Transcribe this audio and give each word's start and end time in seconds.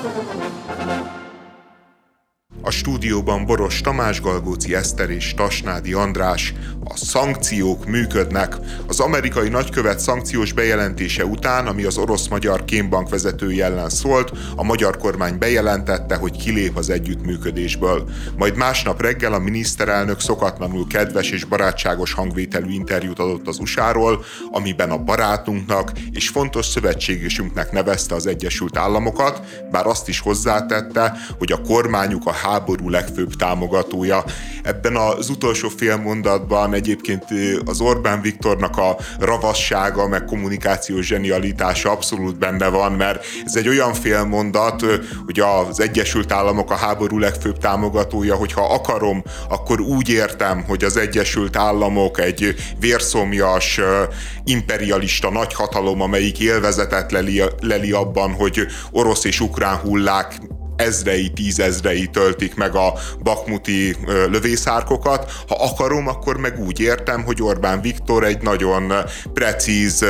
Thank 0.00 0.92
you. 0.92 0.97
Stúdióban 2.78 3.46
Boros 3.46 3.80
Tamás, 3.80 4.20
Galgóci 4.20 4.74
Eszter 4.74 5.10
és 5.10 5.34
Tasnádi 5.34 5.92
András. 5.92 6.54
A 6.84 6.96
szankciók 6.96 7.86
működnek. 7.86 8.56
Az 8.86 9.00
amerikai 9.00 9.48
nagykövet 9.48 9.98
szankciós 9.98 10.52
bejelentése 10.52 11.24
után, 11.24 11.66
ami 11.66 11.84
az 11.84 11.96
orosz-magyar 11.96 12.64
kémbank 12.64 13.08
vezetői 13.08 13.62
ellen 13.62 13.88
szólt, 13.88 14.32
a 14.56 14.62
magyar 14.62 14.96
kormány 14.96 15.38
bejelentette, 15.38 16.16
hogy 16.16 16.36
kilép 16.36 16.76
az 16.76 16.90
együttműködésből. 16.90 18.08
Majd 18.36 18.56
másnap 18.56 19.02
reggel 19.02 19.32
a 19.32 19.38
miniszterelnök 19.38 20.20
szokatlanul 20.20 20.86
kedves 20.86 21.30
és 21.30 21.44
barátságos 21.44 22.12
hangvételű 22.12 22.72
interjút 22.72 23.18
adott 23.18 23.48
az 23.48 23.58
USA-ról, 23.58 24.24
amiben 24.50 24.90
a 24.90 24.98
barátunknak 24.98 25.92
és 26.10 26.28
fontos 26.28 26.66
szövetségesünknek 26.66 27.72
nevezte 27.72 28.14
az 28.14 28.26
Egyesült 28.26 28.76
Államokat, 28.76 29.42
bár 29.70 29.86
azt 29.86 30.08
is 30.08 30.20
hozzátette, 30.20 31.16
hogy 31.38 31.52
a 31.52 31.60
kormányuk 31.60 32.26
a 32.26 32.32
háború 32.32 32.66
legfőbb 32.76 33.32
támogatója. 33.36 34.24
Ebben 34.62 34.96
az 34.96 35.28
utolsó 35.28 35.68
fél 35.68 35.96
mondatban 35.96 36.74
egyébként 36.74 37.24
az 37.64 37.80
Orbán 37.80 38.20
Viktornak 38.20 38.76
a 38.76 38.96
ravassága, 39.18 40.08
meg 40.08 40.24
kommunikációs 40.24 41.06
zsenialitása 41.06 41.90
abszolút 41.90 42.38
benne 42.38 42.68
van, 42.68 42.92
mert 42.92 43.24
ez 43.44 43.56
egy 43.56 43.68
olyan 43.68 43.94
félmondat, 43.94 44.84
hogy 45.24 45.40
az 45.40 45.80
Egyesült 45.80 46.32
Államok 46.32 46.70
a 46.70 46.76
háború 46.76 47.18
legfőbb 47.18 47.58
támogatója, 47.58 48.34
hogyha 48.34 48.74
akarom, 48.74 49.22
akkor 49.48 49.80
úgy 49.80 50.08
értem, 50.08 50.64
hogy 50.66 50.84
az 50.84 50.96
Egyesült 50.96 51.56
Államok 51.56 52.20
egy 52.20 52.54
vérszomjas, 52.80 53.80
imperialista 54.44 55.30
nagyhatalom, 55.30 56.00
amelyik 56.00 56.40
élvezetet 56.40 57.12
leli, 57.12 57.42
leli 57.60 57.92
abban, 57.92 58.32
hogy 58.32 58.66
orosz 58.90 59.24
és 59.24 59.40
ukrán 59.40 59.76
hullák 59.76 60.38
ezrei, 60.78 61.28
tízezrei 61.28 62.06
töltik 62.06 62.54
meg 62.54 62.74
a 62.74 62.92
bakmuti 63.22 63.96
lövészárkokat. 64.30 65.32
Ha 65.48 65.54
akarom, 65.54 66.08
akkor 66.08 66.36
meg 66.36 66.60
úgy 66.66 66.80
értem, 66.80 67.24
hogy 67.24 67.42
Orbán 67.42 67.80
Viktor 67.80 68.24
egy 68.24 68.42
nagyon 68.42 68.92
precíz 69.32 70.04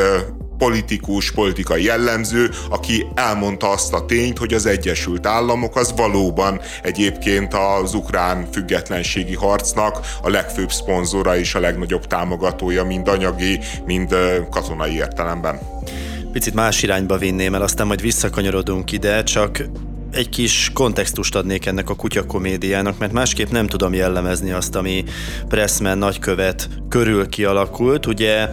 politikus, 0.59 1.33
politikai 1.33 1.85
jellemző, 1.85 2.51
aki 2.71 3.07
elmondta 3.15 3.71
azt 3.71 3.93
a 3.93 4.05
tényt, 4.05 4.39
hogy 4.39 4.55
az 4.55 4.67
Egyesült 4.67 5.27
Államok 5.27 5.77
az 5.77 5.93
valóban 5.97 6.61
egyébként 6.83 7.55
az 7.55 7.95
ukrán 7.95 8.49
függetlenségi 8.53 9.35
harcnak 9.35 10.01
a 10.23 10.29
legfőbb 10.29 10.71
szponzora 10.71 11.37
és 11.37 11.55
a 11.55 11.61
legnagyobb 11.61 12.07
támogatója, 12.07 12.85
mind 12.85 13.09
anyagi, 13.09 13.59
mind 13.87 14.15
katonai 14.51 14.95
értelemben. 14.95 15.59
Picit 16.33 16.55
más 16.55 16.83
irányba 16.83 17.19
vinném 17.19 17.55
el, 17.55 17.63
aztán 17.63 17.87
majd 17.87 18.01
visszakanyarodunk 18.01 18.93
ide, 18.93 19.23
csak 19.23 19.63
egy 20.11 20.29
kis 20.29 20.71
kontextust 20.75 21.35
adnék 21.35 21.67
ennek 21.67 21.91
a 21.91 21.95
kutyakomédiának, 21.95 22.99
mert 22.99 23.13
másképp 23.13 23.51
nem 23.51 23.67
tudom 23.67 23.95
jellemezni 23.95 24.51
azt, 24.51 24.75
ami 24.75 25.05
Pressman 25.49 25.99
nagykövet 25.99 26.69
körül 26.89 27.29
kialakult. 27.29 28.07
Ugye 28.07 28.49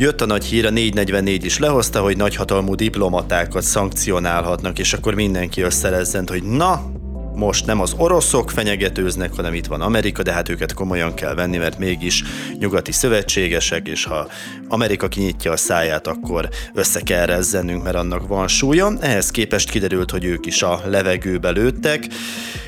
Jött 0.00 0.20
a 0.20 0.26
nagy 0.26 0.44
hír, 0.44 0.66
a 0.66 0.70
444 0.70 1.44
is 1.44 1.58
lehozta, 1.58 2.00
hogy 2.00 2.16
nagyhatalmú 2.16 2.74
diplomatákat 2.74 3.62
szankcionálhatnak, 3.62 4.78
és 4.78 4.92
akkor 4.92 5.14
mindenki 5.14 5.60
összerezzent, 5.60 6.28
hogy 6.28 6.42
na, 6.42 6.92
most 7.40 7.66
nem 7.66 7.80
az 7.80 7.94
oroszok 7.96 8.50
fenyegetőznek, 8.50 9.34
hanem 9.34 9.54
itt 9.54 9.66
van 9.66 9.80
Amerika, 9.80 10.22
de 10.22 10.32
hát 10.32 10.48
őket 10.48 10.72
komolyan 10.72 11.14
kell 11.14 11.34
venni, 11.34 11.56
mert 11.56 11.78
mégis 11.78 12.24
nyugati 12.58 12.92
szövetségesek, 12.92 13.88
és 13.88 14.04
ha 14.04 14.28
Amerika 14.68 15.08
kinyitja 15.08 15.52
a 15.52 15.56
száját, 15.56 16.06
akkor 16.06 16.48
össze 16.74 17.00
kell 17.00 17.26
rezzennünk, 17.26 17.82
mert 17.82 17.96
annak 17.96 18.28
van 18.28 18.48
súlya. 18.48 18.92
Ehhez 19.00 19.30
képest 19.30 19.70
kiderült, 19.70 20.10
hogy 20.10 20.24
ők 20.24 20.46
is 20.46 20.62
a 20.62 20.80
levegőbe 20.84 21.50
lőttek, 21.50 22.06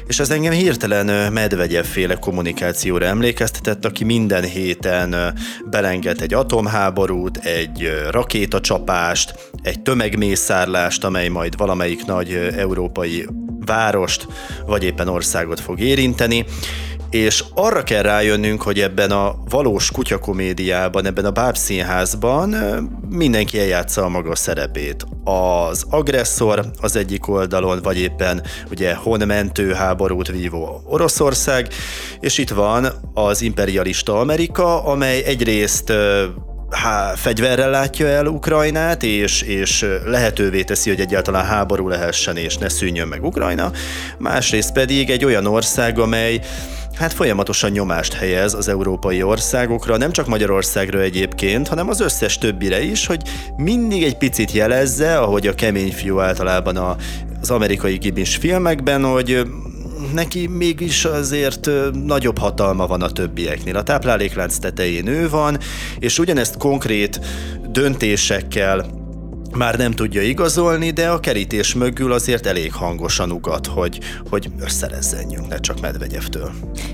és 0.07 0.21
ez 0.21 0.31
engem 0.31 0.53
hirtelen 0.53 1.33
Medvegyev 1.33 1.85
féle 1.85 2.15
kommunikációra 2.15 3.07
emlékeztetett, 3.07 3.85
aki 3.85 4.05
minden 4.05 4.45
héten 4.45 5.35
belenged 5.71 6.21
egy 6.21 6.35
atomháborút, 6.35 7.37
egy 7.37 7.91
rakétacsapást, 8.11 9.35
egy 9.63 9.81
tömegmészárlást, 9.81 11.05
amely 11.05 11.29
majd 11.29 11.57
valamelyik 11.57 12.05
nagy 12.05 12.33
európai 12.57 13.27
várost, 13.67 14.27
vagy 14.67 14.85
éppen 14.85 15.09
országot 15.09 15.61
fog 15.61 15.81
érinteni, 15.81 16.45
és 17.13 17.45
arra 17.55 17.83
kell 17.83 18.03
rájönnünk, 18.03 18.63
hogy 18.63 18.81
ebben 18.81 19.11
a 19.11 19.35
valós 19.49 19.91
kutyakomédiában, 19.91 21.07
ebben 21.07 21.25
a 21.25 21.31
bábszínházban 21.31 22.55
mindenki 23.09 23.59
eljátsza 23.59 24.05
a 24.05 24.09
maga 24.09 24.35
szerepét. 24.35 25.07
Az 25.25 25.85
agresszor 25.91 26.65
az 26.81 26.97
egyik 26.97 27.29
oldalon, 27.29 27.81
vagy 27.83 27.99
éppen 27.99 28.43
ugye 28.71 28.95
honmentő 28.95 29.73
háborút 29.73 30.29
vívó 30.29 30.83
Oroszország, 30.87 31.69
és 32.21 32.39
itt 32.39 32.51
van 32.51 32.87
az 33.15 33.43
imperialista 33.43 34.21
Amerika, 34.21 34.85
amely 34.85 35.23
egyrészt 35.25 35.93
há, 36.73 37.13
fegyverrel 37.15 37.71
látja 37.71 38.07
el 38.07 38.27
Ukrajnát, 38.27 39.03
és, 39.03 39.43
és 39.43 39.87
lehetővé 40.05 40.63
teszi, 40.63 40.91
hogy 40.91 41.01
egyáltalán 41.01 41.45
háború 41.45 41.89
lehessen, 41.89 42.37
és 42.37 42.57
ne 42.57 42.69
szűnjön 42.69 43.09
meg 43.09 43.25
Ukrajna. 43.25 43.71
Másrészt 44.19 44.73
pedig 44.73 45.11
egy 45.11 45.25
olyan 45.25 45.47
ország, 45.47 45.99
amely 45.99 46.41
hát 46.95 47.13
folyamatosan 47.13 47.71
nyomást 47.71 48.13
helyez 48.13 48.55
az 48.55 48.69
európai 48.69 49.23
országokra, 49.23 49.97
nem 49.97 50.13
csak 50.13 50.27
Magyarországra 50.27 51.01
egyébként, 51.01 51.69
hanem 51.69 51.89
az 51.89 52.01
összes 52.01 52.39
többire 52.39 52.83
is, 52.83 53.07
hogy 53.07 53.23
mindig 53.57 54.03
egy 54.03 54.17
picit 54.17 54.53
jelezze, 54.53 55.19
ahogy 55.19 55.47
a 55.47 55.55
kemény 55.55 55.93
fiú 55.93 56.21
általában 56.21 56.77
a, 56.77 56.97
az 57.41 57.51
amerikai 57.51 57.97
gimis 57.97 58.37
filmekben, 58.37 59.05
hogy 59.05 59.43
neki 60.13 60.47
mégis 60.47 61.05
azért 61.05 61.71
nagyobb 62.05 62.39
hatalma 62.39 62.87
van 62.87 63.03
a 63.03 63.11
többieknél. 63.11 63.77
A 63.77 63.83
tápláléklánc 63.83 64.57
tetején 64.59 65.07
ő 65.07 65.29
van, 65.29 65.59
és 65.99 66.19
ugyanezt 66.19 66.57
konkrét 66.57 67.21
döntésekkel 67.69 69.02
már 69.57 69.77
nem 69.77 69.91
tudja 69.91 70.23
igazolni, 70.23 70.91
de 70.91 71.09
a 71.09 71.21
kerítés 71.21 71.75
mögül 71.75 72.13
azért 72.13 72.47
elég 72.47 72.73
hangosan 72.73 73.31
ugat, 73.31 73.67
hogy, 73.67 73.99
hogy 74.31 74.49
összerezzenjünk, 74.61 75.49
ne 75.49 75.59
csak 75.59 75.81
Medvegyevtől. 75.81 76.51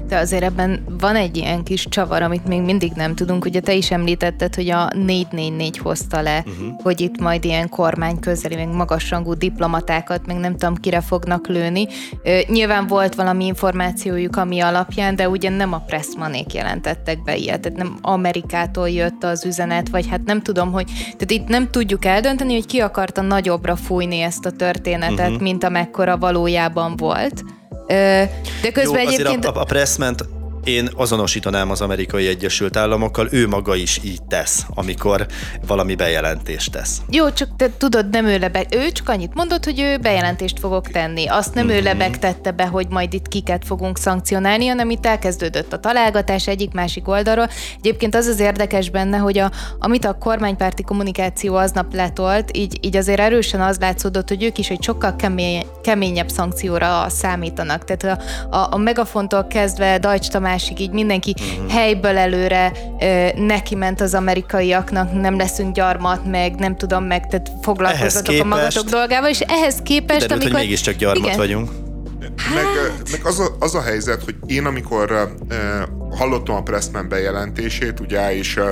De 0.09 0.19
azért 0.19 0.43
ebben 0.43 0.85
van 1.01 1.17
egy 1.17 1.37
ilyen 1.37 1.63
kis 1.63 1.87
csavar, 1.89 2.23
amit 2.23 2.47
még 2.47 2.61
mindig 2.63 2.93
nem 2.93 3.15
tudunk. 3.15 3.45
Ugye 3.45 3.61
te 3.61 3.75
is 3.75 3.91
említetted, 3.91 4.55
hogy 4.55 4.71
a 4.71 4.91
444 4.95 5.79
hozta 5.79 6.21
le, 6.21 6.39
uh-huh. 6.39 6.83
hogy 6.83 7.01
itt 7.01 7.21
majd 7.21 7.45
ilyen 7.45 7.69
kormány 7.69 8.19
közeli, 8.21 8.55
meg 8.55 8.69
magasrangú 8.69 9.35
diplomatákat, 9.35 10.27
meg 10.27 10.37
nem 10.37 10.57
tudom 10.57 10.75
kire 10.75 11.01
fognak 11.01 11.47
lőni. 11.47 11.87
Ö, 12.23 12.39
nyilván 12.49 12.87
volt 12.87 13.15
valami 13.15 13.45
információjuk, 13.45 14.37
ami 14.37 14.61
alapján, 14.61 15.17
de 15.17 15.29
ugye 15.29 15.49
nem 15.49 15.73
a 15.73 15.85
Pressmanék 15.87 16.55
jelentettek 16.55 17.23
be 17.23 17.37
ilyet, 17.37 17.61
tehát 17.61 17.79
nem 17.79 17.99
Amerikától 18.03 18.89
jött 18.89 19.25
az 19.25 19.45
üzenet, 19.45 19.89
vagy 19.89 20.07
hát 20.09 20.25
nem 20.25 20.43
tudom, 20.43 20.73
hogy 20.73 20.87
tehát 20.87 21.31
itt 21.31 21.49
nem 21.49 21.71
tudjuk 21.71 22.05
eldönteni, 22.05 22.48
mondani, 22.49 22.67
hogy 22.67 22.67
ki 22.67 22.81
akarta 22.81 23.21
nagyobbra 23.21 23.77
fújni 23.77 24.21
ezt 24.21 24.47
a 24.47 24.51
történetet, 24.51 25.27
uh-huh. 25.27 25.41
mint 25.41 25.65
amekkora 25.65 26.17
valójában 26.17 26.97
volt. 26.97 27.45
De 27.87 28.71
közben 28.73 29.03
Jó, 29.03 29.09
egyébként... 29.09 29.45
a, 29.45 29.61
a 29.61 29.65
Pressment 29.65 30.25
én 30.69 30.89
azonosítanám 30.97 31.71
az 31.71 31.81
amerikai 31.81 32.27
Egyesült 32.27 32.77
Államokkal, 32.77 33.29
ő 33.31 33.49
maga 33.49 33.75
is 33.75 34.01
így 34.05 34.23
tesz, 34.23 34.67
amikor 34.75 35.27
valami 35.67 35.95
bejelentést 35.95 36.73
tesz. 36.73 37.01
Jó, 37.11 37.31
csak 37.31 37.49
te 37.57 37.71
tudod, 37.79 38.09
nem 38.11 38.27
ő 38.27 38.39
lebeg, 38.39 38.67
ő 38.71 38.91
csak 38.93 39.09
annyit 39.09 39.35
mondott, 39.35 39.65
hogy 39.65 39.81
ő 39.81 39.97
bejelentést 39.97 40.59
fogok 40.59 40.89
tenni. 40.89 41.27
Azt 41.27 41.55
nem 41.55 41.65
mm-hmm. 41.65 41.75
ő 41.75 41.79
mhm. 41.79 41.87
lebegtette 41.87 42.51
be, 42.51 42.67
hogy 42.67 42.87
majd 42.89 43.15
itt 43.15 43.29
kiket 43.29 43.65
fogunk 43.65 43.99
szankcionálni, 43.99 44.67
hanem 44.67 44.91
itt 44.91 45.07
elkezdődött 45.07 45.73
a 45.73 45.81
találgatás 45.81 46.47
egyik-másik 46.47 47.09
oldalról. 47.09 47.49
Egyébként 47.77 48.15
az 48.15 48.27
az 48.27 48.41
érdekes 48.41 48.91
benne, 48.91 49.17
hogy 49.17 49.39
a, 49.39 49.51
amit 49.79 50.05
a 50.05 50.19
kormánypárti 50.19 50.83
kommunikáció 50.83 51.55
aznap 51.55 51.95
letolt, 51.95 52.57
így, 52.57 52.79
így 52.81 52.97
azért 52.97 53.21
erősen 53.21 53.61
az 53.61 53.79
látszódott, 53.79 54.29
hogy 54.29 54.43
ők 54.43 54.59
is 54.59 54.71
egy 54.71 54.83
sokkal 54.83 55.17
kemény, 55.17 55.67
keményebb 55.83 56.29
szankcióra 56.29 57.09
számítanak. 57.09 57.85
Tehát 57.85 58.21
a, 58.51 58.57
a, 58.57 58.69
a 58.71 58.77
megafontól 58.77 59.47
kezdve 59.47 59.99
Dajcs 59.99 60.29
Tamás 60.29 60.58
másik, 60.59 60.81
így 60.81 60.91
mindenki 60.91 61.35
uh-huh. 61.39 61.73
helyből 61.73 62.19
előre 62.19 62.73
ö, 63.01 63.29
neki 63.37 63.75
ment 63.75 64.01
az 64.01 64.15
amerikaiaknak, 64.15 65.13
nem 65.21 65.37
leszünk 65.37 65.75
gyarmat, 65.75 66.25
meg 66.25 66.55
nem 66.55 66.77
tudom 66.77 67.05
meg, 67.05 67.27
tehát 67.27 67.51
foglalkozatok 67.63 68.41
a 68.41 68.45
magatok 68.45 68.89
dolgával, 68.89 69.31
és 69.31 69.41
ehhez 69.41 69.77
képest, 69.83 70.21
kiderült, 70.21 70.31
amikor... 70.31 70.51
hogy 70.51 70.61
mégiscsak 70.69 70.95
gyarmat 70.95 71.25
igen, 71.25 71.37
vagyunk. 71.37 71.88
Hát... 72.37 72.55
Meg, 72.55 72.93
meg 73.11 73.21
az, 73.27 73.39
a, 73.39 73.57
az 73.59 73.75
a 73.75 73.81
helyzet, 73.81 74.25
hogy 74.25 74.37
én 74.47 74.65
amikor 74.65 75.13
uh, 75.13 76.17
hallottam 76.17 76.55
a 76.55 76.63
Pressman 76.63 77.09
bejelentését, 77.09 78.01
ugye, 78.01 78.37
és 78.37 78.57
uh, 78.57 78.69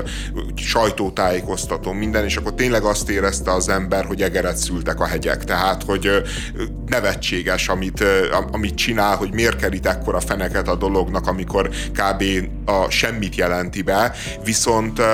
sajtótájékoztatom 0.54 1.96
minden, 1.96 2.24
és 2.24 2.36
akkor 2.36 2.54
tényleg 2.54 2.82
azt 2.82 3.10
érezte 3.10 3.52
az 3.52 3.68
ember, 3.68 4.04
hogy 4.04 4.22
egeret 4.22 4.56
szültek 4.56 5.00
a 5.00 5.06
hegyek. 5.06 5.44
Tehát, 5.44 5.82
hogy 5.82 6.06
uh, 6.06 6.16
nevetséges, 6.86 7.68
amit, 7.68 8.00
uh, 8.00 8.46
amit 8.52 8.74
csinál, 8.74 9.16
hogy 9.16 9.32
miért 9.32 9.56
kerít 9.56 9.86
ekkora 9.86 10.20
feneket 10.20 10.68
a 10.68 10.76
dolognak, 10.76 11.26
amikor 11.26 11.68
kb. 11.92 12.22
a 12.64 12.90
semmit 12.90 13.34
jelenti 13.34 13.82
be, 13.82 14.12
viszont 14.44 14.98
uh, 14.98 15.06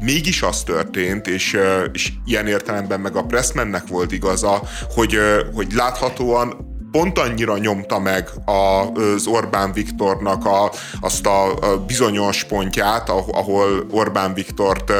mégis 0.00 0.42
az 0.42 0.62
történt, 0.62 1.26
és, 1.26 1.56
és 1.92 2.12
ilyen 2.24 2.46
értelemben 2.46 3.00
meg 3.00 3.16
a 3.16 3.22
Pressmannek 3.22 3.86
volt 3.86 4.12
igaza, 4.12 4.62
hogy, 4.94 5.18
hogy 5.54 5.72
láthatóan 5.72 6.69
pont 6.90 7.18
annyira 7.18 7.58
nyomta 7.58 7.98
meg 7.98 8.28
az 8.44 9.26
Orbán 9.26 9.72
Viktornak 9.72 10.44
a, 10.44 10.72
azt 11.00 11.26
a 11.26 11.54
bizonyos 11.86 12.44
pontját, 12.44 13.08
ahol 13.08 13.86
Orbán 13.90 14.34
Viktort 14.34 14.92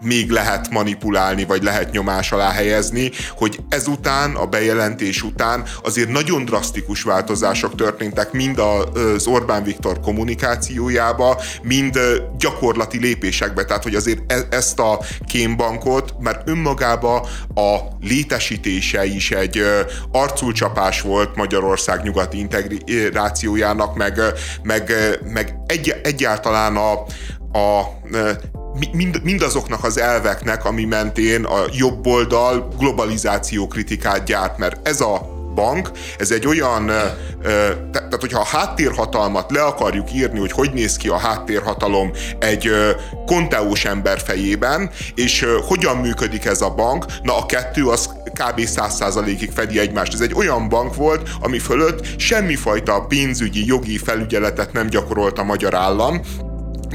még 0.00 0.30
lehet 0.30 0.70
manipulálni, 0.70 1.44
vagy 1.44 1.62
lehet 1.62 1.90
nyomás 1.90 2.32
alá 2.32 2.50
helyezni, 2.50 3.10
hogy 3.36 3.60
ezután, 3.68 4.34
a 4.34 4.46
bejelentés 4.46 5.22
után 5.22 5.64
azért 5.82 6.08
nagyon 6.08 6.44
drasztikus 6.44 7.02
változások 7.02 7.74
történtek 7.74 8.32
mind 8.32 8.58
az 8.58 9.26
Orbán 9.26 9.62
Viktor 9.62 10.00
kommunikációjába, 10.00 11.40
mind 11.62 11.98
gyakorlati 12.38 12.98
lépésekbe. 12.98 13.64
Tehát, 13.64 13.82
hogy 13.82 13.94
azért 13.94 14.32
e, 14.32 14.46
ezt 14.50 14.78
a 14.78 15.00
kémbankot, 15.26 16.14
mert 16.18 16.48
önmagába 16.48 17.28
a 17.54 17.78
létesítése 18.00 19.04
is 19.04 19.30
egy 19.30 19.62
arculcsapás 20.12 21.00
volt, 21.00 21.15
volt 21.16 21.36
Magyarország 21.36 22.02
nyugati 22.02 22.38
integrációjának, 22.38 23.96
meg, 23.96 24.20
meg, 24.62 24.92
meg 25.32 25.58
egy, 25.66 26.00
egyáltalán 26.02 26.76
a, 26.76 26.92
a 27.58 27.82
mind, 28.92 29.22
mindazoknak 29.22 29.84
az 29.84 29.98
elveknek, 29.98 30.64
ami 30.64 30.84
mentén 30.84 31.44
a 31.44 31.64
jobb 31.72 32.06
oldal 32.06 32.68
globalizáció 32.78 33.68
kritikát 33.68 34.24
gyárt, 34.24 34.58
mert 34.58 34.88
ez 34.88 35.00
a 35.00 35.35
bank, 35.56 35.90
ez 36.18 36.30
egy 36.30 36.46
olyan, 36.46 36.86
tehát 37.92 38.16
hogyha 38.20 38.40
a 38.40 38.56
háttérhatalmat 38.56 39.50
le 39.50 39.62
akarjuk 39.62 40.14
írni, 40.14 40.38
hogy 40.38 40.52
hogy 40.52 40.70
néz 40.72 40.96
ki 40.96 41.08
a 41.08 41.18
háttérhatalom 41.18 42.10
egy 42.38 42.70
konteós 43.26 43.84
ember 43.84 44.20
fejében, 44.20 44.90
és 45.14 45.46
hogyan 45.66 45.96
működik 45.96 46.44
ez 46.44 46.60
a 46.60 46.70
bank, 46.70 47.04
na 47.22 47.36
a 47.36 47.46
kettő 47.46 47.86
az 47.86 48.08
kb. 48.32 48.60
100%-ig 48.60 49.50
fedi 49.50 49.78
egymást. 49.78 50.12
Ez 50.12 50.20
egy 50.20 50.34
olyan 50.34 50.68
bank 50.68 50.94
volt, 50.94 51.28
ami 51.40 51.58
fölött 51.58 52.06
semmifajta 52.18 53.00
pénzügyi, 53.00 53.66
jogi 53.66 53.98
felügyeletet 53.98 54.72
nem 54.72 54.86
gyakorolt 54.86 55.38
a 55.38 55.44
magyar 55.44 55.74
állam, 55.74 56.20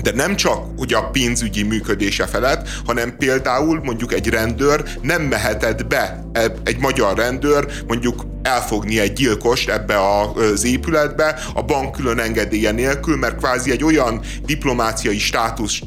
de 0.02 0.12
nem 0.16 0.36
csak 0.36 0.64
ugye 0.78 0.98
a 0.98 1.10
pénzügyi 1.10 1.64
működése 1.64 2.26
felett, 2.26 2.68
hanem 2.86 3.18
például 3.18 3.82
mondjuk 3.84 4.14
egy 4.14 4.30
rendőr 4.30 4.84
nem 5.02 5.22
mehetett 5.22 5.88
be, 5.88 6.24
egy 6.64 6.80
magyar 6.80 7.18
rendőr 7.18 7.66
mondjuk 7.88 8.26
elfogni 8.44 9.00
egy 9.00 9.14
gyilkost 9.14 9.70
ebbe 9.70 9.96
az 10.34 10.64
épületbe 10.64 11.40
a 11.54 11.62
bank 11.62 11.92
külön 11.92 12.20
engedélye 12.20 12.72
nélkül, 12.72 13.18
mert 13.18 13.38
kvázi 13.38 13.72
egy 13.72 13.84
olyan 13.84 14.22
diplomáciai 14.46 15.20
státusz 15.20 15.80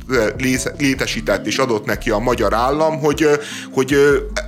létesített 0.78 1.46
és 1.46 1.58
adott 1.58 1.84
neki 1.84 2.10
a 2.10 2.18
magyar 2.18 2.54
állam, 2.54 2.98
hogy, 2.98 3.28
hogy 3.72 3.96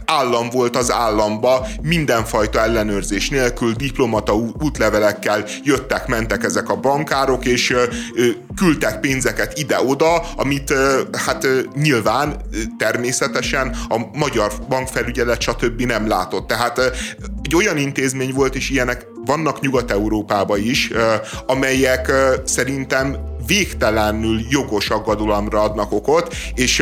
állam 0.04 0.50
volt 0.50 0.76
az 0.76 0.92
államba, 0.92 1.66
mindenfajta 1.82 2.60
ellenőrzés 2.60 3.28
nélkül, 3.28 3.72
diplomata 3.72 4.34
útlevelekkel 4.34 5.44
jöttek, 5.62 6.06
mentek 6.06 6.44
ezek 6.44 6.68
a 6.68 6.76
bankárok, 6.76 7.44
és 7.44 7.76
küldtek 8.56 9.00
pénzeket 9.00 9.58
ide-oda, 9.58 10.22
amit 10.36 10.74
hát 11.26 11.46
nyilván 11.74 12.36
természetesen 12.78 13.76
a 13.88 13.98
magyar 14.12 14.52
bankfelügyelet 14.68 15.40
stb. 15.40 15.82
nem 15.82 16.08
látott. 16.08 16.46
Tehát 16.46 16.78
egy 17.42 17.54
olyan 17.54 17.76
intézmény 17.96 18.32
volt, 18.32 18.54
és 18.54 18.70
ilyenek 18.70 19.06
vannak 19.24 19.60
Nyugat-Európában 19.60 20.58
is, 20.58 20.90
amelyek 21.46 22.12
szerintem 22.44 23.16
végtelenül 23.46 24.40
jogos 24.50 24.90
aggadolamra 24.90 25.62
adnak 25.62 25.92
okot, 25.92 26.34
és 26.54 26.80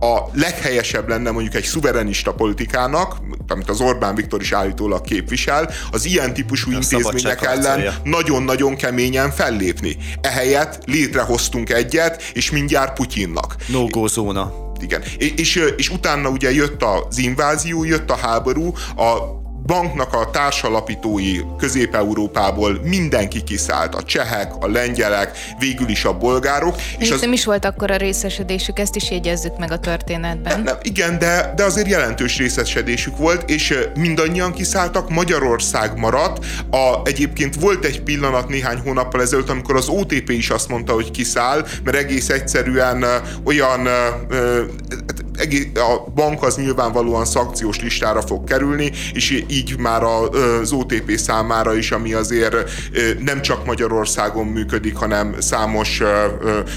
a 0.00 0.18
leghelyesebb 0.32 1.08
lenne 1.08 1.30
mondjuk 1.30 1.54
egy 1.54 1.64
szuverenista 1.64 2.34
politikának, 2.34 3.16
amit 3.48 3.68
az 3.68 3.80
Orbán 3.80 4.14
Viktor 4.14 4.40
is 4.40 4.52
állítólag 4.52 5.00
képvisel, 5.00 5.70
az 5.90 6.04
ilyen 6.04 6.34
típusú 6.34 6.70
a 6.70 6.74
intézmények 6.74 7.42
ellen 7.42 7.94
nagyon-nagyon 8.04 8.76
keményen 8.76 9.30
fellépni. 9.30 9.96
Ehelyett 10.20 10.78
létrehoztunk 10.84 11.70
egyet, 11.70 12.22
és 12.32 12.50
mindjárt 12.50 12.92
Putyinnak. 12.96 13.56
No-go 13.68 14.06
zóna. 14.06 14.52
Igen. 14.80 15.02
És, 15.18 15.32
és, 15.36 15.62
és 15.76 15.88
utána 15.88 16.28
ugye 16.28 16.52
jött 16.52 16.82
az 16.82 17.18
invázió, 17.18 17.84
jött 17.84 18.10
a 18.10 18.16
háború, 18.16 18.74
a 18.96 19.44
banknak 19.66 20.12
a 20.12 20.30
társalapítói 20.30 21.40
Közép-Európából 21.58 22.80
mindenki 22.82 23.42
kiszállt, 23.42 23.94
a 23.94 24.02
csehek, 24.02 24.52
a 24.60 24.68
lengyelek, 24.68 25.38
végül 25.58 25.88
is 25.88 26.04
a 26.04 26.12
bolgárok. 26.12 26.74
És 26.98 27.10
az... 27.10 27.20
nem 27.20 27.32
is 27.32 27.44
volt 27.44 27.64
akkor 27.64 27.90
a 27.90 27.96
részesedésük, 27.96 28.78
ezt 28.78 28.96
is 28.96 29.10
jegyezzük 29.10 29.58
meg 29.58 29.72
a 29.72 29.78
történetben. 29.78 30.60
Nem, 30.60 30.76
igen, 30.82 31.18
de, 31.18 31.52
de 31.56 31.64
azért 31.64 31.88
jelentős 31.88 32.36
részesedésük 32.36 33.16
volt, 33.16 33.50
és 33.50 33.78
mindannyian 33.94 34.52
kiszálltak, 34.52 35.10
Magyarország 35.10 35.98
maradt. 35.98 36.44
A, 36.70 37.00
egyébként 37.04 37.54
volt 37.54 37.84
egy 37.84 38.02
pillanat 38.02 38.48
néhány 38.48 38.78
hónappal 38.78 39.20
ezelőtt, 39.20 39.50
amikor 39.50 39.76
az 39.76 39.88
OTP 39.88 40.30
is 40.30 40.50
azt 40.50 40.68
mondta, 40.68 40.92
hogy 40.92 41.10
kiszáll, 41.10 41.66
mert 41.84 41.96
egész 41.96 42.28
egyszerűen 42.28 43.04
olyan 43.44 43.88
a 45.74 46.10
bank 46.14 46.42
az 46.42 46.56
nyilvánvalóan 46.56 47.24
szankciós 47.24 47.80
listára 47.80 48.22
fog 48.22 48.44
kerülni, 48.44 48.92
és 49.12 49.44
így 49.48 49.78
már 49.78 50.02
az 50.02 50.72
OTP 50.72 51.16
számára 51.16 51.74
is, 51.74 51.90
ami 51.90 52.12
azért 52.12 52.56
nem 53.18 53.42
csak 53.42 53.66
Magyarországon 53.66 54.46
működik, 54.46 54.96
hanem 54.96 55.34
számos 55.40 56.02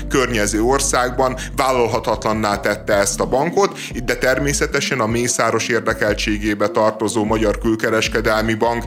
környező 0.09 0.61
országban 0.61 1.37
vállalhatatlanná 1.55 2.59
tette 2.59 2.93
ezt 2.93 3.19
a 3.19 3.25
bankot, 3.25 3.77
de 4.05 4.15
természetesen 4.15 4.99
a 4.99 5.07
mészáros 5.07 5.67
érdekeltségébe 5.67 6.67
tartozó 6.67 7.23
Magyar 7.23 7.57
Külkereskedelmi 7.57 8.53
Bank 8.53 8.83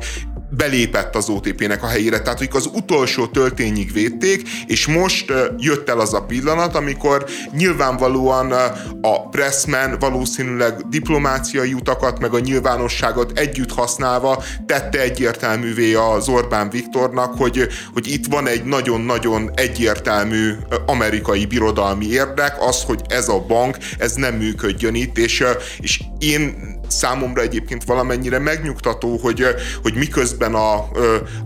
belépett 0.56 1.16
az 1.16 1.28
OTP-nek 1.28 1.82
a 1.82 1.86
helyére, 1.86 2.20
tehát 2.20 2.38
hogy 2.38 2.48
az 2.52 2.70
utolsó 2.72 3.26
töltényig 3.26 3.92
védték, 3.92 4.48
és 4.66 4.86
most 4.86 5.32
jött 5.58 5.88
el 5.88 6.00
az 6.00 6.14
a 6.14 6.24
pillanat, 6.24 6.74
amikor 6.74 7.26
nyilvánvalóan 7.52 8.52
a 9.00 9.28
Pressman 9.28 9.96
valószínűleg 9.98 10.88
diplomáciai 10.88 11.72
utakat, 11.72 12.20
meg 12.20 12.34
a 12.34 12.38
nyilvánosságot 12.38 13.38
együtt 13.38 13.72
használva 13.72 14.44
tette 14.66 15.00
egyértelművé 15.00 15.94
az 15.94 16.28
Orbán 16.28 16.70
Viktornak, 16.70 17.34
hogy, 17.36 17.68
hogy 17.92 18.12
itt 18.12 18.26
van 18.26 18.46
egy 18.46 18.64
nagyon-nagyon 18.64 19.50
egyértelmű 19.54 20.52
amerikai 20.86 21.46
birodalmi 21.46 22.06
érdek, 22.06 22.56
az, 22.60 22.82
hogy 22.82 23.00
ez 23.08 23.28
a 23.28 23.44
bank, 23.46 23.76
ez 23.98 24.12
nem 24.12 24.34
működjön 24.34 24.94
itt, 24.94 25.18
és, 25.18 25.44
és 25.78 26.02
én 26.18 26.80
számomra 26.92 27.42
egyébként 27.42 27.84
valamennyire 27.84 28.38
megnyugtató, 28.38 29.16
hogy, 29.16 29.44
hogy 29.82 29.94
miközben 29.94 30.54
a, 30.54 30.74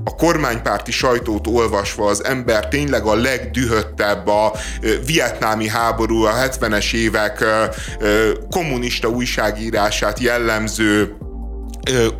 a 0.04 0.14
kormánypárti 0.16 0.92
sajtót 0.92 1.47
olvasva 1.47 2.06
az 2.06 2.25
ember 2.25 2.68
tényleg 2.68 3.04
a 3.04 3.14
legdühöttebb 3.14 4.26
a 4.26 4.52
vietnámi 5.06 5.68
háború, 5.68 6.23
a 6.23 6.32
70-es 6.32 6.94
évek 6.94 7.44
kommunista 8.50 9.09
újságírását 9.09 10.18
jellemző 10.18 11.16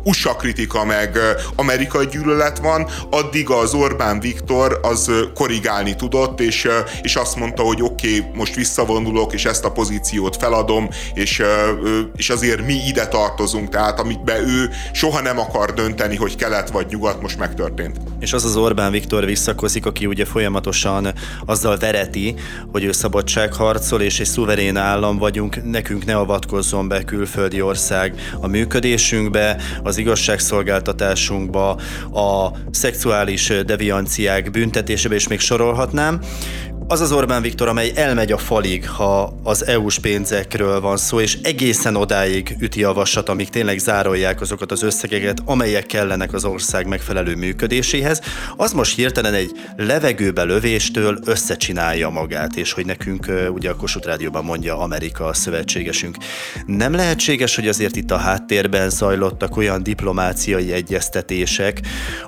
USA 0.03 0.35
kritika 0.35 0.85
meg 0.85 1.19
amerikai 1.55 2.05
gyűlölet 2.07 2.57
van, 2.57 2.87
addig 3.09 3.49
az 3.49 3.73
Orbán 3.73 4.19
Viktor 4.19 4.79
az 4.81 5.11
korrigálni 5.33 5.95
tudott, 5.95 6.39
és, 6.39 6.67
és 7.01 7.15
azt 7.15 7.35
mondta, 7.35 7.63
hogy 7.63 7.81
oké, 7.81 8.19
okay, 8.19 8.31
most 8.33 8.55
visszavonulok, 8.55 9.33
és 9.33 9.45
ezt 9.45 9.65
a 9.65 9.71
pozíciót 9.71 10.35
feladom, 10.35 10.89
és, 11.13 11.41
és 12.15 12.29
azért 12.29 12.65
mi 12.65 12.73
ide 12.87 13.07
tartozunk, 13.07 13.69
tehát 13.69 13.99
amit 13.99 14.23
be 14.23 14.39
ő 14.39 14.69
soha 14.91 15.21
nem 15.21 15.39
akar 15.39 15.73
dönteni, 15.73 16.15
hogy 16.15 16.35
kelet 16.35 16.69
vagy 16.69 16.85
nyugat, 16.89 17.21
most 17.21 17.37
megtörtént. 17.37 17.97
És 18.19 18.33
az 18.33 18.45
az 18.45 18.55
Orbán 18.55 18.91
Viktor 18.91 19.25
visszakozik, 19.25 19.85
aki 19.85 20.05
ugye 20.05 20.25
folyamatosan 20.25 21.13
azzal 21.45 21.77
vereti, 21.77 22.35
hogy 22.71 22.83
ő 22.83 22.91
szabadságharcol, 22.91 24.01
és 24.01 24.19
egy 24.19 24.25
szuverén 24.25 24.77
állam 24.77 25.17
vagyunk, 25.17 25.63
nekünk 25.63 26.05
ne 26.05 26.15
avatkozzon 26.15 26.87
be 26.87 27.03
külföldi 27.03 27.61
ország 27.61 28.13
a 28.41 28.47
működésünkbe, 28.47 29.56
az 29.83 29.97
igazságszolgáltatásunkba, 29.97 31.69
a 32.13 32.51
szexuális 32.71 33.53
devianciák 33.65 34.51
büntetésébe, 34.51 35.15
és 35.15 35.27
még 35.27 35.39
sorolhatnám 35.39 36.19
az 36.89 37.01
az 37.01 37.11
Orbán 37.11 37.41
Viktor, 37.41 37.67
amely 37.67 37.91
elmegy 37.95 38.31
a 38.31 38.37
falig, 38.37 38.89
ha 38.89 39.39
az 39.43 39.65
EU-s 39.65 39.99
pénzekről 39.99 40.81
van 40.81 40.97
szó, 40.97 41.19
és 41.19 41.37
egészen 41.43 41.95
odáig 41.95 42.55
üti 42.59 42.83
a 42.83 42.93
vasat, 42.93 43.29
amíg 43.29 43.49
tényleg 43.49 43.77
zárolják 43.77 44.41
azokat 44.41 44.71
az 44.71 44.83
összegeket, 44.83 45.41
amelyek 45.45 45.85
kellenek 45.85 46.33
az 46.33 46.45
ország 46.45 46.87
megfelelő 46.87 47.35
működéséhez, 47.35 48.21
az 48.57 48.71
most 48.71 48.95
hirtelen 48.95 49.33
egy 49.33 49.51
levegőbe 49.77 50.43
lövéstől 50.43 51.19
összecsinálja 51.25 52.09
magát, 52.09 52.55
és 52.55 52.71
hogy 52.71 52.85
nekünk 52.85 53.31
ugye 53.53 53.69
a 53.69 53.75
Kossuth 53.75 54.07
Rádióban 54.07 54.43
mondja 54.43 54.79
Amerika 54.79 55.25
a 55.25 55.33
szövetségesünk. 55.33 56.17
Nem 56.65 56.93
lehetséges, 56.93 57.55
hogy 57.55 57.67
azért 57.67 57.95
itt 57.95 58.11
a 58.11 58.17
háttérben 58.17 58.89
zajlottak 58.89 59.57
olyan 59.57 59.83
diplomáciai 59.83 60.71
egyeztetések, 60.71 61.81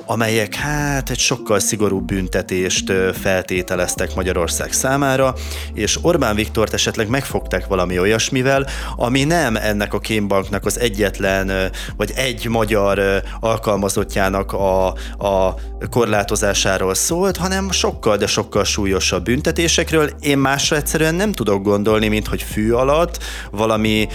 amelyek 0.06 0.56
hát 0.56 1.10
egy 1.10 1.20
sokkal 1.20 1.60
szigorúbb 1.60 2.06
büntetést 2.06 2.92
feltételeztek 3.22 4.16
Magyarország 4.16 4.48
Magyarország 4.50 4.82
számára, 4.82 5.34
és 5.74 5.98
Orbán 6.02 6.36
Viktort 6.36 6.74
esetleg 6.74 7.10
megfogták 7.10 7.68
valami 7.68 8.00
olyasmivel, 8.00 8.68
ami 8.96 9.24
nem 9.24 9.56
ennek 9.56 9.94
a 9.94 10.00
kémbanknak 10.00 10.66
az 10.66 10.80
egyetlen, 10.80 11.72
vagy 11.98 12.12
egy 12.16 12.48
magyar 12.48 13.24
alkalmazottjának 13.40 14.54
a, 14.54 14.88
a 15.18 15.56
korlátozásáról 15.90 16.94
szólt, 16.94 17.38
hanem 17.38 17.72
sokkal, 17.72 18.18
de 18.18 18.28
sokkal 18.28 18.64
súlyosabb 18.64 19.24
büntetésekről. 19.24 20.10
Én 20.20 20.38
másra 20.38 20.76
egyszerűen 20.76 21.16
nem 21.16 21.32
tudok 21.32 21.64
gondolni, 21.64 22.08
mint 22.08 22.28
hogy 22.28 22.42
fű 22.42 22.72
alatt, 22.72 23.24
valami 23.52 24.08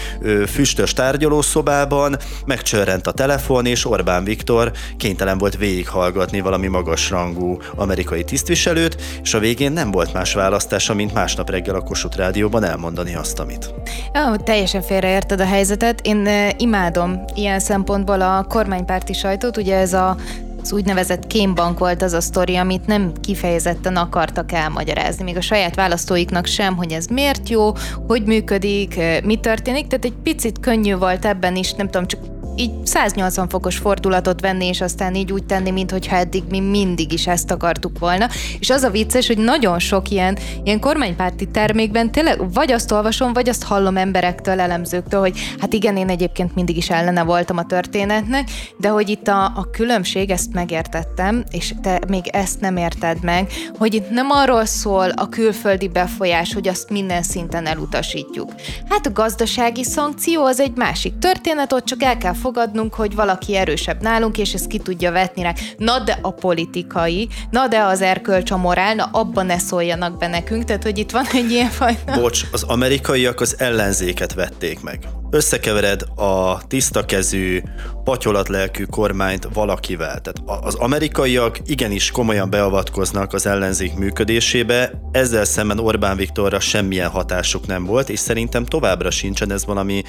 füstös 0.46 0.92
tárgyalószobában 0.92 2.16
megcsörrent 2.46 3.06
a 3.06 3.12
telefon, 3.12 3.66
és 3.66 3.86
Orbán 3.86 4.24
Viktor 4.24 4.72
kénytelen 4.96 5.38
volt 5.38 5.56
végighallgatni 5.56 6.40
valami 6.40 6.66
magasrangú 6.66 7.58
amerikai 7.74 8.24
tisztviselőt, 8.24 9.02
és 9.22 9.34
a 9.34 9.38
végén 9.38 9.72
nem 9.72 9.90
volt 9.90 10.12
más 10.24 10.34
választása, 10.34 10.94
mint 10.94 11.14
másnap 11.14 11.50
reggel 11.50 11.74
a 11.74 11.80
Kossuth 11.80 12.16
Rádióban 12.16 12.64
elmondani 12.64 13.14
azt, 13.14 13.38
amit. 13.38 13.74
Ja, 14.12 14.36
teljesen 14.44 14.82
félreérted 14.82 15.40
a 15.40 15.44
helyzetet. 15.44 16.00
Én 16.06 16.28
imádom 16.56 17.24
ilyen 17.34 17.60
szempontból 17.60 18.20
a 18.20 18.44
kormánypárti 18.48 19.12
sajtót, 19.12 19.56
ugye 19.56 19.76
ez 19.76 19.92
a 19.92 20.16
az 20.62 20.72
úgynevezett 20.72 21.26
kémbank 21.26 21.78
volt 21.78 22.02
az 22.02 22.12
a 22.12 22.20
sztori, 22.20 22.56
amit 22.56 22.86
nem 22.86 23.12
kifejezetten 23.20 23.96
akartak 23.96 24.52
elmagyarázni, 24.52 25.24
még 25.24 25.36
a 25.36 25.40
saját 25.40 25.74
választóiknak 25.74 26.46
sem, 26.46 26.76
hogy 26.76 26.92
ez 26.92 27.06
miért 27.06 27.48
jó, 27.48 27.72
hogy 28.06 28.22
működik, 28.24 29.00
mi 29.24 29.36
történik, 29.36 29.86
tehát 29.86 30.04
egy 30.04 30.16
picit 30.22 30.60
könnyű 30.60 30.96
volt 30.96 31.24
ebben 31.24 31.56
is, 31.56 31.72
nem 31.72 31.86
tudom, 31.86 32.06
csak 32.06 32.20
így 32.56 32.70
180 32.84 33.48
fokos 33.48 33.76
fordulatot 33.76 34.40
venni, 34.40 34.66
és 34.66 34.80
aztán 34.80 35.14
így 35.14 35.32
úgy 35.32 35.44
tenni, 35.44 35.70
mintha 35.70 36.16
eddig 36.16 36.42
mi 36.48 36.60
mindig 36.60 37.12
is 37.12 37.26
ezt 37.26 37.50
akartuk 37.50 37.98
volna. 37.98 38.28
És 38.58 38.70
az 38.70 38.82
a 38.82 38.90
vicces, 38.90 39.26
hogy 39.26 39.38
nagyon 39.38 39.78
sok 39.78 40.10
ilyen, 40.10 40.38
ilyen 40.64 40.80
kormánypárti 40.80 41.46
termékben 41.46 42.12
tényleg 42.12 42.52
vagy 42.52 42.72
azt 42.72 42.92
olvasom, 42.92 43.32
vagy 43.32 43.48
azt 43.48 43.62
hallom 43.62 43.96
emberektől, 43.96 44.60
elemzőktől, 44.60 45.20
hogy 45.20 45.38
hát 45.58 45.72
igen, 45.72 45.96
én 45.96 46.08
egyébként 46.08 46.54
mindig 46.54 46.76
is 46.76 46.90
ellene 46.90 47.22
voltam 47.22 47.56
a 47.56 47.66
történetnek, 47.66 48.48
de 48.76 48.88
hogy 48.88 49.08
itt 49.08 49.28
a, 49.28 49.44
a 49.44 49.68
különbség, 49.72 50.30
ezt 50.30 50.52
megértettem, 50.52 51.44
és 51.50 51.74
te 51.82 52.00
még 52.08 52.26
ezt 52.26 52.60
nem 52.60 52.76
érted 52.76 53.22
meg, 53.22 53.50
hogy 53.78 53.94
itt 53.94 54.10
nem 54.10 54.30
arról 54.30 54.64
szól 54.64 55.10
a 55.10 55.28
külföldi 55.28 55.88
befolyás, 55.88 56.54
hogy 56.54 56.68
azt 56.68 56.90
minden 56.90 57.22
szinten 57.22 57.66
elutasítjuk. 57.66 58.52
Hát 58.88 59.06
a 59.06 59.12
gazdasági 59.12 59.84
szankció 59.84 60.44
az 60.44 60.60
egy 60.60 60.76
másik 60.76 61.18
történet, 61.18 61.72
ott 61.72 61.84
csak 61.84 62.02
el 62.02 62.18
kell 62.18 62.34
fogadnunk, 62.44 62.94
hogy 62.94 63.14
valaki 63.14 63.56
erősebb 63.56 64.02
nálunk, 64.02 64.38
és 64.38 64.54
ezt 64.54 64.66
ki 64.66 64.78
tudja 64.78 65.12
vetni 65.12 65.42
rá. 65.42 65.54
Na 65.76 65.98
de 65.98 66.18
a 66.22 66.30
politikai, 66.30 67.28
na 67.50 67.68
de 67.68 67.78
az 67.78 68.00
erkölcs, 68.00 68.50
a 68.50 68.56
morál, 68.56 68.94
na 68.94 69.08
abban 69.12 69.46
ne 69.46 69.58
szóljanak 69.58 70.18
be 70.18 70.26
nekünk, 70.26 70.64
tehát 70.64 70.82
hogy 70.82 70.98
itt 70.98 71.10
van 71.10 71.24
egy 71.32 71.50
ilyen 71.50 71.70
fajta... 71.70 72.20
Bocs, 72.20 72.42
az 72.52 72.62
amerikaiak 72.62 73.40
az 73.40 73.54
ellenzéket 73.58 74.34
vették 74.34 74.82
meg. 74.82 74.98
Összekevered 75.30 76.02
a 76.16 76.66
tisztakezű, 76.66 77.62
patyolatlelkű 78.04 78.84
kormányt 78.84 79.48
valakivel. 79.52 80.20
Tehát 80.20 80.64
az 80.64 80.74
amerikaiak 80.74 81.58
igenis 81.64 82.10
komolyan 82.10 82.50
beavatkoznak 82.50 83.32
az 83.32 83.46
ellenzék 83.46 83.94
működésébe, 83.94 84.90
ezzel 85.12 85.44
szemben 85.44 85.78
Orbán 85.78 86.16
Viktorra 86.16 86.60
semmilyen 86.60 87.10
hatásuk 87.10 87.66
nem 87.66 87.84
volt, 87.84 88.08
és 88.08 88.18
szerintem 88.18 88.64
továbbra 88.64 89.10
sincsen, 89.10 89.52
ez 89.52 89.64
valami 89.64 90.02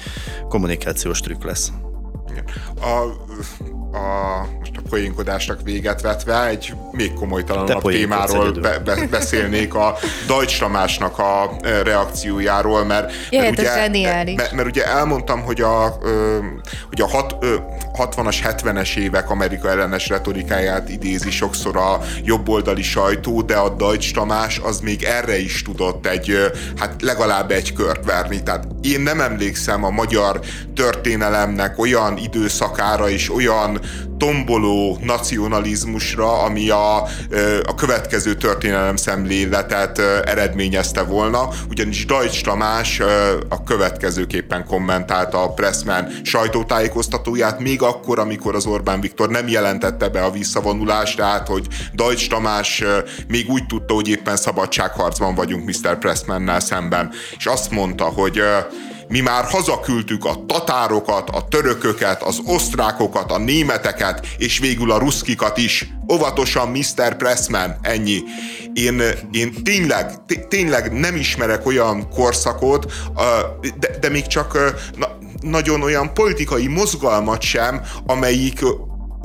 kommunikációs 0.48 1.20
trükk 1.20 1.44
lesz. 1.44 1.72
A, 2.80 2.86
a, 3.96 4.46
most 4.58 4.72
a 4.76 4.80
poénkodásnak 4.88 5.60
véget 5.62 6.00
vetve 6.00 6.46
egy 6.46 6.74
még 6.92 7.12
komolytalanabb 7.12 7.82
témáról 7.82 8.52
be, 8.52 8.78
be, 8.78 9.06
beszélnék 9.10 9.74
a 9.74 9.96
Deutsch 10.26 10.58
Tamásnak 10.58 11.18
a 11.18 11.50
e, 11.60 11.82
reakciójáról, 11.82 12.84
mert, 12.84 13.12
Jöhet 13.30 13.56
mert, 13.56 13.88
ugye, 13.88 14.34
mert, 14.34 14.52
mert 14.52 14.68
ugye 14.68 14.86
elmondtam, 14.86 15.40
hogy 15.40 15.60
a, 15.60 15.98
hogy 16.88 17.00
a 17.00 17.06
hat, 17.06 17.36
60-as, 17.98 18.36
70-es 18.42 18.96
évek 18.96 19.30
Amerika 19.30 19.68
ellenes 19.68 20.08
retorikáját 20.08 20.88
idézi 20.88 21.30
sokszor 21.30 21.76
a 21.76 22.00
jobboldali 22.24 22.82
sajtó, 22.82 23.42
de 23.42 23.56
a 23.56 23.68
Deutsch 23.68 24.12
Tamás 24.14 24.58
az 24.58 24.80
még 24.80 25.02
erre 25.02 25.38
is 25.38 25.62
tudott 25.62 26.06
egy, 26.06 26.36
hát 26.76 27.02
legalább 27.02 27.50
egy 27.50 27.72
kört 27.72 28.04
verni. 28.04 28.42
Tehát 28.42 28.66
én 28.82 29.00
nem 29.00 29.20
emlékszem 29.20 29.84
a 29.84 29.90
magyar 29.90 30.40
történelemnek 30.74 31.78
olyan 31.78 32.16
időszakára 32.16 33.08
és 33.08 33.34
olyan 33.34 33.80
tomboló 34.18 34.98
nacionalizmusra, 35.02 36.42
ami 36.42 36.68
a, 36.68 37.02
a 37.66 37.74
következő 37.76 38.34
történelem 38.34 38.96
szemléletet 38.96 39.98
eredményezte 40.24 41.02
volna, 41.02 41.48
ugyanis 41.68 42.06
Deutsch 42.06 42.42
Tamás 42.42 43.00
a 43.48 43.62
következőképpen 43.62 44.64
kommentálta 44.64 45.42
a 45.42 45.52
Pressman 45.52 46.08
sajtótájékoztatóját, 46.22 47.60
még 47.60 47.82
akkor, 47.82 48.18
amikor 48.18 48.54
az 48.54 48.66
Orbán 48.66 49.00
Viktor 49.00 49.28
nem 49.28 49.48
jelentette 49.48 50.08
be 50.08 50.22
a 50.22 50.30
visszavonulást, 50.30 51.16
tehát, 51.16 51.48
hogy 51.48 51.66
Deutsch 51.92 52.28
Tamás 52.28 52.82
még 53.28 53.48
úgy 53.48 53.66
tudta, 53.66 53.94
hogy 53.94 54.08
éppen 54.08 54.36
szabadságharcban 54.36 55.34
vagyunk 55.34 55.64
Mr. 55.64 55.98
Pressmannel 55.98 56.60
szemben, 56.60 57.10
és 57.36 57.46
azt 57.46 57.70
mondta, 57.70 58.04
hogy 58.04 58.42
mi 59.08 59.20
már 59.20 59.44
hazaküldtük 59.44 60.24
a 60.24 60.44
tatárokat, 60.46 61.30
a 61.30 61.48
törököket, 61.48 62.22
az 62.22 62.40
osztrákokat, 62.44 63.32
a 63.32 63.38
németeket, 63.38 64.26
és 64.38 64.58
végül 64.58 64.90
a 64.90 64.98
ruszkikat 64.98 65.56
is. 65.56 65.88
Óvatosan, 66.12 66.68
Mr. 66.68 67.16
Pressman, 67.16 67.76
ennyi. 67.82 68.22
Én, 68.72 69.02
én 69.30 69.52
tényleg, 69.62 70.10
tényleg 70.48 70.92
nem 70.92 71.16
ismerek 71.16 71.66
olyan 71.66 72.08
korszakot, 72.08 72.92
de, 73.78 73.98
de 74.00 74.08
még 74.08 74.26
csak 74.26 74.74
na, 74.96 75.18
nagyon 75.40 75.82
olyan 75.82 76.14
politikai 76.14 76.66
mozgalmat 76.66 77.42
sem, 77.42 77.82
amelyik 78.06 78.60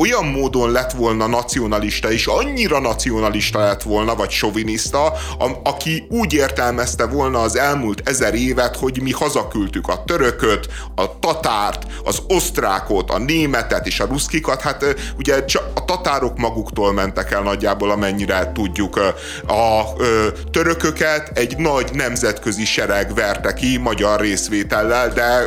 olyan 0.01 0.25
módon 0.25 0.71
lett 0.71 0.91
volna 0.91 1.27
nacionalista, 1.27 2.11
és 2.11 2.27
annyira 2.27 2.79
nacionalista 2.79 3.59
lett 3.59 3.83
volna, 3.83 4.15
vagy 4.15 4.29
soviniszta, 4.29 5.05
a, 5.39 5.51
aki 5.63 6.07
úgy 6.09 6.33
értelmezte 6.33 7.05
volna 7.05 7.41
az 7.41 7.57
elmúlt 7.57 8.09
ezer 8.09 8.33
évet, 8.33 8.75
hogy 8.75 9.01
mi 9.01 9.11
hazaküldtük 9.11 9.87
a 9.87 10.03
törököt, 10.03 10.67
a 10.95 11.19
tatárt, 11.19 11.85
az 12.03 12.21
osztrákot, 12.27 13.09
a 13.09 13.17
németet 13.17 13.87
és 13.87 13.99
a 13.99 14.05
ruszkikat, 14.05 14.61
hát 14.61 14.95
ugye 15.17 15.45
csak 15.45 15.69
a 15.75 15.85
tatárok 15.85 16.37
maguktól 16.37 16.93
mentek 16.93 17.31
el 17.31 17.41
nagyjából, 17.41 17.91
amennyire 17.91 18.51
tudjuk. 18.53 18.97
A, 19.47 19.53
a 19.53 19.93
törököket 20.51 21.37
egy 21.37 21.57
nagy 21.57 21.89
nemzetközi 21.93 22.65
sereg 22.65 23.13
verte 23.13 23.53
ki 23.53 23.77
magyar 23.77 24.19
részvétellel, 24.19 25.09
de 25.09 25.45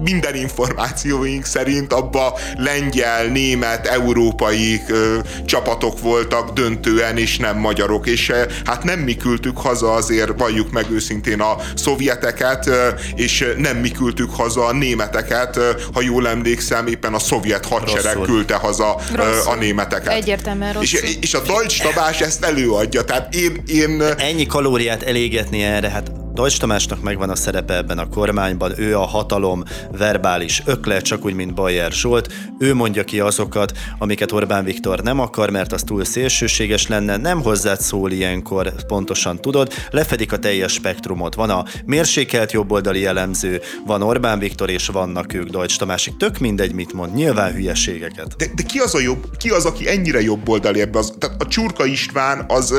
minden 0.00 0.34
információink 0.34 1.44
szerint 1.44 1.92
abba 1.92 2.38
lengyel, 2.56 3.26
német, 3.26 3.86
európai 3.86 4.82
ö, 4.88 5.18
csapatok 5.44 6.00
voltak 6.00 6.50
döntően, 6.50 7.18
és 7.18 7.36
nem 7.36 7.58
magyarok, 7.58 8.06
és 8.06 8.32
hát 8.64 8.84
nem 8.84 8.98
mi 8.98 9.16
küldtük 9.16 9.58
haza 9.58 9.92
azért, 9.92 10.38
valljuk 10.38 10.70
meg 10.70 10.90
őszintén 10.90 11.40
a 11.40 11.56
szovjeteket, 11.74 12.66
ö, 12.66 12.88
és 13.14 13.46
nem 13.56 13.76
mi 13.76 13.90
küldtük 13.90 14.30
haza 14.34 14.64
a 14.64 14.72
németeket, 14.72 15.56
ö, 15.56 15.70
ha 15.92 16.00
jól 16.00 16.28
emlékszem, 16.28 16.86
éppen 16.86 17.14
a 17.14 17.18
szovjet 17.18 17.66
hadsereg 17.66 18.14
rosszul. 18.14 18.34
küldte 18.34 18.54
haza 18.54 19.00
rosszul. 19.14 19.52
a 19.52 19.54
németeket. 19.54 20.12
Egyértelműen 20.12 20.72
rosszul. 20.72 20.98
És, 20.98 21.16
és 21.20 21.34
a 21.34 21.40
Deutsch 21.42 21.82
Tabás 21.82 22.20
ezt 22.20 22.44
előadja, 22.44 23.04
tehát 23.04 23.34
én... 23.34 23.62
én... 23.66 24.02
Ennyi 24.16 24.46
kalóriát 24.46 25.02
elégetni 25.02 25.62
erre, 25.62 25.88
hát 25.88 26.23
Deutsch 26.34 26.58
Tamásnak 26.58 27.02
megvan 27.02 27.30
a 27.30 27.34
szerepe 27.34 27.76
ebben 27.76 27.98
a 27.98 28.08
kormányban, 28.08 28.80
ő 28.80 28.96
a 28.96 29.04
hatalom 29.06 29.62
verbális 29.98 30.62
ökle, 30.66 31.00
csak 31.00 31.24
úgy, 31.24 31.34
mint 31.34 31.54
Bayer 31.54 31.92
Zsolt. 31.92 32.32
Ő 32.58 32.74
mondja 32.74 33.04
ki 33.04 33.20
azokat, 33.20 33.72
amiket 33.98 34.32
Orbán 34.32 34.64
Viktor 34.64 35.02
nem 35.02 35.20
akar, 35.20 35.50
mert 35.50 35.72
az 35.72 35.82
túl 35.82 36.04
szélsőséges 36.04 36.86
lenne, 36.86 37.16
nem 37.16 37.42
hozzád 37.42 37.80
szól 37.80 38.10
ilyenkor, 38.10 38.72
pontosan 38.86 39.40
tudod, 39.40 39.72
lefedik 39.90 40.32
a 40.32 40.38
teljes 40.38 40.72
spektrumot. 40.72 41.34
Van 41.34 41.50
a 41.50 41.64
mérsékelt 41.86 42.52
jobboldali 42.52 43.00
jellemző, 43.00 43.60
van 43.86 44.02
Orbán 44.02 44.38
Viktor, 44.38 44.70
és 44.70 44.86
vannak 44.86 45.34
ők 45.34 45.48
Deutsch 45.48 45.78
Tamásik. 45.78 46.16
Tök 46.16 46.38
mindegy, 46.38 46.72
mit 46.72 46.92
mond, 46.92 47.14
nyilván 47.14 47.52
hülyeségeket. 47.52 48.36
De, 48.36 48.46
de 48.54 48.62
ki, 48.62 48.78
az 48.78 48.94
a 48.94 49.00
jobb, 49.00 49.36
ki 49.36 49.50
az, 49.50 49.64
aki 49.64 49.88
ennyire 49.88 50.20
jobboldali 50.20 50.80
ebbe? 50.80 50.98
Az, 50.98 51.14
tehát 51.18 51.42
a 51.42 51.46
Csurka 51.46 51.84
István 51.84 52.44
az 52.48 52.74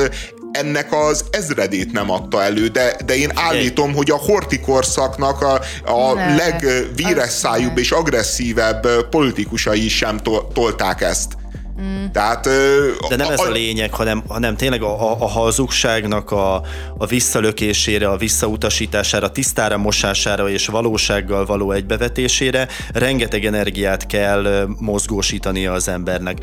ennek 0.56 0.92
az 0.92 1.24
ezredét 1.30 1.92
nem 1.92 2.10
adta 2.10 2.42
elő, 2.42 2.66
de, 2.66 2.96
de 3.04 3.16
én 3.16 3.30
állítom, 3.34 3.94
hogy 3.94 4.10
a 4.10 4.16
horti 4.16 4.60
korszaknak 4.60 5.42
a, 5.42 5.60
a 5.84 6.14
legvíres 6.36 7.30
szájúbb 7.30 7.78
és 7.78 7.90
agresszívebb 7.90 9.08
politikusai 9.10 9.88
sem 9.88 10.20
tolták 10.52 11.00
ezt. 11.00 11.36
Mm. 11.80 12.04
Tehát, 12.12 12.44
De 13.08 13.16
nem 13.16 13.26
a, 13.26 13.32
ez 13.32 13.40
a 13.40 13.50
lényeg, 13.50 13.94
hanem, 13.94 14.22
hanem 14.28 14.56
tényleg 14.56 14.82
a, 14.82 15.10
a, 15.10 15.16
a 15.20 15.28
hazugságnak 15.28 16.30
a, 16.30 16.62
a 16.98 17.06
visszalökésére, 17.06 18.08
a 18.08 18.16
visszautasítására, 18.16 19.30
tisztára 19.30 19.76
mosására 19.76 20.48
és 20.48 20.66
valósággal 20.66 21.46
való 21.46 21.72
egybevetésére 21.72 22.68
rengeteg 22.92 23.44
energiát 23.44 24.06
kell 24.06 24.68
mozgósítania 24.78 25.72
az 25.72 25.88
embernek. 25.88 26.38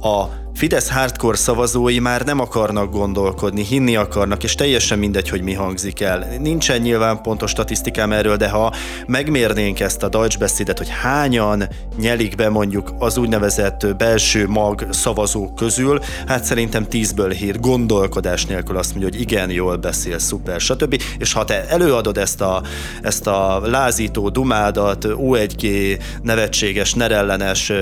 A 0.00 0.43
Fidesz 0.56 0.90
hardcore 0.90 1.36
szavazói 1.36 1.98
már 1.98 2.22
nem 2.22 2.40
akarnak 2.40 2.90
gondolkodni, 2.90 3.62
hinni 3.62 3.96
akarnak, 3.96 4.44
és 4.44 4.54
teljesen 4.54 4.98
mindegy, 4.98 5.28
hogy 5.28 5.42
mi 5.42 5.52
hangzik 5.52 6.00
el. 6.00 6.26
Nincsen 6.40 6.80
nyilván 6.80 7.22
pontos 7.22 7.50
statisztikám 7.50 8.12
erről, 8.12 8.36
de 8.36 8.48
ha 8.48 8.72
megmérnénk 9.06 9.80
ezt 9.80 10.02
a 10.02 10.08
Deutsch 10.08 10.38
beszédet, 10.38 10.78
hogy 10.78 10.88
hányan 11.02 11.68
nyelik 11.98 12.34
be 12.34 12.48
mondjuk 12.48 12.92
az 12.98 13.16
úgynevezett 13.16 13.96
belső 13.96 14.48
mag 14.48 14.86
szavazók 14.90 15.54
közül, 15.54 16.00
hát 16.26 16.44
szerintem 16.44 16.88
tízből 16.88 17.30
hír 17.30 17.60
gondolkodás 17.60 18.46
nélkül 18.46 18.76
azt 18.76 18.90
mondja, 18.90 19.08
hogy 19.10 19.20
igen, 19.20 19.50
jól 19.50 19.76
beszél, 19.76 20.18
szuper, 20.18 20.60
stb. 20.60 21.02
És 21.18 21.32
ha 21.32 21.44
te 21.44 21.66
előadod 21.68 22.18
ezt 22.18 22.40
a, 22.40 22.62
ezt 23.02 23.26
a 23.26 23.60
lázító 23.64 24.28
dumádat, 24.28 25.04
O1G 25.08 25.98
nevetséges, 26.22 26.94
nerellenes 26.94 27.72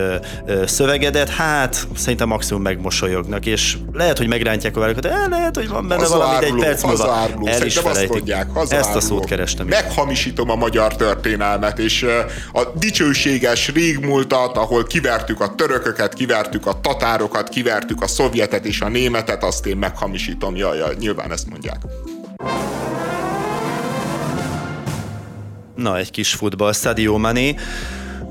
szövegedet, 0.66 1.28
hát 1.28 1.86
szerintem 1.96 2.28
maximum 2.28 2.61
megmosolyognak, 2.62 3.46
és 3.46 3.76
lehet, 3.92 4.18
hogy 4.18 4.26
megrántják 4.26 4.76
a 4.76 4.80
vállalat, 4.80 5.02
de 5.02 5.26
lehet, 5.30 5.56
hogy 5.56 5.68
van 5.68 5.88
benne 5.88 6.06
valami, 6.06 6.38
de 6.40 6.46
egy 6.46 6.54
perc 6.54 6.82
múlva 6.82 7.28
el 7.44 7.66
is 7.66 7.76
azt 7.76 8.08
mondják, 8.08 8.48
Ezt 8.68 8.94
a 8.94 9.00
szót 9.00 9.24
kerestem. 9.24 9.66
Meghamisítom 9.66 10.50
a 10.50 10.54
magyar 10.54 10.96
történelmet, 10.96 11.78
és 11.78 12.06
a 12.52 12.62
dicsőséges 12.78 13.68
régmúltat, 13.68 14.56
ahol 14.56 14.84
kivertük 14.84 15.40
a 15.40 15.54
törököket, 15.54 16.14
kivertük 16.14 16.66
a 16.66 16.80
tatárokat, 16.80 17.48
kivertük 17.48 18.02
a 18.02 18.06
szovjetet 18.06 18.64
és 18.64 18.80
a 18.80 18.88
németet, 18.88 19.44
azt 19.44 19.66
én 19.66 19.76
meghamisítom. 19.76 20.56
Jaj, 20.56 20.78
jaj, 20.78 20.94
nyilván 20.98 21.32
ezt 21.32 21.48
mondják. 21.50 21.80
Na, 25.74 25.98
egy 25.98 26.10
kis 26.10 26.32
futball, 26.34 26.72
Sadio 26.72 27.18
Mané 27.18 27.54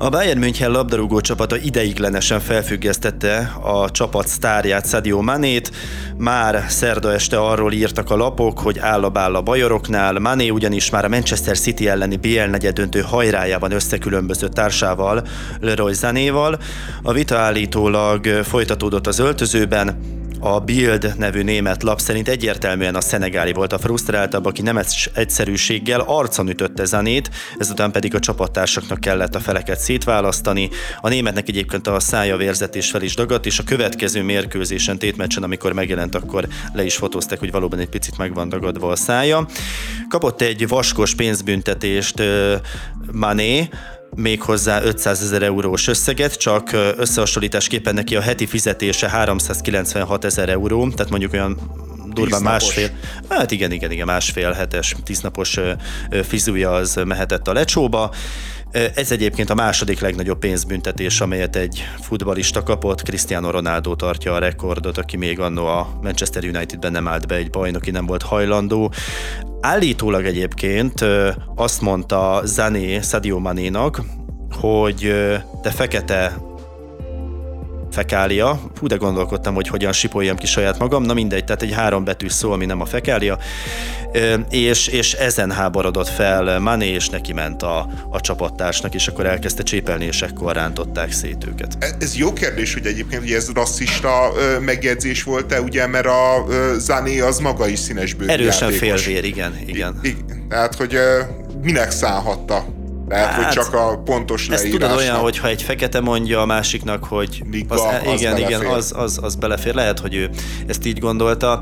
a 0.02 0.08
Bayern 0.08 0.38
München 0.38 0.70
labdarúgó 0.70 1.20
csapata 1.20 1.56
ideiglenesen 1.56 2.40
felfüggesztette 2.40 3.52
a 3.62 3.90
csapat 3.90 4.26
sztárját, 4.26 4.88
Sadio 4.88 5.22
Manét. 5.22 5.70
Már 6.16 6.64
szerda 6.68 7.12
este 7.12 7.38
arról 7.38 7.72
írtak 7.72 8.10
a 8.10 8.16
lapok, 8.16 8.58
hogy 8.58 8.78
áll 8.78 9.04
a 9.04 9.08
bál 9.08 9.34
a 9.34 9.42
bajoroknál. 9.42 10.18
Mané 10.18 10.48
ugyanis 10.48 10.90
már 10.90 11.04
a 11.04 11.08
Manchester 11.08 11.58
City 11.58 11.88
elleni 11.88 12.16
BL 12.16 12.42
negyedöntő 12.50 13.00
hajrájában 13.00 13.72
összekülönbözött 13.72 14.52
társával, 14.52 15.26
Leroy 15.60 15.92
Zanéval. 15.92 16.58
A 17.02 17.12
vita 17.12 17.36
állítólag 17.36 18.26
folytatódott 18.26 19.06
az 19.06 19.18
öltözőben, 19.18 19.96
a 20.44 20.60
Bild 20.60 21.14
nevű 21.18 21.42
német 21.42 21.82
lap 21.82 22.00
szerint 22.00 22.28
egyértelműen 22.28 22.94
a 22.94 23.00
szenegáli 23.00 23.52
volt 23.52 23.72
a 23.72 23.78
frusztráltabb, 23.78 24.44
aki 24.46 24.62
nem 24.62 24.80
egyszerűséggel 25.14 26.00
arcon 26.00 26.48
ütötte 26.48 26.84
zenét, 26.84 27.30
ezután 27.58 27.92
pedig 27.92 28.14
a 28.14 28.18
csapattársaknak 28.18 29.00
kellett 29.00 29.34
a 29.34 29.40
feleket 29.40 29.78
szétválasztani. 29.78 30.70
A 31.00 31.08
németnek 31.08 31.48
egyébként 31.48 31.86
a 31.86 32.00
szája 32.00 32.36
vérzet 32.36 32.76
és 32.76 32.90
fel 32.90 33.02
is 33.02 33.14
dagadt, 33.14 33.46
és 33.46 33.58
a 33.58 33.64
következő 33.64 34.22
mérkőzésen, 34.22 34.98
tétmeccsen, 34.98 35.42
amikor 35.42 35.72
megjelent, 35.72 36.14
akkor 36.14 36.48
le 36.72 36.84
is 36.84 36.96
fotózták, 36.96 37.38
hogy 37.38 37.50
valóban 37.50 37.78
egy 37.78 37.88
picit 37.88 38.18
meg 38.18 38.34
van 38.34 38.48
dagadva 38.48 38.90
a 38.90 38.96
szája. 38.96 39.46
Kapott 40.08 40.40
egy 40.40 40.68
vaskos 40.68 41.14
pénzbüntetést 41.14 42.22
Mané, 43.12 43.68
méghozzá 44.16 44.82
500 44.82 45.22
ezer 45.22 45.42
eurós 45.42 45.86
összeget, 45.86 46.34
csak 46.34 46.72
összehasonlításképpen 46.96 47.94
neki 47.94 48.16
a 48.16 48.20
heti 48.20 48.46
fizetése 48.46 49.08
396 49.08 50.24
ezer 50.24 50.48
euró, 50.48 50.90
tehát 50.90 51.10
mondjuk 51.10 51.32
olyan 51.32 51.58
durván 52.14 52.42
másfél, 52.42 52.90
hát 53.28 53.50
igen, 53.50 53.72
igen, 53.72 53.90
igen, 53.90 54.06
másfél 54.06 54.50
hetes, 54.50 54.96
tíznapos 55.04 55.58
fizúja 56.22 56.72
az 56.72 57.00
mehetett 57.04 57.48
a 57.48 57.52
lecsóba. 57.52 58.14
Ez 58.72 59.12
egyébként 59.12 59.50
a 59.50 59.54
második 59.54 60.00
legnagyobb 60.00 60.38
pénzbüntetés, 60.38 61.20
amelyet 61.20 61.56
egy 61.56 61.84
futbalista 62.00 62.62
kapott. 62.62 63.02
Cristiano 63.02 63.50
Ronaldo 63.50 63.94
tartja 63.94 64.34
a 64.34 64.38
rekordot, 64.38 64.98
aki 64.98 65.16
még 65.16 65.40
annó 65.40 65.66
a 65.66 65.98
Manchester 66.02 66.44
Unitedben 66.44 66.92
nem 66.92 67.08
állt 67.08 67.26
be 67.26 67.34
egy 67.34 67.50
bajnoki, 67.50 67.90
nem 67.90 68.06
volt 68.06 68.22
hajlandó. 68.22 68.92
Állítólag 69.60 70.24
egyébként 70.24 71.04
azt 71.54 71.80
mondta 71.80 72.40
Zané 72.44 73.00
Sadio 73.00 73.38
Manénak, 73.38 74.00
hogy 74.50 75.14
te 75.62 75.70
fekete 75.70 76.36
fekália. 77.92 78.60
Hú, 78.80 78.86
de 78.86 78.96
gondolkodtam, 78.96 79.54
hogy 79.54 79.68
hogyan 79.68 79.92
sipoljam 79.92 80.36
ki 80.36 80.46
saját 80.46 80.78
magam. 80.78 81.02
Na 81.02 81.14
mindegy, 81.14 81.44
tehát 81.44 81.62
egy 81.62 81.72
három 81.72 82.04
betű 82.04 82.28
szó, 82.28 82.52
ami 82.52 82.66
nem 82.66 82.80
a 82.80 82.84
fekália. 82.84 83.38
És, 84.50 84.86
és 84.86 85.12
ezen 85.12 85.50
háborodott 85.50 86.08
fel 86.08 86.58
Mané, 86.58 86.88
és 86.88 87.08
neki 87.08 87.32
ment 87.32 87.62
a, 87.62 87.88
a 88.10 88.20
csapattársnak, 88.20 88.94
és 88.94 89.08
akkor 89.08 89.26
elkezdte 89.26 89.62
csépelni, 89.62 90.04
és 90.04 90.22
ekkor 90.22 90.54
rántották 90.54 91.12
szét 91.12 91.46
őket. 91.46 91.76
E, 91.78 91.86
ez 92.00 92.16
jó 92.16 92.32
kérdés, 92.32 92.72
hogy 92.72 92.86
egyébként 92.86 93.22
hogy 93.22 93.32
ez 93.32 93.50
rasszista 93.54 94.32
megjegyzés 94.60 95.22
volt-e, 95.22 95.60
ugye, 95.60 95.86
mert 95.86 96.06
a 96.06 96.46
Zané 96.78 97.20
az 97.20 97.38
maga 97.38 97.68
is 97.68 97.78
színesbőrű 97.78 98.30
Erősen 98.30 98.70
félvér, 98.70 99.24
igen, 99.24 99.58
igen. 99.66 99.98
I, 100.02 100.08
I, 100.08 100.16
tehát, 100.48 100.74
hogy 100.74 100.98
minek 101.62 101.90
szállhatta 101.90 102.64
lehet, 103.12 103.28
hát, 103.28 103.44
hogy 103.44 103.52
csak 103.52 103.74
a 103.74 103.98
pontos 104.04 104.48
leírás. 104.48 104.66
Ez 104.66 104.72
tudod 104.72 104.96
olyan, 104.96 105.16
hogyha 105.16 105.48
egy 105.48 105.62
fekete 105.62 106.00
mondja 106.00 106.40
a 106.40 106.46
másiknak, 106.46 107.04
hogy 107.04 107.42
Liga, 107.50 107.74
az, 107.74 107.80
az 107.80 108.20
igen, 108.20 108.34
belefér. 108.34 108.58
igen, 108.60 108.72
az, 108.72 108.92
az, 108.96 109.18
az 109.22 109.34
belefér. 109.34 109.74
Lehet, 109.74 109.98
hogy 109.98 110.14
ő 110.14 110.30
ezt 110.66 110.86
így 110.86 110.98
gondolta. 110.98 111.60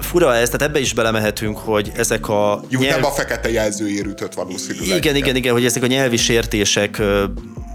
Fura 0.00 0.34
ez, 0.34 0.48
tehát 0.50 0.68
ebbe 0.68 0.80
is 0.80 0.92
belemehetünk, 0.92 1.58
hogy 1.58 1.92
ezek 1.96 2.28
a... 2.28 2.60
Jó, 2.68 2.80
nyelv... 2.80 2.94
nem 2.94 3.04
a 3.04 3.12
fekete 3.12 3.50
jelzőért 3.50 4.06
ütött 4.06 4.34
valószínűleg. 4.34 4.86
Igen, 4.86 4.98
igen, 4.98 5.16
igen, 5.16 5.36
igen, 5.36 5.52
hogy 5.52 5.64
ezek 5.64 5.82
a 5.82 5.86
nyelvi 5.86 6.16
sértések 6.16 7.02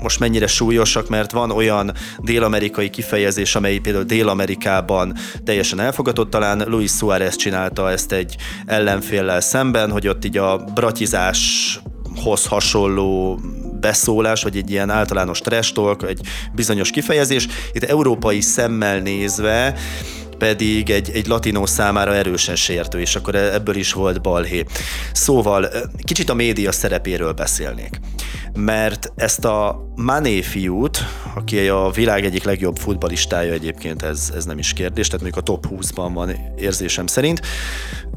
most 0.01 0.19
mennyire 0.19 0.47
súlyosak, 0.47 1.09
mert 1.09 1.31
van 1.31 1.51
olyan 1.51 1.93
dél-amerikai 2.19 2.89
kifejezés, 2.89 3.55
amely 3.55 3.77
például 3.77 4.03
Dél-Amerikában 4.03 5.15
teljesen 5.43 5.79
elfogadott, 5.79 6.29
talán 6.29 6.63
Luis 6.67 6.91
Suárez 6.91 7.35
csinálta 7.35 7.91
ezt 7.91 8.11
egy 8.11 8.35
ellenféllel 8.65 9.41
szemben, 9.41 9.91
hogy 9.91 10.07
ott 10.07 10.25
így 10.25 10.37
a 10.37 10.57
bratizás 10.57 11.79
hoz 12.19 12.45
hasonló 12.45 13.39
beszólás, 13.79 14.43
vagy 14.43 14.57
egy 14.57 14.71
ilyen 14.71 14.89
általános 14.89 15.39
trash 15.39 15.73
talk, 15.73 16.03
egy 16.03 16.21
bizonyos 16.53 16.89
kifejezés. 16.89 17.47
Itt 17.73 17.83
európai 17.83 18.41
szemmel 18.41 18.99
nézve 18.99 19.75
pedig 20.37 20.89
egy, 20.89 21.09
egy 21.13 21.27
latinó 21.27 21.65
számára 21.65 22.15
erősen 22.15 22.55
sértő, 22.55 22.99
és 22.99 23.15
akkor 23.15 23.35
ebből 23.35 23.75
is 23.75 23.93
volt 23.93 24.21
balhé. 24.21 24.65
Szóval 25.13 25.69
kicsit 26.03 26.29
a 26.29 26.33
média 26.33 26.71
szerepéről 26.71 27.31
beszélnék 27.31 27.99
mert 28.53 29.11
ezt 29.15 29.45
a 29.45 29.87
Mané 29.95 30.41
fiút, 30.41 31.05
aki 31.35 31.67
a 31.67 31.89
világ 31.93 32.25
egyik 32.25 32.43
legjobb 32.43 32.77
futbalistája 32.77 33.53
egyébként, 33.53 34.03
ez, 34.03 34.31
ez 34.35 34.45
nem 34.45 34.57
is 34.57 34.73
kérdés, 34.73 35.07
tehát 35.07 35.21
mondjuk 35.21 35.43
a 35.43 35.51
top 35.51 35.67
20-ban 35.69 36.09
van 36.13 36.31
érzésem 36.57 37.07
szerint, 37.07 37.41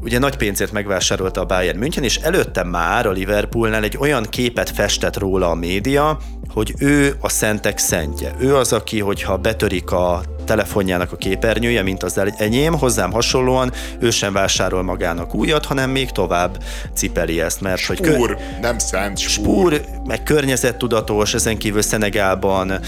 ugye 0.01 0.19
nagy 0.19 0.37
pénzért 0.37 0.71
megvásárolta 0.71 1.41
a 1.41 1.45
Bayern 1.45 1.77
München, 1.77 2.03
és 2.03 2.15
előtte 2.15 2.63
már 2.63 3.05
a 3.05 3.11
Liverpoolnál 3.11 3.83
egy 3.83 3.97
olyan 3.97 4.23
képet 4.29 4.69
festett 4.69 5.17
róla 5.17 5.49
a 5.49 5.55
média, 5.55 6.19
hogy 6.53 6.73
ő 6.77 7.15
a 7.19 7.29
szentek 7.29 7.77
szentje. 7.77 8.35
Ő 8.39 8.55
az, 8.55 8.73
aki, 8.73 8.99
hogyha 8.99 9.37
betörik 9.37 9.91
a 9.91 10.23
telefonjának 10.45 11.11
a 11.11 11.15
képernyője, 11.15 11.81
mint 11.81 12.03
az 12.03 12.21
enyém, 12.37 12.73
hozzám 12.73 13.11
hasonlóan 13.11 13.71
ő 13.99 14.09
sem 14.09 14.33
vásárol 14.33 14.83
magának 14.83 15.35
újat, 15.35 15.65
hanem 15.65 15.89
még 15.89 16.11
tovább 16.11 16.63
cipeli 16.93 17.41
ezt, 17.41 17.61
mert 17.61 17.81
spúr, 17.81 17.97
hogy... 17.97 18.13
Spúr, 18.13 18.37
nem 18.61 18.77
szent, 18.77 19.17
spúr. 19.17 19.73
Spúr, 19.73 19.81
meg 20.05 20.23
környezettudatos, 20.23 21.33
ezen 21.33 21.57
kívül 21.57 21.81
Szenegálban 21.81 22.79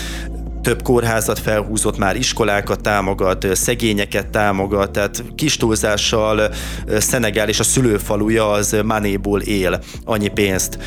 több 0.61 0.81
kórházat 0.81 1.39
felhúzott, 1.39 1.97
már 1.97 2.15
iskolákat 2.15 2.81
támogat, 2.81 3.47
szegényeket 3.55 4.27
támogat, 4.27 4.91
tehát 4.91 5.23
kis 5.35 5.57
túlzással 5.57 6.53
Szenegál 6.97 7.49
és 7.49 7.59
a 7.59 7.63
szülőfaluja 7.63 8.51
az 8.51 8.75
Manéból 8.83 9.41
él, 9.41 9.83
annyi 10.05 10.27
pénzt 10.27 10.77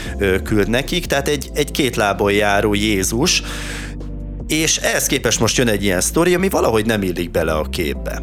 küld 0.45 0.69
nekik, 0.69 1.07
tehát 1.07 1.29
egy, 1.29 1.51
egy 1.55 1.71
két 1.71 1.97
lábon 1.97 2.33
járó 2.33 2.75
Jézus, 2.75 3.43
és 4.47 4.77
ehhez 4.77 5.07
képest 5.07 5.41
most 5.41 5.57
jön 5.57 5.69
egy 5.69 5.83
ilyen 5.83 6.01
sztori, 6.01 6.35
ami 6.35 6.49
valahogy 6.49 6.87
nem 6.87 7.03
illik 7.03 7.31
bele 7.31 7.53
a 7.53 7.62
képbe. 7.62 8.23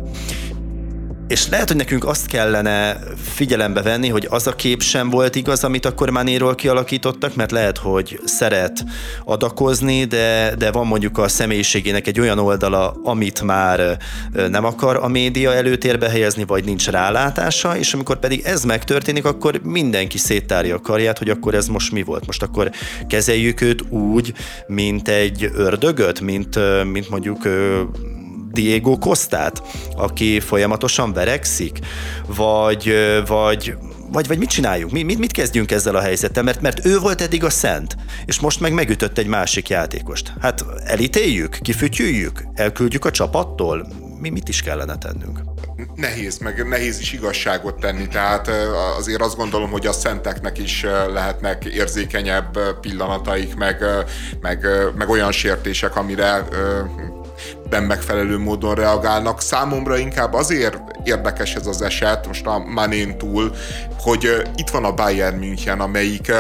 És 1.28 1.48
lehet, 1.50 1.68
hogy 1.68 1.78
nekünk 1.78 2.06
azt 2.06 2.28
kellene 2.28 3.00
figyelembe 3.24 3.82
venni, 3.82 4.08
hogy 4.10 4.28
az 4.30 4.48
a 4.48 4.56
kép 4.56 4.82
sem 4.82 5.10
volt 5.10 5.36
igaz, 5.36 5.64
amit 5.64 5.86
akkor 5.86 6.10
Manéról 6.10 6.56
kialakítottak, 6.56 7.36
mert 7.36 7.52
lehet, 7.52 7.78
hogy 7.78 8.20
szeret 8.26 8.84
adakozni, 9.24 10.04
de, 10.04 10.56
de 10.58 10.72
van 10.72 10.88
mondjuk 10.88 11.18
a 11.18 11.28
személyiségének 11.28 12.08
egy 12.08 12.20
olyan 12.20 12.40
oldala, 12.40 12.96
amit 13.04 13.42
már 13.42 13.98
nem 14.50 14.66
akar 14.66 14.96
a 14.96 15.08
média 15.08 15.54
előtérbe 15.54 16.10
helyezni, 16.10 16.44
vagy 16.44 16.66
nincs 16.66 16.90
rálátása, 16.90 17.78
és 17.78 17.94
amikor 17.94 18.20
pedig 18.20 18.42
ez 18.44 18.64
megtörténik, 18.64 19.26
akkor 19.26 19.62
mindenki 19.64 20.18
széttárja 20.18 20.76
a 20.76 20.80
karját, 20.80 21.18
hogy 21.18 21.30
akkor 21.30 21.54
ez 21.54 21.68
most 21.68 21.92
mi 21.92 22.04
volt. 22.04 22.26
Most 22.26 22.44
akkor 22.44 22.72
kezeljük 23.08 23.62
őt 23.62 23.82
úgy, 23.90 24.34
mint 24.68 25.08
egy 25.08 25.52
ördögöt, 25.54 26.22
mint, 26.22 26.60
mint 26.92 27.10
mondjuk 27.10 27.48
Diego 28.56 28.98
Costát, 28.98 29.62
aki 29.96 30.40
folyamatosan 30.40 31.14
verekszik, 31.14 31.80
vagy, 32.28 32.94
vagy 33.28 33.76
vagy, 34.12 34.28
vagy 34.28 34.38
mit 34.38 34.50
csináljunk? 34.50 34.92
Mi, 34.92 35.04
mit, 35.04 35.20
mit 35.20 35.32
kezdjünk 35.32 35.72
ezzel 35.72 35.96
a 35.96 36.02
helyzettel? 36.02 36.44
Mert, 36.44 36.62
mert 36.62 36.86
ő 36.86 37.00
volt 37.00 37.22
eddig 37.22 37.44
a 37.44 37.50
szent, 37.50 37.96
és 38.26 38.40
most 38.40 38.60
meg 38.60 38.74
megütött 38.74 39.18
egy 39.18 39.28
másik 39.28 39.70
játékost. 39.70 40.34
Hát 40.42 40.66
elítéljük, 40.86 41.58
kifütyüljük, 41.62 42.44
elküldjük 42.54 43.06
a 43.06 43.12
csapattól? 43.12 43.88
Mi 44.20 44.30
mit 44.30 44.50
is 44.50 44.62
kellene 44.62 44.98
tennünk? 44.98 45.40
Nehéz, 45.96 46.38
meg 46.38 46.68
nehéz 46.68 47.00
is 47.00 47.14
igazságot 47.14 47.80
tenni, 47.80 48.08
tehát 48.08 48.50
azért 48.98 49.22
azt 49.22 49.36
gondolom, 49.36 49.72
hogy 49.72 49.88
a 49.88 49.92
szenteknek 49.92 50.58
is 50.58 50.86
lehetnek 51.14 51.66
érzékenyebb 51.66 52.80
pillanataik, 52.82 53.56
meg, 53.56 53.84
meg, 54.42 54.68
meg 54.98 55.10
olyan 55.10 55.32
sértések, 55.32 55.96
amire 55.96 56.46
nem 57.70 57.84
megfelelő 57.84 58.38
módon 58.38 58.76
reagálnak. 58.76 59.42
Számomra 59.42 59.98
inkább 59.98 60.34
azért 60.34 60.78
érdekes 61.04 61.56
ez 61.56 61.68
az 61.68 61.82
eset, 61.82 62.28
most 62.28 62.46
a 62.46 62.58
Manén 62.58 63.18
túl, 63.18 63.56
hogy 64.00 64.42
itt 64.56 64.70
van 64.70 64.84
a 64.84 64.94
Bayern 64.94 65.38
München, 65.38 65.80
amelyik 65.80 66.32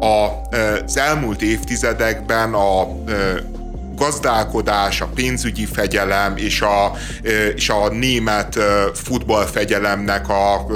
az 0.00 0.96
elmúlt 0.96 1.42
évtizedekben 1.42 2.54
a 2.54 2.86
gazdálkodás, 3.98 5.00
a 5.00 5.08
pénzügyi 5.14 5.66
fegyelem 5.66 6.36
és 6.36 6.60
a, 6.60 6.92
és 7.54 7.68
a 7.68 7.88
német 7.88 8.58
futballfegyelemnek 8.94 10.28
a, 10.28 10.66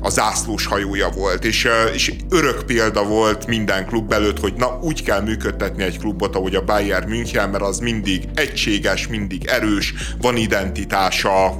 a 0.00 0.08
zászlós 0.08 0.66
hajója 0.66 1.08
volt. 1.08 1.44
És, 1.44 1.68
és 1.92 2.12
örök 2.30 2.62
példa 2.66 3.04
volt 3.04 3.46
minden 3.46 3.86
klub 3.86 4.12
előtt, 4.12 4.40
hogy 4.40 4.54
na 4.56 4.78
úgy 4.82 5.02
kell 5.02 5.20
működtetni 5.20 5.82
egy 5.82 5.98
klubot, 5.98 6.36
ahogy 6.36 6.54
a 6.54 6.64
Bayern 6.64 7.08
München, 7.08 7.50
mert 7.50 7.64
az 7.64 7.78
mindig 7.78 8.28
egységes, 8.34 9.06
mindig 9.06 9.46
erős, 9.46 9.94
van 10.20 10.36
identitása, 10.36 11.56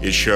és 0.00 0.30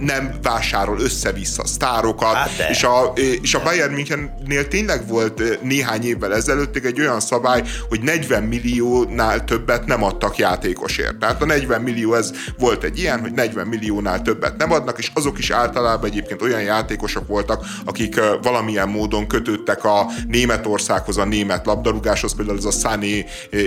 nem 0.00 0.34
vásárol 0.42 1.00
össze-vissza 1.00 1.66
sztárokat, 1.66 2.34
hát 2.34 2.50
és, 2.70 2.82
a, 2.82 3.12
és 3.40 3.54
a 3.54 3.62
Bayern 3.62 3.92
Münchennél 3.92 4.68
tényleg 4.68 5.08
volt 5.08 5.62
néhány 5.62 6.04
évvel 6.04 6.34
ezelőtt 6.34 6.76
egy 6.76 7.00
olyan 7.00 7.20
szabály, 7.20 7.62
hogy 7.88 8.00
40 8.00 8.42
milliónál 8.42 9.44
többet 9.44 9.86
nem 9.86 10.02
adtak 10.02 10.36
játékosért. 10.36 11.16
Tehát 11.16 11.42
a 11.42 11.46
40 11.46 11.80
millió 11.80 12.14
ez 12.14 12.30
volt 12.58 12.84
egy 12.84 12.98
ilyen, 12.98 13.20
hogy 13.20 13.32
40 13.32 13.66
milliónál 13.66 14.22
többet 14.22 14.56
nem 14.56 14.72
adnak, 14.72 14.98
és 14.98 15.10
azok 15.14 15.38
is 15.38 15.50
általában 15.50 16.10
egyébként 16.10 16.42
olyan 16.42 16.62
játékosok 16.62 17.26
voltak, 17.26 17.64
akik 17.84 18.20
valamilyen 18.42 18.88
módon 18.88 19.26
kötődtek 19.26 19.84
a 19.84 20.06
Németországhoz, 20.28 21.16
a 21.16 21.24
német 21.24 21.66
labdarúgáshoz, 21.66 22.34
például 22.34 22.58
ez 22.58 22.64
a 22.64 22.70
Sané 22.70 23.24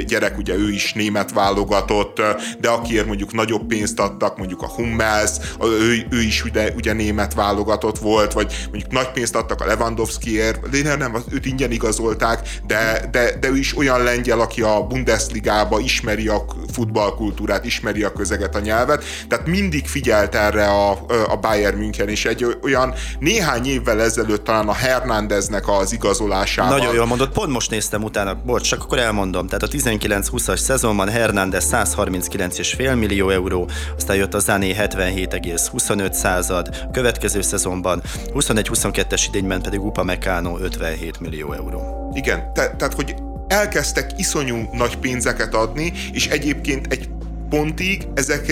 gyerek, 0.07 0.37
ugye 0.37 0.55
ő 0.55 0.71
is 0.71 0.93
német 0.93 1.31
válogatott, 1.33 2.21
de 2.59 2.69
akiért 2.69 3.05
mondjuk 3.05 3.33
nagyobb 3.33 3.67
pénzt 3.67 3.99
adtak, 3.99 4.37
mondjuk 4.37 4.61
a 4.61 4.67
Hummels, 4.67 5.31
ő, 5.61 6.05
ő 6.09 6.18
is 6.21 6.43
ugye, 6.43 6.71
ugye 6.75 6.93
német 6.93 7.33
válogatott 7.33 7.97
volt, 7.97 8.33
vagy 8.33 8.67
mondjuk 8.71 8.91
nagy 8.91 9.11
pénzt 9.11 9.35
adtak 9.35 9.61
a 9.61 9.65
Lewandowskiért, 9.65 10.83
nem, 10.83 10.97
nem, 10.97 11.23
őt 11.29 11.45
ingyen 11.45 11.71
igazolták, 11.71 12.49
de, 12.67 13.07
de, 13.11 13.37
de 13.39 13.49
ő 13.49 13.57
is 13.57 13.77
olyan 13.77 14.03
lengyel, 14.03 14.39
aki 14.39 14.61
a 14.61 14.87
Bundesligába 14.87 15.79
ismeri 15.79 16.27
a 16.27 16.45
futballkultúrát, 16.73 17.65
ismeri 17.65 18.03
a 18.03 18.13
közeget, 18.13 18.55
a 18.55 18.59
nyelvet, 18.59 19.03
tehát 19.27 19.47
mindig 19.47 19.87
figyelt 19.87 20.35
erre 20.35 20.67
a, 20.67 20.91
a 21.27 21.35
Bayern 21.41 21.77
München, 21.77 22.09
és 22.09 22.25
egy 22.25 22.57
olyan 22.63 22.93
néhány 23.19 23.65
évvel 23.65 24.01
ezelőtt 24.01 24.43
talán 24.43 24.67
a 24.67 24.73
Hernándeznek 24.73 25.67
az 25.67 25.93
igazolásával. 25.93 26.77
Nagyon 26.77 26.93
jól 26.93 27.05
mondott, 27.05 27.31
pont 27.31 27.51
most 27.51 27.69
néztem 27.69 28.03
utána, 28.03 28.41
bocs, 28.45 28.67
csak 28.67 28.81
akkor 28.81 28.99
elmondom, 28.99 29.47
tehát 29.47 29.63
a 29.63 29.67
19-20-as 29.67 30.57
szezonban 30.57 31.09
Hernández 31.09 31.67
139,5 31.71 32.99
millió 32.99 33.29
euró, 33.29 33.69
aztán 33.97 34.15
jött 34.15 34.33
a 34.33 34.39
Zané 34.39 34.75
77,25 34.79 36.08
15 36.09 36.13
század, 36.13 36.91
következő 36.91 37.41
szezonban 37.41 38.01
21-22-es 38.33 39.25
idényben 39.27 39.61
pedig 39.61 39.81
Upa 39.81 40.03
Meccano 40.03 40.57
57 40.59 41.19
millió 41.19 41.53
euró. 41.53 42.11
Igen, 42.15 42.53
te, 42.53 42.75
tehát 42.77 42.93
hogy 42.93 43.15
elkezdtek 43.47 44.11
iszonyú 44.17 44.69
nagy 44.71 44.97
pénzeket 44.97 45.53
adni, 45.53 45.93
és 46.11 46.27
egyébként 46.27 46.93
egy 46.93 47.09
pontig 47.49 48.07
ezek, 48.13 48.45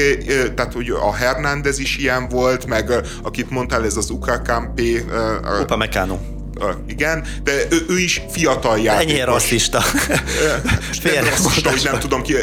tehát 0.55 0.73
hogy 0.73 0.89
a 0.89 1.13
Hernández 1.13 1.79
is 1.79 1.97
ilyen 1.97 2.27
volt, 2.29 2.65
meg 2.65 2.91
akit 3.23 3.49
mondtál, 3.49 3.85
ez 3.85 3.97
az 3.97 4.09
Ukakampi. 4.09 5.05
Upa 5.61 5.77
Meccano 5.77 6.36
igen, 6.87 7.25
de 7.43 7.51
ő, 7.69 7.85
ő 7.89 7.99
is 7.99 8.21
fiatal 8.31 8.79
játékos. 8.79 9.11
Ennyire 9.11 9.25
rasszista. 9.25 9.83
rasszista, 11.29 11.69
hogy 11.69 11.81
nem 11.83 11.99
tudom 11.99 12.21
ki, 12.21 12.35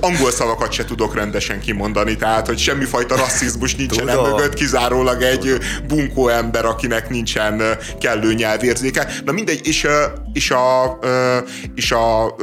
angol 0.00 0.30
szavakat 0.30 0.72
se 0.72 0.84
tudok 0.84 1.14
rendesen 1.14 1.60
kimondani, 1.60 2.16
tehát, 2.16 2.46
hogy 2.46 2.58
semmifajta 2.58 3.16
rasszizmus 3.16 3.74
nincsen 3.74 4.04
mögött, 4.04 4.54
kizárólag 4.54 5.22
egy 5.22 5.58
bunkó 5.88 6.28
ember, 6.28 6.64
akinek 6.64 7.08
nincsen 7.08 7.62
kellő 8.00 8.34
nyelvérzéke. 8.34 9.08
Na 9.24 9.32
mindegy, 9.32 9.60
és, 9.66 9.86
és 10.32 10.50
a, 10.50 10.98
és 11.74 11.92
a, 11.92 12.24
a 12.24 12.34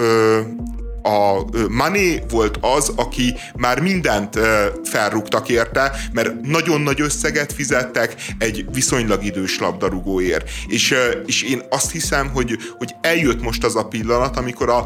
Mané 1.69 2.21
volt 2.29 2.57
az, 2.61 2.91
aki 2.95 3.35
már 3.55 3.81
mindent 3.81 4.39
felrúgtak 4.83 5.49
érte, 5.49 5.91
mert 6.11 6.41
nagyon 6.41 6.81
nagy 6.81 7.01
összeget 7.01 7.53
fizettek 7.53 8.15
egy 8.37 8.65
viszonylag 8.73 9.23
idős 9.23 9.59
labdarúgóért. 9.59 10.49
És, 10.67 10.95
és 11.25 11.43
én 11.43 11.61
azt 11.69 11.91
hiszem, 11.91 12.29
hogy, 12.33 12.57
hogy 12.77 12.95
eljött 13.01 13.41
most 13.41 13.63
az 13.63 13.75
a 13.75 13.85
pillanat, 13.85 14.37
amikor 14.37 14.69
a, 14.69 14.77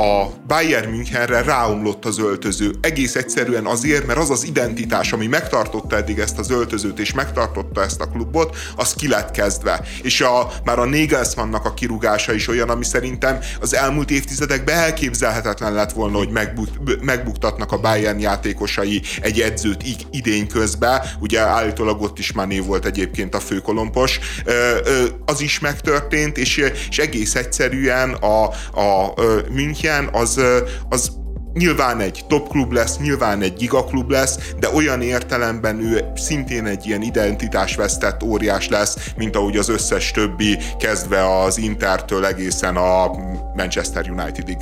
a 0.00 0.30
Bayern 0.46 0.90
Münchenre 0.90 1.42
ráomlott 1.42 2.04
az 2.04 2.18
öltöző. 2.18 2.74
Egész 2.80 3.14
egyszerűen 3.14 3.66
azért, 3.66 4.06
mert 4.06 4.18
az 4.18 4.30
az 4.30 4.44
identitás, 4.44 5.12
ami 5.12 5.26
megtartotta 5.26 5.96
eddig 5.96 6.18
ezt 6.18 6.38
az 6.38 6.50
öltözőt, 6.50 6.98
és 6.98 7.12
megtartotta 7.12 7.82
ezt 7.82 8.00
a 8.00 8.08
klubot, 8.08 8.56
az 8.76 8.94
ki 8.94 9.08
lett 9.08 9.30
kezdve. 9.30 9.80
És 10.02 10.20
a, 10.20 10.52
már 10.64 10.78
a 10.78 10.84
Nagelsmannnak 10.84 11.64
a 11.64 11.74
kirúgása 11.74 12.32
is 12.32 12.48
olyan, 12.48 12.68
ami 12.68 12.84
szerintem 12.84 13.38
az 13.60 13.74
elmúlt 13.74 14.10
évtizedekben 14.10 14.76
elképzel 14.76 15.23
elképzelhetetlen 15.24 15.72
lett 15.72 15.92
volna, 15.92 16.16
hogy 16.16 16.30
megbuk, 16.30 16.68
megbuktatnak 17.00 17.72
a 17.72 17.80
Bayern 17.80 18.20
játékosai 18.20 19.02
egy 19.20 19.40
edzőt 19.40 19.84
idény 20.10 20.46
közben, 20.46 21.00
ugye 21.20 21.40
állítólag 21.40 22.02
ott 22.02 22.18
is 22.18 22.32
Mané 22.32 22.58
volt 22.58 22.84
egyébként 22.84 23.34
a 23.34 23.40
főkolompos, 23.40 24.20
az 25.24 25.40
is 25.40 25.60
megtörtént, 25.60 26.38
és, 26.38 26.56
és 26.90 26.98
egész 26.98 27.34
egyszerűen 27.34 28.12
a, 28.12 28.44
a 28.80 29.14
München 29.50 30.08
az, 30.12 30.40
az 30.88 31.12
nyilván 31.54 32.00
egy 32.00 32.24
top 32.28 32.48
klub 32.48 32.72
lesz, 32.72 32.98
nyilván 32.98 33.42
egy 33.42 33.54
gigaklub 33.54 34.10
lesz, 34.10 34.38
de 34.58 34.68
olyan 34.74 35.02
értelemben 35.02 35.80
ő 35.80 36.04
szintén 36.14 36.66
egy 36.66 36.86
ilyen 36.86 37.02
identitásvesztett 37.02 38.22
óriás 38.22 38.68
lesz, 38.68 39.12
mint 39.16 39.36
ahogy 39.36 39.56
az 39.56 39.68
összes 39.68 40.10
többi, 40.10 40.58
kezdve 40.78 41.40
az 41.42 41.58
Intertől 41.58 42.26
egészen 42.26 42.76
a 42.76 43.10
Manchester 43.54 44.10
Unitedig. 44.10 44.56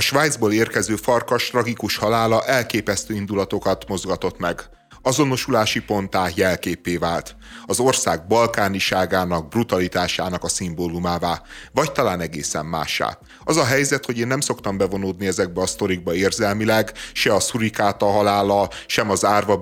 A 0.00 0.02
Svájcból 0.02 0.52
érkező 0.52 0.96
farkas 0.96 1.50
tragikus 1.50 1.96
halála 1.96 2.44
elképesztő 2.44 3.14
indulatokat 3.14 3.88
mozgatott 3.88 4.38
meg 4.38 4.68
azonosulási 5.02 5.80
ponttá 5.80 6.28
jelképé 6.34 6.96
vált, 6.96 7.36
az 7.66 7.80
ország 7.80 8.26
balkániságának, 8.26 9.48
brutalitásának 9.48 10.44
a 10.44 10.48
szimbólumává, 10.48 11.42
vagy 11.72 11.92
talán 11.92 12.20
egészen 12.20 12.66
mássá. 12.66 13.18
Az 13.44 13.56
a 13.56 13.64
helyzet, 13.64 14.04
hogy 14.04 14.18
én 14.18 14.26
nem 14.26 14.40
szoktam 14.40 14.76
bevonódni 14.76 15.26
ezekbe 15.26 15.60
a 15.60 15.66
sztorikba 15.66 16.14
érzelmileg, 16.14 16.92
se 17.12 17.34
a 17.34 17.40
szurikáta 17.40 18.06
halála, 18.06 18.70
sem 18.86 19.10
az 19.10 19.24
árva 19.24 19.58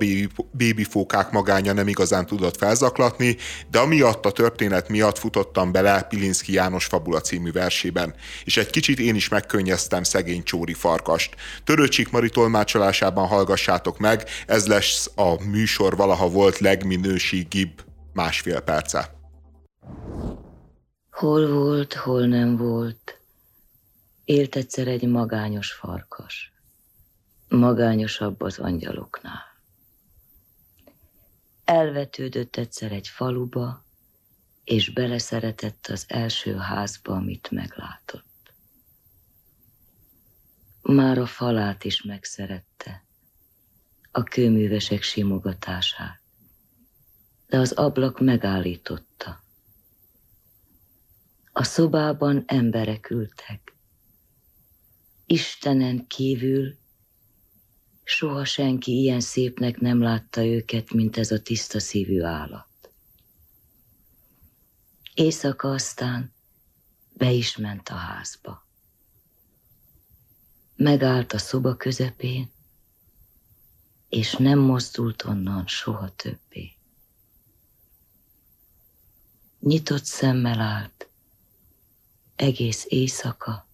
bébifókák 0.51 1.31
magánya 1.31 1.73
nem 1.73 1.87
igazán 1.87 2.25
tudott 2.25 2.57
felzaklatni, 2.57 3.37
de 3.71 3.79
amiatt 3.79 4.25
a 4.25 4.31
történet 4.31 4.89
miatt 4.89 5.17
futottam 5.17 5.71
bele 5.71 6.01
Pilinszki 6.01 6.53
János 6.53 6.85
Fabula 6.85 7.21
című 7.21 7.51
versében, 7.51 8.13
és 8.43 8.57
egy 8.57 8.69
kicsit 8.69 8.99
én 8.99 9.15
is 9.15 9.29
megkönnyeztem 9.29 10.03
szegény 10.03 10.43
Csóri 10.43 10.73
farkast. 10.73 11.35
Törőcsik 11.63 12.11
Mari 12.11 12.29
tolmácsolásában 12.29 13.27
hallgassátok 13.27 13.97
meg, 13.97 14.23
ez 14.45 14.67
lesz 14.67 15.09
a 15.15 15.28
a 15.29 15.43
műsor 15.43 15.95
valaha 15.95 16.29
volt 16.29 16.57
legminőségibb 16.57 17.83
másfél 18.13 18.61
perce. 18.61 19.13
Hol 21.11 21.53
volt, 21.53 21.93
hol 21.93 22.25
nem 22.25 22.57
volt, 22.57 23.21
élt 24.23 24.55
egyszer 24.55 24.87
egy 24.87 25.07
magányos 25.07 25.71
farkas. 25.71 26.53
Magányosabb 27.47 28.41
az 28.41 28.59
angyaloknál. 28.59 29.43
Elvetődött 31.63 32.55
egyszer 32.55 32.91
egy 32.91 33.07
faluba, 33.07 33.85
és 34.63 34.93
beleszeretett 34.93 35.87
az 35.87 36.05
első 36.07 36.55
házba, 36.55 37.13
amit 37.13 37.51
meglátott. 37.51 38.53
Már 40.81 41.17
a 41.17 41.25
falát 41.25 41.83
is 41.83 42.03
megszerette, 42.03 43.05
a 44.11 44.23
kőművesek 44.23 45.01
simogatását, 45.01 46.21
de 47.47 47.57
az 47.57 47.71
ablak 47.71 48.19
megállította. 48.19 49.43
A 51.51 51.63
szobában 51.63 52.43
emberek 52.47 53.09
ültek. 53.09 53.73
Istenen 55.25 56.07
kívül 56.07 56.77
Soha 58.11 58.45
senki 58.45 58.91
ilyen 58.91 59.19
szépnek 59.19 59.79
nem 59.79 60.01
látta 60.01 60.45
őket, 60.45 60.93
mint 60.93 61.17
ez 61.17 61.31
a 61.31 61.41
tiszta 61.41 61.79
szívű 61.79 62.21
állat. 62.21 62.91
Éjszaka 65.13 65.69
aztán 65.71 66.33
be 67.13 67.31
is 67.31 67.57
ment 67.57 67.89
a 67.89 67.93
házba. 67.93 68.67
Megállt 70.75 71.33
a 71.33 71.37
szoba 71.37 71.75
közepén, 71.75 72.51
és 74.09 74.35
nem 74.35 74.59
mozdult 74.59 75.23
onnan 75.23 75.67
soha 75.67 76.09
többé. 76.09 76.73
Nyitott 79.59 80.03
szemmel 80.03 80.59
állt, 80.59 81.09
egész 82.35 82.85
éjszaka, 82.87 83.67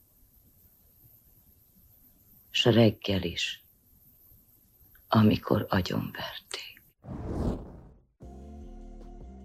s 2.52 2.65
reggel 2.65 3.24
is, 3.24 3.63
amikor 5.08 5.65
agyonverték. 5.69 6.82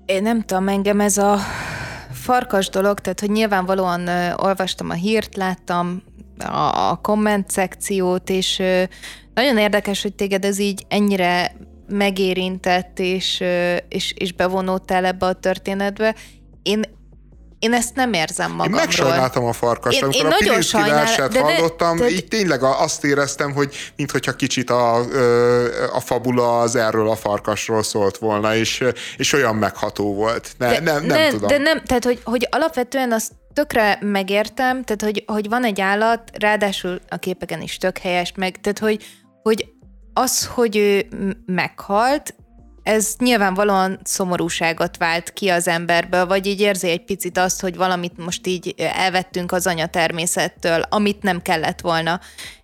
Én 0.05 0.23
nem 0.23 0.43
tudom, 0.43 0.69
engem 0.69 1.01
ez 1.01 1.19
a 1.19 1.39
farkas 2.13 2.69
dolog, 2.69 3.01
tehát 3.01 3.21
hogy 3.21 3.31
nyilvánvalóan 3.31 4.07
ö, 4.07 4.35
olvastam 4.35 4.91
a 4.91 4.95
hírt, 4.95 5.37
láttam 5.37 6.03
a, 6.39 6.91
a 6.91 6.97
komment 6.97 7.51
szekciót, 7.51 8.31
és 8.31 8.59
ö, 8.59 8.85
nagyon 9.35 9.59
érdekes, 9.59 10.03
hogy 10.03 10.15
téged 10.15 10.45
ez 10.45 10.59
így 10.59 10.85
ennyire 10.89 11.57
megérintett, 11.89 12.99
és, 12.99 13.43
és, 13.89 14.13
és 14.17 14.33
bevonódtál 14.33 15.05
ebbe 15.05 15.27
a 15.27 15.33
történetbe. 15.33 16.15
Én, 16.63 16.83
én 17.59 17.73
ezt 17.73 17.95
nem 17.95 18.13
érzem 18.13 18.51
magamról. 18.51 18.81
Én 18.81 18.85
megsajnáltam 18.87 19.45
a 19.45 19.53
farkast, 19.53 19.97
Én- 19.97 20.03
amikor 20.03 20.21
én 20.21 20.27
a 20.27 20.31
nagyon 20.31 20.49
Pilinszki 20.49 20.77
sajnál- 20.77 21.05
verset 21.05 21.33
de 21.33 21.41
hallottam, 21.41 21.97
de- 21.97 22.11
így 22.11 22.29
tényleg 22.29 22.63
azt 22.63 23.05
éreztem, 23.05 23.53
hogy 23.53 23.75
minthogyha 23.97 24.33
kicsit 24.33 24.71
a, 24.71 24.97
a 25.93 26.01
fabula 26.01 26.61
az 26.61 26.77
erről 26.77 27.11
a 27.11 27.17
farkasról 27.17 27.83
szólt 27.83 28.19
volna, 28.19 28.55
és, 28.55 28.85
és 29.17 29.33
olyan 29.33 29.57
megható 29.57 30.15
volt. 30.15 30.55
Ne, 30.59 30.69
de, 30.69 30.81
nem, 30.81 31.05
nem 31.05 31.19
ne, 31.19 31.29
tudom. 31.29 31.49
De 31.49 31.59
nem, 31.59 31.83
tehát 31.85 32.05
hogy, 32.05 32.21
hogy 32.25 32.47
alapvetően 32.51 33.13
azt 33.13 33.33
tökre 33.53 33.99
megértem, 34.01 34.85
tehát 34.85 35.03
hogy, 35.03 35.25
hogy 35.27 35.49
van 35.49 35.65
egy 35.65 35.81
állat, 35.81 36.31
ráadásul 36.39 37.01
a 37.09 37.17
képeken 37.17 37.63
is 37.63 37.77
tök 37.77 37.99
helyes, 37.99 38.33
meg, 38.37 38.61
tehát 38.61 38.79
hogy, 38.79 39.05
hogy 39.43 39.73
az, 40.13 40.47
hogy 40.47 40.77
ő 40.77 41.07
meghalt, 41.47 42.35
ez 42.83 43.15
nyilvánvalóan 43.19 44.01
szomorúságot 44.03 44.97
vált 44.97 45.33
ki 45.33 45.49
az 45.49 45.69
emberből, 45.69 46.27
vagy 46.27 46.47
így 46.47 46.61
érzi 46.61 46.89
egy 46.89 47.05
picit 47.05 47.39
azt, 47.39 47.61
hogy 47.61 47.77
valamit 47.77 48.17
most 48.17 48.47
így 48.47 48.75
elvettünk 48.77 49.53
az 49.53 49.67
anya 49.67 49.87
természettől, 49.87 50.83
amit 50.89 51.23
nem 51.23 51.43
kellett 51.43 51.81
volna. 51.81 52.21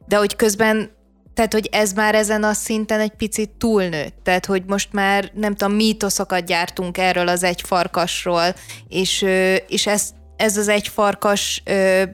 De 0.06 0.16
hogy 0.16 0.36
közben 0.36 0.94
tehát, 1.34 1.52
hogy 1.52 1.68
ez 1.72 1.92
már 1.92 2.14
ezen 2.14 2.44
a 2.44 2.52
szinten 2.52 3.00
egy 3.00 3.12
picit 3.12 3.50
túlnőtt. 3.50 4.14
Tehát, 4.22 4.46
hogy 4.46 4.62
most 4.66 4.92
már, 4.92 5.30
nem 5.34 5.54
tudom, 5.54 5.74
mítoszokat 5.74 6.46
gyártunk 6.46 6.98
erről 6.98 7.28
az 7.28 7.42
egy 7.42 7.60
farkasról, 7.60 8.54
és, 8.88 9.24
és 9.68 9.86
ez, 9.86 10.10
ez 10.36 10.56
az 10.56 10.68
egy 10.68 10.88
farkas, 10.88 11.62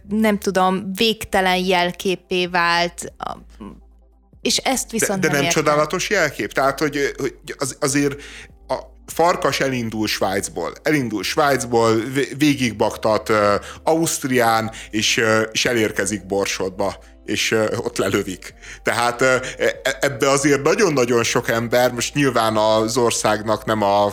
nem 0.09 0.39
tudom, 0.39 0.93
végtelen 0.95 1.57
jelképé 1.57 2.47
vált, 2.47 3.13
és 4.41 4.57
ezt 4.57 4.85
De, 4.91 4.99
viszont 4.99 5.21
de 5.21 5.27
nem, 5.27 5.37
nem 5.37 5.45
értem. 5.45 5.65
csodálatos 5.65 6.11
jelkép? 6.11 6.53
Tehát, 6.53 6.79
hogy, 6.79 7.15
hogy 7.17 7.35
az, 7.57 7.77
azért 7.81 8.23
a 8.69 8.79
farkas 9.07 9.61
elindul 9.61 10.07
Svájcból. 10.07 10.73
Elindul 10.83 11.23
Svájcból, 11.23 11.95
vé- 11.95 12.35
végigbaktat 12.39 13.29
uh, 13.29 13.37
Ausztrián, 13.83 14.71
és, 14.91 15.17
uh, 15.17 15.41
és 15.53 15.65
elérkezik 15.65 16.27
Borsodba 16.27 16.97
és 17.25 17.57
ott 17.77 17.97
lelövik. 17.97 18.55
Tehát 18.83 19.21
uh, 19.21 19.29
ebbe 20.01 20.31
azért 20.31 20.63
nagyon-nagyon 20.63 21.23
sok 21.23 21.49
ember, 21.49 21.93
most 21.93 22.15
nyilván 22.15 22.57
az 22.57 22.97
országnak 22.97 23.65
nem 23.65 23.83
a 23.83 24.13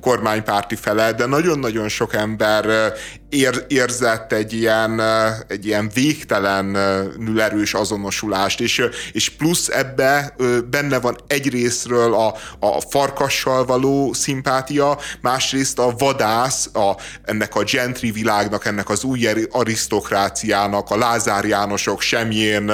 kormánypárti 0.00 0.76
fele, 0.76 1.12
de 1.12 1.26
nagyon-nagyon 1.26 1.88
sok 1.88 2.14
ember 2.14 2.92
ér, 3.30 3.64
érzett 3.68 4.32
egy 4.32 4.52
ilyen, 4.52 5.00
egy 5.48 5.66
ilyen 5.66 5.90
végtelenül 5.94 7.40
erős 7.40 7.74
azonosulást, 7.74 8.60
és, 8.60 8.82
és 9.12 9.28
plusz 9.28 9.68
ebbe 9.68 10.34
benne 10.70 11.00
van 11.00 11.16
egyrésztről 11.26 12.14
a, 12.14 12.34
a 12.58 12.80
farkassal 12.80 13.64
való 13.64 14.12
szimpátia, 14.12 14.98
másrészt 15.20 15.78
a 15.78 15.94
vadász, 15.98 16.70
a, 16.74 16.96
ennek 17.24 17.54
a 17.54 17.64
gentry 17.64 18.10
világnak, 18.10 18.64
ennek 18.64 18.88
az 18.88 19.04
új 19.04 19.28
arisztokráciának, 19.50 20.90
a 20.90 20.96
Lázár 20.96 21.44
Jánosok, 21.44 22.00
Semjén 22.00 22.72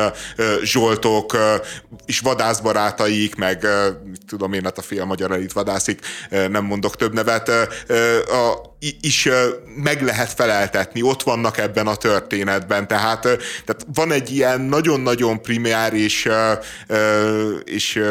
Zsoltok 0.63 1.37
és 2.07 2.21
vadászbarátaik, 2.21 3.35
meg 3.35 3.67
tudom 4.29 4.53
én, 4.53 4.65
hát 4.65 4.79
a 4.79 4.83
fél 4.83 5.05
magyar 5.05 5.31
elit 5.33 5.53
vadászik, 5.53 6.01
nem 6.31 6.65
mondok 6.65 6.97
több 6.97 7.13
nevet, 7.13 7.49
a, 8.29 8.76
is 9.01 9.29
meg 9.83 10.03
lehet 10.03 10.33
feleltetni, 10.33 11.03
ott 11.03 11.23
vannak 11.23 11.59
ebben 11.59 11.87
a 11.87 11.95
történetben, 11.95 12.89
tehát, 12.89 13.21
tehát 13.65 13.87
van 13.95 14.13
egy 14.13 14.31
ilyen 14.31 14.61
nagyon-nagyon 14.61 15.43
primár 15.43 15.93
és, 15.93 16.29
és 17.65 18.03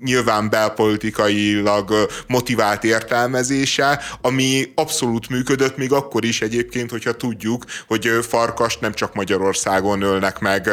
nyilván 0.00 0.50
belpolitikailag 0.50 2.06
motivált 2.26 2.84
értelmezése, 2.84 4.00
ami 4.20 4.72
abszolút 4.74 5.28
működött 5.28 5.76
még 5.76 5.92
akkor 5.92 6.24
is 6.24 6.40
egyébként, 6.42 6.90
hogyha 6.90 7.12
tudjuk, 7.12 7.64
hogy 7.86 8.08
farkast 8.28 8.80
nem 8.80 8.92
csak 8.92 9.14
Magyarországon 9.14 10.02
ölnek 10.02 10.38
meg 10.38 10.70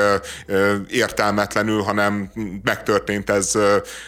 értelmetlenül, 0.89 1.81
hanem 1.81 2.31
megtörtént 2.63 3.29
ez 3.29 3.51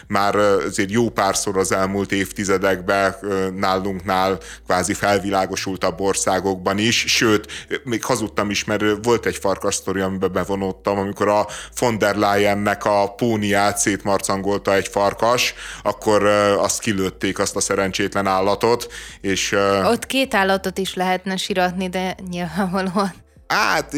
már 0.06 0.36
azért 0.36 0.90
jó 0.90 1.08
párszor 1.08 1.56
az 1.58 1.72
elmúlt 1.72 2.12
évtizedekben 2.12 3.14
nálunknál 3.56 4.38
kvázi 4.66 4.94
felvilágosultabb 4.94 6.00
országokban 6.00 6.78
is, 6.78 7.04
sőt, 7.08 7.46
még 7.84 8.04
hazudtam 8.04 8.50
is, 8.50 8.64
mert 8.64 8.84
volt 9.02 9.26
egy 9.26 9.36
farkas 9.36 9.74
sztori, 9.74 10.00
amiben 10.00 10.32
bevonódtam, 10.32 10.98
amikor 10.98 11.28
a 11.28 11.46
von 11.78 11.98
der 11.98 12.16
Leyennek 12.16 12.84
a 12.84 13.14
póniát 13.14 13.78
szétmarcangolta 13.78 14.74
egy 14.74 14.81
farkas, 14.88 15.54
akkor 15.82 16.26
azt 16.58 16.80
kilőtték, 16.80 17.38
azt 17.38 17.56
a 17.56 17.60
szerencsétlen 17.60 18.26
állatot, 18.26 18.92
és 19.20 19.56
Ott 19.84 20.06
két 20.06 20.34
állatot 20.34 20.78
is 20.78 20.94
lehetne 20.94 21.36
siratni, 21.36 21.88
de 21.88 22.16
nyilvánvalóan. 22.30 23.12
Hát 23.46 23.94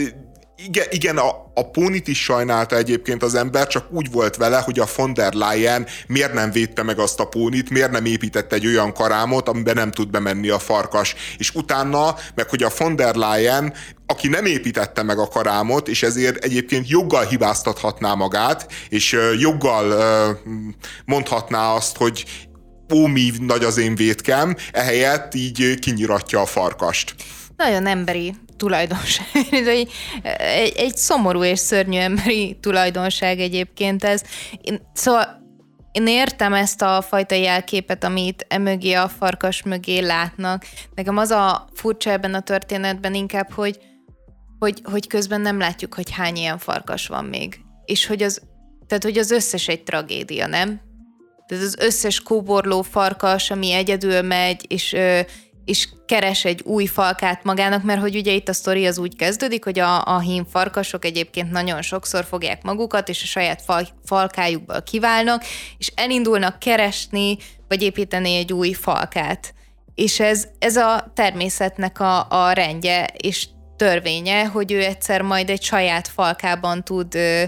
igen, 0.57 0.87
igen 0.91 1.17
a, 1.17 1.29
a 1.55 1.71
pónit 1.71 2.09
is 2.09 2.23
sajnálta 2.23 2.77
egyébként 2.77 3.23
az 3.23 3.35
ember, 3.35 3.67
csak 3.67 3.87
úgy 3.93 4.11
volt 4.11 4.37
vele, 4.37 4.59
hogy 4.59 4.79
a 4.79 4.89
von 4.97 5.15
der 5.15 5.33
Leyen 5.33 5.87
miért 6.07 6.33
nem 6.33 6.51
védte 6.51 6.83
meg 6.83 6.99
azt 6.99 7.21
a 7.21 7.25
pónit, 7.25 7.71
miért 7.71 7.91
nem 7.91 8.05
épített 8.05 8.53
egy 8.53 8.67
olyan 8.67 8.93
karámot, 8.93 9.49
amiben 9.49 9.75
nem 9.75 9.91
tud 9.91 10.11
bemenni 10.11 10.49
a 10.49 10.59
farkas. 10.59 11.15
És 11.39 11.55
utána, 11.55 12.15
meg 12.35 12.49
hogy 12.49 12.63
a 12.63 12.71
von 12.79 12.97
der 12.97 13.15
Leyen, 13.15 13.73
aki 14.07 14.29
nem 14.29 14.45
építette 14.45 15.03
meg 15.03 15.19
a 15.19 15.29
karámot, 15.29 15.89
és 15.89 16.03
ezért 16.03 16.45
egyébként 16.45 16.89
joggal 16.89 17.25
hibáztathatná 17.25 18.15
magát, 18.15 18.73
és 18.89 19.17
joggal 19.39 19.95
mondhatná 21.05 21.73
azt, 21.73 21.97
hogy 21.97 22.25
ó, 22.95 23.07
mi 23.07 23.33
nagy 23.41 23.65
az 23.65 23.77
én 23.77 23.95
vétkem, 23.95 24.57
ehelyett 24.73 25.35
így 25.35 25.79
kinyiratja 25.79 26.41
a 26.41 26.47
farkast. 26.47 27.15
Nagyon 27.57 27.87
emberi 27.87 28.35
tulajdonság. 28.57 29.27
Egy, 29.51 29.89
egy, 30.23 30.73
egy 30.77 30.97
szomorú 30.97 31.45
és 31.45 31.59
szörnyű 31.59 31.99
emberi 31.99 32.59
tulajdonság 32.61 33.41
egyébként 33.41 34.05
ez. 34.05 34.23
Szóval 34.93 35.43
én 35.93 36.07
értem 36.07 36.55
ezt 36.55 36.83
a 36.83 37.03
fajta 37.03 37.35
jelképet, 37.35 38.05
amit 38.05 38.47
emögé 38.49 38.93
a 38.93 39.09
farkas 39.09 39.63
mögé 39.63 39.99
látnak. 39.99 40.65
Nekem 40.95 41.17
az 41.17 41.31
a 41.31 41.69
furcsa 41.73 42.11
ebben 42.11 42.35
a 42.35 42.41
történetben 42.41 43.15
inkább, 43.15 43.53
hogy, 43.53 43.79
hogy, 44.59 44.81
hogy 44.83 45.07
közben 45.07 45.41
nem 45.41 45.59
látjuk, 45.59 45.95
hogy 45.95 46.11
hány 46.11 46.37
ilyen 46.37 46.59
farkas 46.59 47.07
van 47.07 47.25
még. 47.25 47.61
És 47.85 48.07
hogy 48.07 48.23
az, 48.23 48.43
tehát, 48.87 49.03
hogy 49.03 49.19
az 49.19 49.31
összes 49.31 49.69
egy 49.69 49.83
tragédia, 49.83 50.47
nem? 50.47 50.81
Tehát 51.47 51.65
az 51.65 51.77
összes 51.79 52.21
kóborló 52.21 52.83
farkas, 52.83 53.51
ami 53.51 53.73
egyedül 53.73 54.23
megy, 54.23 54.65
és, 54.69 54.93
ö, 54.93 55.21
és 55.65 55.89
keres 56.07 56.45
egy 56.45 56.63
új 56.65 56.87
falkát 56.87 57.45
magának, 57.45 57.83
mert 57.83 58.01
hogy 58.01 58.17
ugye 58.17 58.33
itt 58.33 58.49
a 58.49 58.53
sztori 58.53 58.87
az 58.87 58.99
úgy 58.99 59.17
kezdődik, 59.17 59.65
hogy 59.65 59.79
a, 59.79 60.05
a 60.07 60.21
hím 60.21 60.45
farkasok 60.45 61.05
egyébként 61.05 61.51
nagyon 61.51 61.83
sokszor 61.83 62.25
fogják 62.25 62.63
magukat, 62.63 63.09
és 63.09 63.23
a 63.23 63.27
saját 63.27 63.63
fal, 63.63 63.89
falkájukból 64.05 64.83
kiválnak, 64.83 65.45
és 65.79 65.93
elindulnak 65.95 66.59
keresni, 66.59 67.37
vagy 67.69 67.83
építeni 67.83 68.35
egy 68.35 68.53
új 68.53 68.73
falkát. 68.73 69.55
És 69.95 70.21
ez, 70.21 70.49
ez 70.59 70.77
a 70.77 71.13
természetnek 71.15 72.01
a, 72.01 72.27
a 72.29 72.53
rendje 72.53 73.11
és 73.17 73.47
törvénye, 73.77 74.45
hogy 74.45 74.73
ő 74.73 74.83
egyszer 74.85 75.23
majd 75.23 75.51
egy 75.51 75.63
saját 75.63 76.09
falkában 76.09 76.85
tud 76.85 77.15
ö, 77.15 77.43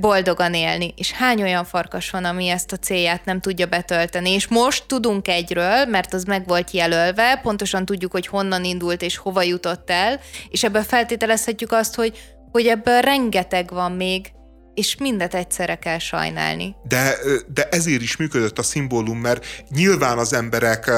boldogan 0.00 0.54
élni. 0.54 0.94
És 0.96 1.12
hány 1.12 1.42
olyan 1.42 1.64
farkas 1.64 2.10
van, 2.10 2.24
ami 2.24 2.48
ezt 2.48 2.72
a 2.72 2.76
célját 2.76 3.24
nem 3.24 3.40
tudja 3.40 3.66
betölteni. 3.66 4.30
És 4.30 4.48
most 4.48 4.84
tudunk 4.86 5.28
egyről, 5.28 5.84
mert 5.84 6.14
az 6.14 6.24
meg 6.24 6.46
volt 6.46 6.70
jelölve, 6.70 7.40
pontosan 7.42 7.84
tudjuk, 7.84 8.12
hogy 8.12 8.26
honnan 8.26 8.64
indult 8.64 9.02
és 9.02 9.16
hova 9.16 9.42
jutott 9.42 9.90
el, 9.90 10.20
és 10.48 10.64
ebből 10.64 10.82
feltételezhetjük 10.82 11.72
azt, 11.72 11.94
hogy, 11.94 12.18
hogy 12.52 12.66
ebből 12.66 13.00
rengeteg 13.00 13.70
van 13.70 13.92
még, 13.92 14.32
és 14.74 14.96
mindet 14.96 15.34
egyszerre 15.34 15.74
kell 15.74 15.98
sajnálni. 15.98 16.74
De, 16.88 17.14
de 17.52 17.68
ezért 17.70 18.02
is 18.02 18.16
működött 18.16 18.58
a 18.58 18.62
szimbólum, 18.62 19.18
mert 19.18 19.46
nyilván 19.68 20.18
az 20.18 20.32
emberek 20.32 20.90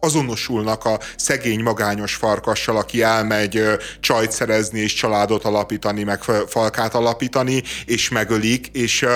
azonosulnak 0.00 0.84
a 0.84 0.98
szegény 1.16 1.60
magányos 1.60 2.14
farkassal, 2.14 2.76
aki 2.76 3.02
elmegy 3.02 3.62
csajt 4.00 4.32
szerezni 4.32 4.80
és 4.80 4.94
családot 4.94 5.44
alapítani, 5.44 6.02
meg 6.02 6.22
falkát 6.46 6.94
alapítani, 6.94 7.62
és 7.84 8.08
megölik, 8.08 8.66
és 8.66 9.06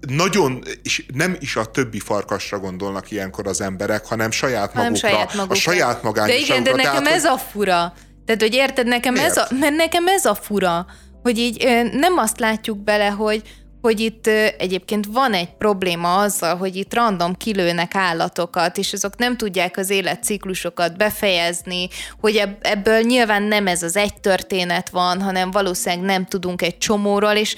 nagyon, 0.00 0.62
és 0.82 1.04
nem 1.14 1.36
is 1.40 1.56
a 1.56 1.64
többi 1.64 1.98
farkasra 1.98 2.58
gondolnak 2.58 3.10
ilyenkor 3.10 3.46
az 3.46 3.60
emberek, 3.60 4.06
hanem 4.06 4.30
saját 4.30 4.72
hanem 4.72 4.92
magukra. 4.92 5.08
Saját 5.08 5.34
magukra. 5.34 5.56
A 5.56 5.58
saját 5.58 6.02
magányosra. 6.02 6.36
De 6.36 6.40
igen, 6.40 6.62
de 6.62 6.70
nekem 6.70 7.02
tehát, 7.02 7.18
ez 7.18 7.24
a 7.24 7.38
fura. 7.38 7.92
Tehát, 8.24 8.42
hogy 8.42 8.54
érted, 8.54 8.86
nekem 8.86 9.16
ez 9.16 9.36
a, 9.36 9.46
mert 9.60 9.76
nekem 9.76 10.08
ez 10.08 10.24
a 10.24 10.34
fura, 10.34 10.86
hogy 11.22 11.38
így 11.38 11.64
nem 11.92 12.18
azt 12.18 12.38
látjuk 12.38 12.78
bele, 12.78 13.06
hogy, 13.06 13.42
hogy 13.80 14.00
itt 14.00 14.26
egyébként 14.58 15.06
van 15.06 15.32
egy 15.32 15.56
probléma 15.56 16.18
azzal, 16.18 16.56
hogy 16.56 16.76
itt 16.76 16.94
random 16.94 17.34
kilőnek 17.34 17.94
állatokat, 17.94 18.78
és 18.78 18.92
azok 18.92 19.16
nem 19.16 19.36
tudják 19.36 19.76
az 19.76 19.90
életciklusokat 19.90 20.96
befejezni, 20.96 21.88
hogy 22.20 22.42
ebből 22.60 23.00
nyilván 23.00 23.42
nem 23.42 23.66
ez 23.66 23.82
az 23.82 23.96
egy 23.96 24.20
történet 24.20 24.88
van, 24.90 25.22
hanem 25.22 25.50
valószínűleg 25.50 26.04
nem 26.04 26.26
tudunk 26.26 26.62
egy 26.62 26.78
csomóról, 26.78 27.34
és 27.34 27.56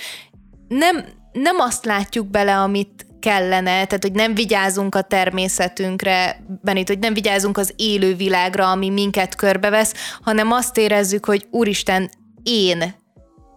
nem, 0.69 1.05
nem 1.33 1.57
azt 1.59 1.85
látjuk 1.85 2.27
bele, 2.27 2.57
amit 2.57 3.07
kellene, 3.21 3.71
tehát 3.71 4.03
hogy 4.03 4.13
nem 4.13 4.35
vigyázunk 4.35 4.95
a 4.95 5.03
természetünkre, 5.03 6.45
Benit, 6.63 6.89
hogy 6.89 6.99
nem 6.99 7.15
vigyázunk 7.15 7.59
az 7.59 7.73
élő 7.77 8.15
világra, 8.15 8.71
ami 8.71 8.91
minket 8.91 9.35
körbevesz, 9.35 9.95
hanem 10.23 10.53
azt 10.53 10.79
érezzük, 10.79 11.25
hogy 11.25 11.47
úristen, 11.51 12.11
én 12.43 12.95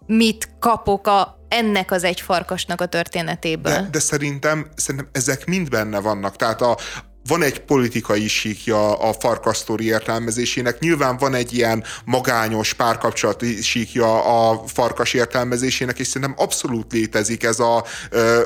mit 0.06 0.50
kapok 0.60 1.08
a, 1.08 1.38
ennek 1.54 1.92
az 1.92 2.04
egy 2.04 2.22
farkasnak 2.22 2.82
a 2.82 2.86
történetéből. 2.86 3.74
De, 3.74 3.88
de 3.92 4.00
szerintem, 4.00 4.68
szerintem 4.76 5.10
ezek 5.12 5.46
mind 5.46 5.70
benne 5.70 6.00
vannak. 6.00 6.36
Tehát 6.36 6.62
a, 6.62 6.78
van 7.28 7.44
egy 7.44 7.60
politikai 7.60 8.28
síkja 8.28 9.00
a 9.00 9.14
farkasztori 9.14 9.86
értelmezésének, 9.86 10.80
nyilván 10.80 11.18
van 11.18 11.34
egy 11.34 11.54
ilyen 11.54 11.84
magányos 12.06 12.74
párkapcsolati 12.74 13.62
síkja 13.62 14.24
a 14.24 14.64
farkas 14.68 15.14
értelmezésének, 15.14 16.00
és 16.00 16.08
szerintem 16.08 16.36
abszolút 16.38 16.92
létezik 16.94 17.44
ez 17.44 17.60
a, 17.60 17.78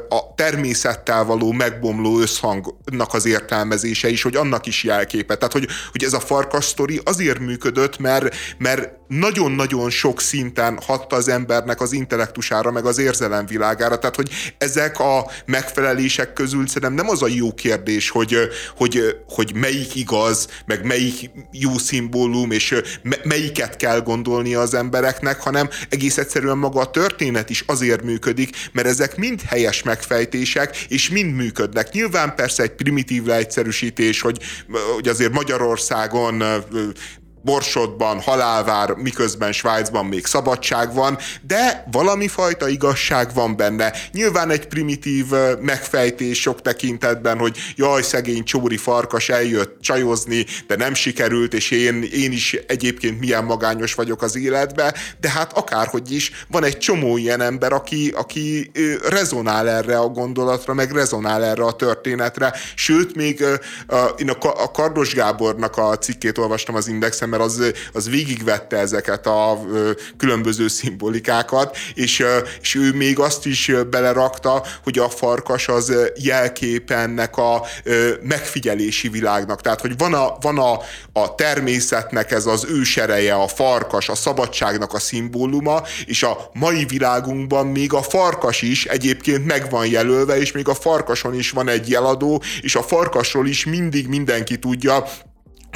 a 0.10 0.34
természettel 0.36 1.24
való 1.24 1.52
megbomló 1.52 2.20
összhangnak 2.20 3.14
az 3.14 3.26
értelmezése 3.26 4.10
is, 4.10 4.22
hogy 4.22 4.36
annak 4.36 4.66
is 4.66 4.84
jelképe. 4.84 5.36
Tehát, 5.36 5.54
hogy, 5.54 5.68
hogy 5.92 6.04
ez 6.04 6.14
a 6.14 6.20
farkasztori 6.20 7.02
azért 7.04 7.40
működött, 7.40 8.00
mert, 8.00 8.36
mert 8.58 8.90
nagyon-nagyon 9.08 9.90
sok 9.90 10.22
szinten 10.22 10.80
hatta 10.86 11.16
az 11.16 11.28
embernek 11.28 11.82
az 11.82 11.92
intellektusára, 11.92 12.72
meg 12.72 12.86
az 12.86 12.98
érzelemvilágára. 12.98 14.00
Tehát, 14.00 14.16
hogy 14.16 14.30
ezek 14.58 15.00
a 15.00 15.32
megfelelések 15.46 16.34
közül 16.34 16.68
szerintem 16.68 16.94
nem 16.94 17.10
az 17.10 17.22
a 17.22 17.28
jó 17.28 17.54
kérdés, 17.54 18.10
hogy, 18.10 18.38
hogy, 18.76 19.22
hogy 19.28 19.52
melyik 19.56 19.96
igaz, 19.96 20.48
meg 20.66 20.86
melyik 20.86 21.30
jó 21.52 21.78
szimbólum, 21.78 22.52
és 22.52 22.76
melyiket 23.24 23.76
kell 23.76 24.02
gondolni 24.02 24.54
az 24.54 24.74
embereknek, 24.74 25.42
hanem 25.42 25.70
egész 25.90 26.18
egyszerűen 26.18 26.58
maga 26.58 26.80
a 26.80 26.92
történet 26.92 27.50
is 27.50 27.64
azért 27.68 28.04
működik, 28.04 28.56
mert 28.72 28.88
ezek 28.88 29.18
mind 29.18 29.42
helyes 29.42 29.84
megfejtések, 29.84 30.78
és 30.78 31.10
mind 31.10 31.36
működnek. 31.36 31.92
Nyilván 31.92 32.36
persze 32.36 32.64
egy 32.64 32.76
primitív 32.76 33.24
leegyszerűsítés, 33.24 34.22
hogy, 34.22 34.40
hogy 34.96 35.08
azért 35.08 35.32
Magyarországon 35.34 36.44
Borsodban 37.48 38.22
halálvár, 38.22 38.90
miközben 38.90 39.52
Svájcban 39.52 40.06
még 40.06 40.26
szabadság 40.26 40.94
van, 40.94 41.18
de 41.42 41.86
valami 41.92 42.28
fajta 42.28 42.68
igazság 42.68 43.34
van 43.34 43.56
benne. 43.56 43.94
Nyilván 44.12 44.50
egy 44.50 44.68
primitív 44.68 45.26
megfejtés 45.62 46.42
sok 46.42 46.62
tekintetben, 46.62 47.38
hogy 47.38 47.58
jaj, 47.76 48.02
szegény 48.02 48.44
csóri 48.44 48.78
farkas 48.78 49.30
eljött 49.30 49.82
csajozni, 49.82 50.46
de 50.68 50.76
nem 50.76 50.94
sikerült, 50.94 51.54
és 51.54 51.72
én, 51.72 52.04
én 52.14 52.32
is 52.32 52.54
egyébként 52.54 53.20
milyen 53.20 53.44
magányos 53.44 53.94
vagyok 53.94 54.22
az 54.22 54.36
életbe, 54.36 54.94
de 55.20 55.30
hát 55.30 55.58
akárhogy 55.58 56.12
is, 56.12 56.32
van 56.48 56.64
egy 56.64 56.78
csomó 56.78 57.18
ilyen 57.18 57.42
ember, 57.42 57.74
aki, 57.74 58.14
aki 58.16 58.72
rezonál 59.10 59.70
erre 59.70 59.98
a 59.98 60.08
gondolatra, 60.08 60.74
meg 60.74 60.92
rezonál 60.92 61.44
erre 61.44 61.64
a 61.64 61.76
történetre, 61.76 62.54
sőt, 62.76 63.16
még 63.16 63.44
én 64.18 64.30
a 64.40 64.72
Kardos 64.72 65.14
Gábornak 65.14 65.78
a 65.78 65.98
cikkét 65.98 66.38
olvastam 66.38 66.76
az 66.76 66.88
Indexen, 66.88 67.36
mert 67.38 67.50
az, 67.50 67.74
az 67.94 68.10
végigvette 68.10 68.78
ezeket 68.78 69.28
a 69.28 69.60
különböző 70.18 70.68
szimbolikákat, 70.68 71.78
és, 71.94 72.26
és 72.62 72.76
ő 72.76 72.94
még 72.94 73.20
azt 73.20 73.46
is 73.46 73.72
belerakta, 73.90 74.64
hogy 74.84 75.00
a 75.00 75.10
farkas 75.10 75.68
az 75.68 75.94
jelkép 76.16 76.92
ennek 76.92 77.38
a 77.38 77.66
megfigyelési 78.22 79.10
világnak. 79.10 79.62
Tehát, 79.62 79.82
hogy 79.82 79.98
van 79.98 80.14
a, 80.14 80.38
van 80.42 80.58
a, 80.58 80.80
a 81.20 81.36
természetnek 81.36 82.32
ez 82.32 82.46
az 82.46 82.66
ősereje, 82.70 83.34
a 83.34 83.48
farkas, 83.48 84.10
a 84.10 84.16
szabadságnak 84.16 84.94
a 84.94 85.00
szimbóluma, 85.00 85.82
és 86.06 86.24
a 86.24 86.50
mai 86.54 86.86
világunkban 86.86 87.68
még 87.68 87.94
a 87.94 88.02
farkas 88.02 88.62
is 88.62 88.86
egyébként 88.86 89.46
meg 89.46 89.70
van 89.70 89.88
jelölve, 89.88 90.38
és 90.38 90.52
még 90.52 90.68
a 90.68 90.74
farkason 90.74 91.34
is 91.34 91.52
van 91.52 91.70
egy 91.70 91.90
jeladó, 91.90 92.42
és 92.62 92.76
a 92.76 92.84
farkasról 92.84 93.48
is 93.48 93.66
mindig 93.66 94.08
mindenki 94.08 94.60
tudja, 94.60 95.06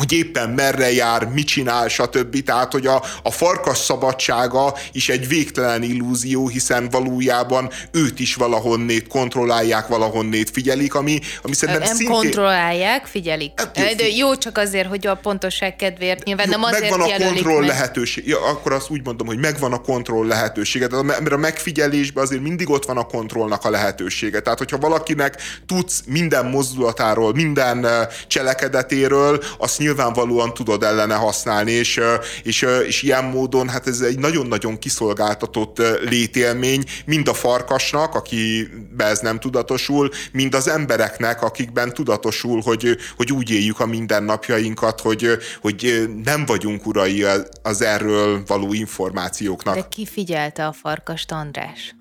hogy 0.01 0.11
éppen 0.11 0.49
merre 0.49 0.93
jár, 0.93 1.25
mit 1.27 1.47
csinál, 1.47 1.87
stb. 1.87 2.43
Tehát, 2.43 2.71
hogy 2.71 2.87
a, 2.87 3.03
a 3.23 3.31
farkas 3.31 3.77
szabadsága 3.77 4.73
is 4.91 5.09
egy 5.09 5.27
végtelen 5.27 5.83
illúzió, 5.83 6.47
hiszen 6.47 6.89
valójában 6.89 7.69
őt 7.91 8.19
is 8.19 8.35
valahonnét 8.35 9.07
kontrollálják, 9.07 9.87
valahonnét 9.87 10.49
figyelik, 10.49 10.95
ami, 10.95 11.19
ami 11.41 11.53
szerintem 11.53 11.83
Nem 11.83 11.95
szintén... 11.95 12.15
kontrollálják, 12.15 13.05
figyelik. 13.05 13.51
Hát, 13.55 13.77
jó, 13.77 13.83
De 13.95 14.07
jó 14.07 14.35
csak 14.35 14.57
azért, 14.57 14.87
hogy 14.87 15.07
a 15.07 15.15
pontosság 15.15 15.75
kedvéért 15.75 16.23
nyilván 16.23 16.45
jó, 16.45 16.51
nem 16.51 16.63
azért 16.63 16.81
Megvan 16.89 17.01
a 17.11 17.25
kontroll 17.25 17.59
meg. 17.59 17.67
lehetőség. 17.67 18.27
Ja, 18.27 18.45
akkor 18.45 18.73
azt 18.73 18.89
úgy 18.89 19.01
mondom, 19.03 19.27
hogy 19.27 19.39
megvan 19.39 19.73
a 19.73 19.81
kontroll 19.81 20.27
lehetősége. 20.27 20.87
Mert 21.01 21.31
a 21.31 21.37
megfigyelésben 21.37 22.23
azért 22.23 22.41
mindig 22.41 22.69
ott 22.69 22.85
van 22.85 22.97
a 22.97 23.03
kontrollnak 23.03 23.65
a 23.65 23.69
lehetősége. 23.69 24.39
Tehát, 24.39 24.57
hogyha 24.57 24.77
valakinek 24.77 25.41
tudsz 25.65 26.03
minden 26.05 26.45
mozdulatáról, 26.45 27.33
minden 27.33 27.87
cselekedetéről, 28.27 29.43
azt 29.57 29.79
nyilvánvalóan 29.91 30.53
tudod 30.53 30.83
ellene 30.83 31.15
használni, 31.15 31.71
és, 31.71 31.99
és, 32.43 32.65
és 32.87 33.01
ilyen 33.01 33.23
módon 33.23 33.69
hát 33.69 33.87
ez 33.87 33.99
egy 33.99 34.19
nagyon-nagyon 34.19 34.77
kiszolgáltatott 34.77 35.81
létélmény, 36.01 36.83
mind 37.05 37.27
a 37.27 37.33
farkasnak, 37.33 38.15
akiben 38.15 39.07
ez 39.07 39.19
nem 39.19 39.39
tudatosul, 39.39 40.09
mind 40.31 40.53
az 40.53 40.67
embereknek, 40.67 41.41
akikben 41.41 41.93
tudatosul, 41.93 42.61
hogy, 42.61 42.97
hogy 43.15 43.31
úgy 43.31 43.49
éljük 43.49 43.79
a 43.79 43.85
mindennapjainkat, 43.85 45.01
hogy, 45.01 45.27
hogy 45.61 46.09
nem 46.23 46.45
vagyunk 46.45 46.85
urai 46.85 47.25
az 47.61 47.81
erről 47.81 48.43
való 48.47 48.73
információknak. 48.73 49.75
De 49.75 49.85
ki 49.89 50.05
figyelte 50.05 50.67
a 50.67 50.71
farkast, 50.71 51.31
András? 51.31 51.95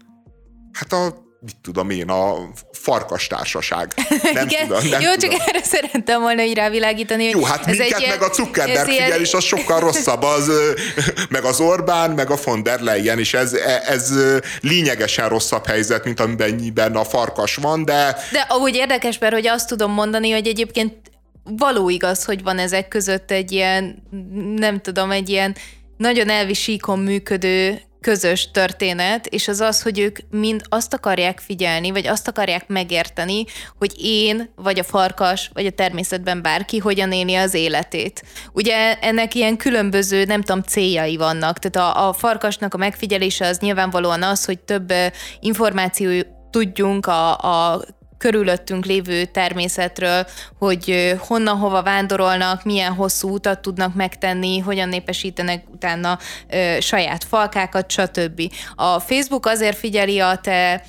Hát 0.72 0.92
a 0.92 1.29
mit 1.40 1.56
tudom 1.62 1.90
én, 1.90 2.08
a 2.08 2.34
farkastársaság. 2.72 3.92
Nem 4.32 4.48
Igen, 4.48 4.66
tudom, 4.66 4.88
nem 4.88 5.00
jó, 5.00 5.12
tudom. 5.12 5.30
csak 5.30 5.48
erre 5.48 5.62
szerettem 5.62 6.20
volna 6.20 6.42
így 6.42 6.54
rávilágítani. 6.54 7.24
Jó, 7.24 7.42
hát 7.42 7.66
ez 7.66 7.78
minket 7.78 8.00
egy 8.00 8.08
meg 8.08 8.22
a 8.22 8.32
Zuckerberg 8.32 8.88
figyel, 8.88 9.20
és 9.20 9.32
az 9.32 9.44
sokkal 9.44 9.80
rosszabb, 9.90 10.22
az, 10.22 10.50
meg 11.28 11.44
az 11.44 11.60
Orbán, 11.60 12.10
meg 12.10 12.30
a 12.30 12.36
von 12.44 12.62
der 12.62 12.80
Leyen, 12.80 13.18
és 13.18 13.34
ez, 13.34 13.52
e, 13.52 13.82
ez 13.86 14.12
lényegesen 14.60 15.28
rosszabb 15.28 15.66
helyzet, 15.66 16.04
mint 16.04 16.20
amiben 16.20 16.96
a 16.96 17.04
farkas 17.04 17.54
van, 17.54 17.84
de... 17.84 18.16
De 18.32 18.46
ahogy 18.48 18.74
érdekes, 18.74 19.18
mert 19.18 19.32
hogy 19.32 19.46
azt 19.46 19.68
tudom 19.68 19.92
mondani, 19.92 20.30
hogy 20.30 20.46
egyébként 20.46 20.94
való 21.44 21.88
igaz, 21.88 22.24
hogy 22.24 22.42
van 22.42 22.58
ezek 22.58 22.88
között 22.88 23.30
egy 23.30 23.52
ilyen, 23.52 24.02
nem 24.56 24.80
tudom, 24.80 25.10
egy 25.10 25.28
ilyen 25.28 25.56
nagyon 25.96 26.28
elvi 26.28 26.54
síkon 26.54 26.98
működő 26.98 27.80
közös 28.00 28.50
történet, 28.50 29.26
és 29.26 29.48
az 29.48 29.60
az, 29.60 29.82
hogy 29.82 29.98
ők 29.98 30.18
mind 30.30 30.62
azt 30.68 30.94
akarják 30.94 31.38
figyelni, 31.38 31.90
vagy 31.90 32.06
azt 32.06 32.28
akarják 32.28 32.68
megérteni, 32.68 33.44
hogy 33.78 33.92
én, 33.98 34.50
vagy 34.56 34.78
a 34.78 34.84
farkas, 34.84 35.50
vagy 35.52 35.66
a 35.66 35.70
természetben 35.70 36.42
bárki 36.42 36.78
hogyan 36.78 37.12
éli 37.12 37.34
az 37.34 37.54
életét. 37.54 38.22
Ugye 38.52 38.98
ennek 38.98 39.34
ilyen 39.34 39.56
különböző, 39.56 40.24
nem 40.24 40.42
tudom, 40.42 40.62
céljai 40.62 41.16
vannak. 41.16 41.58
Tehát 41.58 41.96
a, 41.96 42.08
a 42.08 42.12
farkasnak 42.12 42.74
a 42.74 42.78
megfigyelése 42.78 43.46
az 43.46 43.58
nyilvánvalóan 43.58 44.22
az, 44.22 44.44
hogy 44.44 44.58
több 44.58 44.92
információ 45.40 46.22
tudjunk 46.50 47.06
a, 47.06 47.38
a 47.38 47.82
körülöttünk 48.20 48.84
lévő 48.84 49.24
természetről, 49.24 50.26
hogy 50.58 51.14
honnan 51.18 51.56
hova 51.56 51.82
vándorolnak, 51.82 52.64
milyen 52.64 52.92
hosszú 52.92 53.28
utat 53.28 53.60
tudnak 53.60 53.94
megtenni, 53.94 54.58
hogyan 54.58 54.88
népesítenek 54.88 55.64
utána 55.72 56.18
saját 56.80 57.24
falkákat, 57.24 57.90
stb. 57.90 58.52
A 58.74 58.98
Facebook 58.98 59.46
azért 59.46 59.76
figyeli 59.76 60.18
a 60.18 60.36
te 60.36 60.82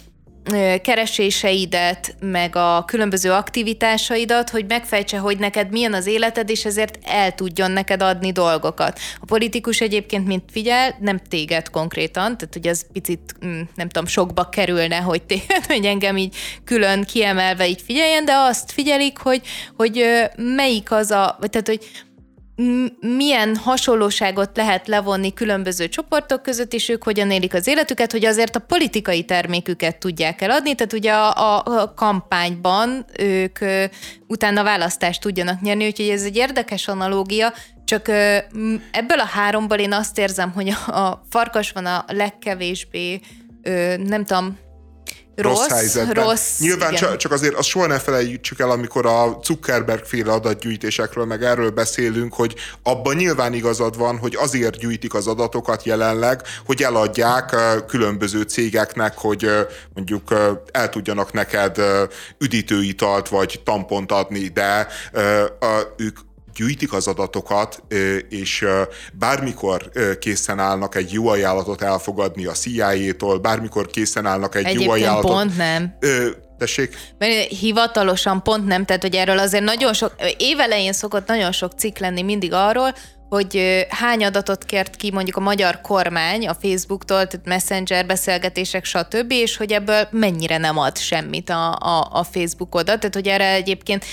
kereséseidet, 0.81 2.15
meg 2.19 2.55
a 2.55 2.83
különböző 2.87 3.31
aktivitásaidat, 3.31 4.49
hogy 4.49 4.65
megfejtse, 4.67 5.17
hogy 5.17 5.37
neked 5.37 5.71
milyen 5.71 5.93
az 5.93 6.07
életed, 6.07 6.49
és 6.49 6.65
ezért 6.65 6.99
el 7.03 7.35
tudjon 7.35 7.71
neked 7.71 8.01
adni 8.01 8.31
dolgokat. 8.31 8.99
A 9.19 9.25
politikus 9.25 9.81
egyébként, 9.81 10.27
mint 10.27 10.43
figyel, 10.51 10.95
nem 10.99 11.19
téged 11.29 11.69
konkrétan, 11.69 12.37
tehát 12.37 12.53
hogy 12.53 12.67
az 12.67 12.85
picit, 12.93 13.35
mm, 13.45 13.61
nem 13.75 13.89
tudom, 13.89 14.07
sokba 14.07 14.49
kerülne, 14.49 14.97
hogy 14.97 15.23
téged, 15.23 15.65
hogy 15.73 15.85
engem 15.85 16.17
így 16.17 16.35
külön 16.63 17.03
kiemelve 17.03 17.67
így 17.67 17.81
figyeljen, 17.81 18.25
de 18.25 18.33
azt 18.33 18.71
figyelik, 18.71 19.17
hogy, 19.17 19.41
hogy 19.77 20.05
melyik 20.35 20.91
az 20.91 21.11
a, 21.11 21.37
tehát, 21.49 21.67
hogy 21.67 21.89
milyen 22.99 23.55
hasonlóságot 23.55 24.57
lehet 24.57 24.87
levonni 24.87 25.33
különböző 25.33 25.89
csoportok 25.89 26.41
között, 26.41 26.73
és 26.73 26.89
ők 26.89 27.03
hogyan 27.03 27.31
élik 27.31 27.53
az 27.53 27.67
életüket, 27.67 28.11
hogy 28.11 28.25
azért 28.25 28.55
a 28.55 28.59
politikai 28.59 29.23
terméküket 29.23 29.97
tudják 29.97 30.41
eladni, 30.41 30.75
tehát 30.75 30.93
ugye 30.93 31.11
a, 31.13 31.63
a, 31.63 31.93
kampányban 31.93 33.05
ők 33.19 33.59
utána 34.27 34.63
választást 34.63 35.21
tudjanak 35.21 35.61
nyerni, 35.61 35.85
úgyhogy 35.85 36.09
ez 36.09 36.23
egy 36.23 36.35
érdekes 36.35 36.87
analógia, 36.87 37.53
csak 37.85 38.07
ebből 38.91 39.19
a 39.19 39.25
háromból 39.25 39.77
én 39.77 39.93
azt 39.93 40.17
érzem, 40.17 40.51
hogy 40.51 40.69
a, 40.69 40.91
a 40.99 41.23
farkas 41.29 41.71
van 41.71 41.85
a 41.85 42.05
legkevésbé, 42.07 43.19
nem 43.97 44.25
tudom, 44.25 44.57
rossz, 45.35 45.57
rossz 45.57 45.69
helyzetben. 45.69 46.23
Rossz, 46.23 46.59
Nyilván 46.59 46.93
csak, 46.93 47.17
csak 47.17 47.31
azért 47.31 47.53
azt 47.53 47.67
soha 47.67 47.87
ne 47.87 47.99
felejtsük 47.99 48.59
el, 48.59 48.71
amikor 48.71 49.05
a 49.05 49.39
Zuckerberg 49.43 50.03
féle 50.05 50.31
adatgyűjtésekről 50.31 51.25
meg 51.25 51.43
erről 51.43 51.69
beszélünk, 51.69 52.33
hogy 52.33 52.55
abban 52.83 53.15
nyilván 53.15 53.53
igazad 53.53 53.97
van, 53.97 54.17
hogy 54.17 54.35
azért 54.39 54.77
gyűjtik 54.77 55.13
az 55.13 55.27
adatokat 55.27 55.83
jelenleg, 55.83 56.41
hogy 56.65 56.81
eladják 56.81 57.55
különböző 57.87 58.41
cégeknek, 58.41 59.17
hogy 59.17 59.49
mondjuk 59.93 60.33
el 60.71 60.89
tudjanak 60.89 61.33
neked 61.33 61.77
üdítőitalt 62.37 63.29
vagy 63.29 63.61
tampont 63.63 64.11
adni, 64.11 64.47
de 64.47 64.87
ők 65.97 66.17
gyűjtik 66.61 66.93
az 66.93 67.07
adatokat, 67.07 67.83
és 68.29 68.65
bármikor 69.13 69.91
készen 70.19 70.59
állnak 70.59 70.95
egy 70.95 71.11
jó 71.13 71.27
ajánlatot 71.27 71.81
elfogadni 71.81 72.45
a 72.45 72.51
CIA-tól, 72.51 73.39
bármikor 73.39 73.87
készen 73.87 74.25
állnak 74.25 74.55
egy 74.55 74.65
Egyébként 74.65 74.85
jó 74.85 74.91
ajánlatot. 74.91 75.31
pont 75.31 75.57
nem. 75.57 75.97
Tessék? 76.57 76.97
Mert 77.17 77.47
hivatalosan 77.47 78.43
pont 78.43 78.65
nem, 78.65 78.85
tehát 78.85 79.01
hogy 79.01 79.15
erről 79.15 79.39
azért 79.39 79.63
nagyon 79.63 79.93
sok, 79.93 80.15
évelején 80.37 80.93
szokott 80.93 81.27
nagyon 81.27 81.51
sok 81.51 81.71
cikk 81.77 81.97
lenni 81.97 82.21
mindig 82.21 82.53
arról, 82.53 82.93
hogy 83.29 83.85
hány 83.89 84.25
adatot 84.25 84.63
kért 84.63 84.95
ki 84.95 85.11
mondjuk 85.11 85.35
a 85.35 85.39
magyar 85.39 85.81
kormány 85.81 86.47
a 86.47 86.53
Facebooktól, 86.61 87.27
tehát 87.27 87.45
messenger 87.45 88.05
beszélgetések, 88.05 88.85
stb., 88.85 89.31
és 89.31 89.57
hogy 89.57 89.71
ebből 89.71 90.07
mennyire 90.11 90.57
nem 90.57 90.77
ad 90.77 90.97
semmit 90.97 91.49
a, 91.49 91.75
a, 91.75 92.07
a 92.11 92.23
Facebook 92.23 92.75
oda. 92.75 92.97
Tehát, 92.97 93.13
hogy 93.13 93.27
erre 93.27 93.53
egyébként 93.53 94.05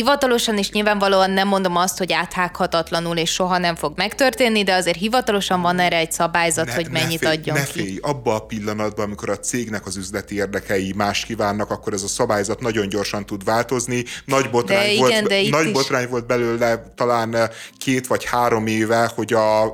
Hivatalosan 0.00 0.58
is 0.58 0.70
nyilvánvalóan 0.70 1.30
nem 1.30 1.48
mondom 1.48 1.76
azt, 1.76 1.98
hogy 1.98 2.12
áthághatatlanul 2.12 3.16
és 3.16 3.30
soha 3.30 3.58
nem 3.58 3.76
fog 3.76 3.92
megtörténni, 3.96 4.62
de 4.62 4.74
azért 4.74 4.96
hivatalosan 4.96 5.60
van 5.60 5.78
erre 5.78 5.96
egy 5.96 6.12
szabályzat, 6.12 6.66
ne, 6.66 6.74
hogy 6.74 6.90
mennyit 6.90 7.20
ne 7.20 7.28
félj, 7.28 7.38
adjon 7.40 7.56
ne 7.56 7.64
ki. 7.64 7.70
Félj. 7.72 7.98
Abba 8.02 8.34
a 8.34 8.38
pillanatban, 8.38 9.04
amikor 9.04 9.30
a 9.30 9.38
cégnek 9.38 9.86
az 9.86 9.96
üzleti 9.96 10.34
érdekei 10.34 10.92
más 10.96 11.24
kívánnak, 11.24 11.70
akkor 11.70 11.92
ez 11.92 12.02
a 12.02 12.08
szabályzat 12.08 12.60
nagyon 12.60 12.88
gyorsan 12.88 13.26
tud 13.26 13.44
változni. 13.44 14.04
Nagy 14.24 14.50
botrány, 14.50 14.92
de 14.92 14.98
volt, 14.98 15.10
igen, 15.10 15.24
de 15.24 15.56
nagy 15.56 15.72
botrány 15.72 16.08
volt 16.08 16.26
belőle 16.26 16.92
talán 16.94 17.50
két 17.78 18.06
vagy 18.06 18.24
három 18.24 18.66
éve, 18.66 19.10
hogy 19.14 19.32
a, 19.32 19.72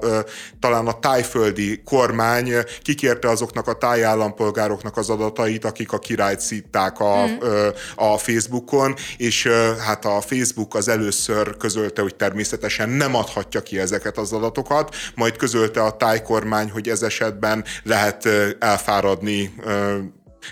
talán 0.60 0.86
a 0.86 0.98
tájföldi 0.98 1.82
kormány 1.84 2.52
kikérte 2.82 3.28
azoknak 3.28 3.66
a 3.66 3.78
tájállampolgároknak 3.78 4.96
az 4.96 5.10
adatait, 5.10 5.64
akik 5.64 5.92
a 5.92 5.98
királyt 5.98 6.40
szítták 6.40 7.00
a, 7.00 7.26
mm. 7.26 7.68
a 7.94 8.18
Facebookon, 8.18 8.94
és 9.16 9.48
hát 9.86 10.04
a 10.04 10.15
Facebook 10.20 10.74
az 10.74 10.88
először 10.88 11.56
közölte, 11.56 12.02
hogy 12.02 12.14
természetesen 12.14 12.88
nem 12.88 13.14
adhatja 13.14 13.62
ki 13.62 13.78
ezeket 13.78 14.18
az 14.18 14.32
adatokat, 14.32 14.94
majd 15.14 15.36
közölte 15.36 15.82
a 15.82 15.96
tájkormány, 15.96 16.70
hogy 16.70 16.88
ez 16.88 17.02
esetben 17.02 17.64
lehet 17.82 18.28
elfáradni 18.58 19.54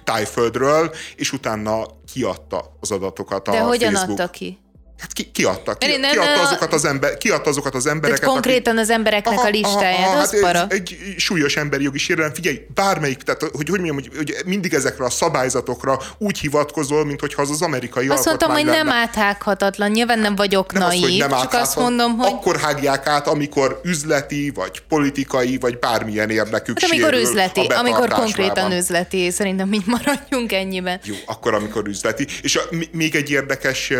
tájföldről, 0.04 0.94
és 1.16 1.32
utána 1.32 1.86
kiadta 2.12 2.76
az 2.80 2.90
adatokat 2.90 3.44
De 3.44 3.58
a 3.58 3.66
hogyan 3.66 3.92
Facebook. 3.92 4.18
adta 4.18 4.30
ki? 4.30 4.58
Hát 4.98 5.12
ki, 5.12 5.30
kiadta, 5.30 5.74
ki, 5.74 5.96
nem, 5.96 6.10
kiadta, 6.10 6.42
azokat 6.42 6.72
az 6.72 6.84
ember, 6.84 7.18
kiadta 7.18 7.50
azokat 7.50 7.74
az 7.74 7.86
embereket. 7.86 8.20
Tehát 8.20 8.34
konkrétan 8.34 8.72
aki, 8.72 8.82
az 8.82 8.90
embereknek 8.90 9.38
aha, 9.38 9.46
a 9.46 9.50
listáját, 9.50 10.08
aha, 10.08 10.18
az 10.18 10.30
hát 10.30 10.40
para. 10.40 10.66
Egy, 10.68 10.98
egy 11.06 11.14
súlyos 11.18 11.56
emberi 11.56 11.84
jogi 11.84 11.98
sérelem. 11.98 12.34
Figyelj, 12.34 12.66
bármelyik, 12.74 13.22
tehát 13.22 13.40
hogy, 13.40 13.50
hogy 13.52 13.68
mondjam, 13.68 13.94
hogy, 13.94 14.10
hogy 14.16 14.34
mindig 14.46 14.74
ezekre 14.74 15.04
a 15.04 15.10
szabályzatokra 15.10 15.98
úgy 16.18 16.38
hivatkozol, 16.38 17.04
mint 17.04 17.20
hogyha 17.20 17.42
az 17.42 17.50
az 17.50 17.62
amerikai 17.62 18.08
Azt 18.08 18.24
mondtam, 18.24 18.50
hogy 18.50 18.64
lenne. 18.64 18.76
nem 18.76 18.88
áthághatatlan, 18.88 19.90
nyilván 19.90 20.18
nem 20.18 20.36
vagyok 20.36 20.72
nem 20.72 20.82
naív, 20.82 21.02
az, 21.02 21.10
hogy 21.10 21.18
nem 21.18 21.30
csak 21.30 21.52
azt 21.52 21.76
mondom, 21.76 22.16
hogy... 22.16 22.32
Akkor 22.32 22.56
hágják 22.56 23.06
át, 23.06 23.26
amikor 23.26 23.80
üzleti, 23.84 24.52
vagy 24.54 24.82
politikai, 24.88 25.58
vagy 25.58 25.78
bármilyen 25.78 26.30
érdekük 26.30 26.80
hát, 26.80 26.90
amikor 26.90 27.12
üzleti, 27.12 27.60
amikor 27.60 28.08
konkrétan 28.08 28.72
üzleti, 28.72 29.30
szerintem 29.30 29.68
mi 29.68 29.80
maradjunk 29.86 30.52
ennyiben. 30.52 31.00
Jó, 31.04 31.14
akkor 31.26 31.54
amikor 31.54 31.88
üzleti. 31.88 32.26
És 32.42 32.56
a, 32.56 32.62
még 32.92 33.14
egy 33.14 33.30
érdekes 33.30 33.90
uh, 33.90 33.98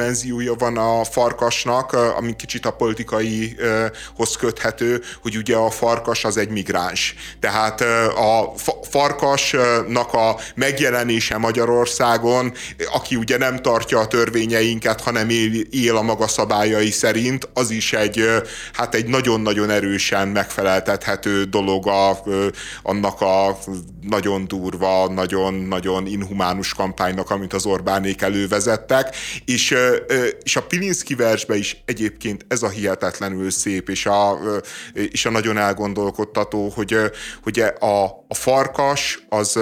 dimenziója 0.00 0.54
van 0.54 0.76
a 0.76 1.04
farkasnak, 1.04 1.92
ami 1.92 2.36
kicsit 2.36 2.66
a 2.66 2.70
politikaihoz 2.70 4.36
köthető, 4.38 5.02
hogy 5.22 5.36
ugye 5.36 5.56
a 5.56 5.70
farkas 5.70 6.24
az 6.24 6.36
egy 6.36 6.48
migráns. 6.48 7.14
Tehát 7.40 7.80
a 8.16 8.52
farkasnak 8.90 10.12
a 10.12 10.36
megjelenése 10.54 11.38
Magyarországon, 11.38 12.52
aki 12.92 13.16
ugye 13.16 13.38
nem 13.38 13.56
tartja 13.56 13.98
a 13.98 14.06
törvényeinket, 14.06 15.00
hanem 15.00 15.28
él, 15.28 15.60
él 15.70 15.96
a 15.96 16.02
maga 16.02 16.28
szabályai 16.28 16.90
szerint, 16.90 17.48
az 17.54 17.70
is 17.70 17.92
egy, 17.92 18.24
hát 18.72 18.94
egy 18.94 19.06
nagyon-nagyon 19.06 19.70
erősen 19.70 20.28
megfeleltethető 20.28 21.44
dolog 21.44 21.86
a, 21.86 22.18
annak 22.82 23.20
a 23.20 23.58
nagyon 24.08 24.46
durva, 24.48 25.08
nagyon-nagyon 25.08 26.06
inhumánus 26.06 26.74
kampánynak, 26.74 27.30
amit 27.30 27.52
az 27.52 27.66
Orbánék 27.66 28.22
elővezettek, 28.22 29.16
és 29.44 29.74
és 30.42 30.56
a 30.56 30.62
Pilinszki 30.62 31.14
versbe 31.14 31.56
is 31.56 31.82
egyébként 31.84 32.44
ez 32.48 32.62
a 32.62 32.68
hihetetlenül 32.68 33.50
szép, 33.50 33.88
és 33.88 34.06
a, 34.06 34.38
és 34.92 35.26
a 35.26 35.30
nagyon 35.30 35.56
elgondolkodtató, 35.56 36.68
hogy, 36.68 36.96
hogy 37.42 37.60
a, 37.78 38.04
a 38.04 38.34
farkas 38.34 39.24
az, 39.28 39.58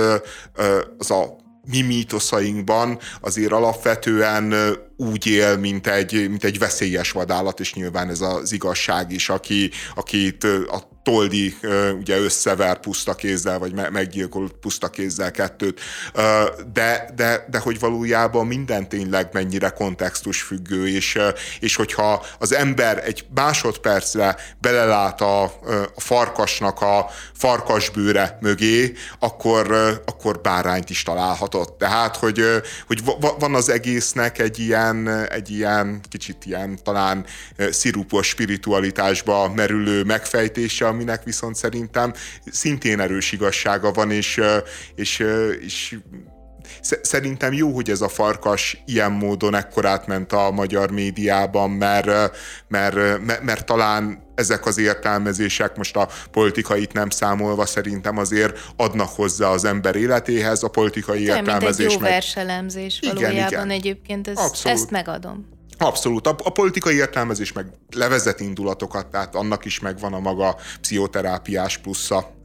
az 0.99 1.11
a 1.11 1.37
mi 1.71 1.83
mítoszainkban 1.83 2.99
azért 3.21 3.53
alapvetően 3.53 4.55
úgy 4.97 5.27
él, 5.27 5.57
mint 5.57 5.87
egy, 5.87 6.29
mint 6.29 6.45
egy 6.45 6.59
veszélyes 6.59 7.11
vadállat, 7.11 7.61
és 7.61 7.75
nyilván 7.75 8.09
ez 8.09 8.21
az 8.21 8.53
igazság 8.53 9.13
is, 9.13 9.29
aki, 9.29 9.71
akit 9.95 10.45
a 10.45 10.98
Toldi 11.09 11.57
ugye 11.99 12.19
összever 12.19 12.81
puszta 12.81 13.15
kézzel, 13.15 13.59
vagy 13.59 13.73
meggyilkol 13.73 14.51
puszta 14.61 14.89
kézzel 14.89 15.31
kettőt, 15.31 15.81
de, 16.73 17.11
de, 17.17 17.47
de 17.51 17.59
hogy 17.59 17.79
valójában 17.79 18.47
minden 18.47 18.89
tényleg 18.89 19.29
mennyire 19.33 19.69
kontextus 19.69 20.43
függő, 20.43 20.89
és, 20.89 21.19
és 21.61 21.77
hogyha 21.77 22.25
az 22.39 22.55
ember 22.55 23.03
egy 23.07 23.27
másodpercre 23.35 24.37
belelát 24.61 25.21
a, 25.21 25.43
a 25.43 25.51
farkasnak 25.97 26.81
a 26.81 27.11
farkasbőre 27.33 28.39
mögé, 28.41 28.93
akkor, 29.19 29.73
akkor 30.07 30.41
bárányt 30.41 30.91
is 30.91 31.03
találhatott. 31.03 31.79
Tehát, 31.79 32.17
hogy, 32.17 32.45
hogy 32.87 33.03
van 33.39 33.55
az 33.55 33.69
egésznek 33.69 34.39
egy 34.39 34.59
ilyen, 34.59 35.09
egy 35.09 35.51
ilyen 35.51 36.01
kicsit 36.09 36.45
ilyen 36.45 36.79
talán 36.83 37.25
szirupos 37.71 38.29
spiritualitásba 38.29 39.53
merülő 39.55 40.05
megfejtése, 40.05 40.87
aminek 40.99 41.25
viszont 41.25 41.57
szerintem 41.57 42.13
szintén 42.51 43.01
erős 43.01 43.33
igazsága 43.33 43.93
van, 43.93 44.11
és, 44.11 44.41
és, 44.95 45.25
és 45.61 45.99
Szerintem 47.03 47.53
jó, 47.53 47.71
hogy 47.75 47.91
ez 47.91 48.01
a 48.01 48.09
farkas 48.09 48.83
ilyen 48.87 49.13
módon 49.13 49.55
ekkorát 49.55 50.07
ment 50.07 50.33
a 50.33 50.51
magyar 50.51 50.91
médiában, 50.91 51.71
mert, 51.71 52.07
mert, 52.69 53.25
mert, 53.25 53.43
mert 53.43 53.67
talán 53.67 54.33
ezek 54.35 54.67
az 54.67 54.79
értelmezések, 54.79 55.77
most 55.77 55.97
a 55.97 56.09
politikait 56.31 56.93
nem 56.93 57.11
számolva 57.11 57.67
szerintem 57.67 58.19
azért 58.19 58.59
adnak 58.77 59.09
hozzá 59.09 59.49
az 59.49 59.65
ember 59.65 59.97
életéhez, 59.97 60.63
a 60.63 60.69
politikai 60.69 61.25
nem, 61.25 61.37
értelmezés. 61.37 61.77
Mint 61.77 61.91
egy 61.91 61.95
jó 61.95 62.01
meg... 62.01 62.11
verselemzés 62.11 63.01
valójában 63.03 63.33
igen, 63.33 63.49
igen. 63.49 63.71
egyébként, 63.71 64.29
ez, 64.29 64.39
ezt 64.65 64.91
megadom. 64.91 65.58
Abszolút. 65.79 66.27
A, 66.27 66.37
a 66.45 66.51
politikai 66.51 66.95
értelmezés 66.95 67.53
meg 67.53 67.67
levezet 67.91 68.41
indulatokat, 68.41 69.07
tehát 69.07 69.35
annak 69.35 69.65
is 69.65 69.81
megvan 69.81 70.13
a 70.13 70.19
maga 70.19 70.57
pszichoterápiás 70.81 71.79
plusza. 71.79 72.37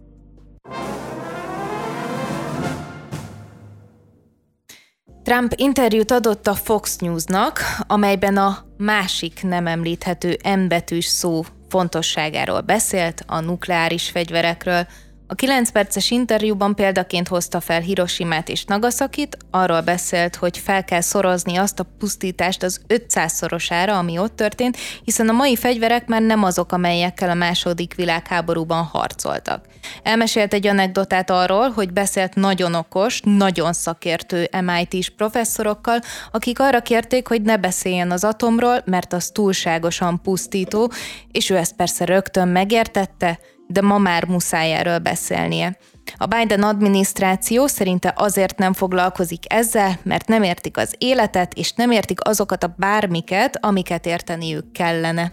Trump 5.23 5.53
interjút 5.55 6.11
adott 6.11 6.47
a 6.47 6.53
Fox 6.53 6.97
Newsnak, 6.97 7.59
amelyben 7.87 8.37
a 8.37 8.65
másik 8.77 9.43
nem 9.43 9.67
említhető 9.67 10.37
embetűs 10.41 11.05
szó 11.05 11.43
fontosságáról 11.69 12.61
beszélt, 12.61 13.23
a 13.27 13.39
nukleáris 13.39 14.09
fegyverekről. 14.09 14.87
A 15.27 15.35
9 15.35 15.69
perces 15.69 16.11
interjúban 16.11 16.75
példaként 16.75 17.27
hozta 17.27 17.59
fel 17.59 17.79
Hiroshimát 17.79 18.49
és 18.49 18.65
Nagasakit, 18.65 19.37
arról 19.51 19.81
beszélt, 19.81 20.35
hogy 20.35 20.57
fel 20.57 20.83
kell 20.83 21.01
szorozni 21.01 21.55
azt 21.55 21.79
a 21.79 21.85
pusztítást 21.99 22.63
az 22.63 22.81
500-szorosára, 22.87 23.97
ami 23.97 24.17
ott 24.17 24.35
történt, 24.35 24.77
hiszen 25.03 25.29
a 25.29 25.31
mai 25.31 25.55
fegyverek 25.55 26.07
már 26.07 26.21
nem 26.21 26.43
azok, 26.43 26.71
amelyekkel 26.71 27.29
a 27.29 27.33
második 27.33 27.95
világháborúban 27.95 28.83
harcoltak. 28.83 29.65
Elmesélt 30.03 30.53
egy 30.53 30.67
anekdotát 30.67 31.29
arról, 31.29 31.69
hogy 31.69 31.93
beszélt 31.93 32.35
nagyon 32.35 32.73
okos, 32.73 33.19
nagyon 33.23 33.73
szakértő 33.73 34.49
MIT-s 34.61 35.09
professzorokkal, 35.09 35.99
akik 36.31 36.59
arra 36.59 36.81
kérték, 36.81 37.27
hogy 37.27 37.41
ne 37.41 37.57
beszéljen 37.57 38.11
az 38.11 38.23
atomról, 38.23 38.81
mert 38.85 39.13
az 39.13 39.29
túlságosan 39.29 40.21
pusztító, 40.21 40.91
és 41.31 41.49
ő 41.49 41.57
ezt 41.57 41.75
persze 41.75 42.05
rögtön 42.05 42.47
megértette, 42.47 43.39
de 43.73 43.81
ma 43.81 43.97
már 43.97 44.25
muszáj 44.25 44.73
erről 44.73 44.99
beszélnie. 44.99 45.77
A 46.17 46.25
Biden 46.25 46.63
adminisztráció 46.63 47.67
szerinte 47.67 48.13
azért 48.15 48.57
nem 48.57 48.73
foglalkozik 48.73 49.53
ezzel, 49.53 49.99
mert 50.03 50.27
nem 50.27 50.43
értik 50.43 50.77
az 50.77 50.95
életet, 50.97 51.53
és 51.53 51.71
nem 51.71 51.91
értik 51.91 52.27
azokat 52.27 52.63
a 52.63 52.75
bármiket, 52.77 53.65
amiket 53.65 54.05
érteniük 54.05 54.71
kellene. 54.71 55.31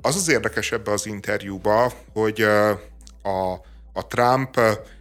Az 0.00 0.16
az 0.16 0.28
érdekes 0.28 0.72
ebbe 0.72 0.92
az 0.92 1.06
interjúba, 1.06 1.92
hogy 2.12 2.40
a, 3.22 3.50
a 3.92 4.06
Trump 4.06 4.60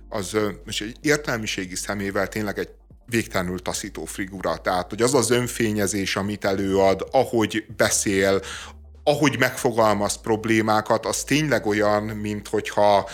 az 0.09 0.38
most 0.65 0.82
egy 0.82 0.95
értelmiségi 1.01 1.76
szemével 1.76 2.28
tényleg 2.28 2.59
egy 2.59 2.69
végtelenül 3.05 3.61
taszító 3.61 4.05
figura. 4.05 4.57
Tehát, 4.57 4.89
hogy 4.89 5.01
az 5.01 5.13
az 5.13 5.30
önfényezés, 5.30 6.15
amit 6.15 6.45
előad, 6.45 7.07
ahogy 7.11 7.65
beszél, 7.78 8.39
ahogy 9.04 9.36
megfogalmaz 9.39 10.16
problémákat, 10.16 11.06
az 11.06 11.24
tényleg 11.24 11.66
olyan, 11.66 12.04
mint 12.04 12.47
hogyha 12.47 13.10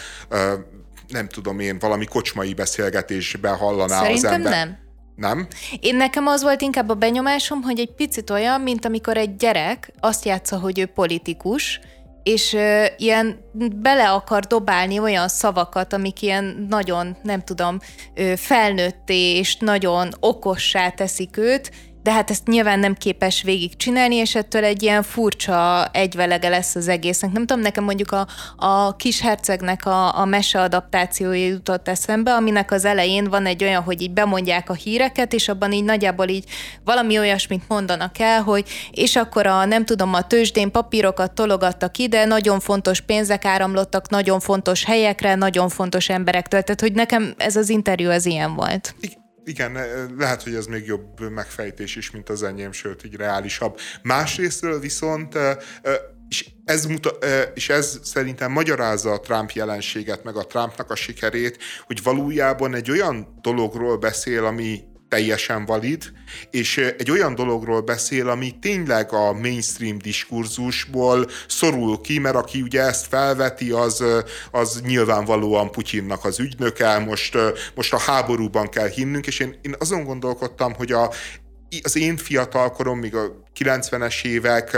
nem 1.08 1.28
tudom 1.28 1.60
én, 1.60 1.80
valami 1.80 2.06
kocsmai 2.06 2.54
beszélgetésben 2.54 3.56
hallaná 3.56 4.02
Szerintem 4.02 4.30
az 4.30 4.36
ember. 4.36 4.52
nem. 4.52 4.86
Nem? 5.16 5.48
Én 5.80 5.96
nekem 5.96 6.28
az 6.28 6.42
volt 6.44 6.62
inkább 6.62 6.90
a 6.90 6.94
benyomásom, 6.94 7.62
hogy 7.62 7.80
egy 7.80 7.94
picit 7.96 8.30
olyan, 8.30 8.62
mint 8.62 8.86
amikor 8.86 9.18
egy 9.18 9.36
gyerek 9.36 9.92
azt 10.00 10.26
játsza, 10.26 10.60
hogy 10.60 10.80
ő 10.80 10.86
politikus, 10.86 11.80
és 12.24 12.54
ö, 12.54 12.86
ilyen 12.98 13.40
bele 13.76 14.12
akar 14.12 14.44
dobálni 14.44 15.00
olyan 15.00 15.28
szavakat, 15.28 15.94
amik 15.94 16.22
ilyen 16.22 16.66
nagyon, 16.70 17.18
nem 17.24 17.44
tudom, 17.44 17.80
ö, 18.14 18.34
felnőtté 18.36 19.38
és 19.38 19.56
nagyon 19.56 20.10
okossá 20.20 20.90
teszik 20.90 21.38
őt, 21.38 21.72
de 22.08 22.14
hát 22.14 22.30
ezt 22.30 22.48
nyilván 22.48 22.80
nem 22.80 22.94
képes 22.94 23.42
végigcsinálni, 23.42 24.16
és 24.16 24.36
ettől 24.36 24.64
egy 24.64 24.84
ilyen 24.84 25.04
furcsa 25.04 25.86
egyvelege 25.86 26.50
lesz 26.50 26.76
az 26.76 26.88
egésznek. 26.88 27.32
Nem 27.32 27.46
tudom, 27.46 27.62
nekem 27.62 27.84
mondjuk 27.84 28.12
a, 28.12 28.28
a 28.56 28.96
kis 28.96 29.22
hercegnek 29.22 29.86
a, 29.86 30.20
a 30.20 30.26
mese 30.26 30.62
adaptációja 30.62 31.48
jutott 31.48 31.88
eszembe, 31.88 32.34
aminek 32.34 32.72
az 32.72 32.86
elején 32.86 33.24
van 33.24 33.46
egy 33.46 33.64
olyan, 33.64 33.84
hogy 33.84 34.02
így 34.02 34.12
bemondják 34.12 34.70
a 34.70 34.74
híreket, 34.74 35.34
és 35.34 35.48
abban 35.48 35.72
így 35.72 35.84
nagyjából 35.84 36.28
így 36.28 36.44
valami 36.84 37.20
olyasmit 37.20 37.68
mondanak 37.68 38.20
el, 38.20 38.42
hogy 38.42 38.66
és 38.92 39.16
akkor 39.16 39.48
a 39.48 39.66
nem 39.66 39.86
tudom, 39.86 40.14
a 40.14 40.28
tőzsdén 40.28 40.72
papírokat 40.72 41.32
tologattak 41.32 41.98
ide, 41.98 42.26
nagyon 42.26 42.60
fontos 42.60 43.02
pénzek 43.02 43.46
áramlottak, 43.46 44.10
nagyon 44.10 44.40
fontos 44.40 44.84
helyekre, 44.84 45.36
nagyon 45.36 45.70
fontos 45.70 46.10
emberektől. 46.10 46.62
Tehát, 46.62 46.82
hogy 46.82 46.94
nekem 46.94 47.34
ez 47.38 47.56
az 47.56 47.70
interjú 47.70 48.10
az 48.10 48.26
ilyen 48.26 48.56
volt 48.56 48.96
igen, 49.48 49.78
lehet, 50.18 50.44
hogy 50.44 50.56
ez 50.56 50.66
még 50.66 50.86
jobb 50.86 51.30
megfejtés 51.30 51.96
is, 51.96 52.12
mint 52.12 52.30
az 52.30 52.44
enyém, 52.44 52.72
sőt, 52.72 53.04
így 53.04 53.16
reálisabb. 53.16 53.80
Másrésztről 54.04 54.80
viszont 54.80 55.38
és 56.30 56.50
ez, 56.66 56.86
muta, 56.86 57.10
és 57.54 57.70
ez 57.70 58.00
szerintem 58.04 58.52
magyarázza 58.52 59.12
a 59.12 59.20
Trump 59.20 59.52
jelenséget, 59.52 60.24
meg 60.24 60.36
a 60.36 60.46
Trumpnak 60.46 60.92
a 60.92 60.96
sikerét, 60.96 61.58
hogy 61.86 62.04
valójában 62.04 62.76
egy 62.76 62.92
olyan 62.92 63.40
dologról 63.42 63.98
beszél, 63.98 64.46
ami 64.46 64.84
teljesen 65.10 65.66
valid, 65.66 66.12
és 66.52 66.78
egy 66.78 67.12
olyan 67.12 67.36
dologról 67.36 67.82
beszél, 67.82 68.30
ami 68.30 68.56
tényleg 68.62 69.14
a 69.14 69.34
mainstream 69.34 69.98
diskurzusból 69.98 71.28
szorul 71.48 72.02
ki, 72.02 72.20
mert 72.20 72.36
aki 72.36 72.62
ugye 72.62 72.82
ezt 72.82 73.08
felveti, 73.08 73.72
az, 73.72 74.04
az 74.52 74.82
nyilvánvalóan 74.86 75.72
Putyinnak 75.72 76.26
az 76.26 76.40
ügynöke, 76.40 77.00
most, 77.00 77.38
most 77.76 77.94
a 77.94 78.00
háborúban 78.00 78.70
kell 78.70 78.88
hinnünk, 78.88 79.28
és 79.28 79.40
én, 79.40 79.60
én 79.62 79.76
azon 79.80 80.04
gondolkodtam, 80.04 80.74
hogy 80.74 80.92
a, 80.92 81.12
az 81.82 81.96
én 81.96 82.18
fiatalkorom, 82.18 83.00
még 83.00 83.16
a 83.16 83.44
90-es 83.60 84.26
évek, 84.26 84.78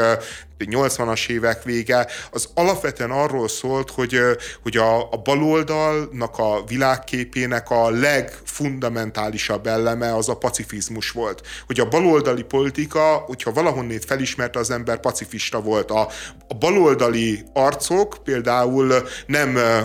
80-as 0.66 1.30
évek 1.30 1.64
vége, 1.64 2.08
az 2.32 2.50
alapvetően 2.54 3.12
arról 3.12 3.48
szólt, 3.48 3.92
hogy, 3.92 4.20
hogy 4.64 4.78
a, 4.78 5.02
a 5.12 5.18
baloldalnak 5.24 6.38
a 6.38 6.64
világképének 6.68 7.70
a 7.70 7.90
legfundamentálisabb 7.90 9.68
eleme 9.68 10.16
az 10.16 10.30
a 10.30 10.38
pacifizmus 10.38 11.12
volt. 11.12 11.48
Hogy 11.68 11.80
a 11.80 11.88
baloldali 11.88 12.44
politika, 12.44 13.24
hogyha 13.28 13.52
valahonnét 13.52 14.06
felismerte 14.06 14.60
az 14.60 14.72
ember, 14.72 15.00
pacifista 15.00 15.62
volt. 15.62 15.92
A, 15.92 16.10
a 16.48 16.54
baloldali 16.54 17.44
arcok 17.54 18.18
például 18.24 18.94
nem 19.26 19.56
ö, 19.56 19.80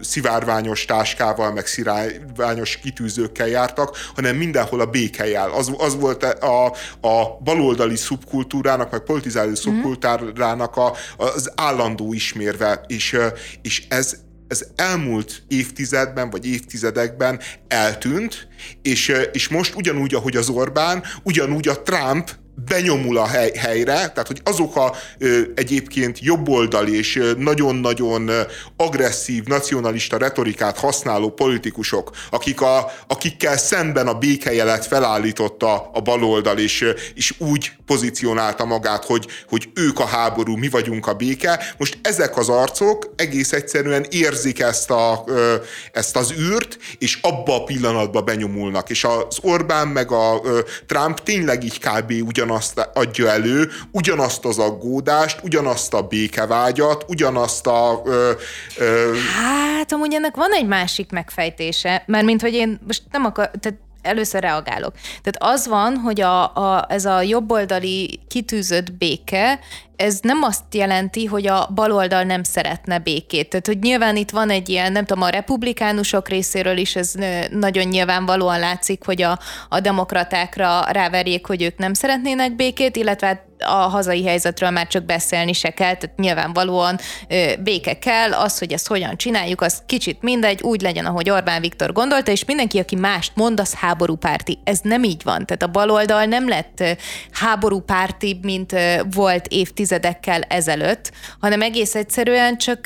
szivárványos 0.00 0.84
táskával, 0.84 1.52
meg 1.52 1.66
szivárványos 1.66 2.76
kitűzőkkel 2.76 3.48
jártak, 3.48 3.96
hanem 4.14 4.36
mindenhol 4.36 4.80
a 4.80 4.86
békejel. 4.86 5.50
Az, 5.50 5.72
az 5.78 5.96
volt 5.96 6.22
a, 6.24 6.66
a 7.00 7.38
baloldali 7.44 7.96
szubkultúrának, 7.96 8.90
meg 8.90 9.00
politizáló 9.00 9.54
szubkultúrának 9.54 10.02
Tárának 10.04 10.76
a, 10.76 10.92
az 11.16 11.52
állandó 11.54 12.12
ismérve, 12.12 12.84
és, 12.86 13.16
és 13.62 13.84
ez, 13.88 14.16
ez 14.48 14.64
elmúlt 14.76 15.42
évtizedben, 15.48 16.30
vagy 16.30 16.46
évtizedekben 16.46 17.40
eltűnt, 17.68 18.48
és, 18.82 19.12
és 19.32 19.48
most 19.48 19.74
ugyanúgy, 19.74 20.14
ahogy 20.14 20.36
az 20.36 20.48
Orbán, 20.48 21.02
ugyanúgy 21.22 21.68
a 21.68 21.82
Trump 21.82 22.30
benyomul 22.54 23.18
a 23.18 23.26
hely, 23.26 23.52
helyre, 23.56 23.92
tehát 23.92 24.26
hogy 24.26 24.40
azok 24.44 24.76
a 24.76 24.94
ö, 25.18 25.40
egyébként 25.54 26.18
jobboldali 26.20 26.96
és 26.96 27.22
nagyon-nagyon 27.36 28.30
agresszív, 28.76 29.44
nacionalista 29.44 30.16
retorikát 30.16 30.78
használó 30.78 31.30
politikusok, 31.30 32.10
akik 32.30 32.60
a, 32.60 32.92
akikkel 33.06 33.56
szemben 33.56 34.06
a 34.06 34.14
békejelet 34.14 34.86
felállította 34.86 35.90
a 35.92 36.00
baloldal, 36.00 36.58
és, 36.58 36.84
és 37.14 37.34
úgy 37.38 37.72
pozícionálta 37.86 38.64
magát, 38.64 39.04
hogy, 39.04 39.26
hogy 39.48 39.68
ők 39.74 40.00
a 40.00 40.06
háború, 40.06 40.56
mi 40.56 40.68
vagyunk 40.68 41.06
a 41.06 41.14
béke. 41.14 41.74
Most 41.78 41.98
ezek 42.02 42.36
az 42.36 42.48
arcok 42.48 43.12
egész 43.16 43.52
egyszerűen 43.52 44.06
érzik 44.10 44.60
ezt, 44.60 44.90
a, 44.90 45.24
ö, 45.26 45.54
ezt 45.92 46.16
az 46.16 46.32
űrt, 46.38 46.78
és 46.98 47.18
abba 47.22 47.54
a 47.54 47.64
pillanatba 47.64 48.22
benyomulnak. 48.22 48.90
És 48.90 49.04
az 49.04 49.38
Orbán 49.42 49.88
meg 49.88 50.10
a 50.10 50.40
ö, 50.44 50.60
Trump 50.86 51.22
tényleg 51.22 51.64
így 51.64 51.78
kb. 51.78 52.12
ugyan 52.26 52.43
ugyanazt 52.44 52.90
adja 52.94 53.30
elő, 53.30 53.70
ugyanazt 53.90 54.44
az 54.44 54.58
aggódást, 54.58 55.40
ugyanazt 55.42 55.94
a 55.94 56.02
békevágyat, 56.02 57.04
ugyanazt 57.08 57.66
a... 57.66 58.02
Ö, 58.04 58.30
ö... 58.78 59.14
Hát, 59.42 59.92
amúgy 59.92 60.14
ennek 60.14 60.36
van 60.36 60.52
egy 60.52 60.66
másik 60.66 61.10
megfejtése, 61.10 62.04
mint 62.06 62.40
hogy 62.40 62.54
én 62.54 62.80
most 62.86 63.02
nem 63.10 63.24
akar, 63.24 63.50
tehát 63.60 63.78
először 64.02 64.40
reagálok. 64.40 64.94
Tehát 65.22 65.54
az 65.56 65.66
van, 65.68 65.96
hogy 65.96 66.20
a, 66.20 66.54
a, 66.54 66.86
ez 66.88 67.04
a 67.04 67.20
jobboldali 67.20 68.20
kitűzött 68.28 68.92
béke, 68.92 69.58
ez 69.96 70.18
nem 70.22 70.42
azt 70.42 70.74
jelenti, 70.74 71.24
hogy 71.24 71.46
a 71.46 71.70
baloldal 71.74 72.22
nem 72.22 72.42
szeretne 72.42 72.98
békét. 72.98 73.48
Tehát, 73.48 73.66
hogy 73.66 73.78
nyilván 73.78 74.16
itt 74.16 74.30
van 74.30 74.50
egy 74.50 74.68
ilyen, 74.68 74.92
nem 74.92 75.04
tudom, 75.04 75.22
a 75.22 75.28
republikánusok 75.28 76.28
részéről 76.28 76.76
is 76.76 76.96
ez 76.96 77.12
nagyon 77.50 77.86
nyilvánvalóan 77.86 78.58
látszik, 78.58 79.04
hogy 79.04 79.22
a, 79.22 79.38
a 79.68 79.80
demokratákra 79.80 80.84
ráverjék, 80.90 81.46
hogy 81.46 81.62
ők 81.62 81.78
nem 81.78 81.94
szeretnének 81.94 82.56
békét, 82.56 82.96
illetve 82.96 83.26
hát 83.26 83.42
a 83.58 83.88
hazai 83.88 84.24
helyzetről 84.24 84.70
már 84.70 84.86
csak 84.86 85.04
beszélni 85.04 85.52
se 85.52 85.70
kell, 85.70 85.94
tehát 85.94 86.16
nyilvánvalóan 86.16 86.98
ö, 87.28 87.52
béke 87.62 87.98
kell, 87.98 88.32
az, 88.32 88.58
hogy 88.58 88.72
ezt 88.72 88.86
hogyan 88.86 89.16
csináljuk, 89.16 89.60
az 89.60 89.82
kicsit 89.86 90.22
mindegy, 90.22 90.62
úgy 90.62 90.80
legyen, 90.80 91.06
ahogy 91.06 91.30
Orbán 91.30 91.60
Viktor 91.60 91.92
gondolta, 91.92 92.30
és 92.30 92.44
mindenki, 92.44 92.78
aki 92.78 92.96
mást 92.96 93.32
mond, 93.34 93.60
az 93.60 93.74
háborúpárti. 93.74 94.58
Ez 94.64 94.78
nem 94.82 95.02
így 95.02 95.22
van. 95.24 95.46
Tehát 95.46 95.62
a 95.62 95.66
baloldal 95.66 96.24
nem 96.24 96.48
lett 96.48 96.84
háborúpárti, 97.30 98.38
mint 98.42 98.74
volt 99.10 99.46
évtizedekkel 99.84 100.42
ezelőtt, 100.42 101.12
hanem 101.40 101.62
egész 101.62 101.94
egyszerűen 101.94 102.58
csak 102.58 102.80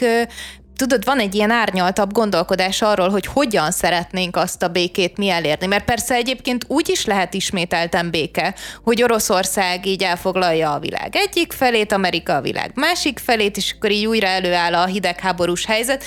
tudod, 0.77 1.05
van 1.05 1.19
egy 1.19 1.35
ilyen 1.35 1.51
árnyaltabb 1.51 2.13
gondolkodás 2.13 2.83
arról, 2.83 3.09
hogy 3.09 3.27
hogyan 3.27 3.71
szeretnénk 3.71 4.37
azt 4.37 4.63
a 4.63 4.69
békét 4.69 5.17
mi 5.17 5.29
elérni. 5.29 5.67
Mert 5.67 5.85
persze 5.85 6.15
egyébként 6.15 6.65
úgy 6.69 6.89
is 6.89 7.05
lehet 7.05 7.35
ismételten 7.35 8.11
béke, 8.11 8.55
hogy 8.83 9.03
Oroszország 9.03 9.87
így 9.87 10.03
elfoglalja 10.03 10.73
a 10.73 10.79
világ 10.79 11.17
egyik 11.17 11.53
felét, 11.53 11.93
Amerika 11.93 12.35
a 12.35 12.41
világ 12.41 12.71
másik 12.75 13.19
felét, 13.19 13.57
és 13.57 13.75
akkor 13.77 13.91
így 13.91 14.07
újra 14.07 14.27
előáll 14.27 14.75
a 14.75 14.87
hidegháborús 14.87 15.67
helyzet. 15.67 16.05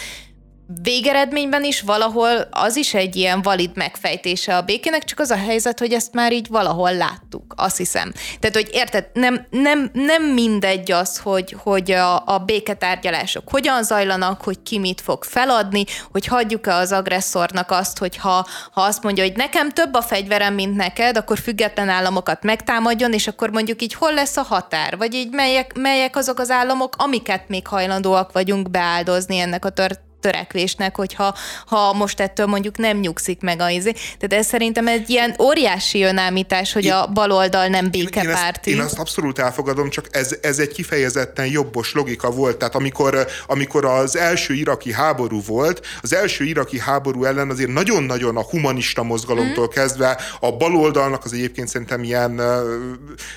Végeredményben 0.84 1.64
is 1.64 1.82
valahol 1.82 2.48
az 2.52 2.76
is 2.76 2.94
egy 2.94 3.16
ilyen 3.16 3.42
valid 3.42 3.72
megfejtése 3.74 4.58
a 4.58 4.62
békének, 4.62 5.04
csak 5.04 5.20
az 5.20 5.30
a 5.30 5.38
helyzet, 5.38 5.80
hogy 5.80 5.94
ezt 5.94 6.14
már 6.14 6.34
így 6.34 6.48
valahol 6.50 6.94
láttuk, 6.94 7.54
azt 7.58 7.78
hiszem. 7.78 8.12
Tehát, 8.40 8.56
hogy 8.56 8.70
érted, 8.72 9.06
nem, 9.14 9.48
nem, 9.50 9.90
nem 9.94 10.24
mindegy 10.24 10.92
az, 10.92 11.18
hogy, 11.18 11.56
hogy 11.64 11.92
a, 11.92 12.26
a 12.26 12.38
béketárgyalások 12.38 13.50
hogyan 13.50 13.84
zajlanak, 13.84 14.42
hogy 14.42 14.64
ki 14.64 14.80
mit 14.80 15.02
fog 15.02 15.24
feladni, 15.24 15.84
hogy 16.12 16.26
hagyjuk-e 16.26 16.74
az 16.74 16.92
agresszornak 16.92 17.72
azt, 17.72 17.98
hogy 17.98 18.18
ha, 18.18 18.48
ha 18.72 18.82
azt 18.82 19.04
mondja, 19.04 19.24
hogy 19.24 19.36
nekem 19.36 19.70
több 19.70 19.94
a 19.94 20.02
fegyverem, 20.02 20.54
mint 20.54 20.76
neked, 20.76 21.18
akkor 21.18 21.40
független 21.40 21.90
államokat 21.90 22.44
megtámadjon, 22.44 23.14
és 23.14 23.28
akkor 23.28 23.50
mondjuk 23.50 23.82
így 23.82 23.94
hol 23.94 24.14
lesz 24.14 24.38
a 24.38 24.42
határ, 24.42 24.98
vagy 24.98 25.14
így 25.14 25.30
melyek, 25.32 25.74
melyek 25.78 26.16
azok 26.16 26.40
az 26.40 26.50
államok, 26.50 26.96
amiket 26.98 27.48
még 27.48 27.68
hajlandóak 27.68 28.32
vagyunk 28.32 28.70
beáldozni 28.70 29.38
ennek 29.38 29.66
a 29.66 29.70
tört 29.70 30.10
törekvésnek, 30.22 30.96
hogyha 30.96 31.36
ha 31.66 31.94
most 31.94 32.20
ettől 32.20 32.46
mondjuk 32.46 32.78
nem 32.78 32.98
nyugszik 32.98 33.42
meg 33.42 33.60
a 33.60 33.70
izé. 33.70 33.92
Tehát 33.92 34.34
ez 34.34 34.48
szerintem 34.48 34.88
egy 34.88 35.10
ilyen 35.10 35.36
óriási 35.40 36.04
önállítás, 36.04 36.74
hogy 36.74 36.86
én, 36.86 36.92
a 36.92 37.08
baloldal 37.08 37.68
nem 37.68 37.92
békepárti. 37.92 38.70
Én, 38.70 38.76
én, 38.76 38.82
azt, 38.82 38.90
én 38.90 39.00
azt 39.00 39.00
abszolút 39.00 39.40
elfogadom, 39.40 39.90
csak 39.90 40.08
ez, 40.12 40.36
ez 40.42 40.60
egy 40.60 40.72
kifejezetten 40.72 41.46
jobbos 41.46 41.94
logika 41.94 42.30
volt. 42.32 42.58
Tehát 42.58 42.76
amikor, 42.76 43.28
amikor 43.48 43.86
az 43.86 44.16
első 44.16 44.54
iraki 44.54 44.94
háború 44.94 45.42
volt, 45.46 45.86
az 46.02 46.14
első 46.14 46.44
iraki 46.44 46.80
háború 46.80 47.24
ellen 47.24 47.50
azért 47.50 47.70
nagyon-nagyon 47.70 48.38
a 48.38 48.44
humanista 48.44 49.04
mozgalomtól 49.04 49.66
mm. 49.66 49.74
kezdve 49.74 50.20
a 50.40 50.52
baloldalnak 50.52 51.26
az 51.26 51.34
egyébként 51.34 51.68
szerintem 51.68 52.04
ilyen 52.04 52.38
ö, 52.38 52.76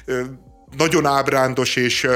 ö, 0.04 0.20
nagyon 0.76 1.06
ábrándos 1.06 1.76
és 1.76 2.06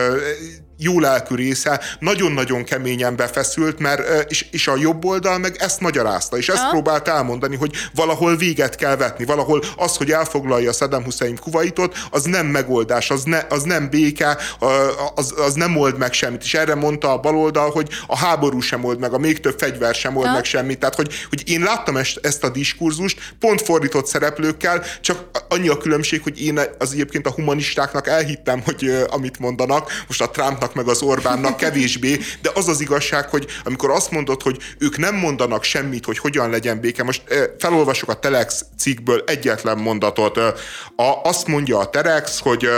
jó 0.79 1.01
lelkű 1.01 1.35
része 1.35 1.81
nagyon-nagyon 1.99 2.65
keményen 2.65 3.17
befeszült, 3.17 3.79
mert 3.79 4.31
és, 4.31 4.47
és 4.51 4.69
a 4.69 4.77
jobb 4.77 5.05
oldal 5.05 5.39
meg 5.39 5.57
ezt 5.59 5.81
magyarázta, 5.81 6.37
és 6.37 6.49
ezt 6.49 6.63
ha? 6.63 6.71
próbált 6.71 7.09
elmondani, 7.09 7.57
hogy 7.57 7.73
valahol 7.95 8.37
véget 8.37 8.75
kell 8.75 8.97
vetni, 8.97 9.25
valahol 9.25 9.63
az, 9.77 9.97
hogy 9.97 10.11
elfoglalja 10.11 10.73
Saddam 10.73 11.05
Hussein 11.05 11.37
Kuwaitot, 11.37 11.97
az 12.11 12.25
nem 12.25 12.47
megoldás, 12.47 13.11
az, 13.11 13.23
ne, 13.23 13.41
az 13.49 13.63
nem 13.63 13.91
béke, 13.91 14.39
az, 15.15 15.35
az 15.37 15.55
nem 15.55 15.77
old 15.77 15.99
meg 15.99 16.13
semmit. 16.13 16.43
És 16.43 16.55
erre 16.55 16.75
mondta 16.75 17.13
a 17.13 17.19
baloldal, 17.21 17.71
hogy 17.71 17.89
a 18.07 18.17
háború 18.17 18.61
sem 18.61 18.85
old 18.85 18.99
meg, 18.99 19.13
a 19.13 19.19
még 19.19 19.41
több 19.41 19.59
fegyver 19.59 19.95
sem 19.95 20.17
old 20.17 20.27
ha? 20.27 20.33
meg 20.33 20.45
semmit. 20.45 20.79
Tehát, 20.79 20.95
hogy, 20.95 21.15
hogy 21.29 21.43
én 21.47 21.61
láttam 21.61 21.97
ezt, 21.97 22.19
ezt 22.23 22.45
a 22.45 22.49
diskurzust, 22.49 23.35
pont 23.41 23.63
fordított 23.63 24.07
szereplőkkel, 24.07 24.85
csak 25.01 25.25
annyi 25.49 25.69
a 25.69 25.77
különbség, 25.77 26.23
hogy 26.23 26.43
én 26.43 26.61
az 26.79 26.93
egyébként 26.93 27.27
a 27.27 27.31
humanistáknak 27.31 28.07
elhittem, 28.07 28.63
hogy 28.65 29.07
amit 29.11 29.39
mondanak, 29.39 29.91
most 30.07 30.23
a 30.23 30.31
Trumpnak 30.31 30.68
Orbánnak 30.69 30.75
meg 30.75 30.89
az 30.89 31.03
Orbánnak 31.03 31.57
kevésbé, 31.57 32.19
de 32.43 32.51
az 32.55 32.69
az 32.69 32.81
igazság, 32.81 33.29
hogy 33.29 33.47
amikor 33.65 33.91
azt 33.91 34.11
mondod, 34.11 34.43
hogy 34.43 34.59
ők 34.79 34.97
nem 34.97 35.15
mondanak 35.15 35.65
semmit, 35.65 36.05
hogy 36.05 36.19
hogyan 36.19 36.51
legyen 36.51 36.81
béke, 36.81 37.03
most 37.03 37.23
felolvasok 37.59 38.09
a 38.09 38.19
Telex 38.19 38.65
cikkből 38.79 39.23
egyetlen 39.27 39.79
mondatot. 39.79 40.37
A, 40.37 40.55
azt 41.23 41.47
mondja 41.47 41.79
a 41.79 41.91
Telex, 41.91 42.41
hogy 42.41 42.69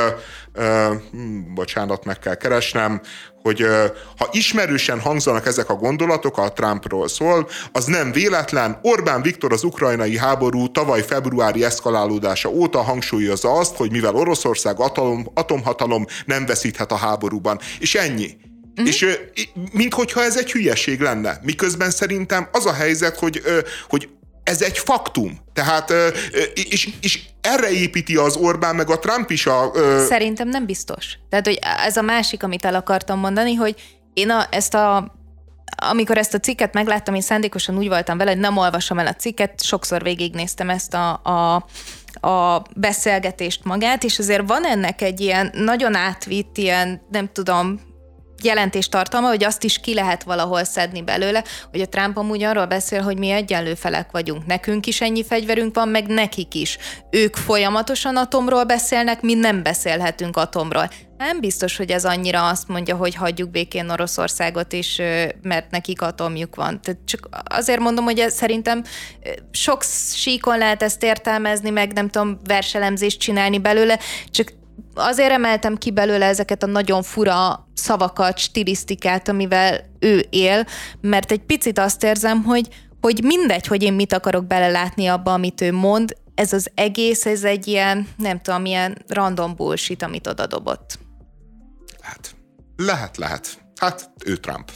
bocsánat, 1.54 2.04
meg 2.04 2.18
kell 2.18 2.34
keresnem, 2.34 3.00
hogy 3.42 3.66
ha 4.18 4.28
ismerősen 4.32 5.00
hangzanak 5.00 5.46
ezek 5.46 5.70
a 5.70 5.74
gondolatok, 5.74 6.38
a 6.38 6.52
Trumpról 6.52 7.08
szól, 7.08 7.48
az 7.72 7.84
nem 7.84 8.12
véletlen. 8.12 8.78
Orbán 8.82 9.22
Viktor 9.22 9.52
az 9.52 9.64
ukrajnai 9.64 10.16
háború 10.16 10.70
tavaly 10.70 11.02
februári 11.02 11.64
eszkalálódása 11.64 12.48
óta 12.48 12.82
hangsúlyozza 12.82 13.52
azt, 13.52 13.76
hogy 13.76 13.90
mivel 13.90 14.14
Oroszország 14.14 14.80
atom, 14.80 15.26
atomhatalom 15.34 16.06
nem 16.24 16.46
veszíthet 16.46 16.92
a 16.92 16.96
háborúban. 16.96 17.58
És 17.78 17.94
ennyi. 17.94 18.36
Mm-hmm. 18.80 18.88
És 18.88 19.18
minthogyha 19.72 20.22
ez 20.22 20.36
egy 20.36 20.52
hülyeség 20.52 21.00
lenne. 21.00 21.40
Miközben 21.42 21.90
szerintem 21.90 22.48
az 22.52 22.66
a 22.66 22.72
helyzet, 22.72 23.18
hogy, 23.18 23.42
hogy 23.88 24.08
ez 24.42 24.62
egy 24.62 24.78
faktum. 24.78 25.38
Tehát, 25.52 25.92
és, 26.54 26.88
és 27.00 27.20
erre 27.40 27.70
építi 27.70 28.16
az 28.16 28.36
Orbán, 28.36 28.74
meg 28.74 28.90
a 28.90 28.98
Trump 28.98 29.30
is 29.30 29.46
a... 29.46 29.72
Szerintem 30.08 30.48
nem 30.48 30.66
biztos. 30.66 31.18
Tehát, 31.28 31.46
hogy 31.46 31.58
ez 31.84 31.96
a 31.96 32.02
másik, 32.02 32.42
amit 32.42 32.64
el 32.64 32.74
akartam 32.74 33.18
mondani, 33.18 33.54
hogy 33.54 33.74
én 34.14 34.30
a, 34.30 34.46
ezt 34.50 34.74
a 34.74 35.18
amikor 35.76 36.18
ezt 36.18 36.34
a 36.34 36.38
cikket 36.38 36.74
megláttam, 36.74 37.14
én 37.14 37.20
szándékosan 37.20 37.76
úgy 37.76 37.88
voltam 37.88 38.18
vele, 38.18 38.30
hogy 38.30 38.40
nem 38.40 38.56
olvasom 38.56 38.98
el 38.98 39.06
a 39.06 39.14
cikket, 39.14 39.64
sokszor 39.64 40.02
végignéztem 40.02 40.70
ezt 40.70 40.94
a, 40.94 41.20
a, 41.22 41.66
a 42.28 42.62
beszélgetést 42.76 43.64
magát, 43.64 44.04
és 44.04 44.18
azért 44.18 44.48
van 44.48 44.64
ennek 44.64 45.02
egy 45.02 45.20
ilyen 45.20 45.50
nagyon 45.54 45.94
átvitt, 45.94 46.56
ilyen 46.56 47.02
nem 47.10 47.28
tudom, 47.32 47.80
jelentés 48.44 48.88
tartalma, 48.88 49.28
hogy 49.28 49.44
azt 49.44 49.64
is 49.64 49.78
ki 49.78 49.94
lehet 49.94 50.22
valahol 50.22 50.64
szedni 50.64 51.02
belőle, 51.02 51.44
hogy 51.70 51.80
a 51.80 51.88
Trump 51.88 52.16
amúgy 52.16 52.42
arról 52.42 52.66
beszél, 52.66 53.02
hogy 53.02 53.18
mi 53.18 53.30
egyenlő 53.30 53.74
felek 53.74 54.10
vagyunk. 54.10 54.46
Nekünk 54.46 54.86
is 54.86 55.00
ennyi 55.00 55.24
fegyverünk 55.24 55.74
van, 55.74 55.88
meg 55.88 56.06
nekik 56.06 56.54
is. 56.54 56.78
Ők 57.10 57.36
folyamatosan 57.36 58.16
atomról 58.16 58.64
beszélnek, 58.64 59.20
mi 59.20 59.34
nem 59.34 59.62
beszélhetünk 59.62 60.36
atomról. 60.36 60.90
Nem 61.18 61.40
biztos, 61.40 61.76
hogy 61.76 61.90
ez 61.90 62.04
annyira 62.04 62.48
azt 62.48 62.68
mondja, 62.68 62.96
hogy 62.96 63.14
hagyjuk 63.14 63.50
békén 63.50 63.90
Oroszországot 63.90 64.72
is, 64.72 64.96
mert 65.42 65.70
nekik 65.70 66.02
atomjuk 66.02 66.54
van. 66.54 66.80
Tehát 66.82 67.00
csak 67.04 67.28
azért 67.44 67.80
mondom, 67.80 68.04
hogy 68.04 68.18
ez 68.18 68.34
szerintem 68.34 68.82
sok 69.50 69.82
síkon 70.14 70.58
lehet 70.58 70.82
ezt 70.82 71.02
értelmezni, 71.02 71.70
meg 71.70 71.92
nem 71.92 72.08
tudom, 72.08 72.40
verselemzést 72.44 73.20
csinálni 73.20 73.58
belőle, 73.58 73.98
csak 74.30 74.52
azért 74.94 75.30
emeltem 75.30 75.76
ki 75.76 75.90
belőle 75.90 76.26
ezeket 76.26 76.62
a 76.62 76.66
nagyon 76.66 77.02
fura 77.02 77.68
szavakat, 77.74 78.38
stilisztikát, 78.38 79.28
amivel 79.28 79.80
ő 79.98 80.26
él, 80.30 80.66
mert 81.00 81.30
egy 81.32 81.40
picit 81.40 81.78
azt 81.78 82.04
érzem, 82.04 82.42
hogy, 82.42 82.68
hogy 83.00 83.24
mindegy, 83.24 83.66
hogy 83.66 83.82
én 83.82 83.92
mit 83.92 84.12
akarok 84.12 84.46
belelátni 84.46 85.06
abba, 85.06 85.32
amit 85.32 85.60
ő 85.60 85.72
mond, 85.72 86.16
ez 86.34 86.52
az 86.52 86.70
egész, 86.74 87.26
ez 87.26 87.44
egy 87.44 87.66
ilyen, 87.66 88.08
nem 88.16 88.40
tudom, 88.40 88.64
ilyen 88.64 89.04
random 89.08 89.56
bullshit, 89.56 90.02
amit 90.02 90.26
oda 90.26 90.46
dobott. 90.46 90.98
Lehet. 92.02 92.34
Lehet, 92.76 93.16
lehet. 93.16 93.58
Hát 93.80 94.10
ő 94.24 94.36
Trump. 94.36 94.70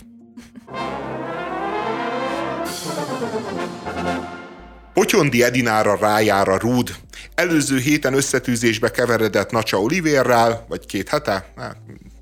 Potyondi 4.95 5.43
Edinára 5.43 5.97
rájár 5.97 6.49
a 6.49 6.59
rúd. 6.59 6.95
Előző 7.35 7.79
héten 7.79 8.15
összetűzésbe 8.15 8.91
keveredett 8.91 9.51
Nacsa 9.51 9.81
Olivérrel, 9.81 10.65
vagy 10.69 10.87
két 10.87 11.09
hete? 11.09 11.53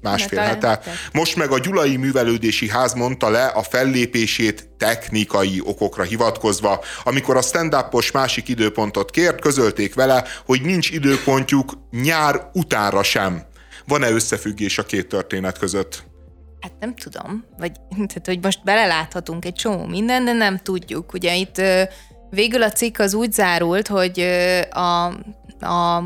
másfél 0.02 0.40
hete. 0.40 0.80
Most 1.12 1.36
meg 1.36 1.50
a 1.50 1.58
Gyulai 1.58 1.96
Művelődési 1.96 2.68
Ház 2.68 2.94
mondta 2.94 3.30
le 3.30 3.46
a 3.46 3.62
fellépését 3.62 4.68
technikai 4.78 5.60
okokra 5.64 6.02
hivatkozva. 6.02 6.84
Amikor 7.04 7.36
a 7.36 7.42
stand 7.42 7.76
másik 8.12 8.48
időpontot 8.48 9.10
kért, 9.10 9.40
közölték 9.40 9.94
vele, 9.94 10.24
hogy 10.46 10.62
nincs 10.62 10.90
időpontjuk 10.90 11.72
nyár 11.90 12.50
utára 12.52 13.02
sem. 13.02 13.42
Van-e 13.86 14.10
összefüggés 14.10 14.78
a 14.78 14.82
két 14.82 15.08
történet 15.08 15.58
között? 15.58 16.02
Hát 16.60 16.72
nem 16.80 16.94
tudom, 16.94 17.44
vagy 17.58 17.72
tehát, 17.96 18.26
hogy 18.26 18.38
most 18.42 18.64
beleláthatunk 18.64 19.44
egy 19.44 19.54
csomó 19.54 19.86
minden, 19.86 20.24
de 20.24 20.32
nem 20.32 20.58
tudjuk. 20.58 21.12
Ugye 21.12 21.34
itt 21.34 21.62
Végül 22.34 22.62
a 22.62 22.70
cikk 22.70 22.98
az 22.98 23.14
úgy 23.14 23.32
zárult, 23.32 23.88
hogy 23.88 24.20
a, 24.70 25.04
a 25.66 26.02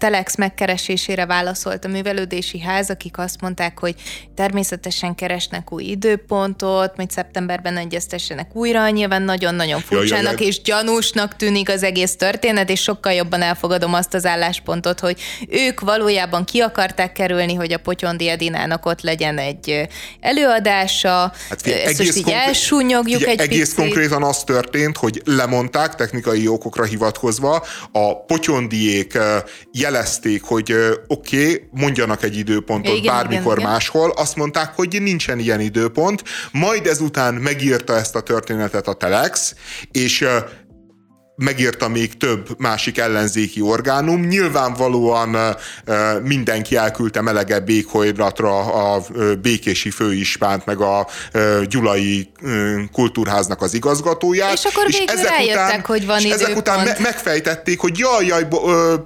Telex 0.00 0.36
megkeresésére 0.36 1.26
válaszolt 1.26 1.84
a 1.84 1.88
művelődési 1.88 2.60
ház, 2.60 2.90
akik 2.90 3.18
azt 3.18 3.40
mondták, 3.40 3.78
hogy 3.78 3.94
természetesen 4.34 5.14
keresnek 5.14 5.72
új 5.72 5.84
időpontot, 5.84 6.96
majd 6.96 7.10
szeptemberben 7.10 7.76
egyeztessenek 7.76 8.56
újra, 8.56 8.88
nyilván 8.88 9.22
nagyon-nagyon 9.22 9.80
furcsának 9.80 10.32
ja, 10.32 10.38
ja, 10.40 10.46
és 10.46 10.62
gyanúsnak 10.62 11.36
tűnik 11.36 11.68
az 11.68 11.82
egész 11.82 12.16
történet, 12.16 12.70
és 12.70 12.80
sokkal 12.80 13.12
jobban 13.12 13.42
elfogadom 13.42 13.94
azt 13.94 14.14
az 14.14 14.26
álláspontot, 14.26 15.00
hogy 15.00 15.20
ők 15.48 15.80
valójában 15.80 16.44
ki 16.44 16.60
akarták 16.60 17.12
kerülni, 17.12 17.54
hogy 17.54 17.72
a 17.72 17.78
Potyondi 17.78 18.28
Edinának 18.28 18.86
ott 18.86 19.00
legyen 19.00 19.38
egy 19.38 19.88
előadása, 20.20 21.32
hát, 21.48 21.62
figyelj, 21.62 21.82
ezt 21.82 21.98
most 21.98 22.16
így 22.16 22.30
elsúnyogjuk 22.30 23.18
figyelj, 23.18 23.38
egy 23.38 23.40
Egész 23.40 23.74
picit. 23.74 23.76
konkrétan 23.76 24.22
az 24.22 24.44
történt, 24.44 24.96
hogy 24.96 25.22
lemondták 25.24 25.94
technikai 25.94 26.48
okokra 26.48 26.84
hivatkozva, 26.84 27.64
a 27.92 28.24
Potyondiék 28.24 29.18
jelezték, 29.90 30.42
hogy 30.42 30.74
oké, 31.06 31.42
okay, 31.42 31.68
mondjanak 31.70 32.22
egy 32.22 32.36
időpontot 32.36 32.96
igen, 32.96 33.14
bármikor 33.14 33.58
igen, 33.58 33.70
máshol, 33.70 34.10
azt 34.10 34.36
mondták, 34.36 34.72
hogy 34.74 35.02
nincsen 35.02 35.38
ilyen 35.38 35.60
időpont, 35.60 36.22
majd 36.52 36.86
ezután 36.86 37.34
megírta 37.34 37.96
ezt 37.96 38.16
a 38.16 38.20
történetet 38.20 38.88
a 38.88 38.92
Telex, 38.92 39.54
és 39.92 40.26
megírta 41.40 41.88
még 41.88 42.16
több 42.16 42.48
másik 42.58 42.98
ellenzéki 42.98 43.60
orgánum. 43.60 44.20
Nyilvánvalóan 44.20 45.36
mindenki 46.22 46.76
elküldte 46.76 47.20
melegebb 47.20 47.64
békhajratra 47.64 48.58
a 48.94 49.02
békési 49.42 49.90
főispánt, 49.90 50.66
meg 50.66 50.80
a 50.80 51.06
Gyulai 51.68 52.30
Kultúrháznak 52.92 53.62
az 53.62 53.74
igazgatóját. 53.74 54.52
És 54.52 54.64
akkor 54.64 54.86
végül 54.86 55.08
ezek 55.08 55.28
rájöttek, 55.28 55.66
után, 55.66 55.80
hogy 55.84 56.06
van 56.06 56.18
és 56.18 56.24
időpont. 56.24 56.42
ezek 56.42 56.56
után 56.56 56.84
me- 56.84 56.98
megfejtették, 56.98 57.80
hogy 57.80 57.98
jaj, 57.98 58.26
jaj, 58.26 58.48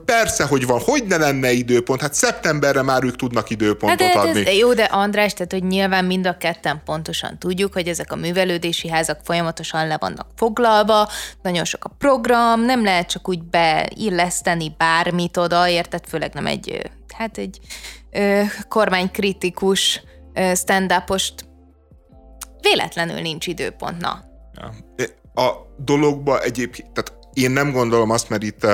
persze, 0.04 0.44
hogy 0.44 0.66
van, 0.66 0.80
hogy 0.80 1.04
ne 1.08 1.16
lenne 1.16 1.52
időpont, 1.52 2.00
hát 2.00 2.14
szeptemberre 2.14 2.82
már 2.82 3.04
ők 3.04 3.16
tudnak 3.16 3.50
időpontot 3.50 4.06
hát 4.06 4.16
adni. 4.16 4.46
Ez, 4.46 4.56
jó, 4.56 4.74
de 4.74 4.82
András, 4.82 5.32
tehát 5.32 5.52
hogy 5.52 5.64
nyilván 5.64 6.04
mind 6.04 6.26
a 6.26 6.36
ketten 6.36 6.82
pontosan 6.84 7.38
tudjuk, 7.38 7.72
hogy 7.72 7.88
ezek 7.88 8.12
a 8.12 8.16
művelődési 8.16 8.88
házak 8.88 9.18
folyamatosan 9.24 9.86
le 9.86 9.96
vannak 10.00 10.26
foglalva, 10.36 11.08
nagyon 11.42 11.64
sok 11.64 11.84
a 11.84 11.88
program, 11.98 12.22
nem 12.56 12.84
lehet 12.84 13.08
csak 13.08 13.28
úgy 13.28 13.42
beilleszteni 13.42 14.74
bármit 14.78 15.36
oda, 15.36 15.68
érted? 15.68 16.06
Főleg 16.06 16.34
nem 16.34 16.46
egy, 16.46 16.90
hát 17.16 17.38
egy 17.38 17.58
ö, 18.10 18.42
kormánykritikus 18.68 20.02
stand-upost 20.54 21.48
véletlenül 22.60 23.20
nincs 23.20 23.46
időpont, 23.46 24.00
na. 24.00 24.24
Ja. 24.54 24.72
A 25.42 25.66
dologba 25.78 26.40
egyébként, 26.40 26.92
tehát 26.92 27.12
én 27.34 27.50
nem 27.50 27.72
gondolom 27.72 28.10
azt, 28.10 28.28
mert 28.28 28.42
itt 28.42 28.66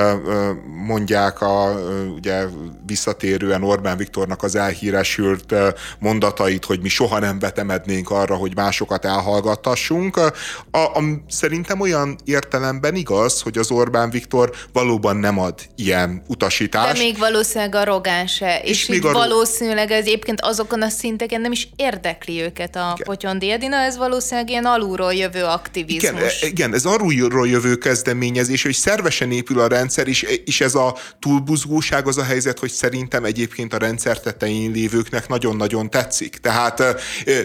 mondják 0.85 1.41
a 1.41 1.79
ugye 2.15 2.45
visszatérően 2.85 3.63
Orbán 3.63 3.97
Viktornak 3.97 4.43
az 4.43 4.55
elhíresült 4.55 5.53
mondatait, 5.99 6.65
hogy 6.65 6.81
mi 6.81 6.89
soha 6.89 7.19
nem 7.19 7.39
vetemednénk 7.39 8.09
arra, 8.09 8.35
hogy 8.35 8.55
másokat 8.55 9.05
elhallgattassunk. 9.05 10.17
A, 10.17 10.31
a, 10.77 11.03
szerintem 11.27 11.79
olyan 11.79 12.15
értelemben 12.25 12.95
igaz, 12.95 13.41
hogy 13.41 13.57
az 13.57 13.71
Orbán 13.71 14.09
Viktor 14.09 14.51
valóban 14.73 15.17
nem 15.17 15.39
ad 15.39 15.55
ilyen 15.75 16.23
utasítást. 16.27 16.93
De 16.93 16.99
még 16.99 17.17
valószínűleg 17.17 17.75
arrogáns 17.75 18.33
se, 18.33 18.59
és, 18.63 18.69
és 18.69 18.87
még 18.87 19.01
valószínűleg 19.01 19.91
ez 19.91 20.05
egyébként 20.05 20.41
azokon 20.41 20.81
a 20.81 20.89
szinteken 20.89 21.41
nem 21.41 21.51
is 21.51 21.69
érdekli 21.75 22.41
őket 22.41 22.75
a 22.75 22.93
igen. 22.95 23.07
Potyondi 23.07 23.51
Edina, 23.51 23.75
ez 23.75 23.97
valószínűleg 23.97 24.49
ilyen 24.49 24.65
alulról 24.65 25.13
jövő 25.13 25.43
aktivizmus. 25.43 26.11
Igen, 26.11 26.23
e, 26.41 26.47
igen 26.47 26.73
ez 26.73 26.85
alulról 26.85 27.47
jövő 27.47 27.75
kezdeményezés, 27.75 28.50
érzés, 28.51 28.63
hogy 28.63 28.91
szervesen 28.91 29.31
épül 29.31 29.59
a 29.59 29.67
rendszer, 29.67 30.07
és, 30.07 30.21
és 30.45 30.61
ez 30.61 30.75
a 30.75 30.97
túlbuzgóság 31.19 32.07
az 32.07 32.17
a 32.17 32.23
helyzet, 32.23 32.59
hogy 32.59 32.71
szerintem 32.71 33.23
egyébként 33.23 33.73
a 33.73 33.77
rendszer 33.77 34.19
tetején 34.19 34.71
lévőknek 34.71 35.27
nagyon-nagyon 35.27 35.89
tetszik. 35.89 36.37
Tehát, 36.37 36.83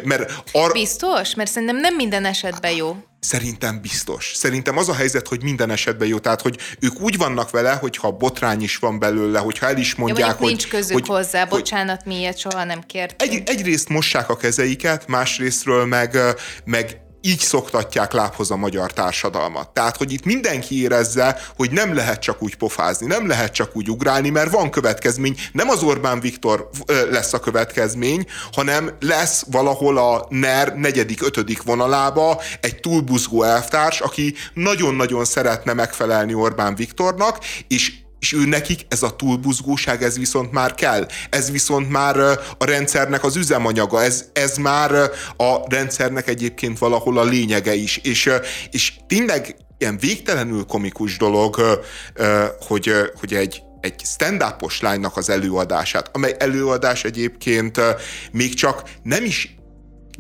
mert... 0.04 0.42
Ar- 0.52 0.72
Biztos? 0.72 1.34
Mert 1.34 1.50
szerintem 1.50 1.76
nem 1.76 1.94
minden 1.94 2.24
esetben 2.24 2.72
jó. 2.72 2.96
Szerintem 3.20 3.80
biztos. 3.80 4.32
Szerintem 4.34 4.78
az 4.78 4.88
a 4.88 4.94
helyzet, 4.94 5.28
hogy 5.28 5.42
minden 5.42 5.70
esetben 5.70 6.08
jó. 6.08 6.18
Tehát, 6.18 6.40
hogy 6.40 6.58
ők 6.80 7.00
úgy 7.00 7.16
vannak 7.16 7.50
vele, 7.50 7.72
hogyha 7.72 8.10
botrány 8.10 8.62
is 8.62 8.76
van 8.76 8.98
belőle, 8.98 9.38
hogyha 9.38 9.66
el 9.66 9.78
is 9.78 9.94
mondják, 9.94 10.28
ja, 10.28 10.34
hogy... 10.34 10.46
nincs 10.46 10.68
közük 10.68 10.92
hogy, 10.92 11.06
hozzá, 11.06 11.40
hogy, 11.40 11.48
bocsánat, 11.48 12.04
mi 12.04 12.18
ilyet 12.18 12.38
soha 12.38 12.64
nem 12.64 12.80
kértünk. 12.80 13.32
Egy, 13.32 13.42
egyrészt 13.48 13.88
mossák 13.88 14.28
a 14.28 14.36
kezeiket, 14.36 15.06
másrésztről 15.06 15.84
meg, 15.84 16.18
meg 16.64 17.00
így 17.26 17.38
szoktatják 17.38 18.12
lábhoz 18.12 18.50
a 18.50 18.56
magyar 18.56 18.92
társadalmat. 18.92 19.68
Tehát, 19.68 19.96
hogy 19.96 20.12
itt 20.12 20.24
mindenki 20.24 20.82
érezze, 20.82 21.38
hogy 21.56 21.70
nem 21.70 21.94
lehet 21.94 22.20
csak 22.20 22.42
úgy 22.42 22.54
pofázni, 22.56 23.06
nem 23.06 23.26
lehet 23.26 23.52
csak 23.52 23.76
úgy 23.76 23.90
ugrálni, 23.90 24.30
mert 24.30 24.50
van 24.50 24.70
következmény. 24.70 25.36
Nem 25.52 25.68
az 25.68 25.82
Orbán 25.82 26.20
Viktor 26.20 26.70
lesz 27.10 27.32
a 27.32 27.40
következmény, 27.40 28.26
hanem 28.52 28.96
lesz 29.00 29.44
valahol 29.50 29.98
a 29.98 30.26
NER 30.28 30.74
negyedik, 30.74 31.22
ötödik 31.22 31.62
vonalába 31.62 32.40
egy 32.60 32.80
túlbuzgó 32.80 33.42
elvtárs, 33.42 34.00
aki 34.00 34.34
nagyon-nagyon 34.54 35.24
szeretne 35.24 35.72
megfelelni 35.72 36.34
Orbán 36.34 36.74
Viktornak, 36.74 37.38
és 37.68 37.92
és 38.18 38.32
ő 38.32 38.46
nekik 38.46 38.80
ez 38.88 39.02
a 39.02 39.16
túlbuzgóság, 39.16 40.02
ez 40.02 40.18
viszont 40.18 40.52
már 40.52 40.74
kell. 40.74 41.06
Ez 41.30 41.50
viszont 41.50 41.90
már 41.90 42.18
a 42.58 42.64
rendszernek 42.64 43.24
az 43.24 43.36
üzemanyaga, 43.36 44.02
ez, 44.02 44.24
ez 44.32 44.56
már 44.56 44.92
a 45.36 45.56
rendszernek 45.68 46.28
egyébként 46.28 46.78
valahol 46.78 47.18
a 47.18 47.24
lényege 47.24 47.74
is. 47.74 47.96
És, 47.96 48.30
és 48.70 48.92
tényleg 49.06 49.56
ilyen 49.78 49.98
végtelenül 49.98 50.64
komikus 50.64 51.16
dolog, 51.16 51.80
hogy, 52.66 52.92
hogy 53.20 53.34
egy, 53.34 53.62
egy 53.80 54.00
stand-upos 54.04 54.80
lánynak 54.80 55.16
az 55.16 55.28
előadását, 55.28 56.10
amely 56.12 56.34
előadás 56.38 57.04
egyébként 57.04 57.80
még 58.32 58.54
csak 58.54 58.82
nem 59.02 59.24
is 59.24 59.55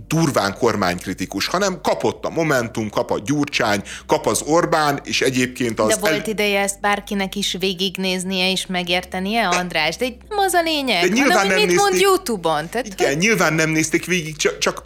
durván 0.08 0.58
kormánykritikus, 0.58 1.46
hanem 1.46 1.80
kapott 1.82 2.24
a 2.24 2.30
Momentum, 2.30 2.90
kap 2.90 3.10
a 3.10 3.18
Gyurcsány, 3.24 3.82
kap 4.06 4.26
az 4.26 4.42
Orbán, 4.42 5.00
és 5.04 5.20
egyébként 5.20 5.80
az... 5.80 5.88
De 5.88 5.96
volt 5.96 6.12
el... 6.12 6.30
ideje 6.30 6.60
ezt 6.60 6.80
bárkinek 6.80 7.34
is 7.34 7.56
végignéznie 7.58 8.50
és 8.50 8.66
megértenie, 8.66 9.48
András? 9.48 9.96
De 9.96 10.06
az 10.28 10.52
a 10.52 10.62
lényeg, 10.62 11.02
de 11.02 11.14
nyilván 11.14 11.36
hanem, 11.36 11.46
nem 11.46 11.56
mit 11.56 11.66
nézték... 11.66 11.88
mond 11.88 12.00
YouTube-on. 12.00 12.68
Tehát, 12.68 12.86
igen, 12.86 13.08
hogy... 13.08 13.18
nyilván 13.18 13.52
nem 13.52 13.70
nézték 13.70 14.04
végig, 14.04 14.36
csak, 14.36 14.58
csak 14.58 14.84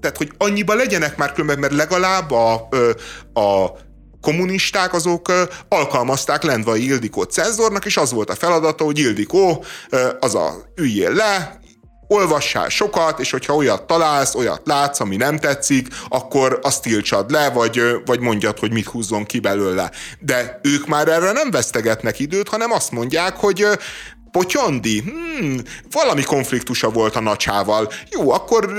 tehát, 0.00 0.16
hogy 0.16 0.30
annyiba 0.38 0.74
legyenek 0.74 1.16
már 1.16 1.32
különben, 1.32 1.58
mert 1.58 1.72
legalább 1.72 2.30
a, 2.30 2.68
a 3.32 3.72
kommunisták 4.20 4.92
azok 4.94 5.32
alkalmazták 5.68 6.42
Lendvai 6.42 6.84
Ildikót 6.84 7.30
cenzornak, 7.30 7.84
és 7.84 7.96
az 7.96 8.12
volt 8.12 8.30
a 8.30 8.34
feladata, 8.34 8.84
hogy 8.84 8.98
Ildikó 8.98 9.64
az 10.20 10.34
a 10.34 10.54
üljél 10.76 11.12
le, 11.12 11.60
olvassál 12.08 12.68
sokat, 12.68 13.20
és 13.20 13.30
hogyha 13.30 13.54
olyat 13.54 13.86
találsz, 13.86 14.34
olyat 14.34 14.60
látsz, 14.64 15.00
ami 15.00 15.16
nem 15.16 15.38
tetszik, 15.38 15.88
akkor 16.08 16.58
azt 16.62 16.82
tiltsad 16.82 17.30
le, 17.30 17.50
vagy, 17.50 17.82
vagy 18.04 18.20
mondjad, 18.20 18.58
hogy 18.58 18.72
mit 18.72 18.86
húzzon 18.86 19.24
ki 19.24 19.40
belőle. 19.40 19.90
De 20.18 20.60
ők 20.62 20.86
már 20.86 21.08
erre 21.08 21.32
nem 21.32 21.50
vesztegetnek 21.50 22.18
időt, 22.18 22.48
hanem 22.48 22.72
azt 22.72 22.90
mondják, 22.90 23.36
hogy 23.36 23.66
Potyondi, 24.30 25.00
hmm, 25.00 25.56
valami 25.90 26.22
konfliktusa 26.22 26.90
volt 26.90 27.16
a 27.16 27.20
nacsával. 27.20 27.92
Jó, 28.10 28.30
akkor 28.30 28.72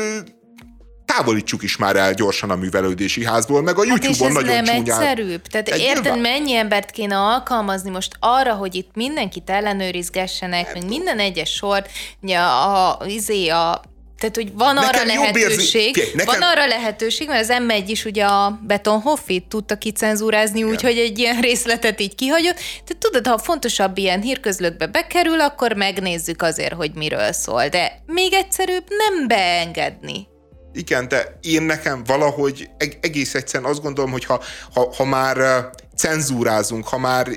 távolítsuk 1.15 1.63
is 1.63 1.77
már 1.77 1.95
el 1.95 2.13
gyorsan 2.13 2.49
a 2.49 2.55
művelődési 2.55 3.25
házból, 3.25 3.61
meg 3.61 3.77
a 3.77 3.87
hát 3.87 4.03
YouTube-on 4.03 4.31
nagyon 4.31 4.63
nem 4.63 4.65
csúnyán. 4.65 5.01
egyszerűbb. 5.01 5.41
Tehát 5.41 5.67
Egy 5.69 5.79
érted, 5.79 6.03
nyilván... 6.03 6.19
mennyi 6.19 6.53
embert 6.53 6.91
kéne 6.91 7.17
alkalmazni 7.17 7.89
most 7.89 8.11
arra, 8.19 8.53
hogy 8.53 8.75
itt 8.75 8.89
mindenkit 8.93 9.49
ellenőrizgessenek, 9.49 10.73
meg 10.73 10.85
minden 10.87 11.19
egyes 11.19 11.49
sort, 11.49 11.89
a, 12.21 12.33
a, 12.35 13.05
izé, 13.05 13.47
a 13.47 13.81
tehát, 14.19 14.35
hogy 14.35 14.53
van 14.53 14.73
nekem 14.73 14.89
arra 14.89 15.05
lehetőség, 15.05 15.97
érzi... 15.97 16.11
nekem... 16.15 16.39
van 16.39 16.49
arra 16.49 16.67
lehetőség, 16.67 17.27
mert 17.27 17.49
az 17.49 17.57
M1 17.67 17.83
is 17.87 18.05
ugye 18.05 18.25
a 18.25 18.59
Betonhoffit 18.67 19.47
tudta 19.47 19.77
kicenzúrázni 19.77 20.63
úgy, 20.63 20.81
hogy 20.81 20.97
egy 20.97 21.19
ilyen 21.19 21.41
részletet 21.47 21.99
így 21.99 22.15
kihagyott. 22.15 22.55
Tehát 22.55 22.97
tudod, 22.99 23.27
ha 23.27 23.37
fontosabb 23.37 23.97
ilyen 23.97 24.21
hírközlökbe 24.21 24.87
bekerül, 24.87 25.39
akkor 25.41 25.73
megnézzük 25.73 26.41
azért, 26.41 26.73
hogy 26.73 26.91
miről 26.93 27.31
szól. 27.31 27.67
De 27.67 28.03
még 28.05 28.33
egyszerűbb 28.33 28.85
nem 28.87 29.27
beengedni. 29.27 30.28
Igen, 30.73 31.07
de 31.07 31.37
én 31.41 31.61
nekem 31.61 32.03
valahogy 32.03 32.69
egész 33.01 33.35
egyszerűen 33.35 33.69
azt 33.69 33.81
gondolom, 33.81 34.11
hogy 34.11 34.25
ha, 34.25 34.41
ha, 34.73 34.93
ha 34.95 35.05
már 35.05 35.69
cenzúrázunk, 35.99 36.87
ha 36.87 36.97
már 36.97 37.27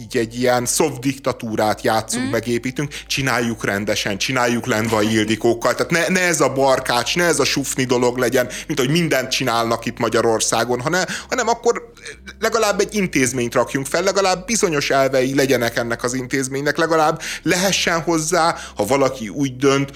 így 0.00 0.16
egy 0.16 0.38
ilyen 0.38 0.66
soft 0.66 1.00
diktatúrát 1.00 1.82
játszunk, 1.82 2.26
mm. 2.26 2.30
megépítünk, 2.30 2.92
csináljuk 3.06 3.64
rendesen, 3.64 4.18
csináljuk 4.18 4.66
Lendvai 4.66 5.12
Ildikókkal, 5.12 5.74
tehát 5.74 5.90
ne, 5.90 6.08
ne 6.08 6.26
ez 6.26 6.40
a 6.40 6.52
barkács, 6.52 7.16
ne 7.16 7.24
ez 7.24 7.38
a 7.38 7.44
sufni 7.44 7.84
dolog 7.84 8.16
legyen, 8.16 8.48
mint 8.66 8.78
hogy 8.78 8.90
mindent 8.90 9.30
csinálnak 9.30 9.84
itt 9.84 9.98
Magyarországon, 9.98 10.80
hanem, 10.80 11.04
hanem 11.28 11.48
akkor 11.48 11.92
legalább 12.40 12.80
egy 12.80 12.94
intézményt 12.94 13.54
rakjunk 13.54 13.86
fel, 13.86 14.02
legalább 14.02 14.46
bizonyos 14.46 14.90
elvei 14.90 15.34
legyenek 15.34 15.76
ennek 15.76 16.02
az 16.02 16.14
intézménynek, 16.14 16.76
legalább 16.76 17.20
lehessen 17.42 18.00
hozzá, 18.00 18.56
ha 18.76 18.86
valaki 18.86 19.28
úgy 19.28 19.56
dönt, 19.56 19.90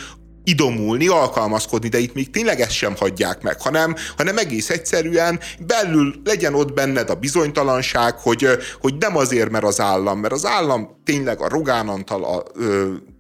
idomulni, 0.47 1.09
alkalmazkodni, 1.09 1.89
de 1.89 1.99
itt 1.99 2.15
még 2.15 2.31
tényleg 2.31 2.61
ezt 2.61 2.71
sem 2.71 2.95
hagyják 2.97 3.43
meg, 3.43 3.61
hanem, 3.61 3.95
hanem 4.17 4.39
egész 4.39 4.71
egyszerűen 4.71 5.41
belül 5.67 6.21
legyen 6.25 6.55
ott 6.55 6.73
benned 6.73 7.11
a 7.11 7.15
bizonytalanság, 7.15 8.19
hogy, 8.19 8.49
hogy 8.81 8.95
nem 8.99 9.17
azért, 9.17 9.51
mert 9.51 9.65
az 9.65 9.81
állam, 9.81 10.19
mert 10.19 10.33
az 10.33 10.47
állam 10.47 11.01
tényleg 11.05 11.41
a 11.41 11.49
Rogán 11.49 11.89
Antal, 11.89 12.25
a, 12.25 12.43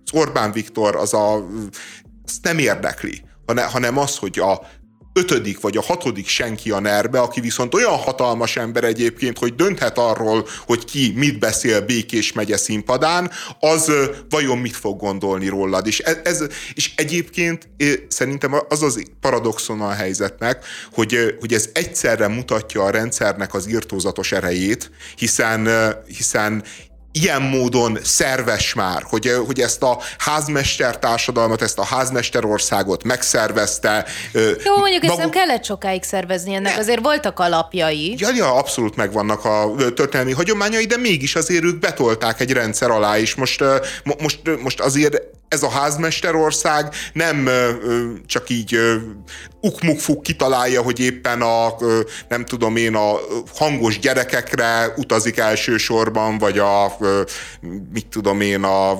az 0.05 0.12
Orbán 0.12 0.53
Viktor, 0.53 0.97
az 0.97 1.14
a, 1.14 1.35
azt 2.24 2.43
nem 2.43 2.59
érdekli, 2.59 3.22
hanem 3.72 3.99
az, 3.99 4.16
hogy 4.16 4.39
a 4.39 4.61
ötödik 5.17 5.61
vagy 5.61 5.77
a 5.77 5.83
hatodik 5.83 6.29
senki 6.29 6.71
a 6.71 6.81
nerbe, 6.81 7.21
aki 7.21 7.41
viszont 7.41 7.75
olyan 7.75 7.97
hatalmas 7.97 8.57
ember 8.57 8.85
egyébként, 8.85 9.39
hogy 9.39 9.55
dönthet 9.55 9.99
arról, 9.99 10.47
hogy 10.67 10.85
ki 10.85 11.12
mit 11.17 11.39
beszél 11.39 11.81
Békés 11.81 12.33
megye 12.33 12.57
színpadán, 12.57 13.31
az 13.61 13.93
vajon 14.29 14.59
mit 14.59 14.77
fog 14.77 14.99
gondolni 14.99 15.49
rólad. 15.49 15.87
És, 15.87 15.99
ez, 15.99 16.17
ez, 16.25 16.45
és 16.75 16.93
egyébként 16.97 17.69
szerintem 18.09 18.55
az 18.69 18.83
az 18.83 19.03
paradoxon 19.21 19.81
a 19.81 19.91
helyzetnek, 19.91 20.64
hogy, 20.93 21.37
hogy 21.41 21.53
ez 21.53 21.69
egyszerre 21.73 22.29
mutatja 22.29 22.83
a 22.85 22.91
rendszernek 22.91 23.55
az 23.55 23.69
írtózatos 23.69 24.33
erejét, 24.33 24.91
hiszen, 25.17 25.69
hiszen 26.07 26.62
ilyen 27.23 27.43
módon 27.43 27.99
szerves 28.03 28.75
már, 28.75 29.03
hogy, 29.03 29.33
hogy 29.47 29.61
ezt 29.61 29.83
a 29.83 29.99
házmester 30.19 30.99
társadalmat, 30.99 31.62
ezt 31.62 31.79
a 31.79 31.85
házmester 31.85 32.45
országot 32.45 33.05
megszervezte. 33.05 34.07
Jó, 34.33 34.77
mondjuk 34.77 35.03
maguk... 35.03 35.05
ezt 35.05 35.19
nem 35.19 35.31
kellett 35.31 35.64
sokáig 35.64 36.03
szervezni, 36.03 36.55
ennek 36.55 36.75
ne. 36.75 36.79
azért 36.81 37.03
voltak 37.03 37.39
alapjai. 37.39 38.14
Ja, 38.19 38.29
ja, 38.35 38.55
abszolút 38.55 38.97
megvannak 38.97 39.45
a 39.45 39.75
történelmi 39.95 40.33
hagyományai, 40.33 40.85
de 40.85 40.97
mégis 40.97 41.35
azért 41.35 41.64
ők 41.64 41.79
betolták 41.79 42.41
egy 42.41 42.53
rendszer 42.53 42.91
alá, 42.91 43.19
és 43.19 43.35
most, 43.35 43.64
most, 44.19 44.41
most 44.62 44.81
azért 44.81 45.23
ez 45.49 45.62
a 45.62 45.71
házmesterország 45.71 46.95
nem 47.12 47.49
csak 48.27 48.49
így 48.49 48.79
ukmukfuk 49.67 50.23
kitalálja, 50.23 50.83
hogy 50.83 51.01
éppen 51.01 51.43
a, 51.43 51.75
nem 52.29 52.45
tudom 52.45 52.77
én, 52.77 52.95
a 52.95 53.17
hangos 53.55 53.99
gyerekekre 53.99 54.95
utazik 54.97 55.39
elsősorban, 55.39 56.39
vagy 56.39 56.59
a, 56.59 56.97
mit 57.93 58.07
tudom 58.07 58.41
én, 58.41 58.62
a 58.62 58.99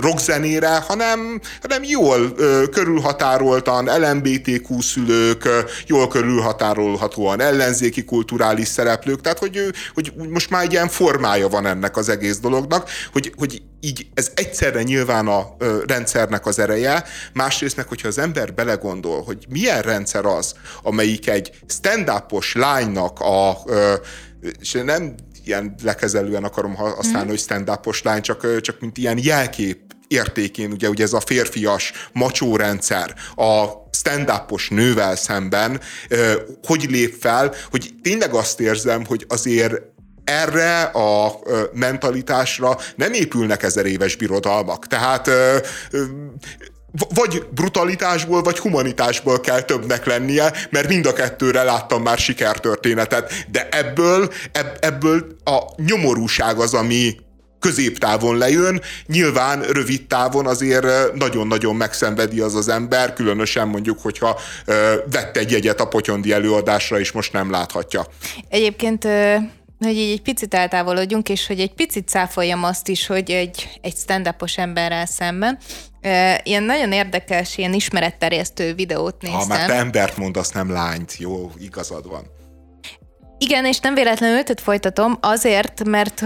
rockzenére, 0.00 0.76
hanem, 0.76 1.40
hanem 1.60 1.82
jól 1.84 2.34
körülhatároltan 2.70 3.84
LMBTQ 3.84 4.80
szülők, 4.80 5.48
jól 5.86 6.08
körülhatárolhatóan 6.08 7.40
ellenzéki 7.40 8.04
kulturális 8.04 8.68
szereplők, 8.68 9.20
tehát 9.20 9.38
hogy, 9.38 9.60
hogy 9.94 10.12
most 10.30 10.50
már 10.50 10.62
egy 10.62 10.72
ilyen 10.72 10.88
formája 10.88 11.48
van 11.48 11.66
ennek 11.66 11.96
az 11.96 12.08
egész 12.08 12.38
dolognak, 12.38 12.90
hogy, 13.12 13.32
hogy 13.36 13.62
így 13.84 14.06
ez 14.14 14.30
egyszerre 14.34 14.82
nyilván 14.82 15.26
a 15.26 15.56
rendszernek 15.86 16.46
az 16.46 16.58
ereje, 16.58 17.04
másrészt 17.32 17.76
meg, 17.76 17.88
hogyha 17.88 18.08
az 18.08 18.18
ember 18.18 18.54
belegondol, 18.54 19.22
hogy 19.22 19.46
milyen 19.48 19.82
rendszer 20.02 20.24
az, 20.24 20.54
amelyik 20.82 21.28
egy 21.28 21.52
stand-upos 21.68 22.54
lánynak 22.54 23.20
a, 23.20 23.58
és 24.60 24.72
nem 24.84 25.14
ilyen 25.44 25.74
lekezelően 25.82 26.44
akarom 26.44 26.74
használni, 26.74 27.26
mm. 27.26 27.30
hogy 27.30 27.38
stand-upos 27.38 28.02
lány, 28.02 28.22
csak, 28.22 28.60
csak 28.60 28.80
mint 28.80 28.98
ilyen 28.98 29.18
jelkép 29.18 29.80
értékén, 30.08 30.72
ugye, 30.72 30.88
ugye 30.88 31.04
ez 31.04 31.12
a 31.12 31.20
férfias 31.20 31.92
macsó 32.12 32.56
rendszer 32.56 33.14
a 33.36 33.64
stand-upos 33.90 34.68
nővel 34.68 35.16
szemben, 35.16 35.80
hogy 36.62 36.86
lép 36.90 37.14
fel, 37.20 37.54
hogy 37.70 37.94
tényleg 38.02 38.34
azt 38.34 38.60
érzem, 38.60 39.04
hogy 39.04 39.24
azért 39.28 39.74
erre 40.24 40.82
a 40.82 41.38
mentalitásra 41.72 42.78
nem 42.96 43.12
épülnek 43.12 43.62
ezer 43.62 43.86
éves 43.86 44.16
birodalmak. 44.16 44.86
Tehát 44.86 45.30
vagy 47.14 47.46
brutalitásból, 47.50 48.42
vagy 48.42 48.58
humanitásból 48.58 49.40
kell 49.40 49.60
többnek 49.60 50.06
lennie, 50.06 50.52
mert 50.70 50.88
mind 50.88 51.06
a 51.06 51.12
kettőre 51.12 51.62
láttam 51.62 52.02
már 52.02 52.18
sikertörténetet, 52.18 53.46
de 53.50 53.68
ebből, 53.70 54.32
ebből 54.80 55.26
a 55.44 55.58
nyomorúság 55.76 56.58
az, 56.58 56.74
ami 56.74 57.16
középtávon 57.58 58.38
lejön, 58.38 58.80
nyilván 59.06 59.62
rövid 59.62 60.06
távon 60.06 60.46
azért 60.46 61.14
nagyon-nagyon 61.14 61.76
megszenvedi 61.76 62.40
az 62.40 62.54
az 62.54 62.68
ember, 62.68 63.12
különösen 63.12 63.68
mondjuk, 63.68 64.00
hogyha 64.00 64.40
vette 65.10 65.40
egy 65.40 65.50
jegyet 65.50 65.80
a 65.80 65.88
potyondi 65.88 66.32
előadásra, 66.32 66.98
és 66.98 67.12
most 67.12 67.32
nem 67.32 67.50
láthatja. 67.50 68.06
Egyébként 68.48 69.06
hogy 69.84 69.96
így 69.96 70.12
egy 70.12 70.22
picit 70.22 70.54
eltávolodjunk, 70.54 71.28
és 71.28 71.46
hogy 71.46 71.60
egy 71.60 71.74
picit 71.74 72.08
cáfoljam 72.08 72.64
azt 72.64 72.88
is, 72.88 73.06
hogy 73.06 73.30
egy, 73.30 73.68
egy 73.80 73.96
stand-upos 73.96 74.58
emberrel 74.58 75.06
szemben. 75.06 75.58
Ilyen 76.42 76.62
nagyon 76.62 76.92
érdekes, 76.92 77.58
ilyen 77.58 77.72
ismeretterjesztő 77.72 78.74
videót 78.74 79.22
néztem. 79.22 79.40
Ha 79.40 79.46
már 79.46 79.66
te 79.66 79.74
embert 79.74 80.16
mondasz, 80.16 80.50
nem 80.50 80.70
lányt, 80.70 81.16
jó, 81.18 81.50
igazad 81.58 82.08
van. 82.08 82.24
Igen, 83.44 83.66
és 83.66 83.78
nem 83.78 83.94
véletlenül 83.94 84.36
őt 84.36 84.60
folytatom, 84.60 85.18
azért, 85.20 85.84
mert 85.84 86.22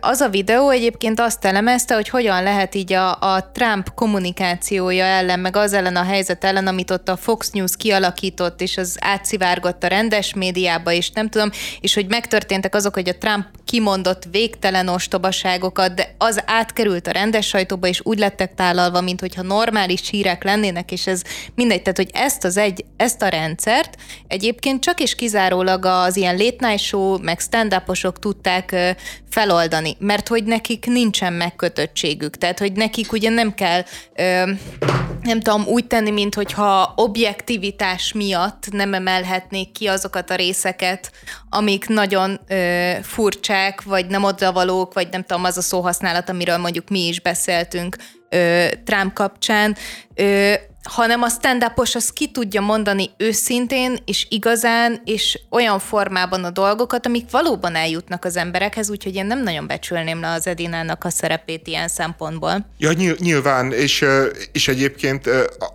az 0.00 0.20
a 0.20 0.28
videó 0.28 0.70
egyébként 0.70 1.20
azt 1.20 1.44
elemezte, 1.44 1.94
hogy 1.94 2.08
hogyan 2.08 2.42
lehet 2.42 2.74
így 2.74 2.92
a, 2.92 3.10
a 3.10 3.50
Trump 3.52 3.94
kommunikációja 3.94 5.04
ellen, 5.04 5.40
meg 5.40 5.56
az 5.56 5.72
ellen 5.72 5.96
a 5.96 6.02
helyzet 6.02 6.44
ellen, 6.44 6.66
amit 6.66 6.90
ott 6.90 7.08
a 7.08 7.16
Fox 7.16 7.50
News 7.50 7.76
kialakított, 7.76 8.60
és 8.60 8.76
az 8.76 8.96
átszivárgott 9.00 9.84
a 9.84 9.86
rendes 9.86 10.34
médiába, 10.34 10.92
és 10.92 11.10
nem 11.10 11.28
tudom, 11.28 11.50
és 11.80 11.94
hogy 11.94 12.06
megtörténtek 12.08 12.74
azok, 12.74 12.94
hogy 12.94 13.08
a 13.08 13.18
Trump 13.18 13.46
kimondott 13.64 14.22
végtelen 14.30 14.88
ostobaságokat, 14.88 15.94
de 15.94 16.14
az 16.18 16.42
átkerült 16.46 17.06
a 17.06 17.10
rendes 17.10 17.46
sajtóba, 17.46 17.86
és 17.86 18.00
úgy 18.04 18.18
lettek 18.18 18.54
tálalva, 18.54 19.00
mint 19.00 19.20
hogyha 19.20 19.42
normális 19.42 20.08
hírek 20.08 20.44
lennének, 20.44 20.92
és 20.92 21.06
ez 21.06 21.22
mindegy, 21.54 21.82
tehát 21.82 21.96
hogy 21.96 22.10
ezt 22.12 22.44
az 22.44 22.56
egy, 22.56 22.84
ezt 22.96 23.22
a 23.22 23.28
rendszert 23.28 23.96
egyébként 24.26 24.82
csak 24.82 25.00
és 25.00 25.14
kizárólag 25.14 25.84
az 25.84 26.16
ilyen 26.16 26.36
lét 26.36 26.59
night 26.60 26.78
show, 26.78 27.18
meg 27.18 27.40
stand 27.40 27.82
tudták 28.20 28.96
feloldani, 29.30 29.96
mert 29.98 30.28
hogy 30.28 30.44
nekik 30.44 30.86
nincsen 30.86 31.32
megkötöttségük, 31.32 32.36
tehát 32.36 32.58
hogy 32.58 32.72
nekik 32.72 33.12
ugye 33.12 33.30
nem 33.30 33.54
kell 33.54 33.82
nem 35.22 35.40
tudom, 35.40 35.66
úgy 35.66 35.86
tenni, 35.86 36.10
mint 36.10 36.34
hogyha 36.34 36.92
objektivitás 36.96 38.12
miatt 38.12 38.66
nem 38.70 38.94
emelhetnék 38.94 39.72
ki 39.72 39.86
azokat 39.86 40.30
a 40.30 40.34
részeket, 40.34 41.12
amik 41.48 41.88
nagyon 41.88 42.40
furcsák, 43.02 43.82
vagy 43.82 44.06
nem 44.06 44.24
odavalók, 44.24 44.94
vagy 44.94 45.08
nem 45.10 45.22
tudom, 45.22 45.44
az 45.44 45.56
a 45.56 45.62
szóhasználat, 45.62 46.28
amiről 46.28 46.56
mondjuk 46.56 46.88
mi 46.88 47.06
is 47.06 47.20
beszéltünk 47.20 47.96
ö, 48.28 48.66
Trump 48.84 49.12
kapcsán, 49.12 49.76
hanem 50.82 51.22
a 51.22 51.28
stand 51.28 51.72
az 51.74 52.10
ki 52.12 52.30
tudja 52.30 52.60
mondani 52.60 53.10
őszintén 53.16 53.98
és 54.04 54.26
igazán, 54.30 55.00
és 55.04 55.40
olyan 55.50 55.78
formában 55.78 56.44
a 56.44 56.50
dolgokat, 56.50 57.06
amik 57.06 57.30
valóban 57.30 57.74
eljutnak 57.74 58.24
az 58.24 58.36
emberekhez, 58.36 58.90
úgyhogy 58.90 59.14
én 59.14 59.26
nem 59.26 59.42
nagyon 59.42 59.66
becsülném 59.66 60.20
le 60.20 60.32
az 60.32 60.46
Edinának 60.46 61.04
a 61.04 61.10
szerepét 61.10 61.66
ilyen 61.66 61.88
szempontból. 61.88 62.66
Ja, 62.78 62.92
nyilván, 63.18 63.72
és, 63.72 64.04
és 64.52 64.68
egyébként 64.68 65.26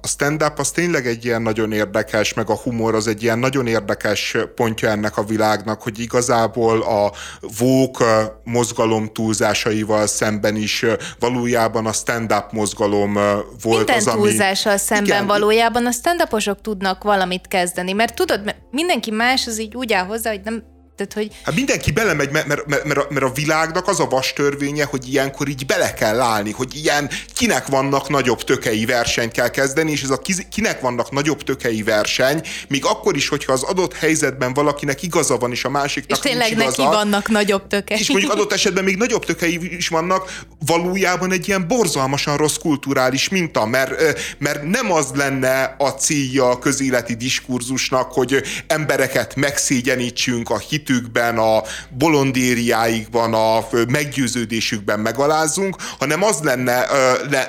a 0.01 0.07
stand-up 0.07 0.59
az 0.59 0.71
tényleg 0.71 1.07
egy 1.07 1.25
ilyen 1.25 1.41
nagyon 1.41 1.71
érdekes, 1.71 2.33
meg 2.33 2.49
a 2.49 2.55
humor 2.55 2.95
az 2.95 3.07
egy 3.07 3.23
ilyen 3.23 3.39
nagyon 3.39 3.67
érdekes 3.67 4.35
pontja 4.55 4.89
ennek 4.89 5.17
a 5.17 5.23
világnak, 5.23 5.81
hogy 5.81 5.99
igazából 5.99 6.81
a 6.81 7.11
vók 7.59 8.03
mozgalom 8.43 9.09
túlzásaival 9.13 10.07
szemben 10.07 10.55
is 10.55 10.85
valójában 11.19 11.85
a 11.85 11.91
stand-up 11.91 12.51
mozgalom 12.51 13.13
volt 13.61 13.77
Minden 13.77 13.95
az, 13.95 14.07
ami... 14.07 14.21
túlzással 14.21 14.77
szemben 14.77 14.94
Igen. 15.03 15.27
valójában 15.27 15.85
a 15.85 15.91
stand 15.91 16.21
tudnak 16.61 17.03
valamit 17.03 17.47
kezdeni, 17.47 17.91
mert 17.91 18.15
tudod, 18.15 18.55
mindenki 18.71 19.11
más 19.11 19.47
az 19.47 19.59
így 19.59 19.75
úgy 19.75 19.93
áll 19.93 20.05
hozzá, 20.05 20.29
hogy 20.29 20.41
nem 20.43 20.63
tehát, 20.95 21.13
hogy... 21.13 21.31
Hát 21.43 21.55
mindenki 21.55 21.91
belemegy, 21.91 22.31
mert, 22.31 22.47
mert, 22.47 22.65
mert, 22.67 23.09
mert, 23.09 23.25
a, 23.25 23.31
világnak 23.31 23.87
az 23.87 23.99
a 23.99 24.05
vas 24.05 24.33
törvénye, 24.33 24.83
hogy 24.83 25.07
ilyenkor 25.09 25.47
így 25.47 25.65
bele 25.65 25.93
kell 25.93 26.19
állni, 26.19 26.51
hogy 26.51 26.75
ilyen 26.75 27.09
kinek 27.33 27.67
vannak 27.67 28.09
nagyobb 28.09 28.43
tökei 28.43 28.85
versenyt 28.85 29.31
kell 29.31 29.49
kezdeni, 29.49 29.91
és 29.91 30.03
ez 30.03 30.09
a 30.09 30.21
kinek 30.49 30.81
vannak 30.81 31.11
nagyobb 31.11 31.43
tökei 31.43 31.83
verseny, 31.83 32.41
még 32.67 32.85
akkor 32.85 33.15
is, 33.15 33.27
hogyha 33.27 33.53
az 33.53 33.63
adott 33.63 33.93
helyzetben 33.93 34.53
valakinek 34.53 35.03
igaza 35.03 35.37
van, 35.37 35.51
és 35.51 35.65
a 35.65 35.69
másiknak 35.69 36.17
és 36.17 36.29
tényleg 36.29 36.47
nincs 36.49 36.61
igaza, 36.61 36.83
neki 36.83 36.95
vannak 36.95 37.29
nagyobb 37.29 37.67
tökei. 37.67 37.99
És 37.99 38.09
mondjuk 38.09 38.31
adott 38.31 38.53
esetben 38.53 38.83
még 38.83 38.97
nagyobb 38.97 39.25
tökei 39.25 39.75
is 39.77 39.87
vannak, 39.87 40.39
valójában 40.65 41.31
egy 41.31 41.47
ilyen 41.47 41.67
borzalmasan 41.67 42.37
rossz 42.37 42.57
kulturális 42.57 43.29
minta, 43.29 43.65
mert, 43.65 44.19
mert 44.37 44.63
nem 44.63 44.91
az 44.91 45.07
lenne 45.13 45.75
a 45.77 45.89
célja 45.89 46.49
a 46.49 46.59
közéleti 46.59 47.15
diskurzusnak, 47.15 48.11
hogy 48.11 48.43
embereket 48.67 49.35
megszégyenítsünk 49.35 50.49
a 50.49 50.57
hit 50.57 50.84
hitükben, 50.85 51.37
a 51.37 51.63
bolondériáikban, 51.89 53.33
a 53.33 53.67
meggyőződésükben 53.87 54.99
megalázzunk, 54.99 55.75
hanem 55.99 56.23
az 56.23 56.39
lenne, 56.43 56.85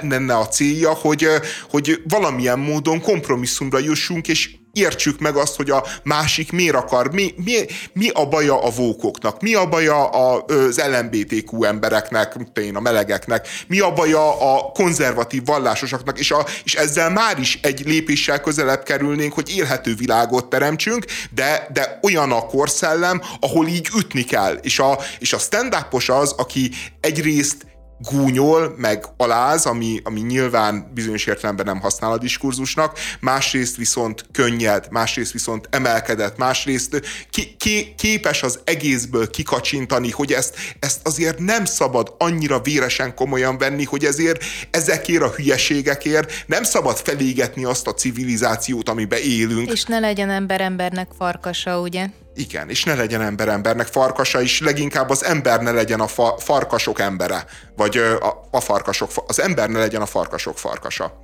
lenne 0.03 0.37
a 0.37 0.49
célja, 0.49 0.91
hogy, 0.91 1.29
hogy 1.71 2.03
valamilyen 2.09 2.59
módon 2.59 3.01
kompromisszumra 3.01 3.79
jussunk, 3.79 4.29
és 4.29 4.57
értsük 4.77 5.19
meg 5.19 5.37
azt, 5.37 5.57
hogy 5.57 5.71
a 5.71 5.85
másik 6.03 6.53
miért 6.53 6.75
akar, 6.75 7.13
mi, 7.13 7.35
mi, 7.45 7.55
mi 7.93 8.09
a 8.09 8.29
baja 8.29 8.63
a 8.63 8.71
vókoknak, 8.71 9.41
mi 9.41 9.55
a 9.55 9.69
baja 9.69 10.09
az 10.09 10.83
LMBTQ 10.91 11.65
embereknek, 11.65 12.37
én 12.55 12.77
a 12.77 12.81
melegeknek, 12.81 13.49
mi 13.67 13.81
a 13.81 13.93
baja 13.93 14.55
a 14.55 14.73
konzervatív 14.73 15.45
vallásosaknak, 15.45 16.19
és, 16.19 16.31
a, 16.31 16.47
és 16.65 16.75
ezzel 16.75 17.11
már 17.11 17.39
is 17.39 17.59
egy 17.63 17.87
lépéssel 17.87 18.41
közelebb 18.41 18.83
kerülnénk, 18.83 19.33
hogy 19.33 19.57
élhető 19.57 19.95
világot 19.95 20.47
teremtsünk, 20.47 21.05
de, 21.35 21.69
de 21.73 21.99
olyan 22.03 22.33
a 22.33 22.47
korszellem, 22.47 23.23
ahol 23.41 23.67
így 23.67 23.89
ütni 23.97 24.25
kell. 24.25 24.55
És 24.63 24.79
a, 24.79 24.99
és 25.19 25.33
a 25.33 25.39
stand 25.39 25.75
az, 26.07 26.33
aki 26.37 26.71
egyrészt 27.01 27.67
gúnyol, 27.99 28.75
meg 28.77 29.05
aláz, 29.17 29.67
ami, 29.67 30.01
ami 30.05 30.21
nyilván 30.21 30.91
bizonyos 30.95 31.27
értelemben 31.27 31.67
nem 31.67 31.81
használ 31.81 32.13
a 32.13 32.19
diskurzusnak, 32.19 32.99
másrészt 33.21 33.77
viszont 33.77 34.27
könnyed, 34.33 34.87
másrészt 34.91 35.33
viszont 35.33 35.69
emelkedett, 35.71 36.37
másrészt 36.37 37.03
ki, 37.31 37.55
ki, 37.59 37.95
képes 37.97 38.43
az 38.43 38.61
egészből 38.65 39.31
kikacsintani, 39.31 40.11
hogy 40.11 40.33
ezt, 40.33 40.57
ezt 40.81 41.01
azért 41.07 41.39
nem 41.39 41.65
szabad 41.65 42.15
annyira 42.19 42.61
véresen 42.61 43.15
komolyan 43.15 43.59
venni, 43.59 43.85
hogy 43.85 44.05
ezért 44.05 44.45
ezekért 44.71 45.23
a 45.23 45.31
hülyeségekért 45.31 46.33
nem 46.47 46.63
szabad 46.63 46.97
felégetni 46.97 47.65
azt 47.65 47.87
a 47.87 47.95
civilizációt, 47.95 48.89
amiben 48.89 49.21
élünk. 49.23 49.73
És 49.73 49.85
ne 49.85 49.99
legyen 49.99 50.31
ember 50.31 50.61
embernek 50.61 51.09
farkasa, 51.19 51.81
ugye? 51.81 52.07
Igen, 52.39 52.71
és 52.71 52.85
ne 52.85 52.95
legyen 52.95 53.21
ember 53.21 53.49
embernek 53.49 53.87
farkasa 53.87 54.41
is, 54.41 54.61
leginkább 54.61 55.11
az 55.11 55.25
ember 55.25 55.61
ne 55.61 55.71
legyen 55.71 56.01
a 56.01 56.07
fa- 56.07 56.43
farkasok 56.43 57.01
embere, 57.01 57.45
vagy 57.77 57.97
a, 57.97 58.49
a 58.51 58.61
farkasok, 58.61 59.11
az 59.27 59.41
ember 59.41 59.69
ne 59.69 59.79
legyen 59.79 60.03
a 60.03 60.07
farkasok 60.07 60.59
farkasa. 60.59 61.19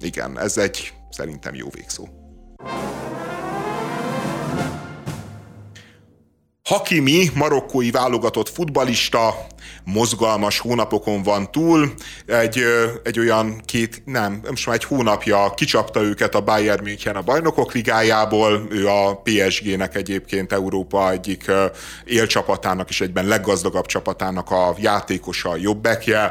Igen, 0.00 0.38
ez 0.38 0.56
egy 0.56 0.92
szerintem 1.10 1.54
jó 1.54 1.68
végszó. 1.70 2.08
Hakimi, 6.64 7.30
marokkói 7.34 7.90
válogatott 7.90 8.48
futbalista, 8.48 9.46
mozgalmas 9.84 10.58
hónapokon 10.58 11.22
van 11.22 11.50
túl. 11.50 11.92
Egy, 12.26 12.62
egy 13.04 13.18
olyan 13.18 13.60
két, 13.64 14.02
nem, 14.04 14.40
most 14.48 14.66
már 14.66 14.76
egy 14.76 14.84
hónapja 14.84 15.52
kicsapta 15.56 16.02
őket 16.02 16.34
a 16.34 16.40
Bayern 16.40 16.82
München 16.82 17.16
a 17.16 17.22
bajnokok 17.22 17.72
ligájából. 17.72 18.66
Ő 18.70 18.88
a 18.88 19.22
PSG-nek 19.22 19.96
egyébként 19.96 20.52
Európa 20.52 21.10
egyik 21.10 21.50
élcsapatának 22.04 22.88
és 22.88 23.00
egyben 23.00 23.26
leggazdagabb 23.26 23.86
csapatának 23.86 24.50
a 24.50 24.74
játékosa, 24.78 25.50
a 25.50 25.56
jobbekje. 25.56 26.30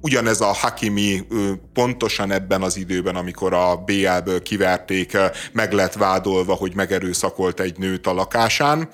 Ugyanez 0.00 0.40
a 0.40 0.52
Hakimi 0.52 1.26
pontosan 1.72 2.30
ebben 2.30 2.62
az 2.62 2.76
időben, 2.76 3.16
amikor 3.16 3.52
a 3.52 3.76
BL-ből 3.76 4.42
kiverték, 4.42 5.16
meg 5.52 5.72
lett 5.72 5.92
vádolva, 5.92 6.54
hogy 6.54 6.74
megerőszakolt 6.74 7.60
egy 7.60 7.78
nőt 7.78 8.06
a 8.06 8.12
lakásán, 8.12 8.88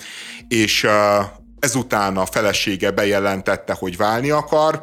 és 0.48 0.86
ezután 1.66 2.16
a 2.16 2.26
felesége 2.26 2.90
bejelentette, 2.90 3.72
hogy 3.72 3.96
válni 3.96 4.30
akar, 4.30 4.80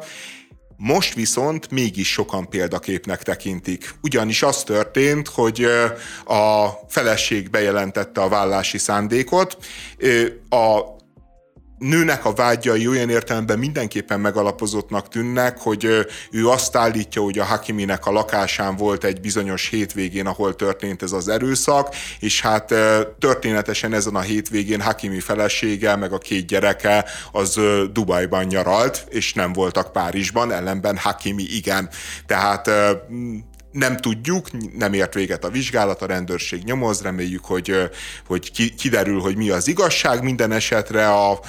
most 0.76 1.14
viszont 1.14 1.70
mégis 1.70 2.12
sokan 2.12 2.48
példaképnek 2.48 3.22
tekintik. 3.22 3.94
Ugyanis 4.02 4.42
az 4.42 4.62
történt, 4.62 5.28
hogy 5.28 5.66
a 6.24 6.68
feleség 6.88 7.50
bejelentette 7.50 8.20
a 8.20 8.28
vállási 8.28 8.78
szándékot, 8.78 9.56
a 10.48 10.80
nőnek 11.88 12.24
a 12.24 12.32
vágyai 12.32 12.88
olyan 12.88 13.10
értelemben 13.10 13.58
mindenképpen 13.58 14.20
megalapozottnak 14.20 15.08
tűnnek, 15.08 15.58
hogy 15.58 15.84
ő 16.30 16.48
azt 16.48 16.76
állítja, 16.76 17.22
hogy 17.22 17.38
a 17.38 17.44
Hakiminek 17.44 18.06
a 18.06 18.10
lakásán 18.10 18.76
volt 18.76 19.04
egy 19.04 19.20
bizonyos 19.20 19.68
hétvégén, 19.68 20.26
ahol 20.26 20.56
történt 20.56 21.02
ez 21.02 21.12
az 21.12 21.28
erőszak, 21.28 21.94
és 22.20 22.40
hát 22.40 22.74
történetesen 23.18 23.92
ezen 23.92 24.14
a 24.14 24.20
hétvégén 24.20 24.80
Hakimi 24.80 25.20
felesége, 25.20 25.96
meg 25.96 26.12
a 26.12 26.18
két 26.18 26.46
gyereke 26.46 27.04
az 27.32 27.60
Dubajban 27.92 28.44
nyaralt, 28.44 29.06
és 29.08 29.32
nem 29.32 29.52
voltak 29.52 29.92
Párizsban, 29.92 30.52
ellenben 30.52 30.96
Hakimi 30.96 31.42
igen. 31.42 31.88
Tehát 32.26 32.70
nem 33.74 33.96
tudjuk, 33.96 34.46
nem 34.78 34.92
ért 34.92 35.14
véget 35.14 35.44
a 35.44 35.50
vizsgálat, 35.50 36.02
a 36.02 36.06
rendőrség 36.06 36.62
nyomoz, 36.64 37.02
reméljük, 37.02 37.44
hogy, 37.44 37.90
hogy 38.26 38.74
kiderül, 38.76 39.20
hogy 39.20 39.36
mi 39.36 39.50
az 39.50 39.68
igazság. 39.68 40.22
Minden 40.22 40.52
esetre 40.52 41.08
a, 41.08 41.40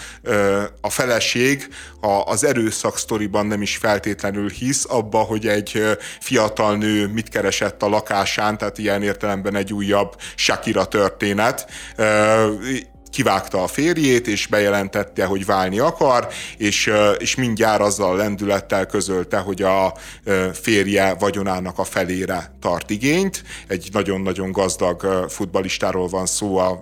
a 0.81 0.89
feleség 0.89 1.67
a, 1.99 2.07
az 2.07 2.43
erőszak 2.43 2.97
sztoriban 2.97 3.45
nem 3.45 3.61
is 3.61 3.77
feltétlenül 3.77 4.49
hisz 4.49 4.85
abba, 4.89 5.17
hogy 5.17 5.47
egy 5.47 5.97
fiatal 6.19 6.77
nő 6.77 7.07
mit 7.07 7.29
keresett 7.29 7.83
a 7.83 7.89
lakásán, 7.89 8.57
tehát 8.57 8.77
ilyen 8.77 9.03
értelemben 9.03 9.55
egy 9.55 9.73
újabb 9.73 10.15
Shakira 10.35 10.85
történet 10.85 11.67
kivágta 13.15 13.63
a 13.63 13.67
férjét, 13.67 14.27
és 14.27 14.47
bejelentette, 14.47 15.25
hogy 15.25 15.45
válni 15.45 15.79
akar, 15.79 16.27
és, 16.57 16.91
és 17.17 17.35
mindjárt 17.35 17.81
azzal 17.81 18.11
a 18.11 18.15
lendülettel 18.15 18.85
közölte, 18.85 19.37
hogy 19.37 19.61
a 19.61 19.93
férje 20.53 21.13
vagyonának 21.13 21.79
a 21.79 21.83
felére 21.83 22.55
tart 22.61 22.89
igényt. 22.89 23.43
Egy 23.67 23.89
nagyon-nagyon 23.91 24.51
gazdag 24.51 25.25
futbalistáról 25.29 26.07
van 26.07 26.25
szó, 26.25 26.57
a 26.57 26.81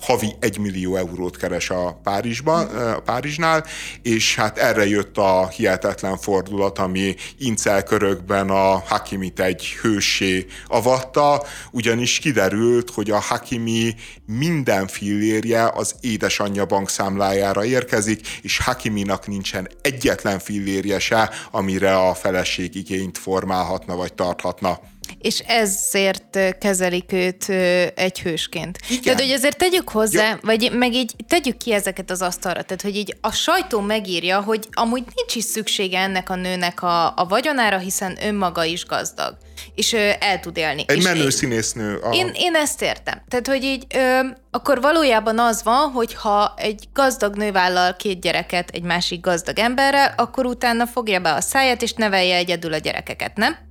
havi 0.00 0.34
1 0.40 0.58
millió 0.58 0.96
eurót 0.96 1.36
keres 1.36 1.70
a 1.70 2.00
Párizsban, 2.02 2.66
a 2.66 3.00
Párizsnál, 3.00 3.64
és 4.02 4.34
hát 4.34 4.58
erre 4.58 4.88
jött 4.88 5.18
a 5.18 5.48
hihetetlen 5.48 6.18
fordulat, 6.18 6.78
ami 6.78 7.14
incel 7.38 7.82
körökben 7.82 8.50
a 8.50 8.78
Hakimit 8.78 9.40
egy 9.40 9.64
hőssé 9.82 10.46
avatta, 10.66 11.42
ugyanis 11.70 12.18
kiderült, 12.18 12.90
hogy 12.90 13.10
a 13.10 13.20
Hakimi 13.20 13.94
minden 14.26 14.86
fillérje 14.86 15.68
az 15.68 15.94
édesanyja 16.00 16.66
bankszámlájára 16.66 17.64
érkezik, 17.64 18.28
és 18.42 18.58
Hakiminak 18.58 19.26
nincsen 19.26 19.68
egyetlen 19.82 20.38
fillérje 20.38 20.98
se, 20.98 21.30
amire 21.50 21.96
a 21.96 22.14
feleség 22.14 22.74
igényt 22.74 23.18
formálhatna 23.18 23.96
vagy 23.96 24.14
tarthatna. 24.14 24.80
És 25.18 25.38
ezért 25.38 26.58
kezelik 26.58 27.12
őt 27.12 27.48
egy 27.94 28.20
hősként. 28.20 28.78
Igen. 28.88 29.02
Tehát, 29.02 29.20
hogy 29.20 29.30
azért 29.30 29.58
tegyük 29.58 29.88
hozzá, 29.88 30.28
ja. 30.28 30.38
vagy 30.42 30.70
meg 30.72 30.94
így 30.94 31.14
tegyük 31.28 31.56
ki 31.56 31.72
ezeket 31.72 32.10
az 32.10 32.22
asztalra, 32.22 32.62
tehát, 32.62 32.82
hogy 32.82 32.96
így 32.96 33.16
a 33.20 33.32
sajtó 33.32 33.80
megírja, 33.80 34.40
hogy 34.40 34.68
amúgy 34.72 35.02
nincs 35.14 35.34
is 35.34 35.44
szüksége 35.44 35.98
ennek 35.98 36.30
a 36.30 36.34
nőnek 36.34 36.82
a, 36.82 37.06
a 37.06 37.26
vagyonára, 37.28 37.78
hiszen 37.78 38.18
önmaga 38.22 38.64
is 38.64 38.84
gazdag 38.84 39.36
és 39.74 39.92
ö, 39.92 40.10
el 40.20 40.40
tud 40.40 40.56
élni. 40.56 40.84
Egy 40.86 40.96
és 40.96 41.04
menő 41.04 41.22
én, 41.22 41.30
színésznő. 41.30 41.96
A... 41.96 42.14
Én, 42.14 42.30
én 42.34 42.54
ezt 42.54 42.82
értem. 42.82 43.22
Tehát, 43.28 43.46
hogy 43.46 43.62
így 43.62 43.86
ö, 43.94 44.20
akkor 44.50 44.80
valójában 44.80 45.38
az 45.38 45.62
van, 45.62 45.90
hogy 45.90 46.14
ha 46.14 46.54
egy 46.56 46.84
gazdag 46.92 47.36
nő 47.36 47.52
vállal 47.52 47.96
két 47.96 48.20
gyereket 48.20 48.70
egy 48.70 48.82
másik 48.82 49.20
gazdag 49.20 49.58
emberrel, 49.58 50.14
akkor 50.16 50.46
utána 50.46 50.86
fogja 50.86 51.20
be 51.20 51.32
a 51.32 51.40
száját, 51.40 51.82
és 51.82 51.92
nevelje 51.92 52.36
egyedül 52.36 52.72
a 52.72 52.78
gyerekeket, 52.78 53.36
nem? 53.36 53.65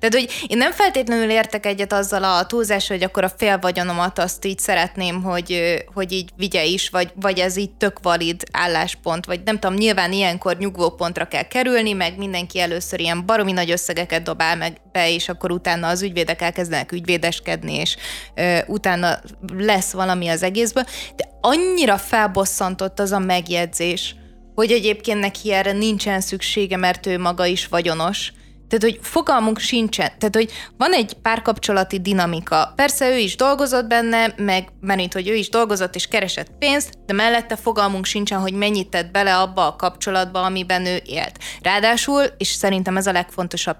Tehát, 0.00 0.14
hogy 0.14 0.46
én 0.46 0.56
nem 0.56 0.72
feltétlenül 0.72 1.30
értek 1.30 1.66
egyet 1.66 1.92
azzal 1.92 2.24
a 2.24 2.46
túlzás, 2.46 2.88
hogy 2.88 3.02
akkor 3.02 3.24
a 3.24 3.32
fél 3.36 3.58
vagyonomat 3.58 4.18
azt 4.18 4.44
így 4.44 4.58
szeretném, 4.58 5.22
hogy, 5.22 5.82
hogy 5.94 6.12
így 6.12 6.30
vigye 6.36 6.64
is, 6.64 6.88
vagy, 6.88 7.12
vagy 7.14 7.38
ez 7.38 7.56
így 7.56 7.70
tök 7.70 7.98
valid 8.02 8.42
álláspont, 8.52 9.26
vagy 9.26 9.40
nem 9.44 9.58
tudom, 9.58 9.76
nyilván 9.76 10.12
ilyenkor 10.12 10.56
nyugvópontra 10.56 11.24
kell 11.28 11.42
kerülni, 11.42 11.92
meg 11.92 12.16
mindenki 12.18 12.60
először 12.60 13.00
ilyen 13.00 13.26
baromi 13.26 13.52
nagy 13.52 13.70
összegeket 13.70 14.22
dobál 14.22 14.56
meg 14.56 14.76
be, 14.92 15.10
és 15.10 15.28
akkor 15.28 15.50
utána 15.50 15.88
az 15.88 16.02
ügyvédek 16.02 16.42
elkezdenek 16.42 16.92
ügyvédeskedni, 16.92 17.74
és 17.74 17.96
ö, 18.34 18.58
utána 18.66 19.18
lesz 19.56 19.92
valami 19.92 20.28
az 20.28 20.42
egészből. 20.42 20.84
De 21.16 21.28
annyira 21.40 21.98
felbosszantott 21.98 23.00
az 23.00 23.12
a 23.12 23.18
megjegyzés, 23.18 24.14
hogy 24.54 24.70
egyébként 24.70 25.20
neki 25.20 25.52
erre 25.52 25.72
nincsen 25.72 26.20
szüksége, 26.20 26.76
mert 26.76 27.06
ő 27.06 27.18
maga 27.18 27.46
is 27.46 27.66
vagyonos, 27.66 28.32
tehát, 28.70 28.96
hogy 28.96 28.98
fogalmunk 29.02 29.58
sincsen. 29.58 30.10
Tehát, 30.18 30.34
hogy 30.34 30.50
van 30.76 30.92
egy 30.92 31.12
párkapcsolati 31.22 32.00
dinamika. 32.00 32.72
Persze 32.76 33.10
ő 33.10 33.16
is 33.16 33.36
dolgozott 33.36 33.86
benne, 33.86 34.34
meg 34.36 34.68
mert 34.80 35.12
hogy 35.12 35.28
ő 35.28 35.34
is 35.34 35.48
dolgozott 35.48 35.94
és 35.94 36.06
keresett 36.06 36.50
pénzt, 36.58 36.94
de 37.06 37.12
mellette 37.12 37.56
fogalmunk 37.56 38.04
sincsen, 38.04 38.40
hogy 38.40 38.52
mennyit 38.52 38.88
tett 38.88 39.10
bele 39.10 39.36
abba 39.36 39.66
a 39.66 39.76
kapcsolatba, 39.76 40.42
amiben 40.42 40.86
ő 40.86 41.00
élt. 41.04 41.38
Ráadásul, 41.62 42.22
és 42.38 42.48
szerintem 42.48 42.96
ez 42.96 43.06
a 43.06 43.12
legfontosabb 43.12 43.78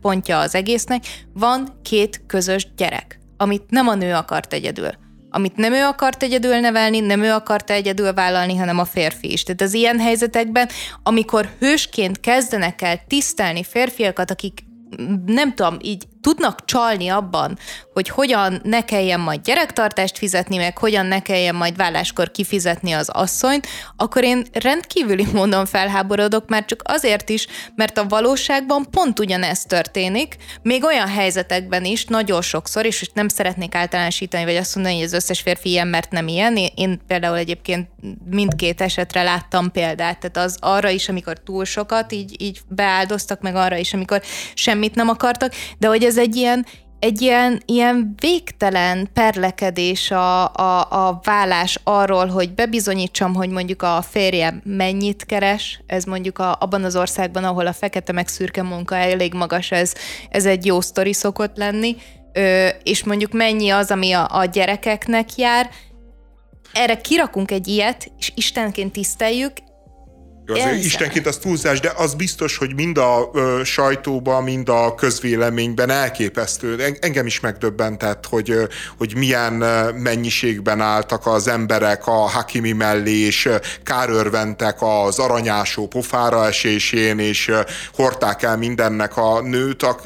pontja 0.00 0.38
az 0.38 0.54
egésznek, 0.54 1.04
van 1.34 1.80
két 1.82 2.22
közös 2.26 2.66
gyerek, 2.76 3.18
amit 3.36 3.70
nem 3.70 3.88
a 3.88 3.94
nő 3.94 4.14
akart 4.14 4.52
egyedül 4.52 5.04
amit 5.36 5.56
nem 5.56 5.72
ő 5.72 5.82
akart 5.82 6.22
egyedül 6.22 6.56
nevelni, 6.56 7.00
nem 7.00 7.22
ő 7.22 7.32
akarta 7.32 7.72
egyedül 7.72 8.12
vállalni, 8.12 8.56
hanem 8.56 8.78
a 8.78 8.84
férfi 8.84 9.32
is. 9.32 9.42
Tehát 9.42 9.60
az 9.60 9.74
ilyen 9.74 9.98
helyzetekben, 9.98 10.68
amikor 11.02 11.48
hősként 11.58 12.20
kezdenek 12.20 12.82
el 12.82 13.00
tisztelni 13.06 13.62
férfiakat, 13.64 14.30
akik 14.30 14.60
nem 15.26 15.54
tudom, 15.54 15.76
így 15.80 16.04
tudnak 16.26 16.64
csalni 16.64 17.08
abban, 17.08 17.58
hogy 17.92 18.08
hogyan 18.08 18.60
ne 18.62 18.84
kelljen 18.84 19.20
majd 19.20 19.40
gyerektartást 19.40 20.18
fizetni, 20.18 20.56
meg 20.56 20.78
hogyan 20.78 21.06
ne 21.06 21.22
kelljen 21.22 21.54
majd 21.54 21.76
válláskor 21.76 22.30
kifizetni 22.30 22.92
az 22.92 23.08
asszonyt, 23.08 23.66
akkor 23.96 24.24
én 24.24 24.46
rendkívüli 24.52 25.26
módon 25.32 25.66
felháborodok, 25.66 26.48
már 26.48 26.64
csak 26.64 26.80
azért 26.84 27.28
is, 27.28 27.46
mert 27.74 27.98
a 27.98 28.06
valóságban 28.06 28.86
pont 28.90 29.18
ugyanezt 29.18 29.68
történik, 29.68 30.36
még 30.62 30.84
olyan 30.84 31.08
helyzetekben 31.08 31.84
is, 31.84 32.04
nagyon 32.04 32.42
sokszor, 32.42 32.86
és 32.86 33.10
nem 33.14 33.28
szeretnék 33.28 33.74
általánosítani, 33.74 34.44
vagy 34.44 34.56
azt 34.56 34.74
mondani, 34.74 34.96
hogy 34.96 35.04
az 35.04 35.12
összes 35.12 35.40
férfi 35.40 35.68
ilyen, 35.68 35.88
mert 35.88 36.10
nem 36.10 36.28
ilyen. 36.28 36.56
Én 36.74 37.00
például 37.06 37.36
egyébként 37.36 37.88
mindkét 38.30 38.80
esetre 38.80 39.22
láttam 39.22 39.70
példát, 39.70 40.18
tehát 40.18 40.48
az 40.48 40.56
arra 40.60 40.88
is, 40.88 41.08
amikor 41.08 41.38
túl 41.38 41.64
sokat 41.64 42.12
így, 42.12 42.42
így 42.42 42.60
beáldoztak, 42.68 43.40
meg 43.40 43.54
arra 43.54 43.76
is, 43.76 43.94
amikor 43.94 44.22
semmit 44.54 44.94
nem 44.94 45.08
akartak, 45.08 45.52
de 45.78 45.86
hogy 45.86 46.04
ez 46.04 46.15
ez 46.16 46.22
egy 46.22 46.36
ilyen, 46.36 46.66
egy 46.98 47.22
ilyen, 47.22 47.62
ilyen 47.66 48.14
végtelen 48.20 49.08
perlekedés 49.12 50.10
a, 50.10 50.54
a, 50.54 51.06
a 51.08 51.20
vállás 51.22 51.80
arról, 51.84 52.26
hogy 52.26 52.54
bebizonyítsam, 52.54 53.34
hogy 53.34 53.50
mondjuk 53.50 53.82
a 53.82 54.02
férjem 54.10 54.60
mennyit 54.64 55.26
keres, 55.26 55.80
ez 55.86 56.04
mondjuk 56.04 56.38
a, 56.38 56.56
abban 56.60 56.84
az 56.84 56.96
országban, 56.96 57.44
ahol 57.44 57.66
a 57.66 57.72
fekete 57.72 58.12
meg 58.12 58.28
szürke 58.28 58.62
munka 58.62 58.96
elég 58.96 59.34
magas, 59.34 59.70
ez, 59.70 59.92
ez 60.30 60.46
egy 60.46 60.66
jó 60.66 60.80
sztori 60.80 61.12
szokott 61.12 61.56
lenni, 61.56 61.96
ö, 62.32 62.68
és 62.82 63.04
mondjuk 63.04 63.32
mennyi 63.32 63.70
az, 63.70 63.90
ami 63.90 64.12
a, 64.12 64.28
a 64.30 64.44
gyerekeknek 64.44 65.36
jár, 65.36 65.70
erre 66.72 67.00
kirakunk 67.00 67.50
egy 67.50 67.68
ilyet, 67.68 68.10
és 68.18 68.32
Istenként 68.34 68.92
tiszteljük, 68.92 69.52
Az 70.46 70.84
istenként 70.84 71.26
az 71.26 71.36
túlzás, 71.36 71.80
de 71.80 71.92
az 71.96 72.14
biztos, 72.14 72.56
hogy 72.56 72.74
mind 72.74 72.98
a 72.98 73.30
ö, 73.34 73.60
sajtóban, 73.64 74.42
mind 74.42 74.68
a 74.68 74.94
közvéleményben 74.94 75.90
elképesztő. 75.90 76.96
Engem 77.00 77.26
is 77.26 77.40
megdöbbentett, 77.40 78.26
hogy, 78.26 78.54
hogy 78.98 79.16
milyen 79.16 79.52
mennyiségben 79.94 80.80
álltak 80.80 81.26
az 81.26 81.48
emberek 81.48 82.06
a 82.06 82.10
Hakimi 82.10 82.72
mellé, 82.72 83.18
és 83.18 83.48
kárörventek 83.82 84.76
az 84.80 85.18
aranyásó 85.18 85.86
pofára 85.86 86.46
esésén, 86.46 87.18
és 87.18 87.52
hordták 87.94 88.42
el 88.42 88.56
mindennek 88.56 89.16
a 89.16 89.40
nőt. 89.40 89.82
A, 89.82 90.00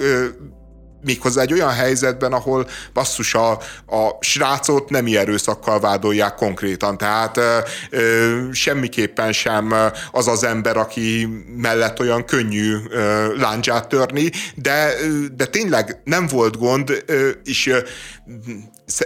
méghozzá 1.03 1.41
egy 1.41 1.53
olyan 1.53 1.73
helyzetben, 1.73 2.33
ahol 2.33 2.69
basszus 2.93 3.35
a, 3.35 3.51
a 3.87 4.17
srácot 4.21 4.91
nemi 4.91 5.17
erőszakkal 5.17 5.81
vádolják 5.81 6.35
konkrétan, 6.35 6.99
tehát 6.99 7.37
ö, 7.37 7.59
ö, 7.91 8.39
semmiképpen 8.53 9.33
sem 9.33 9.75
az 10.13 10.29
az 10.29 10.45
ember, 10.45 10.77
aki 10.77 11.29
mellett 11.57 12.01
olyan 12.01 12.25
könnyű 12.25 12.77
ö, 12.89 13.37
láncsát 13.37 13.89
törni, 13.89 14.31
de, 14.55 14.93
de 15.37 15.47
tényleg 15.47 16.01
nem 16.05 16.27
volt 16.27 16.59
gond, 16.59 17.03
ö, 17.07 17.29
és 17.45 17.67
ö, 17.67 17.79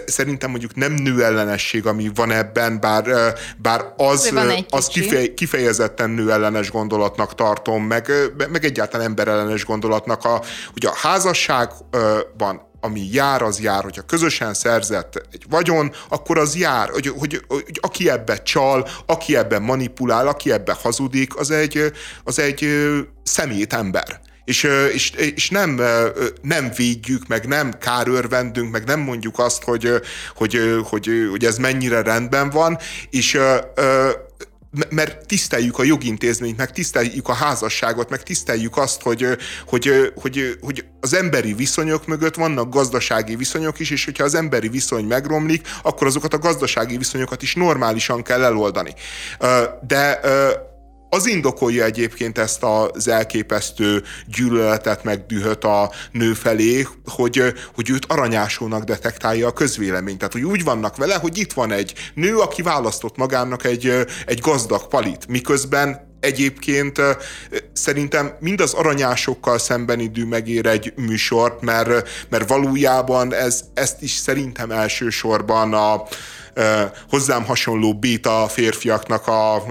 szerintem 0.05 0.49
mondjuk 0.49 0.75
nem 0.75 0.93
nőellenesség, 0.93 1.85
ami 1.85 2.11
van 2.15 2.31
ebben, 2.31 2.79
bár, 2.79 3.33
bár 3.57 3.93
az, 3.97 4.33
az 4.69 4.87
kifej, 4.87 5.33
kifejezetten 5.33 6.09
nőellenes 6.09 6.71
gondolatnak 6.71 7.35
tartom, 7.35 7.83
meg, 7.83 8.11
meg 8.51 8.65
egyáltalán 8.65 9.05
emberellenes 9.05 9.65
gondolatnak, 9.65 10.25
a, 10.25 10.41
hogy 10.73 10.85
a 10.85 10.93
házasságban 10.95 12.73
ami 12.81 13.07
jár, 13.11 13.41
az 13.41 13.59
jár, 13.59 13.83
hogyha 13.83 14.01
közösen 14.01 14.53
szerzett 14.53 15.27
egy 15.31 15.45
vagyon, 15.49 15.93
akkor 16.09 16.37
az 16.37 16.55
jár, 16.55 16.89
hogy, 16.89 17.07
hogy, 17.07 17.41
hogy 17.47 17.79
aki 17.81 18.09
ebbe 18.09 18.41
csal, 18.41 18.87
aki 19.05 19.35
ebben 19.35 19.61
manipulál, 19.61 20.27
aki 20.27 20.51
ebbe 20.51 20.73
hazudik, 20.81 21.35
az 21.35 21.51
egy, 21.51 21.91
az 22.23 22.39
egy 22.39 22.67
szemét 23.23 23.73
ember 23.73 24.21
és, 24.45 24.63
és, 24.93 25.09
és 25.11 25.49
nem, 25.49 25.81
nem 26.41 26.71
védjük, 26.75 27.27
meg 27.27 27.47
nem 27.47 27.77
kárőrvendünk, 27.79 28.71
meg 28.71 28.85
nem 28.85 28.99
mondjuk 28.99 29.39
azt, 29.39 29.63
hogy, 29.63 29.91
hogy, 30.35 30.81
hogy, 30.89 31.09
hogy 31.29 31.45
ez 31.45 31.57
mennyire 31.57 32.01
rendben 32.01 32.49
van, 32.49 32.77
és 33.09 33.39
mert 34.89 35.25
tiszteljük 35.25 35.79
a 35.79 35.83
jogintézményt, 35.83 36.57
meg 36.57 36.71
tiszteljük 36.71 37.27
a 37.27 37.33
házasságot, 37.33 38.09
meg 38.09 38.23
tiszteljük 38.23 38.77
azt, 38.77 39.01
hogy, 39.01 39.27
hogy, 39.67 40.11
hogy, 40.15 40.57
hogy 40.61 40.85
az 41.01 41.13
emberi 41.13 41.53
viszonyok 41.53 42.07
mögött 42.07 42.35
vannak 42.35 42.73
gazdasági 42.73 43.35
viszonyok 43.35 43.79
is, 43.79 43.89
és 43.89 44.05
hogyha 44.05 44.23
az 44.23 44.35
emberi 44.35 44.69
viszony 44.69 45.05
megromlik, 45.05 45.67
akkor 45.83 46.07
azokat 46.07 46.33
a 46.33 46.37
gazdasági 46.37 46.97
viszonyokat 46.97 47.41
is 47.41 47.55
normálisan 47.55 48.23
kell 48.23 48.43
eloldani. 48.43 48.93
De 49.87 50.19
az 51.15 51.25
indokolja 51.25 51.83
egyébként 51.83 52.37
ezt 52.37 52.63
az 52.63 53.07
elképesztő 53.07 54.03
gyűlöletet, 54.27 55.03
meg 55.03 55.25
dühöt 55.25 55.63
a 55.63 55.91
nő 56.11 56.33
felé, 56.33 56.87
hogy, 57.05 57.53
hogy 57.75 57.89
őt 57.89 58.05
aranyásónak 58.05 58.83
detektálja 58.83 59.47
a 59.47 59.53
közvélemény. 59.53 60.17
Tehát, 60.17 60.33
hogy 60.33 60.43
úgy 60.43 60.63
vannak 60.63 60.95
vele, 60.95 61.15
hogy 61.15 61.37
itt 61.37 61.53
van 61.53 61.71
egy 61.71 61.93
nő, 62.13 62.37
aki 62.37 62.61
választott 62.61 63.17
magának 63.17 63.63
egy, 63.63 64.05
egy 64.25 64.39
gazdag 64.39 64.87
palit, 64.87 65.27
miközben 65.27 66.13
egyébként 66.19 67.01
szerintem 67.73 68.35
mind 68.39 68.61
az 68.61 68.73
aranyásokkal 68.73 69.57
szembeni 69.57 70.07
dű 70.07 70.25
megér 70.25 70.65
egy 70.65 70.93
műsort, 70.95 71.61
mert, 71.61 72.09
mert 72.29 72.49
valójában 72.49 73.33
ez, 73.33 73.63
ezt 73.73 74.01
is 74.01 74.11
szerintem 74.11 74.71
elsősorban 74.71 75.73
a, 75.73 76.03
hozzám 77.09 77.45
hasonló 77.45 77.93
béta 77.93 78.47
férfiaknak 78.47 79.27
a, 79.27 79.63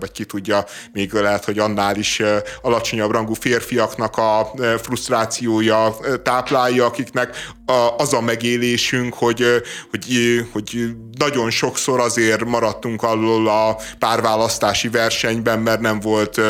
vagy 0.00 0.12
ki 0.12 0.24
tudja, 0.24 0.64
még 0.92 1.12
lehet, 1.12 1.44
hogy 1.44 1.58
annál 1.58 1.96
is 1.96 2.22
alacsonyabb 2.62 3.10
rangú 3.10 3.34
férfiaknak 3.34 4.16
a 4.16 4.50
frusztrációja 4.82 5.96
táplálja, 6.22 6.84
akiknek 6.84 7.54
az 7.96 8.12
a 8.12 8.20
megélésünk, 8.20 9.14
hogy, 9.14 9.44
hogy, 9.90 10.40
hogy 10.52 10.88
nagyon 11.18 11.50
sokszor 11.50 12.00
azért 12.00 12.44
maradtunk 12.44 13.02
alól 13.02 13.48
a 13.48 13.76
párválasztási 13.98 14.88
versenyben, 14.88 15.58
mert 15.58 15.80
nem 15.80 16.00
volt 16.00 16.40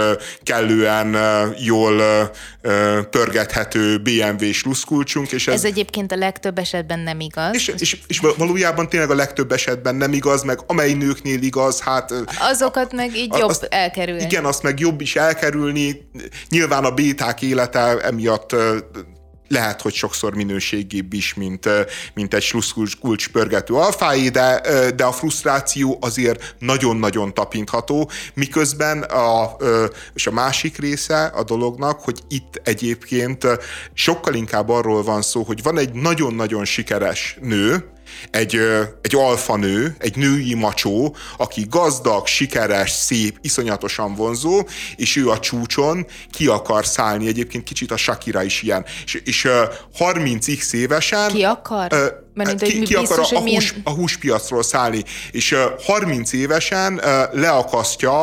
kellően 0.42 1.16
jól 1.58 2.02
pörgethető 3.10 3.98
BMW-s 3.98 4.64
luszkulcsunk. 4.64 5.32
És 5.32 5.46
ez, 5.46 5.54
ez 5.54 5.64
egyébként 5.64 6.12
a 6.12 6.16
legtöbb 6.16 6.58
esetben 6.58 6.98
nem 6.98 7.20
igaz. 7.20 7.54
És, 7.54 7.72
és, 7.78 7.98
és 8.06 8.20
valójában 8.36 8.88
tényleg 8.88 9.10
a 9.10 9.14
legtöbb 9.14 9.52
esetben 9.52 9.75
nem 9.82 10.12
igaz, 10.12 10.42
meg 10.42 10.58
amely 10.66 10.92
nőknél 10.92 11.42
igaz, 11.42 11.80
hát... 11.80 12.12
Azokat 12.38 12.92
meg 12.92 13.16
így 13.16 13.34
jobb 13.38 13.48
azt, 13.48 13.66
elkerülni. 13.70 14.22
Igen, 14.22 14.44
azt 14.44 14.62
meg 14.62 14.78
jobb 14.78 15.00
is 15.00 15.16
elkerülni. 15.16 16.10
Nyilván 16.48 16.84
a 16.84 16.90
béták 16.90 17.42
élete 17.42 17.96
emiatt 17.96 18.54
lehet, 19.48 19.82
hogy 19.82 19.94
sokszor 19.94 20.34
minőségébb 20.34 21.12
is, 21.12 21.34
mint, 21.34 21.68
mint 22.14 22.34
egy 22.34 22.42
sluszkulcs 22.42 23.28
pörgető 23.28 23.74
alfái, 23.74 24.28
de, 24.28 24.60
de 24.96 25.04
a 25.04 25.12
frusztráció 25.12 25.98
azért 26.00 26.54
nagyon-nagyon 26.58 27.34
tapintható, 27.34 28.10
miközben 28.34 29.02
a, 29.02 29.56
és 30.14 30.26
a 30.26 30.30
másik 30.30 30.78
része 30.78 31.24
a 31.24 31.42
dolognak, 31.42 32.00
hogy 32.00 32.20
itt 32.28 32.60
egyébként 32.64 33.46
sokkal 33.92 34.34
inkább 34.34 34.68
arról 34.68 35.02
van 35.02 35.22
szó, 35.22 35.42
hogy 35.42 35.62
van 35.62 35.78
egy 35.78 35.92
nagyon-nagyon 35.92 36.64
sikeres 36.64 37.38
nő, 37.40 37.94
egy, 38.30 38.60
egy 39.02 39.14
alfanő, 39.14 39.96
egy 39.98 40.16
női 40.16 40.54
macsó, 40.54 41.16
aki 41.36 41.66
gazdag, 41.70 42.26
sikeres, 42.26 42.90
szép, 42.90 43.38
iszonyatosan 43.40 44.14
vonzó, 44.14 44.66
és 44.96 45.16
ő 45.16 45.28
a 45.28 45.38
csúcson 45.38 46.06
ki 46.30 46.46
akar 46.46 46.86
szállni. 46.86 47.26
Egyébként 47.26 47.64
kicsit 47.64 47.90
a 47.90 47.96
Shakira 47.96 48.42
is 48.42 48.62
ilyen. 48.62 48.84
És, 49.04 49.14
és 49.24 49.48
30x 49.98 50.72
évesen... 50.72 51.28
Ki 51.28 51.42
akar? 51.42 51.92
Uh, 51.92 52.00
mert 52.34 52.62
ki, 52.62 52.82
ki 52.82 52.94
akar 52.94 53.18
a, 53.18 53.36
a, 53.36 53.40
hús, 53.40 53.74
a 53.84 53.90
húspiacról 53.90 54.62
szállni, 54.62 55.04
és 55.30 55.52
uh, 55.52 55.58
30 55.84 56.32
évesen 56.32 57.00
leakasztja 57.32 58.22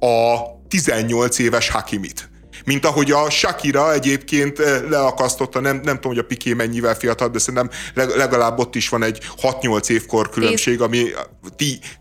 a 0.00 0.38
18 0.68 1.38
éves 1.38 1.68
Hakimit 1.68 2.28
mint 2.64 2.84
ahogy 2.84 3.10
a 3.10 3.30
Shakira 3.30 3.92
egyébként 3.92 4.58
eh, 4.58 4.82
leakasztotta, 4.88 5.60
nem, 5.60 5.76
nem 5.76 5.94
tudom, 5.94 6.12
hogy 6.12 6.18
a 6.18 6.26
Piqué 6.26 6.52
mennyivel 6.52 6.94
fiatal, 6.94 7.28
de 7.28 7.38
szerintem 7.38 7.70
legalább 7.94 8.58
ott 8.58 8.74
is 8.74 8.88
van 8.88 9.02
egy 9.02 9.20
6-8 9.42 9.88
évkor 9.88 10.30
különbség, 10.30 10.80
ami 10.80 11.04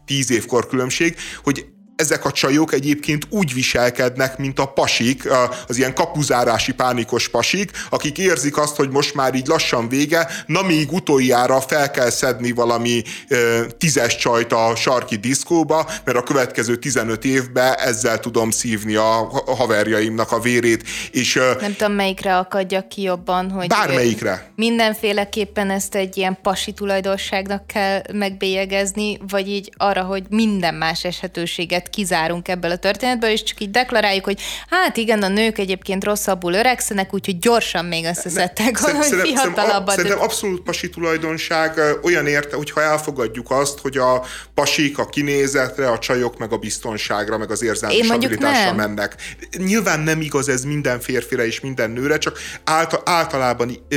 10 0.05 0.31
évkor 0.31 0.67
különbség, 0.67 1.15
hogy 1.43 1.65
ezek 1.95 2.25
a 2.25 2.31
csajok 2.31 2.73
egyébként 2.73 3.27
úgy 3.29 3.53
viselkednek, 3.53 4.37
mint 4.37 4.59
a 4.59 4.65
pasik, 4.65 5.29
az 5.67 5.77
ilyen 5.77 5.93
kapuzárási 5.93 6.73
pánikos 6.73 7.29
pasik, 7.29 7.71
akik 7.89 8.17
érzik 8.17 8.57
azt, 8.57 8.75
hogy 8.75 8.89
most 8.89 9.13
már 9.13 9.35
így 9.35 9.47
lassan 9.47 9.89
vége, 9.89 10.27
na 10.45 10.61
még 10.61 10.91
utoljára 10.91 11.61
fel 11.61 11.91
kell 11.91 12.09
szedni 12.09 12.51
valami 12.51 13.01
tízes 13.77 14.15
csajt 14.15 14.53
a 14.53 14.75
sarki 14.75 15.15
diszkóba, 15.15 15.89
mert 16.03 16.17
a 16.17 16.23
következő 16.23 16.75
15 16.75 17.25
évben 17.25 17.73
ezzel 17.73 18.19
tudom 18.19 18.51
szívni 18.51 18.95
a 18.95 19.43
haverjaimnak 19.45 20.31
a 20.31 20.39
vérét. 20.39 20.83
És, 21.11 21.39
Nem 21.59 21.75
tudom, 21.75 21.93
melyikre 21.93 22.37
akadjak 22.37 22.89
ki 22.89 23.01
jobban, 23.01 23.49
hogy 23.49 23.67
bármelyikre. 23.67 24.51
Mindenféleképpen 24.55 25.69
ezt 25.69 25.95
egy 25.95 26.17
ilyen 26.17 26.37
pasi 26.41 26.71
tulajdonságnak 26.71 27.67
kell 27.67 28.01
megbélyegezni, 28.13 29.17
vagy 29.29 29.47
így 29.47 29.71
arra, 29.77 30.01
hogy 30.01 30.23
minden 30.29 30.75
más 30.75 31.03
eshetőséget 31.83 31.89
kizárunk 31.89 32.47
ebből 32.47 32.71
a 32.71 32.77
történetből, 32.77 33.29
és 33.29 33.43
csak 33.43 33.59
így 33.59 33.71
deklaráljuk, 33.71 34.25
hogy 34.25 34.41
hát 34.69 34.97
igen, 34.97 35.23
a 35.23 35.27
nők 35.27 35.57
egyébként 35.57 36.03
rosszabbul 36.03 36.53
öregszenek, 36.53 37.13
úgyhogy 37.13 37.39
gyorsan 37.39 37.85
még 37.85 38.05
összeszedtek 38.05 38.79
valami 38.79 39.29
fiatalabbat. 39.31 39.95
Szerintem 39.95 40.21
abszolút 40.21 40.61
pasi 40.61 40.89
tulajdonság 40.89 41.79
olyan 42.03 42.27
érte, 42.27 42.55
hogyha 42.55 42.81
elfogadjuk 42.81 43.51
azt, 43.51 43.79
hogy 43.79 43.97
a 43.97 44.23
pasik 44.53 44.97
a 44.97 45.05
kinézetre, 45.05 45.89
a 45.89 45.99
csajok 45.99 46.37
meg 46.37 46.51
a 46.51 46.57
biztonságra, 46.57 47.37
meg 47.37 47.51
az 47.51 47.63
érzelmi 47.63 47.95
Én 47.95 48.03
stabilitásra 48.03 48.73
mennek. 48.73 49.15
Nyilván 49.57 49.99
nem 49.99 50.21
igaz 50.21 50.49
ez 50.49 50.63
minden 50.63 50.99
férfire 50.99 51.45
és 51.45 51.59
minden 51.59 51.91
nőre, 51.91 52.17
csak 52.17 52.39
általában 53.03 53.87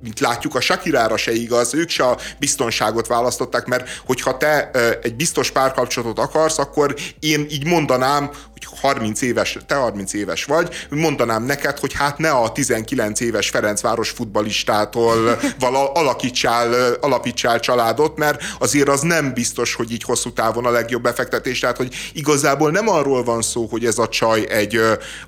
mint 0.00 0.20
látjuk, 0.20 0.54
a 0.54 0.60
Sakirára 0.60 1.16
se 1.16 1.32
igaz, 1.32 1.74
ők 1.74 1.88
se 1.88 2.04
a 2.04 2.18
biztonságot 2.38 3.06
választották, 3.06 3.66
mert 3.66 3.88
hogyha 4.06 4.36
te 4.36 4.70
egy 5.02 5.14
biztos 5.14 5.50
párkapcsolatot 5.50 6.18
akarsz, 6.18 6.58
akkor 6.58 6.94
én 7.20 7.46
így 7.50 7.66
mondanám, 7.66 8.30
hogy 8.52 8.80
30 8.80 9.22
éves, 9.22 9.58
te 9.66 9.74
30 9.74 10.12
éves 10.12 10.44
vagy, 10.44 10.86
mondanám 10.90 11.42
neked, 11.42 11.78
hogy 11.78 11.92
hát 11.92 12.18
ne 12.18 12.30
a 12.30 12.52
19 12.52 13.20
éves 13.20 13.48
Ferencváros 13.48 14.10
futbalistától 14.10 15.38
vala 15.58 15.92
alakítsál, 15.92 16.92
alapítsál 17.00 17.60
családot, 17.60 18.16
mert 18.16 18.42
azért 18.58 18.88
az 18.88 19.00
nem 19.00 19.32
biztos, 19.32 19.74
hogy 19.74 19.92
így 19.92 20.02
hosszú 20.02 20.32
távon 20.32 20.64
a 20.64 20.70
legjobb 20.70 21.02
befektetés. 21.02 21.58
Tehát, 21.58 21.76
hogy 21.76 21.94
igazából 22.12 22.70
nem 22.70 22.88
arról 22.88 23.24
van 23.24 23.42
szó, 23.42 23.66
hogy 23.70 23.84
ez 23.84 23.98
a 23.98 24.08
csaj 24.08 24.46
egy 24.48 24.80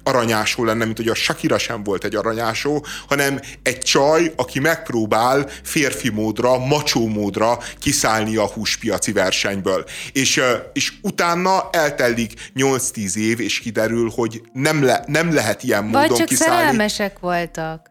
aranyásó 0.02 0.64
lenne, 0.64 0.84
mint 0.84 0.96
hogy 0.96 1.08
a 1.08 1.14
Shakira 1.14 1.58
sem 1.58 1.82
volt 1.82 2.04
egy 2.04 2.14
aranyásó, 2.14 2.86
hanem 3.08 3.40
egy 3.62 3.78
csaj, 3.78 4.32
aki 4.36 4.60
megpróbál 4.68 5.46
férfi 5.62 6.08
módra, 6.08 6.58
macsó 6.58 7.06
módra 7.06 7.58
kiszállni 7.78 8.36
a 8.36 8.46
húspiaci 8.46 9.12
versenyből. 9.12 9.84
És, 10.12 10.40
és 10.72 10.92
utána 11.02 11.68
eltelik 11.70 12.32
8-10 12.54 13.14
év, 13.14 13.40
és 13.40 13.58
kiderül, 13.58 14.10
hogy 14.14 14.42
nem, 14.52 14.84
le, 14.84 15.04
nem 15.06 15.32
lehet 15.34 15.62
ilyen 15.62 15.90
Vagy 15.90 16.00
módon 16.02 16.16
csak 16.16 16.26
kiszállni. 16.26 16.56
szerelmesek 16.56 17.18
voltak. 17.18 17.90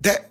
De 0.00 0.28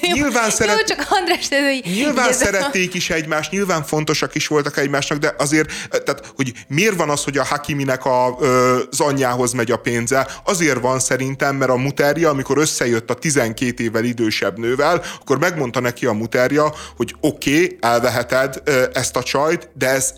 Jó, 0.00 0.14
Nyilván 0.14 0.50
szeret- 0.50 0.76
Jó, 0.78 0.84
csak 0.96 1.06
András, 1.10 1.50
ez, 1.50 1.64
hogy 1.64 1.92
Nyilván 1.94 2.28
ez 2.28 2.40
a- 2.40 2.44
szerették 2.44 2.94
is 2.94 3.10
egymást, 3.10 3.50
nyilván 3.50 3.84
fontosak 3.84 4.34
is 4.34 4.46
voltak 4.46 4.76
egymásnak, 4.76 5.18
de 5.18 5.34
azért, 5.38 5.70
tehát, 6.04 6.32
hogy 6.36 6.52
miért 6.68 6.96
van 6.96 7.10
az, 7.10 7.24
hogy 7.24 7.38
a 7.38 7.44
Hakiminek 7.44 8.04
a, 8.04 8.36
az 8.36 9.00
anyjához 9.00 9.52
megy 9.52 9.70
a 9.70 9.76
pénze? 9.76 10.28
Azért 10.44 10.80
van 10.80 11.00
szerintem, 11.00 11.56
mert 11.56 11.70
a 11.70 11.76
muterja, 11.76 12.30
amikor 12.30 12.58
összejött 12.58 13.10
a 13.10 13.14
12 13.14 13.82
évvel 13.82 14.04
idősebb 14.04 14.58
nővel, 14.58 15.02
akkor 15.20 15.38
megmondta 15.38 15.80
neki 15.80 16.06
a 16.06 16.12
muterja, 16.12 16.72
hogy 16.96 17.14
oké, 17.20 17.54
okay, 17.54 17.76
elveheted 17.80 18.62
ezt 18.92 19.16
a 19.16 19.22
csajt, 19.22 19.70
de 19.74 19.88
ez 19.88 20.12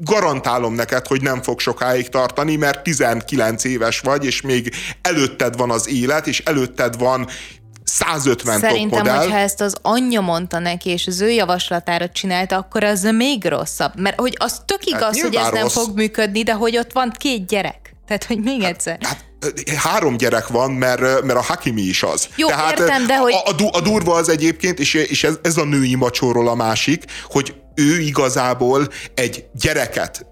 garantálom 0.00 0.74
neked, 0.74 1.06
hogy 1.06 1.22
nem 1.22 1.42
fog 1.42 1.60
sokáig 1.60 2.08
tartani, 2.08 2.56
mert 2.56 2.82
19 2.82 3.64
éves 3.64 4.00
vagy, 4.00 4.24
és 4.24 4.40
még 4.40 4.74
előtted 5.02 5.56
van 5.56 5.70
az 5.70 5.88
élet, 5.88 6.26
és 6.26 6.40
előtted 6.40 6.98
van 6.98 7.28
150 7.98 8.58
Szerintem, 8.58 8.88
top 8.88 8.98
modell. 8.98 9.16
hogyha 9.16 9.38
ezt 9.38 9.60
az 9.60 9.74
anyja 9.82 10.20
mondta 10.20 10.58
neki, 10.58 10.90
és 10.90 11.06
az 11.06 11.20
ő 11.20 11.30
javaslatára 11.30 12.08
csinálta, 12.08 12.56
akkor 12.56 12.84
az 12.84 13.02
még 13.02 13.44
rosszabb. 13.44 14.00
Mert 14.00 14.20
hogy 14.20 14.34
az 14.38 14.60
tök 14.64 14.86
igaz, 14.86 15.02
Hát 15.02 15.20
hogy 15.20 15.34
ez 15.34 15.50
nem 15.50 15.62
rossz. 15.62 15.72
fog 15.72 15.94
működni, 15.96 16.42
de 16.42 16.52
hogy 16.52 16.76
ott 16.76 16.92
van 16.92 17.12
két 17.18 17.46
gyerek. 17.46 17.94
Tehát, 18.06 18.24
hogy 18.24 18.38
még 18.42 18.62
egyszer. 18.62 18.98
Hát 19.02 19.24
három 19.76 20.16
gyerek 20.16 20.48
van, 20.48 20.70
mert, 20.70 21.00
mert 21.00 21.38
a 21.38 21.42
Hakimi 21.42 21.82
is 21.82 22.02
az. 22.02 22.28
Jó, 22.36 22.48
Tehát, 22.48 22.78
értem, 22.78 23.06
de 23.06 23.16
hogy- 23.16 23.32
A, 23.32 23.48
a, 23.48 23.52
du- 23.52 23.74
a 23.74 23.80
durva 23.80 24.14
az 24.14 24.28
egyébként, 24.28 24.78
és, 24.78 24.94
és 24.94 25.24
ez, 25.24 25.34
ez 25.42 25.56
a 25.56 25.64
női 25.64 25.94
macsóról 25.94 26.48
a 26.48 26.54
másik, 26.54 27.04
hogy 27.30 27.54
ő 27.74 28.00
igazából 28.00 28.88
egy 29.14 29.44
gyereket 29.52 30.26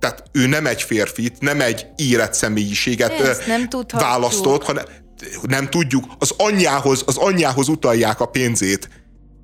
tehát 0.00 0.22
ő 0.32 0.46
nem 0.46 0.66
egy 0.66 0.82
férfit, 0.82 1.40
nem 1.40 1.60
egy 1.60 1.86
érett 1.96 2.34
személyiséget 2.34 3.20
Ezt 3.20 3.46
nem 3.46 3.68
választott, 3.90 4.64
hanem 4.64 4.84
nem 5.42 5.68
tudjuk, 5.68 6.04
az 6.18 6.34
anyjához, 6.36 7.02
az 7.06 7.16
anyjához 7.16 7.68
utalják 7.68 8.20
a 8.20 8.26
pénzét. 8.26 8.88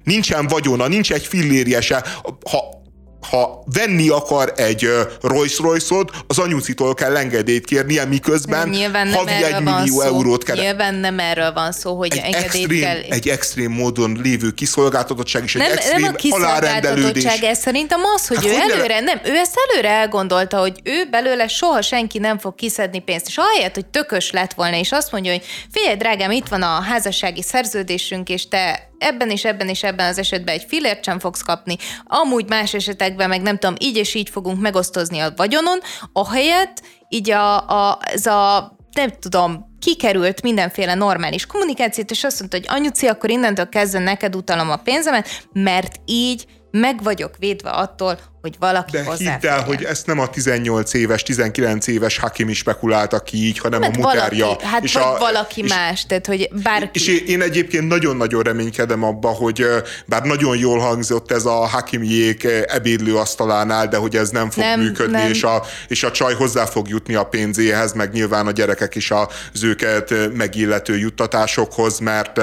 Nincsen 0.05 0.46
vagyona, 0.46 0.88
nincs 0.88 1.12
egy 1.12 1.26
fillérje 1.26 1.80
se. 1.80 2.05
Ha, 2.51 2.84
ha 3.30 3.62
venni 3.72 4.09
akar 4.09 4.52
egy 4.56 4.84
ö, 4.84 5.02
Rolls 5.20 5.59
Royce-ot, 5.59 6.10
az 6.26 6.38
anyucitól 6.38 6.94
kell 6.94 7.16
engedélyt 7.16 7.64
kérnie, 7.64 8.05
miközben 8.05 8.68
Nyilván 8.68 9.09
nem 9.09 9.16
havi 9.16 9.44
egy 9.44 9.62
millió 9.62 10.01
szó. 10.01 10.06
eurót 10.06 10.44
keres. 10.44 10.64
Nyilván 10.64 10.94
nem 10.94 11.18
erről 11.18 11.52
van 11.52 11.72
szó, 11.72 11.96
hogy 11.96 12.12
Egy 12.12 12.18
engedélyt 12.18 12.44
extrém, 12.44 12.80
kell... 12.80 13.01
egy 13.09 13.28
extrém 13.28 13.72
módon 13.72 14.20
lévő 14.22 14.51
kiszolgáltatottság 14.51 15.42
és 15.42 15.55
egy 15.55 15.60
nem, 15.60 15.72
extrém 15.72 16.01
nem 16.01 16.12
a 16.14 16.16
kiszolgáltatottság, 16.16 17.42
ez 17.42 17.59
szerintem 17.59 18.01
az, 18.14 18.26
hogy 18.26 18.36
Hát 18.36 18.46
ő 18.46 18.48
hogy 18.51 18.70
előre, 18.70 19.01
nem, 19.01 19.20
ő 19.24 19.34
ezt 19.36 19.55
előre 19.68 19.88
elgondolta, 19.88 20.59
hogy 20.59 20.80
ő 20.82 21.05
belőle 21.10 21.48
soha 21.48 21.82
senki 21.82 22.18
nem 22.18 22.38
fog 22.38 22.55
kiszedni 22.55 22.98
pénzt, 22.98 23.26
és 23.26 23.36
ahelyett, 23.36 23.74
hogy 23.74 23.86
tökös 23.86 24.30
lett 24.30 24.52
volna, 24.52 24.76
és 24.76 24.92
azt 24.92 25.12
mondja, 25.12 25.32
hogy 25.32 25.42
figyelj, 25.72 25.96
drágám, 25.96 26.30
itt 26.30 26.48
van 26.48 26.62
a 26.62 26.80
házassági 26.80 27.42
szerződésünk, 27.42 28.28
és 28.28 28.48
te 28.48 28.92
ebben 29.05 29.31
és 29.31 29.44
ebben 29.44 29.68
és 29.68 29.82
ebben 29.82 30.09
az 30.09 30.18
esetben 30.18 30.55
egy 30.55 30.64
filért 30.68 31.05
sem 31.05 31.18
fogsz 31.18 31.43
kapni, 31.43 31.76
amúgy 32.05 32.48
más 32.48 32.74
esetekben 32.74 33.28
meg 33.28 33.43
nem 33.43 33.59
tudom, 33.59 33.74
így 33.78 33.97
és 33.97 34.14
így 34.14 34.28
fogunk 34.28 34.60
megosztozni 34.60 35.18
a 35.18 35.32
vagyonon, 35.36 35.78
ahelyett 36.12 36.82
így 37.09 37.31
a, 37.31 37.68
a, 37.68 37.98
ez 38.12 38.26
a 38.26 38.72
nem 38.93 39.10
tudom, 39.20 39.76
kikerült 39.78 40.43
mindenféle 40.43 40.94
normális 40.94 41.47
kommunikációt, 41.47 42.10
és 42.10 42.24
azt 42.24 42.39
mondta, 42.39 42.56
hogy 42.56 42.66
anyuci, 42.68 43.06
akkor 43.06 43.31
innentől 43.31 43.68
kezdve 43.68 43.98
neked 43.98 44.36
utalom 44.36 44.70
a 44.70 44.76
pénzemet, 44.76 45.47
mert 45.52 45.97
így 46.05 46.47
meg 46.70 47.02
vagyok 47.02 47.36
védve 47.39 47.70
attól, 47.70 48.18
hogy 48.44 48.56
valaki 48.58 48.90
De 48.90 49.04
hidd 49.18 49.46
el, 49.46 49.62
hogy 49.62 49.84
ezt 49.84 50.06
nem 50.06 50.18
a 50.18 50.28
18 50.30 50.94
éves, 50.94 51.22
19 51.22 51.86
éves 51.86 52.18
Hakimi 52.18 52.52
spekulálta 52.52 53.20
ki 53.20 53.36
így, 53.36 53.58
hanem 53.58 53.80
Mert 53.80 53.96
a 53.96 53.98
muterja. 54.00 54.44
valaki, 54.44 54.64
hát 54.64 54.82
és 54.84 54.92
vagy 54.94 55.02
a, 55.02 55.16
valaki 55.18 55.62
és, 55.62 55.70
más, 55.74 56.06
tehát 56.06 56.26
hogy 56.26 56.48
bárki. 56.62 56.88
És 56.98 57.06
én- 57.08 57.26
én 57.26 57.42
egyébként 57.42 57.88
nagyon-nagyon 57.88 58.42
reménykedem 58.42 59.02
abba, 59.02 59.28
hogy 59.28 59.66
bár 60.06 60.22
nagyon 60.22 60.56
jól 60.58 60.78
hangzott 60.78 61.32
ez 61.32 61.44
a 61.44 61.50
Hakimiék 61.66 62.44
ö, 62.44 62.60
ebédlőasztalánál, 62.66 63.88
de 63.88 63.96
hogy 63.96 64.16
ez 64.16 64.28
nem 64.30 64.50
fog 64.50 64.62
Nem, 64.64 64.80
működni, 64.80 65.16
nem. 65.16 65.30
És, 65.30 65.42
a, 65.42 65.62
és 65.88 66.02
a 66.02 66.10
csaj 66.10 66.34
hozzá 66.34 66.64
fog 66.64 66.88
jutni 66.88 67.14
a 67.14 67.22
pénzéhez, 67.24 67.92
meg 67.92 68.12
nyilván 68.12 68.46
a 68.46 68.50
gyerekek 68.50 68.94
is 68.94 69.10
az 69.10 69.62
őket 69.62 70.14
megillető 70.36 70.98
juttatásokhoz, 70.98 71.98
mert, 71.98 72.40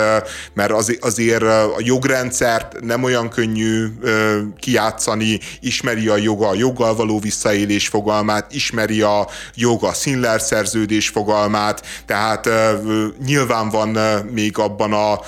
mert 0.53 0.72
az, 0.72 0.98
azért 1.02 1.44
a 1.44 1.76
jogrendszert 1.78 2.80
nem 2.82 3.03
olyan 3.03 3.30
könnyű 3.30 3.86
ö, 4.02 4.38
kijátszani, 4.60 5.40
ismeri 5.92 6.08
a 6.08 6.24
joga 6.24 6.48
a 6.48 6.56
joggal 6.56 6.96
való 6.96 7.20
visszaélés 7.20 7.88
fogalmát, 7.88 8.54
ismeri 8.54 9.02
a 9.02 9.28
joga 9.56 9.94
Színler 9.94 10.42
szerződés 10.42 11.10
fogalmát, 11.10 11.86
tehát 12.06 12.50
nyilván 13.26 13.70
van 13.70 13.98
még 14.32 14.58
abban 14.58 14.94
a 14.94 15.20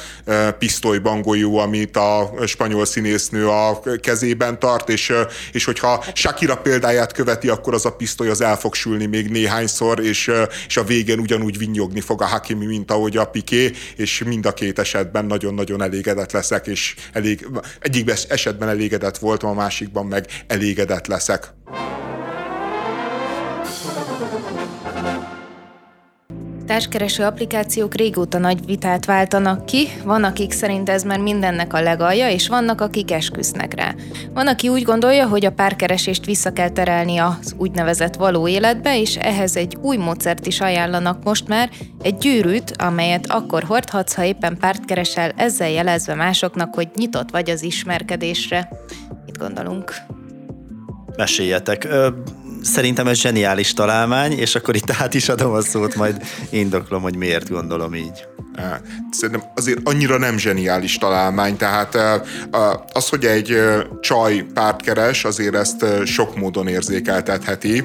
pisztolyban 0.58 1.22
golyó, 1.22 1.58
amit 1.58 1.98
a 1.98 2.34
spanyol 2.46 2.86
színésznő 2.86 3.48
a 3.48 3.82
kezében 4.02 4.60
tart, 4.60 4.90
és, 4.90 5.14
és 5.52 5.66
hogyha 5.66 6.04
Shakira 6.14 6.58
példáját 6.58 7.14
követi, 7.14 7.50
akkor 7.50 7.74
az 7.74 7.86
a 7.86 7.92
pisztoly 7.92 8.30
az 8.30 8.42
el 8.42 8.58
fog 8.58 8.74
sülni 8.74 9.06
még 9.06 9.30
néhányszor, 9.30 10.00
és, 10.00 10.32
és 10.68 10.78
a 10.78 10.84
végén 10.84 11.20
ugyanúgy 11.20 11.58
vinnyogni 11.58 12.02
fog 12.02 12.22
a 12.22 12.26
Hakimi, 12.26 12.66
mint 12.66 12.92
ahogy 12.92 13.18
a 13.18 13.26
Piqué, 13.26 13.72
és 13.96 14.24
mind 14.26 14.46
a 14.46 14.54
két 14.54 14.80
esetben 14.80 15.26
nagyon-nagyon 15.26 15.82
elégedett 15.82 16.32
leszek, 16.32 16.68
és 16.68 16.96
elég, 17.12 17.48
egyik 17.80 18.12
esetben 18.30 18.70
elégedett 18.70 19.18
voltam, 19.18 19.50
a 19.50 19.54
másikban 19.54 20.06
meg 20.06 20.26
elégedett 20.54 21.08
leszek. 21.08 21.54
Társkereső 26.68 27.24
applikációk 27.24 27.96
régóta 27.96 28.38
nagy 28.38 28.66
vitát 28.66 29.06
váltanak 29.06 29.66
ki, 29.66 29.88
van 30.04 30.24
akik 30.24 30.52
szerint 30.52 30.90
ez 30.90 31.04
már 31.04 31.20
mindennek 31.20 31.74
a 31.74 31.82
legalja, 31.82 32.30
és 32.30 32.48
vannak 32.48 32.82
akik 32.82 33.12
esküsznek 33.12 33.74
rá. 33.74 33.96
Van, 34.34 34.48
aki 34.48 34.68
úgy 34.68 34.84
gondolja, 34.84 35.28
hogy 35.28 35.46
a 35.46 35.52
párkeresést 35.52 36.26
vissza 36.26 36.54
kell 36.54 36.70
terelni 36.70 37.18
az 37.18 37.56
úgynevezett 37.58 38.16
való 38.16 38.48
életbe, 38.48 39.00
és 39.00 39.16
ehhez 39.16 39.56
egy 39.56 39.78
új 39.82 39.98
módszert 39.98 40.48
is 40.48 40.62
ajánlanak 40.62 41.24
most 41.24 41.48
már, 41.48 41.70
egy 42.02 42.18
gyűrűt, 42.18 42.74
amelyet 42.78 43.26
akkor 43.28 43.64
hordhatsz, 43.64 44.14
ha 44.14 44.24
éppen 44.24 44.58
párt 44.58 44.86
keresel, 44.86 45.32
ezzel 45.36 45.70
jelezve 45.70 46.16
másoknak, 46.16 46.76
hogy 46.76 46.90
nyitott 46.96 47.32
vagy 47.32 47.50
az 47.50 47.64
ismerkedésre. 47.64 48.70
Mit 49.26 49.38
gondolunk? 49.38 49.94
Meséljetek. 51.18 51.84
Ö, 51.84 52.08
Szerintem 52.64 53.08
ez 53.08 53.18
zseniális 53.18 53.74
találmány, 53.74 54.32
és 54.32 54.56
akkor 54.56 54.76
itt 54.76 54.92
át 55.00 55.14
is 55.14 55.30
adom 55.30 55.54
a 55.54 55.62
szót, 55.62 55.96
majd 55.96 56.22
indoklom, 56.50 57.02
hogy 57.02 57.16
miért 57.16 57.50
gondolom 57.50 57.96
így. 57.96 58.26
Szerintem 59.12 59.44
azért 59.56 59.80
annyira 59.84 60.18
nem 60.18 60.38
zseniális 60.38 60.98
találmány, 60.98 61.58
tehát 61.58 61.98
az, 62.94 63.10
hogy 63.10 63.26
egy 63.26 63.58
csaj 64.00 64.46
párt 64.54 64.82
keres, 64.82 65.24
azért 65.26 65.56
ezt 65.56 65.86
sok 66.06 66.36
módon 66.36 66.68
érzékeltetheti. 66.68 67.84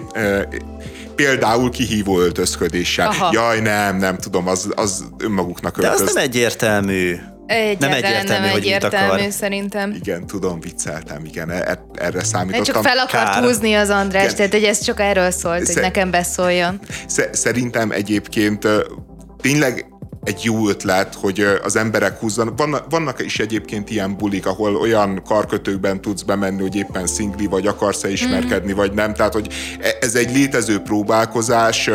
Például 1.14 1.70
kihívó 1.70 2.20
öltözködéssel. 2.20 3.08
Aha. 3.08 3.30
Jaj, 3.32 3.60
nem, 3.60 3.96
nem 3.96 4.16
tudom, 4.16 4.48
az, 4.48 4.68
az 4.74 5.04
önmaguknak 5.18 5.80
De 5.80 5.88
az 5.88 6.00
öltöz. 6.00 6.14
nem 6.14 6.24
egyértelmű. 6.24 7.16
Egyáltalán 7.48 7.94
egyértelmű, 7.94 8.42
nem 8.44 8.50
hogy 8.52 8.60
mit 8.62 8.72
egyértelmű 8.74 9.12
akar. 9.20 9.32
szerintem. 9.32 9.92
Igen, 10.02 10.26
tudom, 10.26 10.60
vicceltem, 10.60 11.24
igen, 11.24 11.50
e- 11.50 11.78
erre 11.94 12.18
Egy 12.18 12.24
számítottam. 12.24 12.74
csak 12.74 12.82
fel 12.84 12.98
akart 12.98 13.24
Kár. 13.32 13.42
húzni 13.42 13.74
az 13.74 13.88
András, 13.90 14.22
Igen. 14.24 14.36
tehát 14.36 14.52
hogy 14.52 14.64
ez 14.64 14.80
csak 14.84 15.00
erről 15.00 15.30
szólt, 15.30 15.56
hogy 15.56 15.66
Szer- 15.66 15.82
nekem 15.82 16.10
beszóljon. 16.10 16.80
Sze- 17.06 17.34
Szerintem 17.34 17.90
egyébként 17.90 18.66
tényleg 19.40 19.86
egy 20.22 20.40
jó 20.44 20.68
ötlet, 20.68 21.14
hogy 21.14 21.46
az 21.62 21.76
emberek 21.76 22.18
húzzanak. 22.18 22.58
Vannak, 22.58 22.84
vannak 22.90 23.24
is 23.24 23.38
egyébként 23.38 23.90
ilyen 23.90 24.16
bulik, 24.16 24.46
ahol 24.46 24.76
olyan 24.76 25.22
karkötőkben 25.24 26.00
tudsz 26.00 26.22
bemenni, 26.22 26.60
hogy 26.62 26.76
éppen 26.76 27.06
szingli, 27.06 27.46
vagy 27.46 27.66
akarsz-e 27.66 28.10
ismerkedni, 28.10 28.72
vagy 28.72 28.92
nem. 28.92 29.14
Tehát, 29.14 29.32
hogy 29.32 29.48
e- 29.80 29.96
ez 30.00 30.14
egy 30.14 30.34
létező 30.34 30.78
próbálkozás, 30.78 31.90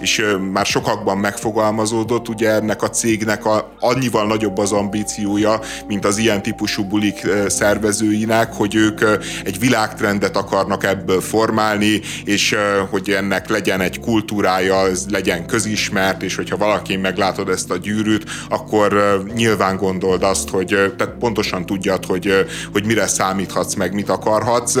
és 0.00 0.24
már 0.52 0.66
sokakban 0.66 1.18
megfogalmazódott, 1.18 2.28
ugye 2.28 2.50
ennek 2.50 2.82
a 2.82 2.90
cégnek 2.90 3.44
a, 3.44 3.72
annyival 3.80 4.26
nagyobb 4.26 4.58
az 4.58 4.72
ambíciója, 4.72 5.60
mint 5.86 6.04
az 6.04 6.18
ilyen 6.18 6.42
típusú 6.42 6.84
bulik 6.84 7.26
szervezőinek, 7.46 8.52
hogy 8.52 8.74
ők 8.74 9.00
egy 9.44 9.58
világtrendet 9.58 10.36
akarnak 10.36 10.84
ebből 10.84 11.20
formálni, 11.20 12.00
és 12.24 12.56
hogy 12.90 13.10
ennek 13.10 13.48
legyen 13.48 13.80
egy 13.80 14.00
kultúrája, 14.00 14.86
ez 14.86 15.06
legyen 15.10 15.46
közismert, 15.46 16.22
és 16.22 16.36
hogyha 16.36 16.56
valaki 16.56 16.96
meglátod 16.96 17.48
ezt 17.48 17.70
a 17.70 17.76
gyűrűt, 17.76 18.24
akkor 18.48 19.22
nyilván 19.34 19.76
gondold 19.76 20.22
azt, 20.22 20.48
hogy 20.48 20.66
tehát 20.66 21.14
pontosan 21.18 21.66
tudjad, 21.66 22.04
hogy, 22.04 22.46
hogy 22.72 22.86
mire 22.86 23.06
számíthatsz, 23.06 23.74
meg 23.74 23.94
mit 23.94 24.08
akarhatsz 24.08 24.76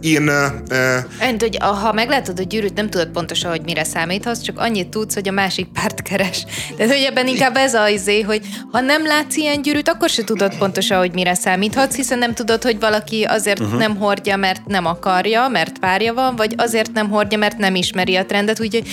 én... 0.00 0.28
Uh, 0.28 1.38
hogy 1.38 1.56
ha 1.60 1.92
meglátod 1.92 2.38
a 2.38 2.42
gyűrűt, 2.42 2.74
nem 2.74 2.90
tudod 2.90 3.08
pontosan, 3.08 3.50
hogy 3.50 3.62
mire 3.64 3.84
számíthatsz, 3.84 4.42
csak 4.42 4.58
annyit 4.58 4.88
tudsz, 4.88 5.14
hogy 5.14 5.28
a 5.28 5.32
másik 5.32 5.66
párt 5.66 6.02
keres. 6.02 6.44
Tehát, 6.76 6.92
hogy 6.92 7.02
ebben 7.02 7.26
inkább 7.26 7.56
ez 7.56 7.74
az 7.74 7.90
izé, 7.90 8.20
hogy 8.20 8.40
ha 8.70 8.80
nem 8.80 9.06
látsz 9.06 9.36
ilyen 9.36 9.62
gyűrűt, 9.62 9.88
akkor 9.88 10.08
se 10.08 10.24
tudod 10.24 10.56
pontosan, 10.58 10.98
hogy 10.98 11.12
mire 11.12 11.34
számíthatsz, 11.34 11.94
hiszen 11.94 12.18
nem 12.18 12.34
tudod, 12.34 12.62
hogy 12.62 12.80
valaki 12.80 13.22
azért 13.22 13.60
uh-huh. 13.60 13.78
nem 13.78 13.96
hordja, 13.96 14.36
mert 14.36 14.66
nem 14.66 14.86
akarja, 14.86 15.48
mert 15.48 15.78
párja 15.78 16.14
van, 16.14 16.36
vagy 16.36 16.54
azért 16.56 16.92
nem 16.92 17.10
hordja, 17.10 17.38
mert 17.38 17.58
nem 17.58 17.74
ismeri 17.74 18.16
a 18.16 18.26
trendet. 18.26 18.60
Úgyhogy 18.60 18.88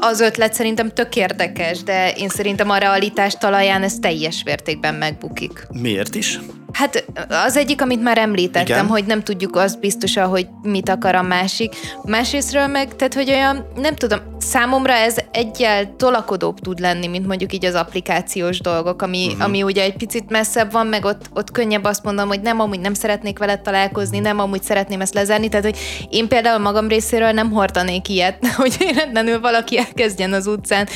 az 0.00 0.20
ötlet 0.20 0.54
szerintem 0.54 0.90
tök 0.90 1.16
érdekes, 1.16 1.82
de 1.82 2.12
én 2.12 2.28
szerintem 2.28 2.70
a 2.70 2.76
realitás 2.76 3.34
talaján 3.34 3.82
ez 3.82 3.94
teljes 4.00 4.42
mértékben 4.44 4.94
megbukik. 4.94 5.66
Miért 5.72 6.14
is? 6.14 6.38
Hát 6.76 7.04
az 7.28 7.56
egyik, 7.56 7.82
amit 7.82 8.02
már 8.02 8.18
említettem, 8.18 8.76
Igen. 8.76 8.86
hogy 8.86 9.04
nem 9.04 9.22
tudjuk 9.22 9.56
azt 9.56 9.80
biztosan, 9.80 10.28
hogy 10.28 10.46
mit 10.62 10.88
akar 10.88 11.14
a 11.14 11.22
másik. 11.22 11.74
Másrésztről 12.04 12.66
meg, 12.66 12.96
tehát 12.96 13.14
hogy 13.14 13.30
olyan, 13.30 13.66
nem 13.76 13.94
tudom, 13.94 14.18
számomra 14.46 14.92
ez 14.92 15.16
egyel 15.32 15.94
tolakodóbb 15.96 16.60
tud 16.60 16.78
lenni, 16.78 17.06
mint 17.06 17.26
mondjuk 17.26 17.52
így 17.52 17.64
az 17.64 17.74
applikációs 17.74 18.60
dolgok, 18.60 19.02
ami, 19.02 19.26
uh-huh. 19.26 19.44
ami 19.44 19.62
ugye 19.62 19.82
egy 19.82 19.96
picit 19.96 20.30
messzebb 20.30 20.72
van, 20.72 20.86
meg 20.86 21.04
ott, 21.04 21.30
ott 21.34 21.50
könnyebb 21.50 21.84
azt 21.84 22.04
mondom, 22.04 22.28
hogy 22.28 22.40
nem, 22.40 22.60
amúgy 22.60 22.80
nem 22.80 22.94
szeretnék 22.94 23.38
veled 23.38 23.60
találkozni, 23.60 24.18
nem, 24.18 24.38
amúgy 24.38 24.62
szeretném 24.62 25.00
ezt 25.00 25.14
lezárni, 25.14 25.48
tehát 25.48 25.64
hogy 25.64 25.78
én 26.10 26.28
például 26.28 26.58
magam 26.58 26.88
részéről 26.88 27.30
nem 27.30 27.50
hordanék 27.50 28.08
ilyet, 28.08 28.46
hogy 28.56 28.76
véletlenül 28.78 29.40
valaki 29.40 29.78
elkezdjen 29.78 30.32
az 30.32 30.46
utcán 30.46 30.88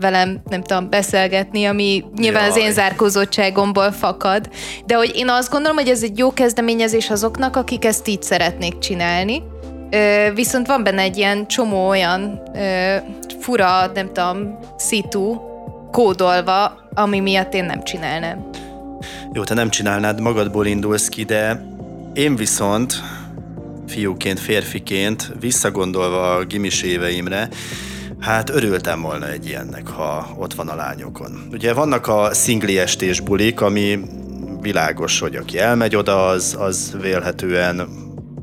velem, 0.00 0.40
nem 0.48 0.62
tudom, 0.62 0.90
beszélgetni, 0.90 1.64
ami 1.64 2.04
nyilván 2.16 2.42
Jaj. 2.42 2.50
az 2.50 2.56
én 2.56 2.72
zárkózottságomból 2.72 3.92
fakad, 3.92 4.48
de 4.86 4.94
hogy 4.94 5.12
én 5.14 5.28
azt 5.28 5.50
gondolom, 5.50 5.76
hogy 5.76 5.88
ez 5.88 6.02
egy 6.02 6.18
jó 6.18 6.32
kezdeményezés 6.32 7.10
azoknak, 7.10 7.56
akik 7.56 7.84
ezt 7.84 8.08
így 8.08 8.22
szeretnék 8.22 8.78
csinálni, 8.78 9.42
Ö, 9.90 10.28
viszont 10.34 10.66
van 10.66 10.82
benne 10.82 11.02
egy 11.02 11.16
ilyen 11.16 11.46
csomó 11.46 11.88
olyan 11.88 12.42
ö, 12.54 12.96
fura, 13.40 13.86
nem 13.94 14.10
tudom, 14.12 14.58
szitu 14.76 15.40
kódolva, 15.90 16.88
ami 16.94 17.20
miatt 17.20 17.54
én 17.54 17.64
nem 17.64 17.82
csinálnám. 17.82 18.50
Jó, 19.32 19.44
te 19.44 19.54
nem 19.54 19.70
csinálnád, 19.70 20.20
magadból 20.20 20.66
indulsz 20.66 21.08
ki, 21.08 21.24
de 21.24 21.64
én 22.12 22.36
viszont 22.36 22.94
fiúként, 23.86 24.40
férfiként, 24.40 25.32
visszagondolva 25.40 26.34
a 26.34 26.44
gimis 26.44 26.82
éveimre, 26.82 27.48
Hát 28.20 28.50
örültem 28.50 29.02
volna 29.02 29.28
egy 29.28 29.46
ilyennek, 29.46 29.88
ha 29.88 30.28
ott 30.38 30.54
van 30.54 30.68
a 30.68 30.74
lányokon. 30.74 31.48
Ugye 31.52 31.72
vannak 31.72 32.06
a 32.06 32.34
szingli 32.34 32.78
estés 32.78 33.20
bulik, 33.20 33.60
ami 33.60 34.00
világos, 34.60 35.20
hogy 35.20 35.36
aki 35.36 35.58
elmegy 35.58 35.96
oda, 35.96 36.26
az, 36.26 36.56
az 36.58 36.96
vélhetően 37.00 37.88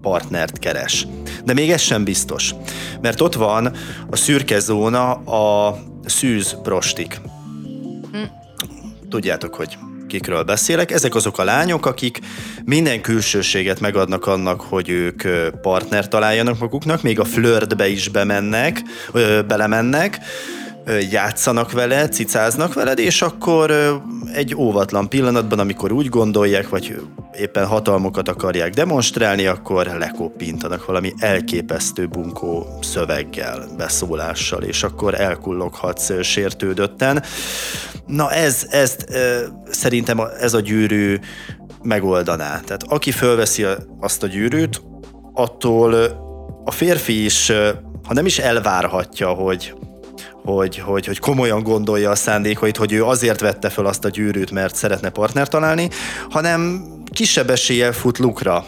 partnert 0.06 0.60
keres. 0.60 1.08
De 1.44 1.54
még 1.54 1.72
ez 1.72 1.82
sem 1.82 2.04
biztos, 2.04 2.56
mert 3.02 3.22
ott 3.22 3.34
van 3.34 3.76
a 4.10 4.16
szürke 4.16 4.60
zóna, 4.60 5.12
a 5.14 5.78
szűz 6.06 6.56
prostik. 6.64 7.22
Tudjátok, 9.10 9.56
hogy 9.56 9.78
kikről 10.08 10.44
beszélek. 10.44 10.92
Ezek 10.92 11.16
azok 11.16 11.38
a 11.38 11.44
lányok, 11.44 11.86
akik 11.86 12.20
minden 12.66 13.02
külsőséget 13.02 13.80
megadnak 13.80 14.26
annak, 14.26 14.62
hogy 14.62 14.90
ők 14.90 15.24
partner 15.62 16.08
találjanak 16.08 16.60
maguknak, 16.60 17.02
még 17.02 17.20
a 17.20 17.26
flörtbe 17.26 17.88
is 17.88 18.10
bemennek, 18.10 18.82
belemennek, 19.48 20.20
játszanak 21.10 21.72
vele, 21.72 22.10
cicáznak 22.10 22.74
veled, 22.74 23.00
és 23.00 23.22
akkor 23.22 23.72
egy 24.34 24.56
óvatlan 24.56 25.10
pillanatban, 25.10 25.60
amikor 25.60 25.92
úgy 25.92 26.10
gondolják, 26.10 26.70
vagy 26.70 27.02
éppen 27.40 27.66
hatalmukat 27.66 28.30
akarják 28.30 28.74
demonstrálni, 28.74 29.46
akkor 29.46 29.86
lekoppintanak 29.86 30.86
valami 30.86 31.14
elképesztő 31.18 32.08
bunkó 32.08 32.80
szöveggel, 32.82 33.68
beszólással, 33.78 34.64
és 34.64 34.84
akkor 34.84 35.20
elkulloghatsz 35.20 36.22
sértődötten. 36.22 37.24
Na 38.06 38.32
ez, 38.32 38.68
ezt 38.70 39.06
szerintem 39.70 40.20
ez 40.40 40.54
a 40.54 40.60
gyűrű 40.60 41.20
megoldaná. 41.84 42.60
Tehát 42.60 42.84
aki 42.88 43.12
fölveszi 43.12 43.66
azt 44.00 44.24
a 44.24 44.28
gyűrűt, 44.28 44.82
attól 45.34 45.94
a 46.66 46.72
férfi 46.72 47.24
is, 47.24 47.52
ha 48.08 48.14
nem 48.14 48.26
is 48.26 48.40
elvárhatja, 48.40 49.28
hogy 49.28 49.74
hogy, 50.46 50.78
hogy, 50.78 51.06
hogy 51.06 51.20
komolyan 51.20 51.64
gondolja 51.64 52.10
a 52.10 52.16
szándékait, 52.16 52.78
hogy 52.78 52.94
ő 52.94 53.04
azért 53.04 53.40
vette 53.40 53.70
fel 53.70 53.86
azt 53.86 54.06
a 54.06 54.10
gyűrűt, 54.10 54.52
mert 54.52 54.76
szeretne 54.76 55.10
partner 55.10 55.48
találni, 55.48 55.90
hanem 56.30 56.86
kisebb 57.14 57.50
eséllyel 57.50 57.92
fut 57.92 58.18
lukra 58.18 58.66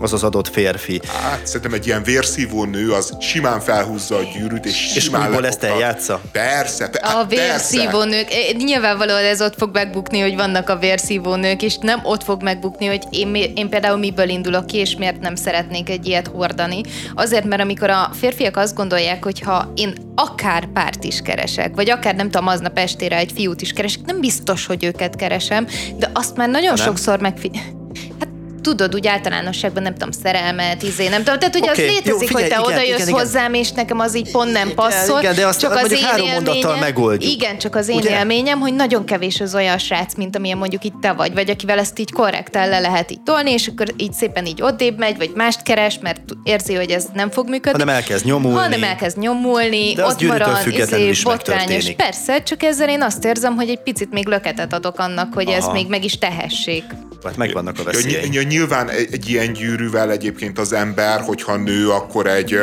az 0.00 0.12
az 0.12 0.22
adott 0.22 0.48
férfi. 0.48 1.00
Hát 1.22 1.46
szerintem 1.46 1.72
egy 1.72 1.86
ilyen 1.86 2.02
vérszívó 2.02 2.64
nő 2.64 2.92
az 2.92 3.16
simán 3.20 3.60
felhúzza 3.60 4.16
a 4.16 4.22
gyűrűt, 4.34 4.64
és 4.64 4.76
simán 4.76 5.20
És 5.22 5.28
újból 5.28 5.46
ezt 5.46 5.62
eljátsza? 5.62 6.20
Persze, 6.32 6.88
pe- 6.88 7.02
A 7.04 7.24
vérszívó 7.24 8.02
nők, 8.02 8.26
nyilvánvalóan 8.56 9.24
ez 9.24 9.42
ott 9.42 9.54
fog 9.58 9.70
megbukni, 9.72 10.20
hogy 10.20 10.34
vannak 10.34 10.68
a 10.68 10.76
vérszívó 10.76 11.34
nők, 11.34 11.62
és 11.62 11.76
nem 11.80 12.00
ott 12.02 12.22
fog 12.24 12.42
megbukni, 12.42 12.86
hogy 12.86 13.02
én, 13.10 13.34
én 13.34 13.68
például 13.68 13.98
miből 13.98 14.28
indulok 14.28 14.66
ki, 14.66 14.76
és 14.76 14.96
miért 14.96 15.20
nem 15.20 15.34
szeretnék 15.34 15.88
egy 15.88 16.06
ilyet 16.06 16.26
hordani. 16.26 16.80
Azért, 17.14 17.44
mert 17.44 17.62
amikor 17.62 17.90
a 17.90 18.10
férfiak 18.12 18.56
azt 18.56 18.74
gondolják, 18.74 19.24
hogy 19.24 19.40
ha 19.40 19.72
én 19.74 19.94
akár 20.14 20.66
párt 20.66 21.04
is 21.04 21.20
keresek, 21.24 21.74
vagy 21.74 21.90
akár 21.90 22.14
nem 22.14 22.30
tudom, 22.30 22.46
aznap 22.46 22.78
estére 22.78 23.16
egy 23.16 23.32
fiút 23.34 23.60
is 23.60 23.72
keresek, 23.72 24.04
nem 24.06 24.20
biztos, 24.20 24.66
hogy 24.66 24.84
őket 24.84 25.16
keresem, 25.16 25.66
de 25.98 26.10
azt 26.12 26.36
már 26.36 26.48
nagyon 26.48 26.74
nem. 26.74 26.84
sokszor 26.84 27.20
megfigyelem 27.20 27.82
tudod, 28.64 28.94
úgy 28.94 29.06
általánosságban 29.06 29.82
nem 29.82 29.92
tudom, 29.92 30.10
szerelmet, 30.10 30.82
izé, 30.82 31.08
nem 31.08 31.22
tudom. 31.22 31.38
Tehát, 31.38 31.54
hogy 31.54 31.68
okay, 31.70 31.86
az 31.86 31.92
létezik, 31.92 32.10
jó, 32.10 32.18
figyelj, 32.18 32.50
hogy 32.50 32.52
te 32.52 32.60
oda 32.60 32.82
jössz 32.82 33.06
igen, 33.06 33.20
hozzám, 33.20 33.54
és 33.54 33.70
nekem 33.70 33.98
az 33.98 34.16
így 34.16 34.30
pont 34.30 34.52
nem 34.52 34.74
passzol. 34.74 35.20
Igen, 35.20 35.34
de 35.34 35.46
azt 35.46 35.60
csak 35.60 35.72
az 35.76 35.92
én 35.92 36.02
három 36.02 36.26
élményem, 36.26 36.78
megoldjuk. 36.78 37.32
Igen, 37.32 37.58
csak 37.58 37.74
az 37.74 37.88
én 37.88 37.96
ugye? 37.96 38.10
élményem, 38.10 38.60
hogy 38.60 38.74
nagyon 38.74 39.04
kevés 39.04 39.40
az 39.40 39.54
olyan 39.54 39.78
srác, 39.78 40.14
mint 40.14 40.36
amilyen 40.36 40.58
mondjuk 40.58 40.84
itt 40.84 40.94
te 41.00 41.12
vagy, 41.12 41.34
vagy 41.34 41.50
akivel 41.50 41.78
ezt 41.78 41.98
így 41.98 42.12
korrektel 42.12 42.68
le 42.68 42.78
lehet 42.78 43.10
így 43.10 43.20
tolni, 43.20 43.50
és 43.50 43.66
akkor 43.66 43.86
így 43.96 44.12
szépen 44.12 44.46
így 44.46 44.62
odébb 44.62 44.98
megy, 44.98 45.16
vagy 45.16 45.30
mást 45.34 45.62
keres, 45.62 45.98
mert 46.02 46.20
érzi, 46.44 46.74
hogy 46.74 46.90
ez 46.90 47.06
nem 47.14 47.30
fog 47.30 47.48
működni. 47.48 47.80
Hanem 47.80 47.94
elkezd 47.94 48.24
nyomulni. 48.24 48.58
Hanem 48.58 48.82
elkezd 48.82 49.18
nyomulni, 49.18 49.94
de 49.94 50.04
ott 50.04 50.20
marad, 50.20 50.66
izé, 50.66 51.12
botrányos. 51.22 51.90
Persze, 51.96 52.42
csak 52.42 52.62
ezzel 52.62 52.88
én 52.88 53.02
azt 53.02 53.24
érzem, 53.24 53.54
hogy 53.54 53.68
egy 53.68 53.80
picit 53.82 54.10
még 54.10 54.26
löketet 54.26 54.72
adok 54.72 54.98
annak, 54.98 55.34
hogy 55.34 55.48
Aha. 55.48 55.56
ez 55.56 55.66
még 55.66 55.86
meg 55.88 56.04
is 56.04 56.18
tehessék. 56.18 56.84
Hát 57.24 57.36
megvannak 57.36 57.78
a 57.78 57.82
veszélyei. 57.82 58.28
Nyilván 58.54 58.90
egy 58.90 59.28
ilyen 59.28 59.52
gyűrűvel 59.52 60.10
egyébként 60.10 60.58
az 60.58 60.72
ember, 60.72 61.20
hogyha 61.20 61.56
nő, 61.56 61.90
akkor 61.90 62.26
egy, 62.26 62.58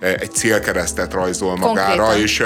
egy 0.00 0.32
célkeresztet 0.32 1.12
rajzol 1.12 1.56
magára, 1.56 2.18
és, 2.18 2.42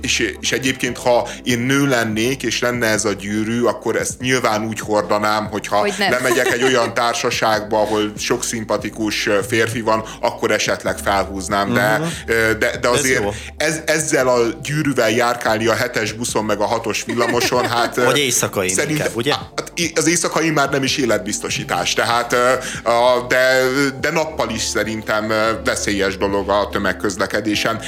és, 0.00 0.34
és 0.40 0.52
egyébként, 0.52 0.98
ha 0.98 1.28
én 1.42 1.58
nő 1.58 1.86
lennék, 1.86 2.42
és 2.42 2.60
lenne 2.60 2.86
ez 2.86 3.04
a 3.04 3.12
gyűrű, 3.12 3.62
akkor 3.62 3.96
ezt 3.96 4.18
nyilván 4.20 4.66
úgy 4.66 4.80
hordanám, 4.80 5.46
hogyha 5.46 5.76
hogy 5.76 5.94
lemegyek 5.98 6.52
egy 6.52 6.62
olyan 6.70 6.94
társaságba, 6.94 7.80
ahol 7.80 8.12
sok 8.18 8.44
szimpatikus 8.44 9.28
férfi 9.48 9.80
van, 9.80 10.04
akkor 10.20 10.50
esetleg 10.50 10.98
felhúznám, 10.98 11.72
de, 11.72 11.98
uh-huh. 12.00 12.58
de, 12.58 12.76
de 12.80 12.88
azért 12.88 13.24
ez 13.56 13.72
ez, 13.72 13.80
ezzel 13.86 14.28
a 14.28 14.38
gyűrűvel 14.62 15.10
járkálni 15.10 15.66
a 15.66 15.74
hetes 15.74 16.12
buszon, 16.12 16.44
meg 16.44 16.60
a 16.60 16.66
hatos 16.66 17.04
villamoson, 17.04 17.68
hát... 17.68 17.96
Vagy 17.96 18.18
éjszakai 18.18 18.74
inkább, 18.88 19.10
ugye? 19.14 19.32
Hát 19.32 19.72
az 19.94 20.08
éjszakai 20.08 20.50
már 20.50 20.70
nem 20.70 20.82
is 20.82 20.96
életbiztosítás, 20.96 21.92
tehát 21.92 22.31
a, 22.82 23.26
de, 23.28 23.62
de 24.00 24.10
nappal 24.10 24.50
is 24.50 24.62
szerintem 24.62 25.32
veszélyes 25.64 26.16
dolog 26.16 26.48
a 26.48 26.68
tömegközlekedésen. 26.72 27.80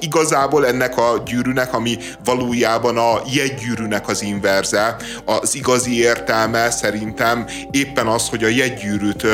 Igazából 0.00 0.66
ennek 0.66 0.96
a 0.96 1.22
gyűrűnek, 1.26 1.74
ami 1.74 1.98
valójában 2.24 2.96
a 2.96 3.22
jegygyűrűnek 3.32 4.08
az 4.08 4.22
inverze, 4.22 4.96
az 5.24 5.54
igazi 5.54 5.98
értelme 5.98 6.70
szerintem 6.70 7.46
éppen 7.70 8.06
az, 8.06 8.28
hogy 8.28 8.44
a 8.44 8.48
jegygyűrűt 8.48 9.26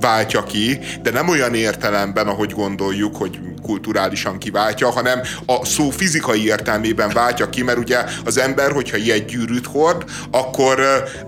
váltja 0.00 0.42
ki, 0.42 0.78
de 1.02 1.10
nem 1.10 1.28
olyan 1.28 1.54
értelemben, 1.54 2.26
ahogy 2.26 2.50
gondoljuk, 2.50 3.16
hogy 3.16 3.38
kulturálisan 3.62 4.38
kiváltja, 4.38 4.90
hanem 4.90 5.20
a 5.46 5.64
szó 5.64 5.90
fizikai 5.90 6.44
értelmében 6.44 7.10
váltja 7.12 7.50
ki, 7.50 7.62
mert 7.62 7.78
ugye 7.78 8.04
az 8.24 8.38
ember, 8.38 8.72
hogyha 8.72 8.96
jegygyűrűt 8.96 9.66
hord, 9.66 10.04
akkor 10.30 10.80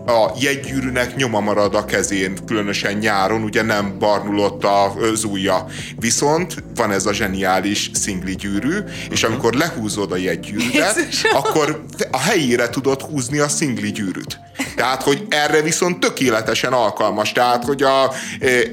a 0.07 0.31
jegygyűrűnek 0.41 1.17
nyoma 1.17 1.41
marad 1.41 1.75
a 1.75 1.85
kezén, 1.85 2.39
különösen 2.47 2.97
nyáron, 2.97 3.43
ugye 3.43 3.63
nem 3.63 3.99
barnulott 3.99 4.65
az 4.65 5.25
ujja. 5.25 5.67
Viszont 5.99 6.55
van 6.75 6.91
ez 6.91 7.07
a 7.07 7.13
zseniális 7.13 7.91
szingli 7.95 8.37
gyűrű, 8.37 8.77
és 9.11 9.23
mhm. 9.23 9.31
amikor 9.31 9.55
lehúzod 9.55 10.13
a 10.13 10.17
jegygyűrűt, 10.17 10.85
akkor 11.33 11.85
a 12.11 12.19
helyére 12.19 12.69
tudod 12.69 13.01
húzni 13.01 13.39
a 13.39 13.49
szingli 13.49 13.93
gyűrűt. 13.93 14.39
Tehát, 14.77 15.03
hogy 15.03 15.27
erre 15.29 15.63
viszont 15.63 16.01
tökéletesen 16.01 16.73
alkalmas. 16.73 17.33
Tehát, 17.33 17.65
hogy 17.65 17.83
a, 17.83 18.13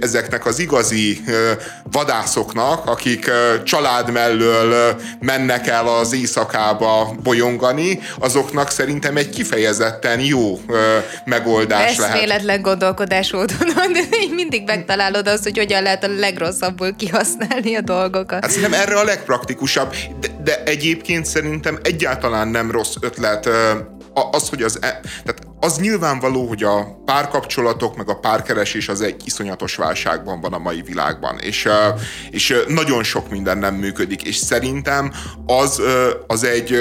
ezeknek 0.01 0.45
az 0.45 0.59
igazi 0.59 1.23
vadászoknak, 1.91 2.85
akik 2.89 3.31
család 3.63 4.11
mellől 4.11 4.95
mennek 5.19 5.67
el 5.67 5.87
az 5.87 6.13
éjszakába 6.13 7.15
bolyongani, 7.23 7.99
azoknak 8.19 8.71
szerintem 8.71 9.17
egy 9.17 9.29
kifejezetten 9.29 10.19
jó 10.19 10.59
megoldás 11.25 11.91
Ez 11.91 11.97
lehet. 11.97 12.19
véletlen 12.19 12.61
gondolkodásmódon, 12.61 13.57
mindig 14.35 14.63
megtalálod 14.65 15.27
azt, 15.27 15.43
hogy 15.43 15.57
hogyan 15.57 15.83
lehet 15.83 16.03
a 16.03 16.07
legrosszabbul 16.07 16.95
kihasználni 16.95 17.75
a 17.75 17.81
dolgokat. 17.81 18.41
Hát 18.41 18.51
szerintem 18.51 18.79
erre 18.81 18.99
a 18.99 19.03
legpraktikusabb, 19.03 19.95
de, 20.19 20.27
de 20.43 20.63
egyébként 20.63 21.25
szerintem 21.25 21.79
egyáltalán 21.83 22.47
nem 22.47 22.71
rossz 22.71 22.95
ötlet 22.99 23.49
az, 24.31 24.49
hogy 24.49 24.61
az, 24.61 24.77
e, 24.81 24.99
tehát 25.23 25.44
az 25.59 25.77
nyilvánvaló, 25.79 26.47
hogy 26.47 26.63
a 26.63 27.01
párkapcsolatok, 27.05 27.95
meg 27.95 28.09
a 28.09 28.19
párkeresés 28.19 28.89
az 28.89 29.01
egy 29.01 29.21
iszonyatos 29.25 29.75
válságban 29.75 30.41
van 30.41 30.53
a 30.53 30.59
mai 30.59 30.81
világban, 30.81 31.39
és, 31.39 31.67
és 32.29 32.63
nagyon 32.67 33.03
sok 33.03 33.29
minden 33.29 33.57
nem 33.57 33.75
működik, 33.75 34.23
és 34.23 34.35
szerintem 34.35 35.11
az, 35.45 35.81
az 36.27 36.43
egy 36.43 36.79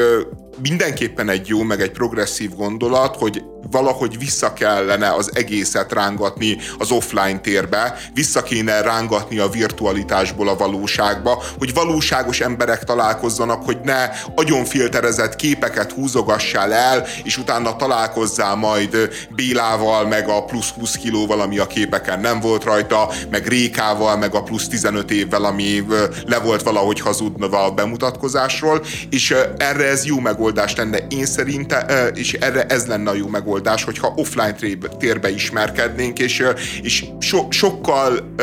mindenképpen 0.62 1.28
egy 1.28 1.48
jó, 1.48 1.62
meg 1.62 1.80
egy 1.80 1.90
progresszív 1.90 2.55
gondolat, 2.55 3.16
hogy 3.16 3.44
valahogy 3.74 4.18
vissza 4.18 4.52
kellene 4.52 5.12
az 5.12 5.30
egészet 5.34 5.92
rángatni 5.92 6.56
az 6.78 6.90
offline 6.90 7.38
térbe, 7.38 7.98
vissza 8.12 8.42
kéne 8.42 8.80
rángatni 8.80 9.38
a 9.38 9.48
virtualitásból 9.48 10.48
a 10.48 10.56
valóságba, 10.56 11.42
hogy 11.59 11.74
valóságos 11.74 12.40
emberek 12.40 12.84
találkozzanak, 12.84 13.64
hogy 13.64 13.78
ne 13.84 14.10
agyonfilterezett 14.34 15.36
képeket 15.36 15.92
húzogassál 15.92 16.72
el, 16.72 17.06
és 17.24 17.38
utána 17.38 17.76
találkozzál 17.76 18.55
majd 18.55 19.09
Bélával, 19.34 20.06
meg 20.06 20.28
a 20.28 20.44
plusz 20.44 20.70
20 20.70 20.96
kilóval, 20.96 21.40
ami 21.40 21.59
a 21.59 21.66
képeken 21.66 22.20
nem 22.20 22.40
volt 22.40 22.64
rajta, 22.64 23.10
meg 23.30 23.46
Rékával, 23.46 24.16
meg 24.16 24.34
a 24.34 24.42
plusz 24.42 24.68
15 24.68 25.10
évvel, 25.10 25.44
ami 25.44 25.86
le 26.26 26.38
volt 26.38 26.62
valahogy 26.62 27.01
hazudva 27.01 27.64
a 27.64 27.70
bemutatkozásról, 27.70 28.84
és 29.10 29.34
erre 29.56 29.88
ez 29.88 30.05
jó 30.05 30.18
megoldás 30.18 30.74
lenne. 30.74 30.98
Én 31.09 31.26
szerintem, 31.26 31.86
és 32.14 32.32
erre 32.32 32.64
ez 32.66 32.86
lenne 32.86 33.10
a 33.10 33.14
jó 33.14 33.28
megoldás 33.28 33.62
megoldás, 33.65 33.85
hogyha 33.85 34.12
offline 34.16 34.57
térbe 34.99 35.31
ismerkednénk, 35.31 36.19
és, 36.19 36.43
és 36.82 37.05
so, 37.20 37.47
sokkal 37.51 38.35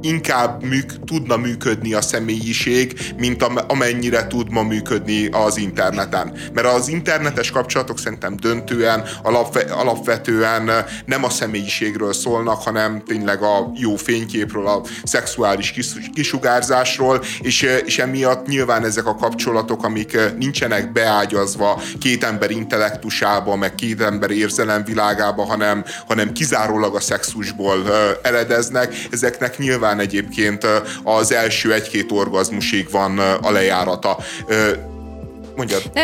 inkább 0.00 0.62
műk, 0.62 1.04
tudna 1.04 1.36
működni 1.36 1.94
a 1.94 2.00
személyiség, 2.00 3.12
mint 3.16 3.46
amennyire 3.66 4.26
tud 4.26 4.50
ma 4.50 4.62
működni 4.62 5.26
az 5.26 5.56
interneten. 5.56 6.32
Mert 6.52 6.66
az 6.66 6.88
internetes 6.88 7.50
kapcsolatok 7.50 7.98
szerintem 7.98 8.36
döntően, 8.36 9.04
alapve, 9.22 9.60
alapvetően 9.60 10.70
nem 11.06 11.24
a 11.24 11.30
személyiségről 11.30 12.12
szólnak, 12.12 12.62
hanem 12.62 13.02
tényleg 13.06 13.42
a 13.42 13.72
jó 13.74 13.96
fényképről, 13.96 14.66
a 14.66 14.82
szexuális 15.04 15.70
kis, 15.70 15.86
kisugárzásról, 16.14 17.22
és, 17.40 17.66
és 17.84 17.98
emiatt 17.98 18.46
nyilván 18.46 18.84
ezek 18.84 19.06
a 19.06 19.14
kapcsolatok, 19.14 19.84
amik 19.84 20.18
nincsenek 20.38 20.92
beágyazva 20.92 21.80
két 22.00 22.24
ember 22.24 22.50
intellektusába, 22.50 23.56
meg 23.56 23.74
két 23.74 24.00
ember 24.00 24.30
érzésébe, 24.30 24.47
érzelem 24.48 24.84
világába, 24.84 25.44
hanem, 25.44 25.84
hanem 26.06 26.32
kizárólag 26.32 26.94
a 26.94 27.00
szexusból 27.00 27.76
eredeznek. 28.22 28.94
Ezeknek 29.10 29.58
nyilván 29.58 30.00
egyébként 30.00 30.66
az 31.04 31.32
első 31.32 31.72
egy-két 31.72 32.12
orgazmusig 32.12 32.90
van 32.90 33.18
a 33.18 33.50
lejárata. 33.50 34.18
Mondjad. 35.56 35.82
Ne, 35.92 36.02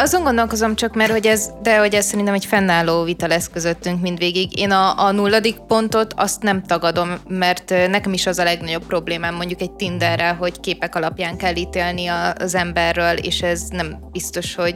azon 0.00 0.22
gondolkozom 0.22 0.74
csak, 0.74 0.94
mert 0.94 1.10
hogy 1.10 1.26
ez, 1.26 1.50
de 1.62 1.78
hogy 1.78 1.94
ez 1.94 2.06
szerintem 2.06 2.34
egy 2.34 2.44
fennálló 2.44 3.02
vita 3.02 3.26
lesz 3.26 3.50
közöttünk 3.52 4.00
mindvégig. 4.00 4.58
Én 4.58 4.70
a, 4.70 5.04
a 5.04 5.10
nulladik 5.10 5.56
pontot 5.56 6.12
azt 6.16 6.42
nem 6.42 6.62
tagadom, 6.62 7.14
mert 7.28 7.70
nekem 7.70 8.12
is 8.12 8.26
az 8.26 8.38
a 8.38 8.44
legnagyobb 8.44 8.86
problémám 8.86 9.34
mondjuk 9.34 9.60
egy 9.60 9.72
Tinderrel, 9.72 10.34
hogy 10.34 10.60
képek 10.60 10.94
alapján 10.94 11.36
kell 11.36 11.56
ítélni 11.56 12.06
az 12.38 12.54
emberről, 12.54 13.16
és 13.16 13.42
ez 13.42 13.62
nem 13.70 13.98
biztos, 14.12 14.54
hogy 14.54 14.74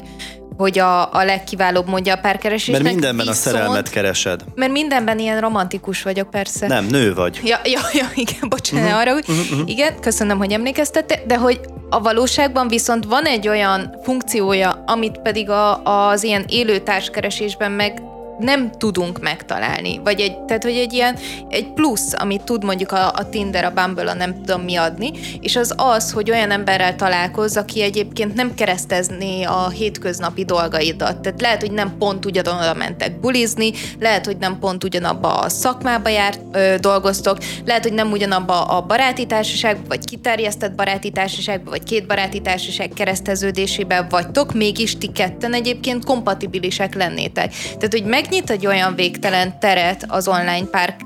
hogy 0.61 0.79
a, 0.79 1.13
a 1.13 1.25
legkiválóbb 1.25 1.89
mondja 1.89 2.15
a 2.15 2.17
párkeresésnek. 2.17 2.83
Mert 2.83 2.95
mindenben 2.95 3.27
viszont, 3.27 3.47
a 3.47 3.51
szerelmet 3.51 3.91
keresed. 3.91 4.45
Mert 4.55 4.73
mindenben 4.73 5.19
ilyen 5.19 5.41
romantikus 5.41 6.03
vagyok, 6.03 6.31
persze. 6.31 6.67
Nem, 6.67 6.85
nő 6.85 7.15
vagy. 7.15 7.41
Ja, 7.45 7.61
ja, 7.65 7.81
ja 7.93 8.07
igen, 8.25 8.49
bocsánat, 8.49 8.85
uh-huh. 8.85 9.01
arra, 9.01 9.15
uh-huh. 9.15 9.37
uh-huh. 9.39 9.69
igen, 9.71 10.01
köszönöm, 10.01 10.39
hogy 10.39 10.53
emlékeztette, 10.53 11.23
de 11.27 11.37
hogy 11.37 11.61
a 11.91 12.01
valóságban 12.01 12.69
viszont 12.69 13.05
van 13.05 13.25
egy 13.25 13.49
olyan 13.49 13.99
funkciója, 14.03 14.85
amit 14.87 15.19
pedig 15.19 15.51
a, 15.51 15.83
az 15.83 16.23
ilyen 16.23 16.45
élő 16.49 16.79
társkeresésben 16.79 17.73
meg 17.73 18.03
nem 18.41 18.71
tudunk 18.79 19.21
megtalálni. 19.21 20.01
Vagy 20.05 20.21
egy, 20.21 20.39
tehát, 20.39 20.63
hogy 20.63 20.77
egy 20.77 20.93
ilyen 20.93 21.17
egy 21.49 21.73
plusz, 21.73 22.13
amit 22.13 22.43
tud 22.43 22.65
mondjuk 22.65 22.93
a, 22.93 23.09
a 23.09 23.29
Tinder, 23.29 23.65
a 23.65 23.71
Bumble, 23.71 24.11
a 24.11 24.15
nem 24.15 24.43
tudom 24.43 24.63
mi 24.63 24.77
adni, 24.77 25.11
és 25.41 25.57
az 25.57 25.75
az, 25.77 26.13
hogy 26.13 26.31
olyan 26.31 26.51
emberrel 26.51 26.97
találkozz, 26.97 27.57
aki 27.57 27.83
egyébként 27.83 28.35
nem 28.35 28.55
keresztezné 28.55 29.43
a 29.43 29.69
hétköznapi 29.69 30.45
dolgaidat. 30.45 31.21
Tehát 31.21 31.41
lehet, 31.41 31.61
hogy 31.61 31.73
nem 31.73 31.97
pont 31.99 32.25
ugyanoda 32.25 32.75
mentek 32.75 33.21
bulizni, 33.21 33.71
lehet, 33.99 34.27
hogy 34.27 34.37
nem 34.37 34.59
pont 34.59 34.85
ugyanabba 34.85 35.39
a 35.39 35.49
szakmába 35.49 36.09
járt, 36.09 36.41
ö, 36.53 36.75
dolgoztok, 36.81 37.39
lehet, 37.65 37.83
hogy 37.83 37.93
nem 37.93 38.11
ugyanabba 38.11 38.65
a 38.65 38.81
baráti 38.81 39.27
társaságba, 39.27 39.89
vagy 39.89 40.05
kiterjesztett 40.05 40.75
baráti 40.75 41.11
társaságba, 41.11 41.71
vagy 41.71 41.83
két 41.83 42.07
baráti 42.07 42.41
társaság 42.41 42.89
kereszteződésében 42.89 44.07
vagytok, 44.09 44.55
mégis 44.55 44.99
ti 44.99 45.13
ketten 45.13 45.53
egyébként 45.53 46.05
kompatibilisek 46.05 46.95
lennétek. 46.95 47.53
Tehát, 47.53 47.93
hogy 47.93 48.05
meg 48.05 48.29
megnyit 48.31 48.51
egy 48.51 48.67
olyan 48.67 48.95
végtelen 48.95 49.59
teret 49.59 50.05
az 50.09 50.29
online 50.29 50.65
pár, 50.71 50.97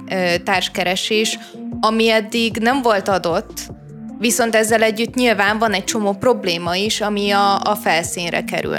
társkeresés, 0.44 1.38
ami 1.80 2.10
eddig 2.10 2.56
nem 2.56 2.82
volt 2.82 3.08
adott, 3.08 3.52
viszont 4.18 4.54
ezzel 4.54 4.82
együtt 4.82 5.14
nyilván 5.14 5.58
van 5.58 5.72
egy 5.72 5.84
csomó 5.84 6.12
probléma 6.12 6.76
is, 6.76 7.00
ami 7.00 7.30
a, 7.30 7.60
a 7.60 7.74
felszínre 7.74 8.44
kerül. 8.44 8.78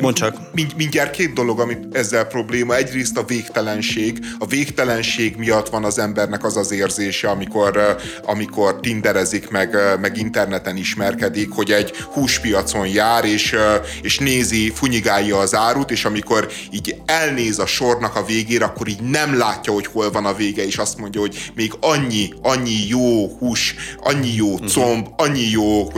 Mond 0.00 0.14
csak. 0.14 0.36
Mind, 0.52 0.72
mindjárt 0.76 1.10
két 1.10 1.32
dolog, 1.32 1.60
amit 1.60 1.96
ezzel 1.96 2.24
probléma. 2.24 2.76
Egyrészt 2.76 3.16
a 3.16 3.24
végtelenség. 3.24 4.18
A 4.38 4.46
végtelenség 4.46 5.36
miatt 5.36 5.68
van 5.68 5.84
az 5.84 5.98
embernek 5.98 6.44
az 6.44 6.56
az 6.56 6.72
érzése, 6.72 7.28
amikor, 7.28 7.96
amikor 8.22 8.80
tinderezik, 8.80 9.50
meg, 9.50 9.76
meg 10.00 10.16
interneten 10.16 10.76
ismerkedik, 10.76 11.50
hogy 11.50 11.70
egy 11.70 11.92
húspiacon 11.96 12.86
jár, 12.86 13.24
és, 13.24 13.56
és 14.02 14.18
nézi, 14.18 14.70
funyigálja 14.70 15.38
az 15.38 15.54
árut, 15.54 15.90
és 15.90 16.04
amikor 16.04 16.48
így 16.70 16.96
elnéz 17.06 17.58
a 17.58 17.66
sornak 17.66 18.16
a 18.16 18.24
végére, 18.24 18.64
akkor 18.64 18.88
így 18.88 19.02
nem 19.02 19.38
látja, 19.38 19.72
hogy 19.72 19.86
hol 19.86 20.10
van 20.10 20.26
a 20.26 20.34
vége, 20.34 20.66
és 20.66 20.76
azt 20.76 20.98
mondja, 20.98 21.20
hogy 21.20 21.50
még 21.54 21.72
annyi, 21.80 22.32
annyi 22.42 22.86
jó 22.88 23.36
hús, 23.38 23.74
annyi 24.02 24.34
jó 24.34 24.56
mhm. 24.56 24.66
comb, 24.66 25.06
annyi 25.16 25.50
jó 25.50 25.88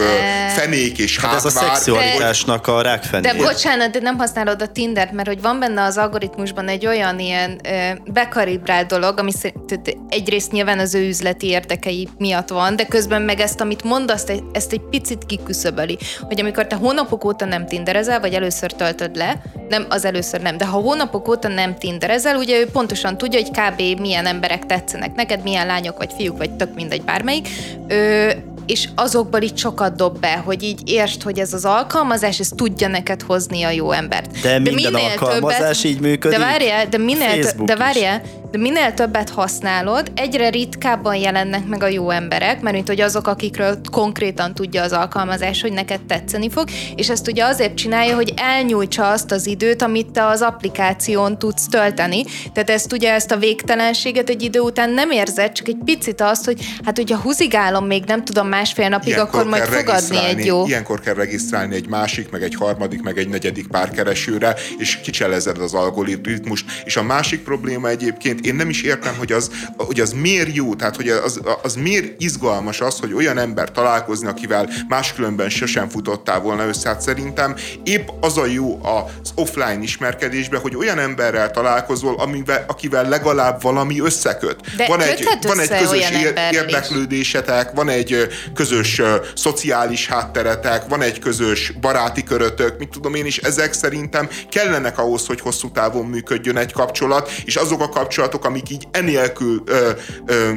fenék 0.54 0.98
és 0.98 1.18
hát 1.18 1.30
hátvár. 1.30 1.46
Ez 1.46 1.56
a 1.56 1.58
szexualitásnak 1.58 2.66
a 2.66 2.82
rákfenék. 2.82 3.32
De 3.32 3.38
bocsánat, 3.38 3.89
de 3.90 4.00
nem 4.00 4.18
használod 4.18 4.62
a 4.62 4.66
Tindert, 4.66 5.12
mert 5.12 5.28
hogy 5.28 5.40
van 5.40 5.58
benne 5.58 5.82
az 5.82 5.96
algoritmusban 5.96 6.68
egy 6.68 6.86
olyan 6.86 7.18
ilyen 7.18 7.60
ö, 7.64 8.10
bekalibrált 8.12 8.86
dolog, 8.86 9.18
ami 9.18 9.32
szerint 9.32 9.96
egyrészt 10.08 10.52
nyilván 10.52 10.78
az 10.78 10.94
ő 10.94 11.06
üzleti 11.08 11.46
érdekei 11.46 12.08
miatt 12.18 12.48
van, 12.48 12.76
de 12.76 12.84
közben 12.84 13.22
meg 13.22 13.40
ezt, 13.40 13.60
amit 13.60 13.82
mondasz, 13.82 14.24
ezt, 14.52 14.72
egy 14.72 14.80
picit 14.90 15.26
kiküszöböli. 15.26 15.98
Hogy 16.20 16.40
amikor 16.40 16.66
te 16.66 16.76
hónapok 16.76 17.24
óta 17.24 17.44
nem 17.44 17.66
tinderezel, 17.66 18.20
vagy 18.20 18.34
először 18.34 18.72
töltöd 18.72 19.16
le, 19.16 19.42
nem, 19.68 19.86
az 19.88 20.04
először 20.04 20.40
nem, 20.40 20.56
de 20.56 20.66
ha 20.66 20.78
hónapok 20.78 21.28
óta 21.28 21.48
nem 21.48 21.74
tinderezel, 21.74 22.36
ugye 22.36 22.58
ő 22.58 22.66
pontosan 22.66 23.18
tudja, 23.18 23.40
hogy 23.40 23.50
kb. 23.50 24.00
milyen 24.00 24.26
emberek 24.26 24.66
tetszenek 24.66 25.14
neked, 25.14 25.42
milyen 25.42 25.66
lányok 25.66 25.98
vagy 25.98 26.12
fiúk, 26.16 26.38
vagy 26.38 26.50
tök 26.50 26.74
mindegy 26.74 27.02
bármelyik, 27.02 27.48
ö, 27.88 28.30
és 28.70 28.88
azokból 28.94 29.40
így 29.40 29.58
sokat 29.58 29.96
dob 29.96 30.20
be, 30.20 30.42
hogy 30.44 30.62
így 30.62 30.80
értsd, 30.84 31.22
hogy 31.22 31.38
ez 31.38 31.52
az 31.52 31.64
alkalmazás, 31.64 32.38
ez 32.38 32.48
tudja 32.56 32.88
neked 32.88 33.22
hozni 33.22 33.62
a 33.62 33.70
jó 33.70 33.92
embert. 33.92 34.40
De, 34.40 34.58
de 34.58 34.70
minden 34.70 34.94
alkalmazás 34.94 35.80
többet, 35.80 35.84
így 35.84 36.00
működik. 36.00 36.38
De 36.38 36.44
várjál, 36.44 36.86
de 36.86 36.98
minél, 36.98 37.44
de 37.64 37.76
várjál, 37.76 38.22
de 38.50 38.58
minél 38.58 38.94
többet 38.94 39.30
használod, 39.30 40.12
egyre 40.14 40.50
ritkábban 40.50 41.14
jelennek 41.14 41.66
meg 41.66 41.82
a 41.82 41.86
jó 41.86 42.10
emberek, 42.10 42.60
mert 42.60 42.74
mint 42.74 42.88
hogy 42.88 43.00
azok, 43.00 43.26
akikről 43.26 43.80
konkrétan 43.92 44.54
tudja 44.54 44.82
az 44.82 44.92
alkalmazás, 44.92 45.60
hogy 45.60 45.72
neked 45.72 46.00
tetszeni 46.00 46.50
fog, 46.50 46.68
és 46.94 47.10
ezt 47.10 47.28
ugye 47.28 47.44
azért 47.44 47.74
csinálja, 47.74 48.14
hogy 48.14 48.32
elnyújtsa 48.36 49.08
azt 49.08 49.32
az 49.32 49.46
időt, 49.46 49.82
amit 49.82 50.10
te 50.10 50.26
az 50.26 50.42
applikáción 50.42 51.38
tudsz 51.38 51.66
tölteni. 51.68 52.24
Tehát 52.52 52.70
ezt 52.70 52.92
ugye 52.92 53.12
ezt 53.12 53.30
a 53.30 53.36
végtelenséget 53.36 54.28
egy 54.28 54.42
idő 54.42 54.60
után 54.60 54.90
nem 54.90 55.10
érzed, 55.10 55.52
csak 55.52 55.68
egy 55.68 55.78
picit 55.84 56.20
azt, 56.20 56.44
hogy 56.44 56.60
hát 56.84 56.96
hogyha 56.96 57.18
húzigálom 57.18 57.86
még 57.86 58.04
nem 58.04 58.24
tudom 58.24 58.48
másfél 58.60 58.88
napig, 58.88 59.08
ilyenkor 59.08 59.40
akkor 59.40 59.50
majd 59.50 59.62
fogadni 59.62 60.24
egy 60.24 60.44
jó. 60.44 60.66
Ilyenkor 60.66 61.00
kell 61.00 61.14
regisztrálni 61.14 61.74
egy 61.74 61.88
másik, 61.88 62.30
meg 62.30 62.42
egy 62.42 62.54
harmadik, 62.54 63.02
meg 63.02 63.18
egy 63.18 63.28
negyedik 63.28 63.66
párkeresőre, 63.66 64.56
és 64.78 65.00
kicselezed 65.02 65.58
az 65.58 65.74
algoritmust. 65.74 66.64
És 66.84 66.96
a 66.96 67.02
másik 67.02 67.42
probléma 67.42 67.88
egyébként 67.88 68.46
én 68.46 68.54
nem 68.54 68.68
is 68.68 68.82
értem, 68.82 69.14
hogy 69.18 69.32
az, 69.32 69.50
hogy 69.76 70.00
az 70.00 70.12
miért 70.12 70.54
jó, 70.54 70.74
tehát 70.74 70.96
hogy 70.96 71.08
az, 71.08 71.40
az 71.62 71.74
miért 71.74 72.20
izgalmas 72.20 72.80
az, 72.80 72.98
hogy 72.98 73.12
olyan 73.12 73.38
ember 73.38 73.70
találkozni, 73.70 74.26
akivel 74.26 74.68
máskülönben 74.88 75.48
sosem 75.48 75.88
futottál 75.88 76.40
volna 76.40 76.66
össze. 76.66 76.88
Hát 76.88 77.00
szerintem 77.00 77.54
épp 77.82 78.08
az 78.20 78.38
a 78.38 78.46
jó 78.46 78.80
az 78.82 79.30
offline 79.34 79.82
ismerkedésbe, 79.82 80.58
hogy 80.58 80.76
olyan 80.76 80.98
emberrel 80.98 81.50
találkozol, 81.50 82.14
amivel, 82.18 82.64
akivel 82.68 83.08
legalább 83.08 83.62
valami 83.62 84.00
összeköt. 84.00 84.56
De 84.76 84.86
van 84.86 85.00
egy, 85.00 85.28
van 85.42 85.60
egy 85.60 85.68
közös 85.68 86.10
érdeklődésetek, 86.50 87.70
van 87.74 87.88
egy 87.88 88.28
közös 88.54 89.02
szociális 89.34 90.06
hátteretek, 90.06 90.88
van 90.88 91.02
egy 91.02 91.18
közös 91.18 91.72
baráti 91.80 92.22
körötök, 92.22 92.78
mit 92.78 92.88
tudom 92.88 93.14
én 93.14 93.26
is, 93.26 93.38
ezek 93.38 93.72
szerintem 93.72 94.28
kellenek 94.48 94.98
ahhoz, 94.98 95.26
hogy 95.26 95.40
hosszú 95.40 95.70
távon 95.70 96.06
működjön 96.06 96.56
egy 96.56 96.72
kapcsolat, 96.72 97.30
és 97.44 97.56
azok 97.56 97.80
a 97.80 97.88
kapcsolatok, 97.88 98.44
amik 98.44 98.70
így 98.70 98.88
enélkül 98.90 99.62
ö, 99.66 99.90
ö, 100.26 100.50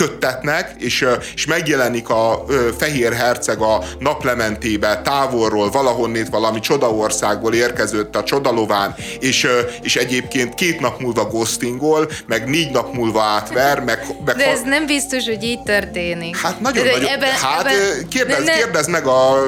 köttetnek, 0.00 0.74
és, 0.78 1.06
és 1.34 1.46
megjelenik 1.46 2.08
a 2.08 2.44
fehér 2.78 3.12
herceg 3.12 3.60
a 3.60 3.84
naplementébe 3.98 5.00
távolról, 5.04 5.70
valahonnét 5.70 6.28
valami 6.28 6.60
csodaországból 6.60 7.54
érkezett 7.54 8.16
a 8.16 8.22
csodalován, 8.22 8.94
és, 9.18 9.46
és 9.82 9.96
egyébként 9.96 10.54
két 10.54 10.80
nap 10.80 11.00
múlva 11.00 11.24
ghostingol, 11.24 12.10
meg 12.26 12.48
négy 12.48 12.70
nap 12.70 12.94
múlva 12.94 13.22
átver, 13.22 13.80
meg, 13.80 14.06
meg 14.24 14.36
De 14.36 14.50
ez 14.50 14.60
ha... 14.60 14.68
nem 14.68 14.86
biztos, 14.86 15.24
hogy 15.24 15.42
így 15.42 15.62
történik. 15.62 16.36
Hát 16.36 16.60
nagyon, 16.60 16.84
De 16.84 16.90
nagyon, 16.90 17.08
ebben, 17.08 17.30
hát 17.30 17.66
ebben, 17.66 18.08
kérdez, 18.08 18.44
ne, 18.44 18.52
kérdez 18.52 18.86
meg 18.86 19.06
a 19.06 19.38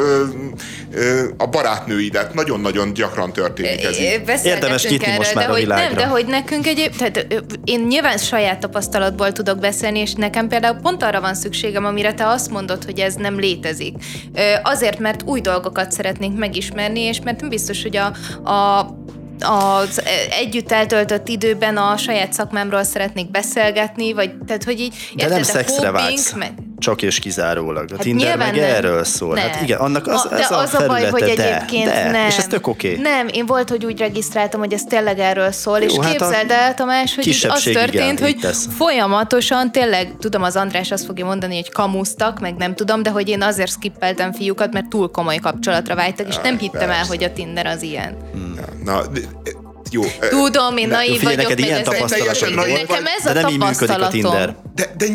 a 1.37 1.47
barátnőidet. 1.47 2.35
Nagyon-nagyon 2.35 2.93
gyakran 2.93 3.33
történik 3.33 3.85
ez 3.85 3.99
így. 3.99 4.21
Érdemes 4.45 4.85
nyitni 4.85 5.07
erről, 5.07 5.17
most 5.17 5.35
már 5.35 5.47
de 5.47 5.53
a 5.53 5.55
világra. 5.55 5.85
Nem, 5.85 5.95
de 5.95 6.07
hogy 6.07 6.27
nekünk 6.27 6.67
egy, 6.67 6.91
tehát 6.99 7.27
én 7.65 7.81
nyilván 7.81 8.19
saját 8.19 8.59
tapasztalatból 8.59 9.33
tudok 9.33 9.59
beszélni, 9.59 9.99
és 9.99 10.13
nekem 10.13 10.42
például 10.49 10.81
pont 10.83 11.03
arra 11.03 11.21
van 11.21 11.35
szükségem, 11.35 11.85
amire 11.85 12.15
te 12.15 12.27
azt 12.27 12.51
mondod, 12.51 12.85
hogy 12.85 12.99
ez 12.99 13.15
nem 13.15 13.39
létezik. 13.39 13.95
Azért, 14.63 14.99
mert 14.99 15.23
új 15.23 15.41
dolgokat 15.41 15.93
szeretnénk 15.93 16.39
megismerni, 16.39 17.01
és 17.01 17.21
mert 17.21 17.41
nem 17.41 17.49
biztos, 17.49 17.83
hogy 17.83 17.97
a, 17.97 18.13
a 18.51 18.87
az 19.45 20.03
együtt 20.31 20.73
eltöltött 20.73 21.29
időben 21.29 21.77
a 21.77 21.97
saját 21.97 22.33
szakmámról 22.33 22.83
szeretnék 22.83 23.31
beszélgetni, 23.31 24.13
vagy 24.13 24.31
tehát, 24.47 24.65
hogy 24.65 24.81
így... 24.81 24.95
De 25.15 25.23
érted, 25.23 25.31
nem 25.31 25.43
szexre 25.43 25.91
vágysz. 25.91 26.33
Meg, 26.33 26.53
csak 26.83 27.03
és 27.03 27.19
kizárólag. 27.19 27.85
A 27.91 27.95
hát 27.95 28.03
Tinder 28.03 28.37
meg 28.37 28.55
nem. 28.55 28.65
erről 28.65 29.05
szól. 29.05 29.35
Nem. 29.35 29.49
Hát 29.49 29.63
igen, 29.63 29.79
annak 29.79 30.07
az, 30.07 30.27
a, 30.31 30.35
ez 30.35 30.49
de 30.49 30.55
a 30.55 30.59
az 30.59 30.75
a 30.75 30.87
baj, 30.87 31.11
hogy 31.11 31.23
egyébként 31.23 31.85
de, 31.85 32.11
nem. 32.11 32.27
És 32.27 32.37
ez 32.37 32.47
tök 32.47 32.67
oké. 32.67 32.91
Okay. 32.91 33.03
Nem, 33.03 33.29
én 33.29 33.47
volt, 33.47 33.69
hogy 33.69 33.85
úgy 33.85 33.99
regisztráltam, 33.99 34.61
hogy 34.61 34.73
ez 34.73 34.83
tényleg 34.83 35.19
erről 35.19 35.53
szól, 35.53 35.79
Jó, 35.79 35.87
és 35.87 35.97
hát 35.97 36.11
képzeld 36.11 36.51
el, 36.51 36.75
Tamás, 36.75 37.15
hogy 37.15 37.27
így 37.27 37.47
az 37.49 37.63
történt, 37.63 37.93
igen, 37.93 38.19
hogy 38.19 38.37
tesz. 38.37 38.67
folyamatosan 38.77 39.73
tényleg, 39.73 40.15
tudom, 40.21 40.43
az 40.43 40.57
András 40.57 40.91
azt 40.91 41.05
fogja 41.05 41.25
mondani, 41.25 41.55
hogy 41.55 41.73
kamusztak, 41.73 42.41
meg 42.41 42.55
nem 42.57 42.75
tudom, 42.75 43.03
de 43.03 43.11
hogy 43.11 43.29
én 43.29 43.43
azért 43.43 43.71
skippeltem 43.71 44.33
fiúkat, 44.33 44.73
mert 44.73 44.89
túl 44.89 45.11
komoly 45.11 45.37
kapcsolatra 45.37 45.95
vágytak, 45.95 46.29
és 46.29 46.37
nem 46.43 46.59
hittem 46.59 46.81
persze. 46.81 46.95
el, 46.97 47.05
hogy 47.05 47.25
a 47.25 47.33
Tinder 47.33 47.67
az 47.67 47.83
ilyen. 47.83 48.17
Hmm. 48.33 48.55
Na, 48.85 49.07
de, 49.07 49.21
jó. 49.91 50.03
Tudom, 50.31 50.77
én 50.77 50.89
naív 50.89 51.23
vagyok. 51.23 51.37
Neked 51.37 51.59
ilyen 51.59 51.83
tapasztalatom 51.83 52.55
Nekem 52.55 53.05
ez 53.19 53.37
a 53.37 53.41
tapasztalatom. 53.41 54.57
De, 54.75 54.95
de 54.97 55.07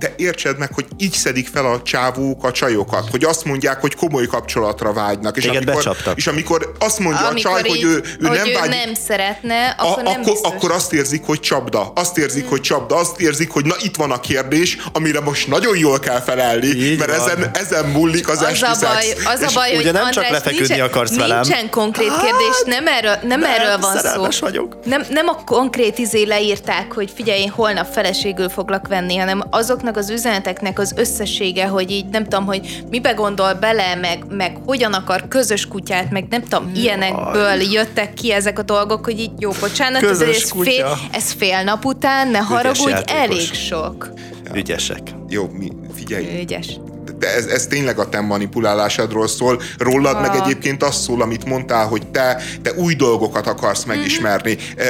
de 0.00 0.14
értsed 0.16 0.58
meg, 0.58 0.70
hogy 0.74 0.86
így 0.98 1.12
szedik 1.12 1.48
fel 1.48 1.64
a 1.64 1.82
csávók 1.82 2.44
a 2.44 2.52
csajokat, 2.52 3.08
hogy 3.10 3.24
azt 3.24 3.44
mondják, 3.44 3.80
hogy 3.80 3.94
komoly 3.94 4.26
kapcsolatra 4.26 4.92
vágynak. 4.92 5.36
És 5.36 5.44
amikor, 5.44 5.74
becsaptak. 5.74 6.16
és 6.16 6.26
amikor 6.26 6.72
azt 6.78 6.98
mondja 6.98 7.26
amikor 7.26 7.50
a 7.50 7.54
csaj, 7.54 7.62
így, 7.64 7.68
hogy 7.68 7.82
ő, 7.82 7.94
ő 8.20 8.26
hogy 8.26 8.36
nem 8.36 8.48
ő 8.48 8.52
vágy, 8.52 8.68
nem 8.68 8.94
szeretne, 8.94 9.76
akkor 9.78 10.06
a, 10.06 10.10
nem 10.10 10.20
akkor, 10.20 10.38
akkor 10.42 10.70
azt 10.70 10.92
érzik, 10.92 11.24
hogy 11.24 11.40
csapda. 11.40 11.92
Azt 11.94 12.18
érzik, 12.18 12.40
hmm. 12.40 12.50
hogy 12.50 12.60
csapda. 12.60 12.96
Azt 12.96 13.20
érzik, 13.20 13.50
hogy 13.50 13.64
na 13.64 13.74
itt 13.82 13.96
van 13.96 14.10
a 14.10 14.20
kérdés, 14.20 14.78
amire 14.92 15.20
most 15.20 15.48
nagyon 15.48 15.78
jól 15.78 15.98
kell 15.98 16.20
felelni, 16.20 16.66
így 16.66 16.98
mert 16.98 17.10
ezen, 17.10 17.50
ezen 17.52 17.84
múlik 17.84 18.28
az, 18.28 18.40
az 18.40 18.42
esti 18.42 18.64
a 18.64 18.76
baj, 18.80 19.02
szex. 19.02 19.24
Az 19.26 19.40
a 19.40 19.50
baj, 19.54 19.74
hogy 19.74 19.84
nem 19.84 19.94
András, 19.94 20.14
csak 20.14 20.28
lefeküdni 20.28 20.66
nincsen, 20.66 20.86
akarsz 20.86 21.16
velem. 21.16 21.40
Nincsen 21.40 21.70
konkrét 21.70 22.08
kérdés, 22.08 22.62
nem 22.66 22.86
erről, 22.86 23.18
nem, 23.22 23.40
nem 23.40 23.50
erről 23.50 23.78
van 23.78 23.98
szó. 23.98 24.46
vagyok. 24.46 24.76
Nem, 24.84 25.02
nem 25.10 25.28
a 25.28 25.44
konkrét 25.44 25.98
izé 25.98 26.22
leírták, 26.22 26.92
hogy 26.92 27.12
figyelj, 27.14 27.40
én 27.40 27.50
holnap 27.50 27.92
feleségül 27.92 28.48
foglak 28.48 28.88
venni, 28.88 29.16
hanem 29.16 29.44
azoknak 29.50 29.89
az 29.96 30.10
üzeneteknek 30.10 30.78
az 30.78 30.92
összessége, 30.96 31.66
hogy 31.66 31.90
így 31.90 32.06
nem 32.06 32.22
tudom, 32.22 32.46
hogy 32.46 32.82
mibe 32.90 33.12
gondol 33.12 33.54
bele, 33.54 33.94
meg, 33.94 34.24
meg 34.28 34.56
hogyan 34.66 34.92
akar 34.92 35.28
közös 35.28 35.66
kutyát, 35.66 36.10
meg 36.10 36.26
nem 36.30 36.42
tudom, 36.42 36.70
ilyenekből 36.74 37.60
jöttek 37.60 38.14
ki 38.14 38.32
ezek 38.32 38.58
a 38.58 38.62
dolgok, 38.62 39.04
hogy 39.04 39.20
így 39.20 39.30
jó, 39.38 39.50
bocsánat, 39.60 40.00
közös 40.00 40.28
ez, 40.28 40.42
ez, 40.42 40.62
fél, 40.62 40.98
ez 41.12 41.32
fél 41.32 41.62
nap 41.62 41.84
után, 41.84 42.28
ne 42.28 42.38
haragudj, 42.38 43.02
elég 43.06 43.52
sok. 43.52 44.12
Ügyesek. 44.54 45.00
Jó, 45.28 45.48
mi, 45.52 45.68
figyelj. 45.94 46.40
Ügyes 46.40 46.78
de 47.20 47.34
ez, 47.34 47.46
ez 47.46 47.66
tényleg 47.66 47.98
a 47.98 48.08
te 48.08 48.20
manipulálásodról 48.20 49.28
szól. 49.28 49.62
Rólad 49.78 50.16
ah. 50.16 50.20
meg 50.20 50.42
egyébként 50.42 50.82
azt 50.82 51.02
szól, 51.02 51.22
amit 51.22 51.44
mondtál, 51.44 51.86
hogy 51.86 52.06
te, 52.06 52.42
te 52.62 52.72
új 52.72 52.94
dolgokat 52.94 53.46
akarsz 53.46 53.84
megismerni. 53.84 54.50
Mm-hmm. 54.50 54.88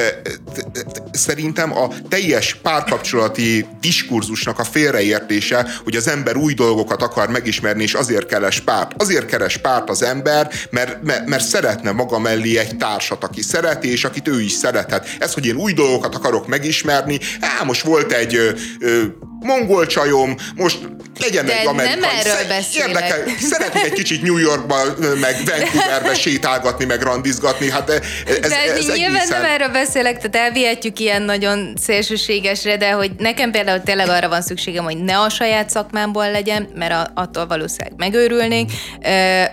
Szerintem 1.13 1.77
a 1.77 1.89
teljes 2.09 2.55
párkapcsolati 2.55 3.67
diskurzusnak 3.81 4.59
a 4.59 4.65
félreértése, 4.65 5.67
hogy 5.85 5.97
az 5.97 6.09
ember 6.09 6.37
új 6.37 6.55
dolgokat 6.55 7.03
akar 7.03 7.29
megismerni, 7.29 7.83
és 7.83 7.95
azért 7.95 8.27
keres 8.27 8.61
párt. 8.61 9.03
Azért 9.03 9.27
keres 9.27 9.57
párt 9.57 9.91
az 9.91 10.03
ember, 10.03 10.51
mert, 10.71 11.03
mert, 11.03 11.27
mert 11.27 11.45
szeretne 11.45 11.91
maga 11.91 12.19
mellé 12.19 12.59
egy 12.59 12.77
társat, 12.77 13.25
aki 13.25 13.43
szereti, 13.43 13.91
és 13.91 14.05
akit 14.05 14.29
ő 14.29 14.41
is 14.41 14.53
szerethet. 14.53 15.17
Ez, 15.19 15.35
hogy 15.35 15.47
én 15.47 15.57
új 15.57 15.73
dolgokat 15.73 16.15
akarok 16.15 16.47
megismerni, 16.47 17.19
á, 17.41 17.65
most 17.65 17.83
volt 17.83 18.13
egy 18.13 18.35
ö, 18.35 18.51
ö, 18.81 19.03
mongol 19.41 19.87
csajom, 19.87 20.37
most 20.57 20.79
legyen 21.21 21.47
De 21.47 21.59
egy 21.61 21.67
amerikai. 21.67 22.01
nem 22.01 22.11
erről 22.19 22.49
beszélek. 22.49 22.89
Érdekel, 22.89 23.37
szeretnék 23.39 23.85
egy 23.85 23.93
kicsit 23.93 24.23
New 24.23 24.37
Yorkba, 24.37 24.77
meg 25.21 25.37
Vancouverbe 25.45 26.15
sétálgatni, 26.25 26.85
meg 26.85 27.03
randizgatni, 27.03 27.71
hát 27.71 27.91
ez, 27.91 28.01
de 28.27 28.57
ez 28.57 28.87
nyilván 28.87 29.17
egészen... 29.17 29.41
nem 29.41 29.51
erről 29.51 29.69
beszélek, 29.69 30.17
tehát 30.17 30.49
elvihetjük 30.49 30.99
ilyen 30.99 31.23
nagyon 31.23 31.75
szélsőségesre, 31.83 32.77
de 32.77 32.91
hogy 32.91 33.11
nekem 33.19 33.51
például 33.51 33.83
tényleg 33.83 34.09
arra 34.09 34.29
van 34.29 34.43
szükségem, 34.43 34.85
hogy 34.85 34.97
ne 34.97 35.19
a 35.19 35.29
saját 35.29 35.71
szakmámból 35.71 36.31
legyen, 36.31 36.69
mert 36.75 37.11
attól 37.15 37.47
valószínűleg 37.47 37.93
megőrülnék, 37.97 38.73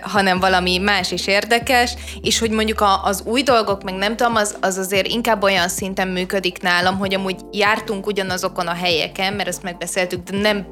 hanem 0.00 0.40
valami 0.40 0.78
más 0.78 1.10
is 1.10 1.26
érdekes, 1.26 1.94
és 2.22 2.38
hogy 2.38 2.50
mondjuk 2.50 2.84
az 3.04 3.22
új 3.24 3.42
dolgok, 3.42 3.82
meg 3.82 3.94
nem 3.94 4.16
tudom, 4.16 4.34
az, 4.34 4.54
az 4.60 4.78
azért 4.78 5.06
inkább 5.06 5.42
olyan 5.42 5.68
szinten 5.68 6.08
működik 6.08 6.62
nálam, 6.62 6.98
hogy 6.98 7.14
amúgy 7.14 7.36
jártunk 7.50 8.06
ugyanazokon 8.06 8.66
a 8.66 8.74
helyeken, 8.74 9.32
mert 9.32 9.48
ezt 9.48 9.62
megbeszéltük, 9.78 10.22
de 10.30 10.38
nem 10.38 10.66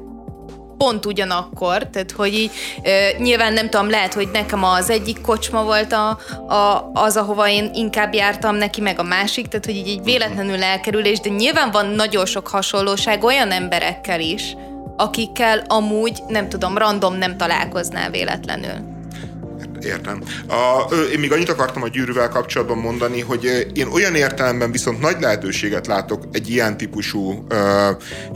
pont 0.77 1.05
ugyanakkor, 1.05 1.87
tehát 1.87 2.11
hogy 2.11 2.33
így 2.33 2.51
e, 2.81 2.91
nyilván 3.17 3.53
nem 3.53 3.69
tudom, 3.69 3.89
lehet, 3.89 4.13
hogy 4.13 4.29
nekem 4.31 4.63
az 4.63 4.89
egyik 4.89 5.21
kocsma 5.21 5.63
volt 5.63 5.93
a, 5.93 6.09
a, 6.53 6.91
az, 6.93 7.17
ahova 7.17 7.49
én 7.49 7.71
inkább 7.73 8.13
jártam, 8.13 8.55
neki 8.55 8.81
meg 8.81 8.99
a 8.99 9.03
másik, 9.03 9.47
tehát 9.47 9.65
hogy 9.65 9.75
így, 9.75 9.87
így 9.87 10.03
véletlenül 10.03 10.63
elkerülés, 10.63 11.19
de 11.19 11.29
nyilván 11.29 11.71
van 11.71 11.85
nagyon 11.85 12.25
sok 12.25 12.47
hasonlóság 12.47 13.23
olyan 13.23 13.51
emberekkel 13.51 14.19
is, 14.19 14.55
akikkel 14.97 15.63
amúgy, 15.67 16.19
nem 16.27 16.49
tudom, 16.49 16.77
random 16.77 17.15
nem 17.15 17.37
találkoznál 17.37 18.09
véletlenül 18.09 18.96
értem. 19.85 20.21
A, 20.47 20.93
én 21.13 21.19
még 21.19 21.31
annyit 21.31 21.49
akartam 21.49 21.83
a 21.83 21.87
gyűrűvel 21.87 22.29
kapcsolatban 22.29 22.77
mondani, 22.77 23.21
hogy 23.21 23.67
én 23.73 23.87
olyan 23.87 24.15
értelemben 24.15 24.71
viszont 24.71 24.99
nagy 24.99 25.15
lehetőséget 25.19 25.87
látok 25.87 26.23
egy 26.31 26.49
ilyen 26.49 26.77
típusú 26.77 27.45
ö, 27.47 27.89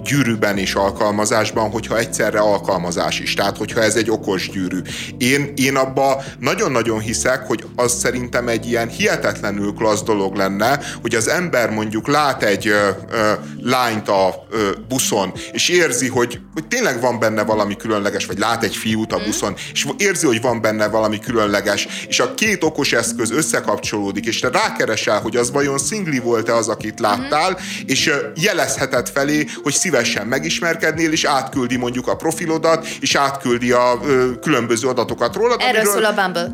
gyűrűben 0.03 0.57
és 0.57 0.73
alkalmazásban, 0.73 1.69
hogyha 1.69 1.97
egyszerre 1.97 2.39
alkalmazás 2.39 3.19
is. 3.19 3.33
Tehát, 3.33 3.57
hogyha 3.57 3.81
ez 3.81 3.95
egy 3.95 4.09
okos 4.09 4.49
gyűrű. 4.49 4.79
Én, 5.17 5.53
én 5.55 5.75
abba 5.75 6.23
nagyon-nagyon 6.39 6.99
hiszek, 6.99 7.47
hogy 7.47 7.63
az 7.75 7.93
szerintem 7.99 8.47
egy 8.47 8.65
ilyen 8.65 8.87
hihetetlenül 8.87 9.73
klassz 9.73 10.03
dolog 10.03 10.35
lenne, 10.35 10.79
hogy 11.01 11.15
az 11.15 11.27
ember 11.27 11.69
mondjuk 11.69 12.07
lát 12.07 12.43
egy 12.43 12.67
ö, 12.67 12.89
ö, 13.11 13.31
lányt 13.61 14.09
a 14.09 14.45
ö, 14.51 14.69
buszon, 14.87 15.33
és 15.51 15.69
érzi, 15.69 16.07
hogy, 16.07 16.39
hogy 16.53 16.67
tényleg 16.67 17.01
van 17.01 17.19
benne 17.19 17.43
valami 17.43 17.75
különleges, 17.75 18.25
vagy 18.25 18.37
lát 18.37 18.63
egy 18.63 18.75
fiút 18.75 19.13
a 19.13 19.17
mhm. 19.17 19.25
buszon, 19.25 19.53
és 19.71 19.87
érzi, 19.97 20.25
hogy 20.25 20.41
van 20.41 20.61
benne 20.61 20.87
valami 20.87 21.19
különleges, 21.19 21.30
különleges, 21.31 21.87
és 22.07 22.19
a 22.19 22.33
két 22.33 22.63
okos 22.63 22.93
eszköz 22.93 23.31
összekapcsolódik, 23.31 24.25
és 24.25 24.39
te 24.39 24.49
rákeresel, 24.49 25.19
hogy 25.19 25.35
az 25.35 25.51
vajon 25.51 25.77
szingli 25.77 26.19
volt-e 26.19 26.55
az, 26.55 26.67
akit 26.67 26.99
láttál, 26.99 27.57
és 27.85 28.11
jelezheted 28.35 29.09
felé, 29.09 29.45
hogy 29.63 29.73
szívesen 29.73 30.27
megismerkednél, 30.27 31.11
és 31.11 31.23
átküldi 31.23 31.77
mondjuk 31.77 32.07
a 32.07 32.15
profilodat, 32.15 32.87
és 32.99 33.15
átküldi 33.15 33.71
a 33.71 33.99
ö, 34.05 34.39
különböző 34.41 34.87
adatokat 34.87 35.35
rólad. 35.35 35.59
Erről 35.61 35.81
amiről, 35.81 35.93
szól 35.93 36.05
a 36.05 36.13
Bumble. 36.13 36.51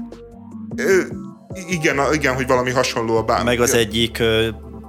Ö, 0.76 1.02
igen, 1.70 2.00
igen, 2.14 2.36
hogy 2.36 2.48
valami 2.48 2.72
hasonló 2.72 3.18
a 3.18 3.24
Bumble. 3.24 3.44
Meg 3.44 3.60
az 3.60 3.74
egyik 3.74 4.24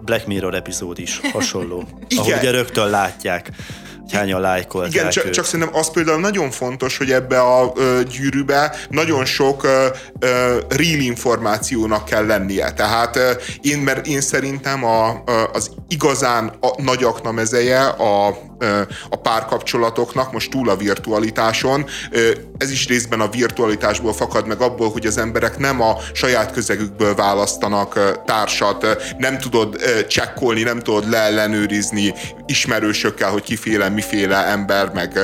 Black 0.05 0.27
Mirror 0.27 0.55
epizód 0.55 0.99
is 0.99 1.21
hasonló. 1.33 1.89
igen. 2.09 2.25
Ahogy 2.25 2.51
rögtön 2.51 2.91
látják 2.91 3.51
hányan 4.13 4.41
lájkolták 4.41 4.93
Igen, 4.93 5.11
csak, 5.11 5.31
csak 5.31 5.45
szerintem 5.45 5.77
az 5.77 5.91
például 5.91 6.21
nagyon 6.21 6.51
fontos, 6.51 6.97
hogy 6.99 7.11
ebbe 7.11 7.41
a 7.41 7.73
ö, 7.77 8.01
gyűrűbe 8.03 8.75
nagyon 8.89 9.25
sok 9.25 9.65
ö, 9.65 9.87
ö, 10.19 10.59
real 10.69 11.01
információnak 11.01 12.05
kell 12.05 12.27
lennie. 12.27 12.73
Tehát 12.73 13.17
ö, 13.17 13.31
én, 13.61 13.79
mert 13.79 14.07
én 14.07 14.21
szerintem 14.21 14.85
a, 14.85 15.23
ö, 15.27 15.43
az 15.53 15.71
igazán 15.89 16.53
a, 16.61 16.83
nagy 16.83 17.05
akna 17.05 17.33
mezeje 17.33 17.85
a 17.87 18.39
a 19.09 19.17
párkapcsolatoknak, 19.17 20.33
most 20.33 20.51
túl 20.51 20.69
a 20.69 20.77
virtualitáson. 20.77 21.87
Ez 22.59 22.71
is 22.71 22.89
részben 22.89 23.21
a 23.21 23.29
virtualitásból 23.29 24.13
fakad 24.13 24.47
meg 24.47 24.61
abból, 24.61 24.91
hogy 24.91 25.07
az 25.07 25.19
emberek 25.19 25.59
nem 25.59 25.81
a 25.81 25.97
saját 26.13 26.53
közegükből 26.53 27.15
választanak 27.15 28.23
társat, 28.25 28.87
nem 29.19 29.39
tudod 29.39 29.77
csekkolni, 30.09 30.63
nem 30.63 30.79
tudod 30.79 31.11
leellenőrizni 31.11 32.15
ismerősökkel, 32.47 33.31
hogy 33.31 33.43
kiféle, 33.43 33.89
miféle 33.89 34.47
ember, 34.47 34.91
meg, 34.95 35.19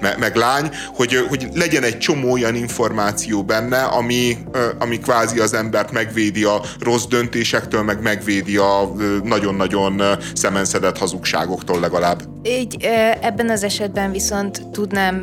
meg, 0.00 0.18
meg 0.18 0.36
lány, 0.36 0.70
hogy, 0.94 1.24
hogy 1.28 1.48
legyen 1.54 1.82
egy 1.82 1.98
csomó 1.98 2.32
olyan 2.32 2.54
információ 2.54 3.44
benne, 3.44 3.82
ami, 3.82 4.38
ami 4.78 4.98
kvázi 4.98 5.38
az 5.38 5.54
embert 5.54 5.92
megvédi 5.92 6.44
a 6.44 6.62
rossz 6.80 7.04
döntésektől, 7.04 7.82
meg 7.82 8.02
megvédi 8.02 8.56
a 8.56 8.92
nagyon-nagyon 9.22 10.02
szemenszedett 10.34 10.98
hazugságoktól 10.98 11.80
legalább. 11.80 12.37
Így 12.48 12.76
ebben 13.20 13.50
az 13.50 13.62
esetben 13.62 14.10
viszont 14.10 14.68
tudnám 14.70 15.20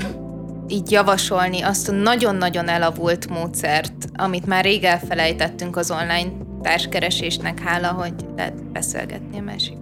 így 0.68 0.92
javasolni 0.92 1.62
azt 1.62 1.90
a 1.90 1.92
nagyon-nagyon 1.92 2.68
elavult 2.68 3.30
módszert, 3.30 3.94
amit 4.14 4.46
már 4.46 4.64
rég 4.64 4.84
elfelejtettünk 4.84 5.78
az 5.78 5.92
online 5.92 6.32
társkeresésnek, 6.62 7.60
hála, 7.60 7.88
hogy 7.88 8.14
lehet 8.36 8.72
beszélgetni 8.72 9.38
a 9.40 9.42
másik. 9.42 9.78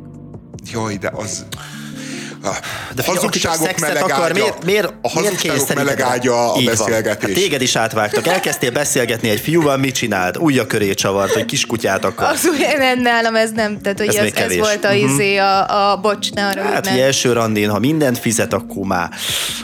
Jaj, 0.72 0.96
de 0.96 1.12
az... 1.14 1.46
De 2.44 3.02
figyelj, 3.02 3.18
hazugságok 3.18 3.80
meleg 3.80 4.04
akar, 4.04 4.34
miért, 4.34 4.66
miért, 4.66 4.94
a 5.02 5.10
hazugságok 5.10 5.74
meleg 5.74 6.02
ágya 6.02 6.54
a 6.54 6.62
beszélgetés. 6.66 7.30
Hát 7.30 7.40
téged 7.40 7.62
is 7.62 7.76
átvágtak. 7.76 8.28
Elkezdtél 8.28 8.72
beszélgetni 8.72 9.30
egy 9.30 9.40
fiúval, 9.40 9.78
mit 9.78 9.94
csináld? 9.94 10.38
Újja 10.38 10.68
köré 10.68 10.94
csavart, 10.94 11.32
hogy 11.32 11.46
kiskutyát 11.46 12.06
akar. 12.06 12.30
Az 12.30 12.50
nem, 12.78 13.02
nálam 13.02 13.36
ez 13.36 13.52
nem. 13.52 13.82
Tehát, 13.82 13.98
hogy 13.98 14.08
ez, 14.08 14.16
ez, 14.16 14.52
ez 14.52 14.58
volt 14.58 14.86
a, 14.86 14.88
uh-huh. 14.88 15.12
izé, 15.12 15.38
a, 15.38 15.92
a 15.92 15.98
bocs, 15.98 16.32
ne 16.32 16.48
arra, 16.48 16.62
Hát, 16.62 16.88
hogy 16.88 17.00
első 17.00 17.34
randin, 17.34 17.70
ha 17.70 17.80
mindent 17.80 18.18
fizet, 18.18 18.54
akkor 18.54 18.86
már, 18.86 19.10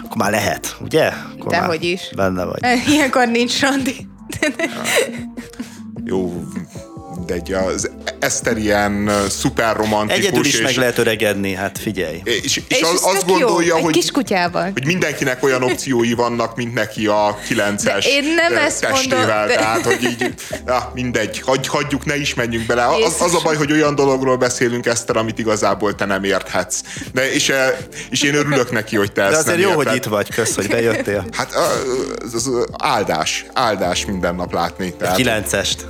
akkor 0.04 0.18
már 0.18 0.32
lehet, 0.32 0.76
ugye? 0.82 1.12
Akkor 1.40 1.52
Dehogy 1.52 1.84
is. 1.84 2.02
Benne 2.16 2.44
vagy. 2.44 2.60
Ilyenkor 2.94 3.28
nincs 3.28 3.62
randi. 3.62 4.08
Jó, 6.04 6.44
mindegy, 7.30 7.54
az 7.54 7.90
Eszter 8.20 8.58
ilyen 8.58 9.12
szuper 9.30 9.76
romantikus. 9.76 10.26
Egyedül 10.26 10.46
is 10.46 10.54
és, 10.54 10.62
meg 10.62 10.76
lehet 10.76 10.98
öregedni, 10.98 11.54
hát 11.54 11.78
figyelj. 11.78 12.22
És, 12.24 12.42
és, 12.44 12.62
és 12.68 12.82
az, 12.82 13.02
azt 13.04 13.26
gondolja, 13.26 13.76
jó, 13.78 13.84
hogy, 13.84 14.12
hogy 14.74 14.86
mindenkinek 14.86 15.44
olyan 15.44 15.64
opciói 15.64 16.14
vannak, 16.14 16.56
mint 16.56 16.74
neki 16.74 17.08
a 17.08 17.38
9-es 17.50 18.06
én 18.06 18.34
nem 18.36 18.58
ezt 18.58 18.82
testével. 18.82 19.18
Mondom, 19.20 19.48
de... 19.48 19.56
Tehát, 19.56 19.86
hogy 19.86 20.04
így, 20.04 20.34
ja, 20.66 20.92
mindegy, 20.94 21.42
hagy, 21.46 21.68
hagyjuk, 21.68 22.06
ne 22.06 22.18
is 22.18 22.34
menjünk 22.34 22.66
bele. 22.66 22.86
Az, 22.86 23.16
az 23.20 23.36
a 23.36 23.40
baj, 23.44 23.56
hogy 23.56 23.72
olyan 23.72 23.96
dologról 23.96 24.38
beszélünk, 24.38 24.86
Eszter, 24.86 25.18
amit 25.18 25.40
igazából 25.40 25.96
te 25.96 26.06
nem 26.06 26.24
érthetsz. 26.24 26.82
De, 27.14 27.34
és, 27.34 27.54
és 28.10 28.22
én 28.22 28.36
örülök 28.36 28.72
neki, 28.72 28.96
hogy 28.96 29.12
te 29.12 29.22
De 29.22 29.28
ezt 29.28 29.48
azért 29.48 29.58
nem 29.58 29.70
jó, 29.70 29.70
érted. 29.70 29.88
hogy 29.88 29.96
itt 29.96 30.04
vagy, 30.04 30.30
kösz, 30.30 30.56
hogy 30.56 30.68
bejöttél. 30.68 31.26
Hát 31.32 31.54
az, 32.24 32.34
az 32.34 32.50
áldás, 32.78 33.46
áldás 33.54 34.06
minden 34.06 34.36
nap 34.36 34.54
látni. 34.54 34.94
Tehát... 34.94 35.16
Kilencest. 35.16 35.86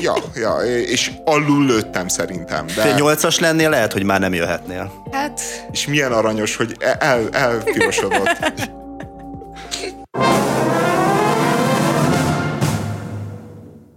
Ja, 0.00 0.14
ja, 0.34 0.49
és 0.86 1.10
alul 1.24 1.66
lőttem 1.66 2.08
szerintem. 2.08 2.66
De... 2.66 2.82
Te 2.82 2.92
nyolcas 2.92 3.38
lennél, 3.38 3.70
lehet, 3.70 3.92
hogy 3.92 4.02
már 4.02 4.20
nem 4.20 4.34
jöhetnél. 4.34 5.04
Hát... 5.12 5.40
És 5.72 5.86
milyen 5.86 6.12
aranyos, 6.12 6.56
hogy 6.56 6.76
el, 6.98 7.28
elpirosodott. 7.32 8.38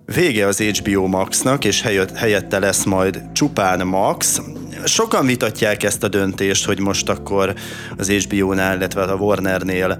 Vége 0.05 0.47
az 0.47 0.59
HBO 0.59 1.07
Maxnak, 1.07 1.65
és 1.65 1.81
helyette 2.15 2.59
lesz 2.59 2.83
majd 2.83 3.21
csupán 3.31 3.87
Max. 3.87 4.41
Sokan 4.85 5.25
vitatják 5.25 5.83
ezt 5.83 6.03
a 6.03 6.07
döntést, 6.07 6.65
hogy 6.65 6.79
most 6.79 7.09
akkor 7.09 7.53
az 7.97 8.09
HBO-nál, 8.09 8.75
illetve 8.75 9.01
a 9.01 9.15
Warnernél 9.15 9.97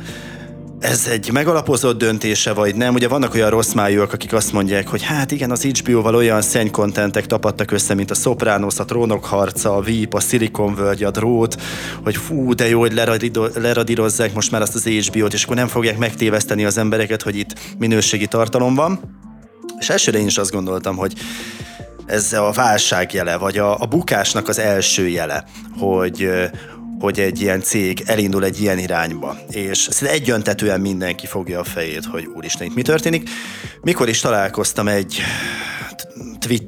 ez 0.83 1.07
egy 1.07 1.31
megalapozott 1.31 1.97
döntése, 1.97 2.53
vagy 2.53 2.75
nem? 2.75 2.93
Ugye 2.93 3.07
vannak 3.07 3.33
olyan 3.33 3.49
rossz 3.49 3.73
májúak, 3.73 4.13
akik 4.13 4.33
azt 4.33 4.53
mondják, 4.53 4.87
hogy 4.87 5.03
hát 5.03 5.31
igen, 5.31 5.51
az 5.51 5.63
HBO-val 5.63 6.15
olyan 6.15 6.41
szennykontentek 6.41 7.25
tapadtak 7.25 7.71
össze, 7.71 7.93
mint 7.93 8.11
a 8.11 8.13
Sopranos, 8.13 8.79
a 8.79 8.85
Trónok 8.85 9.25
harca, 9.25 9.75
a 9.75 9.81
Veep, 9.81 10.13
a 10.13 10.19
Silicon 10.19 10.75
Valley, 10.75 11.07
a 11.07 11.11
Drót, 11.11 11.61
hogy 12.03 12.15
fú, 12.15 12.53
de 12.53 12.69
jó, 12.69 12.79
hogy 12.79 12.93
leradírozzák 13.55 14.33
most 14.33 14.51
már 14.51 14.61
azt 14.61 14.75
az 14.75 14.85
HBO-t, 14.85 15.33
és 15.33 15.43
akkor 15.43 15.55
nem 15.55 15.67
fogják 15.67 15.97
megtéveszteni 15.97 16.65
az 16.65 16.77
embereket, 16.77 17.21
hogy 17.21 17.35
itt 17.35 17.59
minőségi 17.77 18.27
tartalom 18.27 18.75
van. 18.75 18.99
És 19.79 19.89
elsőre 19.89 20.19
én 20.19 20.25
is 20.25 20.37
azt 20.37 20.51
gondoltam, 20.51 20.95
hogy 20.95 21.13
ez 22.05 22.33
a 22.33 22.51
válság 22.51 23.13
jele, 23.13 23.37
vagy 23.37 23.57
a, 23.57 23.81
a 23.81 23.85
bukásnak 23.85 24.47
az 24.47 24.59
első 24.59 25.07
jele, 25.07 25.43
hogy, 25.79 26.29
hogy 27.03 27.19
egy 27.19 27.41
ilyen 27.41 27.61
cég 27.61 28.03
elindul 28.05 28.43
egy 28.43 28.61
ilyen 28.61 28.77
irányba, 28.77 29.37
és 29.49 29.87
egyöntetően 30.01 30.81
mindenki 30.81 31.27
fogja 31.27 31.59
a 31.59 31.63
fejét, 31.63 32.05
hogy 32.05 32.25
úristen, 32.35 32.67
itt 32.67 32.75
mi 32.75 32.81
történik. 32.81 33.29
Mikor 33.81 34.09
is 34.09 34.19
találkoztam 34.19 34.87
egy 34.87 35.21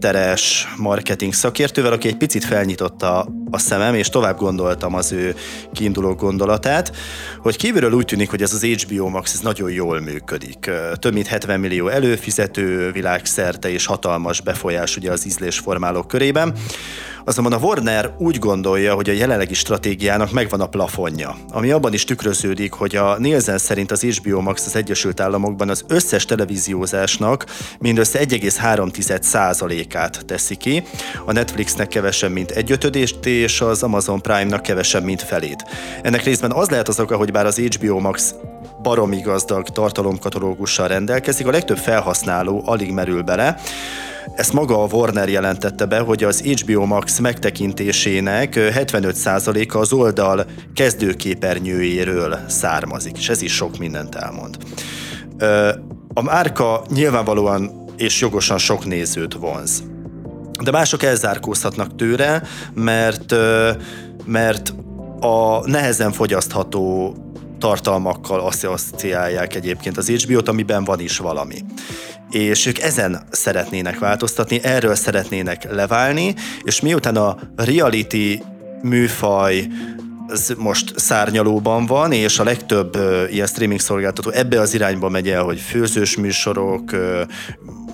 twitteres 0.05 0.67
marketing 0.77 1.33
szakértővel, 1.33 1.91
aki 1.91 2.07
egy 2.07 2.17
picit 2.17 2.43
felnyitotta 2.45 3.27
a 3.51 3.57
szemem, 3.57 3.93
és 3.93 4.09
tovább 4.09 4.37
gondoltam 4.37 4.93
az 4.95 5.11
ő 5.11 5.35
kiinduló 5.73 6.13
gondolatát, 6.13 6.95
hogy 7.39 7.57
kívülről 7.57 7.91
úgy 7.91 8.05
tűnik, 8.05 8.29
hogy 8.29 8.41
ez 8.41 8.53
az 8.53 8.63
HBO 8.63 9.09
Max 9.09 9.33
ez 9.33 9.39
nagyon 9.39 9.71
jól 9.71 9.99
működik. 9.99 10.71
Több 10.99 11.13
mint 11.13 11.27
70 11.27 11.59
millió 11.59 11.87
előfizető 11.87 12.91
világszerte 12.91 13.69
és 13.69 13.85
hatalmas 13.85 14.41
befolyás 14.41 14.97
ugye 14.97 15.11
az 15.11 15.25
ízlésformálók 15.25 16.07
körében. 16.07 16.53
Azonban 17.27 17.53
a 17.53 17.57
Warner 17.57 18.15
úgy 18.17 18.39
gondolja, 18.39 18.93
hogy 18.93 19.09
a 19.09 19.13
jelenlegi 19.13 19.53
stratégiának 19.53 20.31
megvan 20.31 20.61
a 20.61 20.67
plafonja, 20.67 21.35
ami 21.51 21.71
abban 21.71 21.93
is 21.93 22.03
tükröződik, 22.03 22.73
hogy 22.73 22.95
a 22.95 23.17
Nielsen 23.17 23.57
szerint 23.57 23.91
az 23.91 24.01
HBO 24.01 24.41
Max 24.41 24.65
az 24.65 24.75
Egyesült 24.75 25.19
Államokban 25.19 25.69
az 25.69 25.83
összes 25.87 26.25
televíziózásnak 26.25 27.45
mindössze 27.79 28.19
1,3%-át 29.95 30.25
teszi 30.25 30.55
ki, 30.55 30.83
a 31.25 31.31
Netflixnek 31.31 31.87
kevesebb, 31.87 32.31
mint 32.31 32.51
egy 32.51 32.71
ötödést, 32.71 33.25
és 33.25 33.61
az 33.61 33.83
Amazon 33.83 34.21
Prime-nak 34.21 34.61
kevesebb, 34.61 35.03
mint 35.03 35.21
felét. 35.21 35.65
Ennek 36.01 36.23
részben 36.23 36.51
az 36.51 36.69
lehet 36.69 36.87
az 36.87 36.99
oka, 36.99 37.17
hogy 37.17 37.31
bár 37.31 37.45
az 37.45 37.57
HBO 37.57 37.99
Max 37.99 38.35
baromi 38.81 39.19
gazdag 39.19 39.69
tartalomkatalógussal 39.69 40.87
rendelkezik, 40.87 41.47
a 41.47 41.51
legtöbb 41.51 41.77
felhasználó 41.77 42.63
alig 42.65 42.91
merül 42.91 43.21
bele, 43.21 43.59
ezt 44.35 44.53
maga 44.53 44.83
a 44.83 44.87
Warner 44.91 45.29
jelentette 45.29 45.85
be, 45.85 45.99
hogy 45.99 46.23
az 46.23 46.41
HBO 46.41 46.85
Max 46.85 47.19
megtekintésének 47.19 48.53
75%-a 48.55 49.77
az 49.77 49.93
oldal 49.93 50.45
kezdőképernyőjéről 50.73 52.39
származik, 52.47 53.17
és 53.17 53.29
ez 53.29 53.41
is 53.41 53.53
sok 53.53 53.77
mindent 53.77 54.15
elmond. 54.15 54.57
A 56.13 56.21
márka 56.21 56.83
nyilvánvalóan 56.89 57.84
és 57.97 58.21
jogosan 58.21 58.57
sok 58.57 58.85
nézőt 58.85 59.33
vonz. 59.33 59.83
De 60.63 60.71
mások 60.71 61.03
elzárkózhatnak 61.03 61.95
tőle, 61.95 62.41
mert, 62.73 63.35
mert 64.25 64.73
a 65.19 65.67
nehezen 65.69 66.11
fogyasztható 66.11 67.15
tartalmakkal 67.59 68.39
asszociálják 68.39 69.55
egyébként 69.55 69.97
az 69.97 70.09
HBO-t, 70.09 70.47
amiben 70.47 70.83
van 70.83 70.99
is 70.99 71.17
valami 71.17 71.63
és 72.29 72.65
ők 72.65 72.79
ezen 72.79 73.21
szeretnének 73.31 73.99
változtatni, 73.99 74.59
erről 74.63 74.95
szeretnének 74.95 75.71
leválni, 75.71 76.35
és 76.63 76.81
miután 76.81 77.15
a 77.15 77.37
reality 77.55 78.41
műfaj 78.81 79.67
most 80.57 80.99
szárnyalóban 80.99 81.85
van, 81.85 82.11
és 82.11 82.39
a 82.39 82.43
legtöbb 82.43 82.97
ilyen 83.29 83.47
streaming 83.47 83.79
szolgáltató 83.79 84.29
ebbe 84.29 84.59
az 84.59 84.73
irányba 84.73 85.09
megy 85.09 85.29
el, 85.29 85.43
hogy 85.43 85.59
főzős 85.59 86.17
műsorok, 86.17 86.95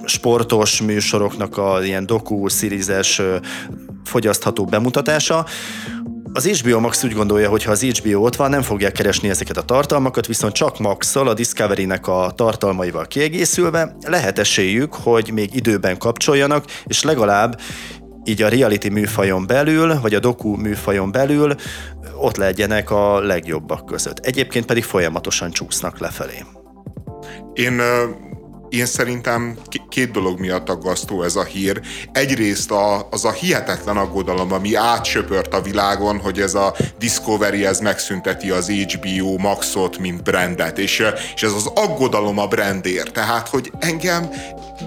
sportos 0.06 0.82
műsoroknak 0.82 1.58
a 1.58 1.84
ilyen 1.84 2.06
doku, 2.06 2.50
szírizes 2.50 3.20
uh, 3.20 3.36
fogyasztható 4.04 4.66
bemutatása, 4.66 5.46
az 6.34 6.48
HBO 6.48 6.80
Max 6.80 7.04
úgy 7.04 7.14
gondolja, 7.14 7.50
hogy 7.50 7.64
ha 7.64 7.72
az 7.72 7.84
HBO 7.84 8.26
ott 8.26 8.36
van, 8.36 8.50
nem 8.50 8.62
fogják 8.62 8.92
keresni 8.92 9.30
ezeket 9.30 9.58
a 9.58 9.62
tartalmakat, 9.62 10.28
viszont 10.28 10.54
csak 10.54 10.80
max 10.80 11.16
a 11.16 11.34
Discovery-nek 11.34 12.08
a 12.08 12.32
tartalmaival 12.36 13.08
kiegészülve 13.08 13.96
lehet 14.08 14.40
esélyük, 14.40 14.94
hogy 14.94 15.32
még 15.34 15.56
időben 15.56 15.98
kapcsoljanak, 15.98 16.66
és 16.86 17.04
legalább 17.04 17.60
így 18.24 18.42
a 18.42 18.50
reality 18.50 18.88
műfajon 18.88 19.48
belül, 19.48 20.00
vagy 20.02 20.14
a 20.14 20.20
doku 20.20 20.56
műfajon 20.56 21.12
belül 21.12 21.56
ott 22.16 22.36
legyenek 22.36 22.92
a 22.92 23.20
legjobbak 23.20 23.86
között. 23.86 24.20
Egyébként 24.20 24.66
pedig 24.66 24.84
folyamatosan 24.84 25.52
csúsznak 25.52 26.00
lefelé. 26.00 26.44
Én 27.54 27.82
én 28.72 28.86
szerintem 28.86 29.58
két 29.90 30.12
dolog 30.12 30.40
miatt 30.40 30.70
aggasztó 30.70 31.24
ez 31.24 31.36
a 31.36 31.44
hír. 31.44 31.82
Egyrészt 32.12 32.72
a, 32.72 33.08
az 33.10 33.26
a 33.26 33.32
hihetetlen 33.32 33.98
aggodalom, 33.98 34.52
ami 34.52 34.76
átsöpört 34.76 35.54
a 35.54 35.62
világon, 35.62 36.20
hogy 36.20 36.40
ez 36.40 36.54
a 36.54 36.76
Discovery 37.00 37.66
ez 37.66 37.80
megszünteti 37.80 38.50
az 38.50 38.70
HBO 38.70 39.38
Maxot, 39.38 39.98
mint 39.98 40.24
brandet, 40.24 40.78
és, 40.78 41.04
és 41.36 41.44
ez 41.44 41.52
az 41.52 41.66
aggodalom 41.76 42.38
a 42.38 42.48
brandért. 42.48 43.14
Tehát, 43.14 43.48
hogy 43.48 43.72
engem, 43.80 44.30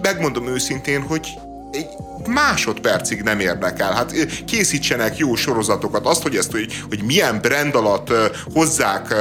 megmondom 0.02 0.46
őszintén, 0.46 1.02
hogy 1.02 1.28
egy 1.74 1.88
másodpercig 2.26 3.22
nem 3.22 3.40
érdekel. 3.40 3.92
Hát 3.92 4.12
készítsenek 4.46 5.16
jó 5.16 5.34
sorozatokat. 5.34 6.06
Azt, 6.06 6.22
hogy 6.22 6.36
ezt, 6.36 6.50
hogy, 6.50 6.82
hogy 6.88 7.02
milyen 7.02 7.40
brand 7.40 7.74
alatt 7.74 8.12
hozzák 8.54 9.14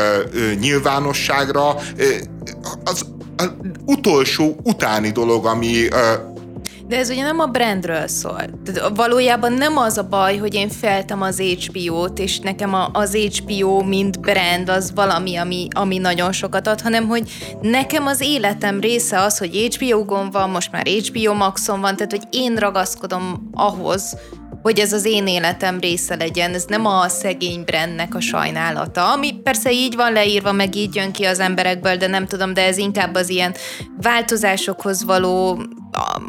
nyilvánosságra, 0.60 1.76
az, 2.84 3.06
az 3.36 3.52
utolsó 3.86 4.56
utáni 4.64 5.12
dolog, 5.12 5.46
ami 5.46 5.88
de 6.94 7.00
ez 7.00 7.10
ugye 7.10 7.24
nem 7.24 7.40
a 7.40 7.46
brandről 7.46 8.08
szól. 8.08 8.42
Tehát 8.66 8.96
valójában 8.96 9.54
nem 9.54 9.78
az 9.78 9.98
a 9.98 10.08
baj, 10.08 10.38
hogy 10.38 10.54
én 10.54 10.70
feltem 10.70 11.22
az 11.22 11.40
HBO-t, 11.40 12.20
és 12.20 12.40
nekem 12.40 12.74
a, 12.74 12.90
az 12.92 13.16
HBO, 13.16 13.84
mint 13.84 14.20
brand, 14.20 14.70
az 14.70 14.92
valami, 14.96 15.36
ami, 15.36 15.68
ami 15.76 15.98
nagyon 15.98 16.32
sokat 16.32 16.68
ad, 16.68 16.82
hanem 16.82 17.08
hogy 17.08 17.32
nekem 17.62 18.06
az 18.06 18.22
életem 18.22 18.80
része 18.80 19.20
az, 19.20 19.38
hogy 19.38 19.76
HBO-gon 19.76 20.32
van, 20.32 20.50
most 20.50 20.72
már 20.72 20.88
HBO 20.88 21.34
Maxon 21.34 21.82
van, 21.82 21.96
tehát 21.96 22.12
hogy 22.12 22.28
én 22.30 22.56
ragaszkodom 22.56 23.50
ahhoz, 23.54 24.18
hogy 24.62 24.80
ez 24.80 24.94
az 24.94 25.06
én 25.06 25.28
életem 25.28 25.80
része 25.80 26.16
legyen, 26.16 26.54
ez 26.54 26.66
nem 26.68 26.86
a 26.86 27.08
szegény 27.08 27.64
brandnek 27.64 28.16
a 28.16 28.20
sajnálata, 28.20 29.12
ami 29.12 29.34
persze 29.34 29.72
így 29.72 29.96
van 29.96 30.12
leírva, 30.14 30.52
meg 30.52 30.76
így 30.76 30.96
jön 30.96 31.12
ki 31.12 31.24
az 31.24 31.40
emberekből, 31.40 31.96
de 31.96 32.08
nem 32.08 32.26
tudom, 32.26 32.54
de 32.54 32.66
ez 32.66 32.78
inkább 32.78 33.16
az 33.16 33.30
ilyen 33.30 33.54
változásokhoz 34.02 35.04
való 35.04 35.62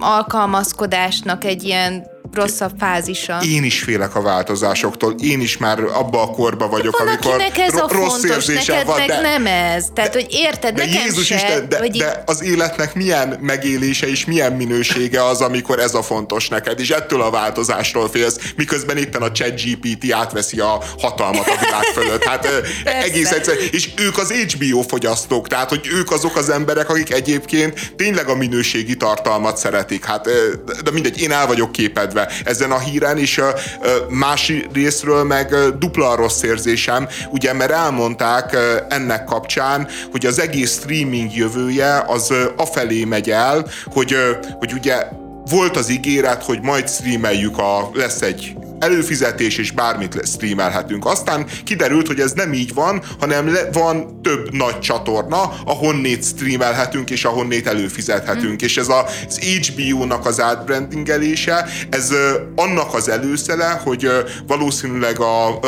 alkalmazkodásnak 0.00 1.44
egy 1.44 1.62
ilyen 1.62 2.06
rosszabb 2.34 2.72
fázisa. 2.78 3.40
Én 3.48 3.64
is 3.64 3.82
félek 3.82 4.14
a 4.14 4.22
változásoktól, 4.22 5.14
én 5.22 5.40
is 5.40 5.56
már 5.56 5.80
abba 5.80 6.22
a 6.22 6.26
korba 6.26 6.68
vagyok, 6.68 6.98
van, 6.98 7.08
amikor 7.08 7.40
ez 7.56 7.74
a 7.74 7.88
rossz 7.90 8.24
fontos, 8.24 8.46
neked 8.46 8.86
van, 8.86 8.98
meg 8.98 9.08
de, 9.08 9.20
nem 9.20 9.46
ez. 9.46 9.86
Tehát, 9.94 10.12
de, 10.12 10.20
hogy 10.20 10.28
érted, 10.30 10.74
de 10.74 10.84
nekem 10.84 11.02
Jézus 11.04 11.26
se, 11.26 11.34
Isten, 11.34 11.68
de, 11.68 11.78
de 11.78 11.84
így... 11.84 12.04
az 12.24 12.42
életnek 12.42 12.94
milyen 12.94 13.38
megélése 13.40 14.08
és 14.08 14.24
milyen 14.24 14.52
minősége 14.52 15.24
az, 15.24 15.40
amikor 15.40 15.78
ez 15.78 15.94
a 15.94 16.02
fontos 16.02 16.48
neked, 16.48 16.80
és 16.80 16.90
ettől 16.90 17.22
a 17.22 17.30
változásról 17.30 18.08
félsz, 18.08 18.38
miközben 18.56 18.96
éppen 18.96 19.22
a 19.22 19.30
chat 19.30 19.60
GPT 19.62 20.12
átveszi 20.12 20.60
a 20.60 20.82
hatalmat 20.98 21.48
a 21.48 21.58
világ 21.60 21.82
fölött. 21.82 22.24
Hát 22.24 22.48
egész 23.08 23.30
egyszer, 23.30 23.54
és 23.70 23.88
ők 23.98 24.18
az 24.18 24.32
HBO 24.32 24.80
fogyasztók, 24.80 25.48
tehát, 25.48 25.68
hogy 25.68 25.88
ők 25.92 26.10
azok 26.10 26.36
az 26.36 26.50
emberek, 26.50 26.88
akik 26.88 27.12
egyébként 27.12 27.92
tényleg 27.96 28.28
a 28.28 28.34
minőségi 28.34 28.96
tartalmat 28.96 29.56
szeretik. 29.56 30.04
Hát, 30.04 30.28
de 30.84 30.90
mindegy, 30.90 31.20
én 31.20 31.32
el 31.32 31.46
vagyok 31.46 31.72
képedve 31.72 32.23
ezen 32.44 32.70
a 32.70 32.78
híren, 32.78 33.18
és 33.18 33.40
más 34.08 34.52
részről 34.72 35.24
meg 35.24 35.54
dupla 35.78 36.14
rossz 36.16 36.42
érzésem, 36.42 37.08
ugye, 37.30 37.52
mert 37.52 37.70
elmondták 37.70 38.56
ennek 38.88 39.24
kapcsán, 39.24 39.88
hogy 40.10 40.26
az 40.26 40.40
egész 40.40 40.78
streaming 40.78 41.36
jövője 41.36 42.04
az 42.06 42.32
afelé 42.56 43.04
megy 43.04 43.30
el, 43.30 43.66
hogy, 43.92 44.16
hogy 44.58 44.72
ugye 44.72 45.06
volt 45.50 45.76
az 45.76 45.88
ígéret, 45.88 46.42
hogy 46.42 46.60
majd 46.62 46.88
streameljük, 46.88 47.58
a, 47.58 47.90
lesz 47.94 48.20
egy 48.20 48.56
előfizetés, 48.84 49.58
és 49.58 49.70
bármit 49.70 50.26
streamelhetünk. 50.26 51.06
Aztán 51.06 51.46
kiderült, 51.64 52.06
hogy 52.06 52.20
ez 52.20 52.32
nem 52.32 52.52
így 52.52 52.74
van, 52.74 53.02
hanem 53.20 53.52
le, 53.52 53.68
van 53.72 54.22
több 54.22 54.52
nagy 54.52 54.78
csatorna, 54.78 55.52
ahonnét 55.64 56.24
streamelhetünk, 56.24 57.10
és 57.10 57.24
ahonnét 57.24 57.66
előfizethetünk. 57.66 58.62
Mm. 58.62 58.64
És 58.64 58.76
ez 58.76 58.88
a, 58.88 59.06
az 59.26 59.38
HBO-nak 59.38 60.26
az 60.26 60.40
átbrandingelése, 60.40 61.68
ez 61.90 62.12
annak 62.56 62.94
az 62.94 63.08
előszele, 63.08 63.80
hogy 63.84 64.10
valószínűleg 64.46 65.20
a 65.20 65.58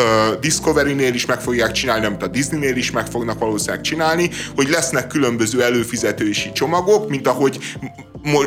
Discovery-nél 0.40 1.14
is 1.14 1.26
meg 1.26 1.40
fogják 1.40 1.72
csinálni, 1.72 2.06
amit 2.06 2.22
a 2.22 2.26
Disney-nél 2.26 2.76
is 2.76 2.90
meg 2.90 3.06
fognak 3.06 3.38
valószínűleg 3.38 3.80
csinálni, 3.80 4.30
hogy 4.56 4.68
lesznek 4.68 5.06
különböző 5.06 5.62
előfizetési 5.62 6.52
csomagok, 6.52 7.08
mint 7.08 7.26
ahogy 7.26 7.58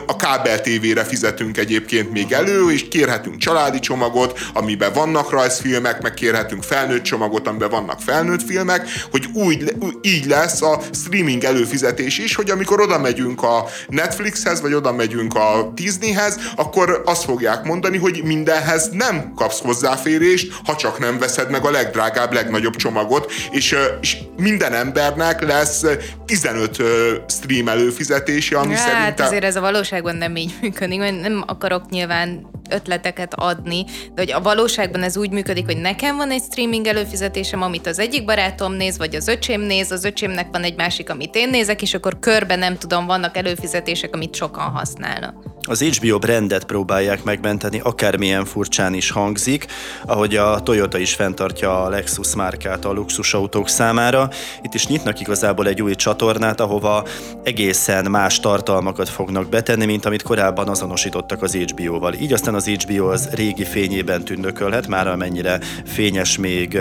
a 0.05 0.15
kábel 0.15 0.61
tévére 0.61 1.03
fizetünk 1.03 1.57
egyébként 1.57 2.11
még 2.11 2.31
elő, 2.31 2.71
és 2.71 2.87
kérhetünk 2.87 3.37
családi 3.37 3.79
csomagot, 3.79 4.39
amiben 4.53 4.93
vannak 4.93 5.31
rajzfilmek, 5.31 6.01
meg 6.01 6.13
kérhetünk 6.13 6.63
felnőtt 6.63 7.03
csomagot, 7.03 7.47
amiben 7.47 7.69
vannak 7.69 7.99
felnőtt 8.01 8.43
filmek, 8.43 8.87
hogy 9.11 9.25
úgy, 9.33 9.73
így 10.01 10.25
lesz 10.25 10.61
a 10.61 10.81
streaming 10.93 11.43
előfizetés 11.43 12.17
is, 12.17 12.35
hogy 12.35 12.49
amikor 12.49 12.81
oda 12.81 12.99
megyünk 12.99 13.43
a 13.43 13.65
Netflixhez, 13.87 14.61
vagy 14.61 14.73
oda 14.73 14.93
megyünk 14.93 15.33
a 15.35 15.71
Disneyhez, 15.75 16.39
akkor 16.55 17.01
azt 17.05 17.23
fogják 17.23 17.63
mondani, 17.63 17.97
hogy 17.97 18.21
mindenhez 18.23 18.89
nem 18.91 19.33
kapsz 19.35 19.59
hozzáférést, 19.59 20.53
ha 20.65 20.75
csak 20.75 20.99
nem 20.99 21.19
veszed 21.19 21.49
meg 21.49 21.65
a 21.65 21.71
legdrágább, 21.71 22.33
legnagyobb 22.33 22.75
csomagot, 22.75 23.31
és, 23.51 23.75
és 24.01 24.17
minden 24.37 24.73
embernek 24.73 25.41
lesz 25.41 25.83
15 26.25 26.81
stream 27.27 27.67
előfizetése, 27.67 28.57
ami 28.57 28.73
hát, 28.73 28.87
szerintem... 28.87 29.25
azért 29.25 29.43
ez 29.43 29.55
a 29.55 29.61
valóságban 29.71 30.15
nem 30.15 30.35
így 30.35 30.53
működik, 30.61 30.99
mert 30.99 31.21
nem 31.21 31.43
akarok 31.47 31.89
nyilván 31.89 32.47
ötleteket 32.69 33.33
adni, 33.33 33.83
de 33.83 34.21
hogy 34.21 34.31
a 34.31 34.41
valóságban 34.41 35.03
ez 35.03 35.17
úgy 35.17 35.31
működik, 35.31 35.65
hogy 35.65 35.77
nekem 35.77 36.17
van 36.17 36.31
egy 36.31 36.41
streaming 36.41 36.85
előfizetésem, 36.85 37.61
amit 37.61 37.87
az 37.87 37.99
egyik 37.99 38.25
barátom 38.25 38.73
néz, 38.73 38.97
vagy 38.97 39.15
az 39.15 39.27
öcsém 39.27 39.61
néz, 39.61 39.91
az 39.91 40.03
öcsémnek 40.03 40.47
van 40.51 40.63
egy 40.63 40.75
másik, 40.75 41.09
amit 41.09 41.35
én 41.35 41.49
nézek, 41.49 41.81
és 41.81 41.93
akkor 41.93 42.19
körbe 42.19 42.55
nem 42.55 42.77
tudom, 42.77 43.05
vannak 43.05 43.37
előfizetések, 43.37 44.15
amit 44.15 44.35
sokan 44.35 44.69
használnak. 44.71 45.58
Az 45.69 45.83
HBO 45.83 46.17
brandet 46.17 46.63
próbálják 46.63 47.23
megmenteni, 47.23 47.79
akármilyen 47.83 48.45
furcsán 48.45 48.93
is 48.93 49.09
hangzik, 49.11 49.65
ahogy 50.05 50.35
a 50.35 50.59
Toyota 50.59 50.97
is 50.97 51.13
fenntartja 51.13 51.83
a 51.83 51.89
Lexus 51.89 52.35
márkát 52.35 52.85
a 52.85 52.91
luxusautók 52.91 53.69
számára. 53.69 54.29
Itt 54.61 54.73
is 54.73 54.87
nyitnak 54.87 55.19
igazából 55.19 55.67
egy 55.67 55.81
új 55.81 55.95
csatornát, 55.95 56.59
ahova 56.59 57.07
egészen 57.43 58.05
más 58.11 58.39
tartalmakat 58.39 59.09
fognak 59.09 59.49
betenni, 59.49 59.85
mint 59.85 60.05
amit 60.05 60.21
korábban 60.21 60.67
azonosítottak 60.67 61.41
az 61.41 61.55
HBO-val. 61.55 62.13
Így 62.13 62.33
aztán 62.33 62.55
az 62.55 62.67
HBO 62.67 63.11
az 63.11 63.29
régi 63.31 63.65
fényében 63.65 64.23
tündökölhet, 64.23 64.87
már 64.87 65.07
amennyire 65.07 65.59
fényes 65.85 66.37
még 66.37 66.77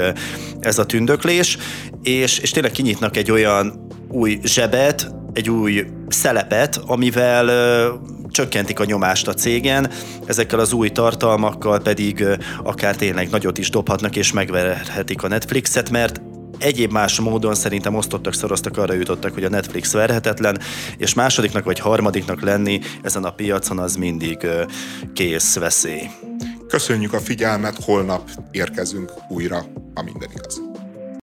ez 0.61 0.79
a 0.79 0.87
tündöklés, 0.87 1.59
és, 2.03 2.39
és 2.39 2.51
tényleg 2.51 2.73
kinyitnak 2.73 3.17
egy 3.17 3.31
olyan 3.31 3.87
új 4.09 4.39
zsebet, 4.43 5.11
egy 5.33 5.51
új 5.51 5.87
szelepet, 6.09 6.81
amivel 6.87 7.47
csökkentik 8.31 8.81
a 8.81 8.85
nyomást 8.85 9.29
a 9.29 9.35
cégen, 9.35 9.91
ezekkel 10.27 10.59
az 10.59 10.73
új 10.73 10.89
tartalmakkal 10.89 11.81
pedig 11.81 12.25
akár 12.63 12.97
tényleg 12.97 13.31
nagyot 13.31 13.59
is 13.59 13.71
dobhatnak 13.71 14.17
és 14.17 14.33
megverhetik 14.33 15.23
a 15.23 15.29
Netflixet, 15.29 15.91
mert 15.91 16.21
egyéb 16.59 16.93
más 16.93 17.21
módon 17.21 17.55
szerintem 17.55 17.95
osztottak, 17.95 18.35
szoroztak, 18.35 18.77
arra 18.77 18.95
jutottak, 18.95 19.35
hogy 19.35 19.45
a 19.45 19.49
Netflix 19.49 19.93
verhetetlen, 19.93 20.59
és 20.97 21.15
másodiknak 21.15 21.65
vagy 21.65 21.79
harmadiknak 21.79 22.43
lenni 22.43 22.81
ezen 23.03 23.25
a 23.25 23.31
piacon 23.31 23.79
az 23.79 23.97
mindig 23.97 24.47
kész 25.15 25.57
veszély. 25.57 26.11
Köszönjük 26.69 27.13
a 27.13 27.21
figyelmet, 27.21 27.85
holnap 27.85 28.31
érkezünk 28.51 29.13
újra, 29.29 29.65
ha 29.95 30.03
minden 30.03 30.29
igaz. 30.35 30.68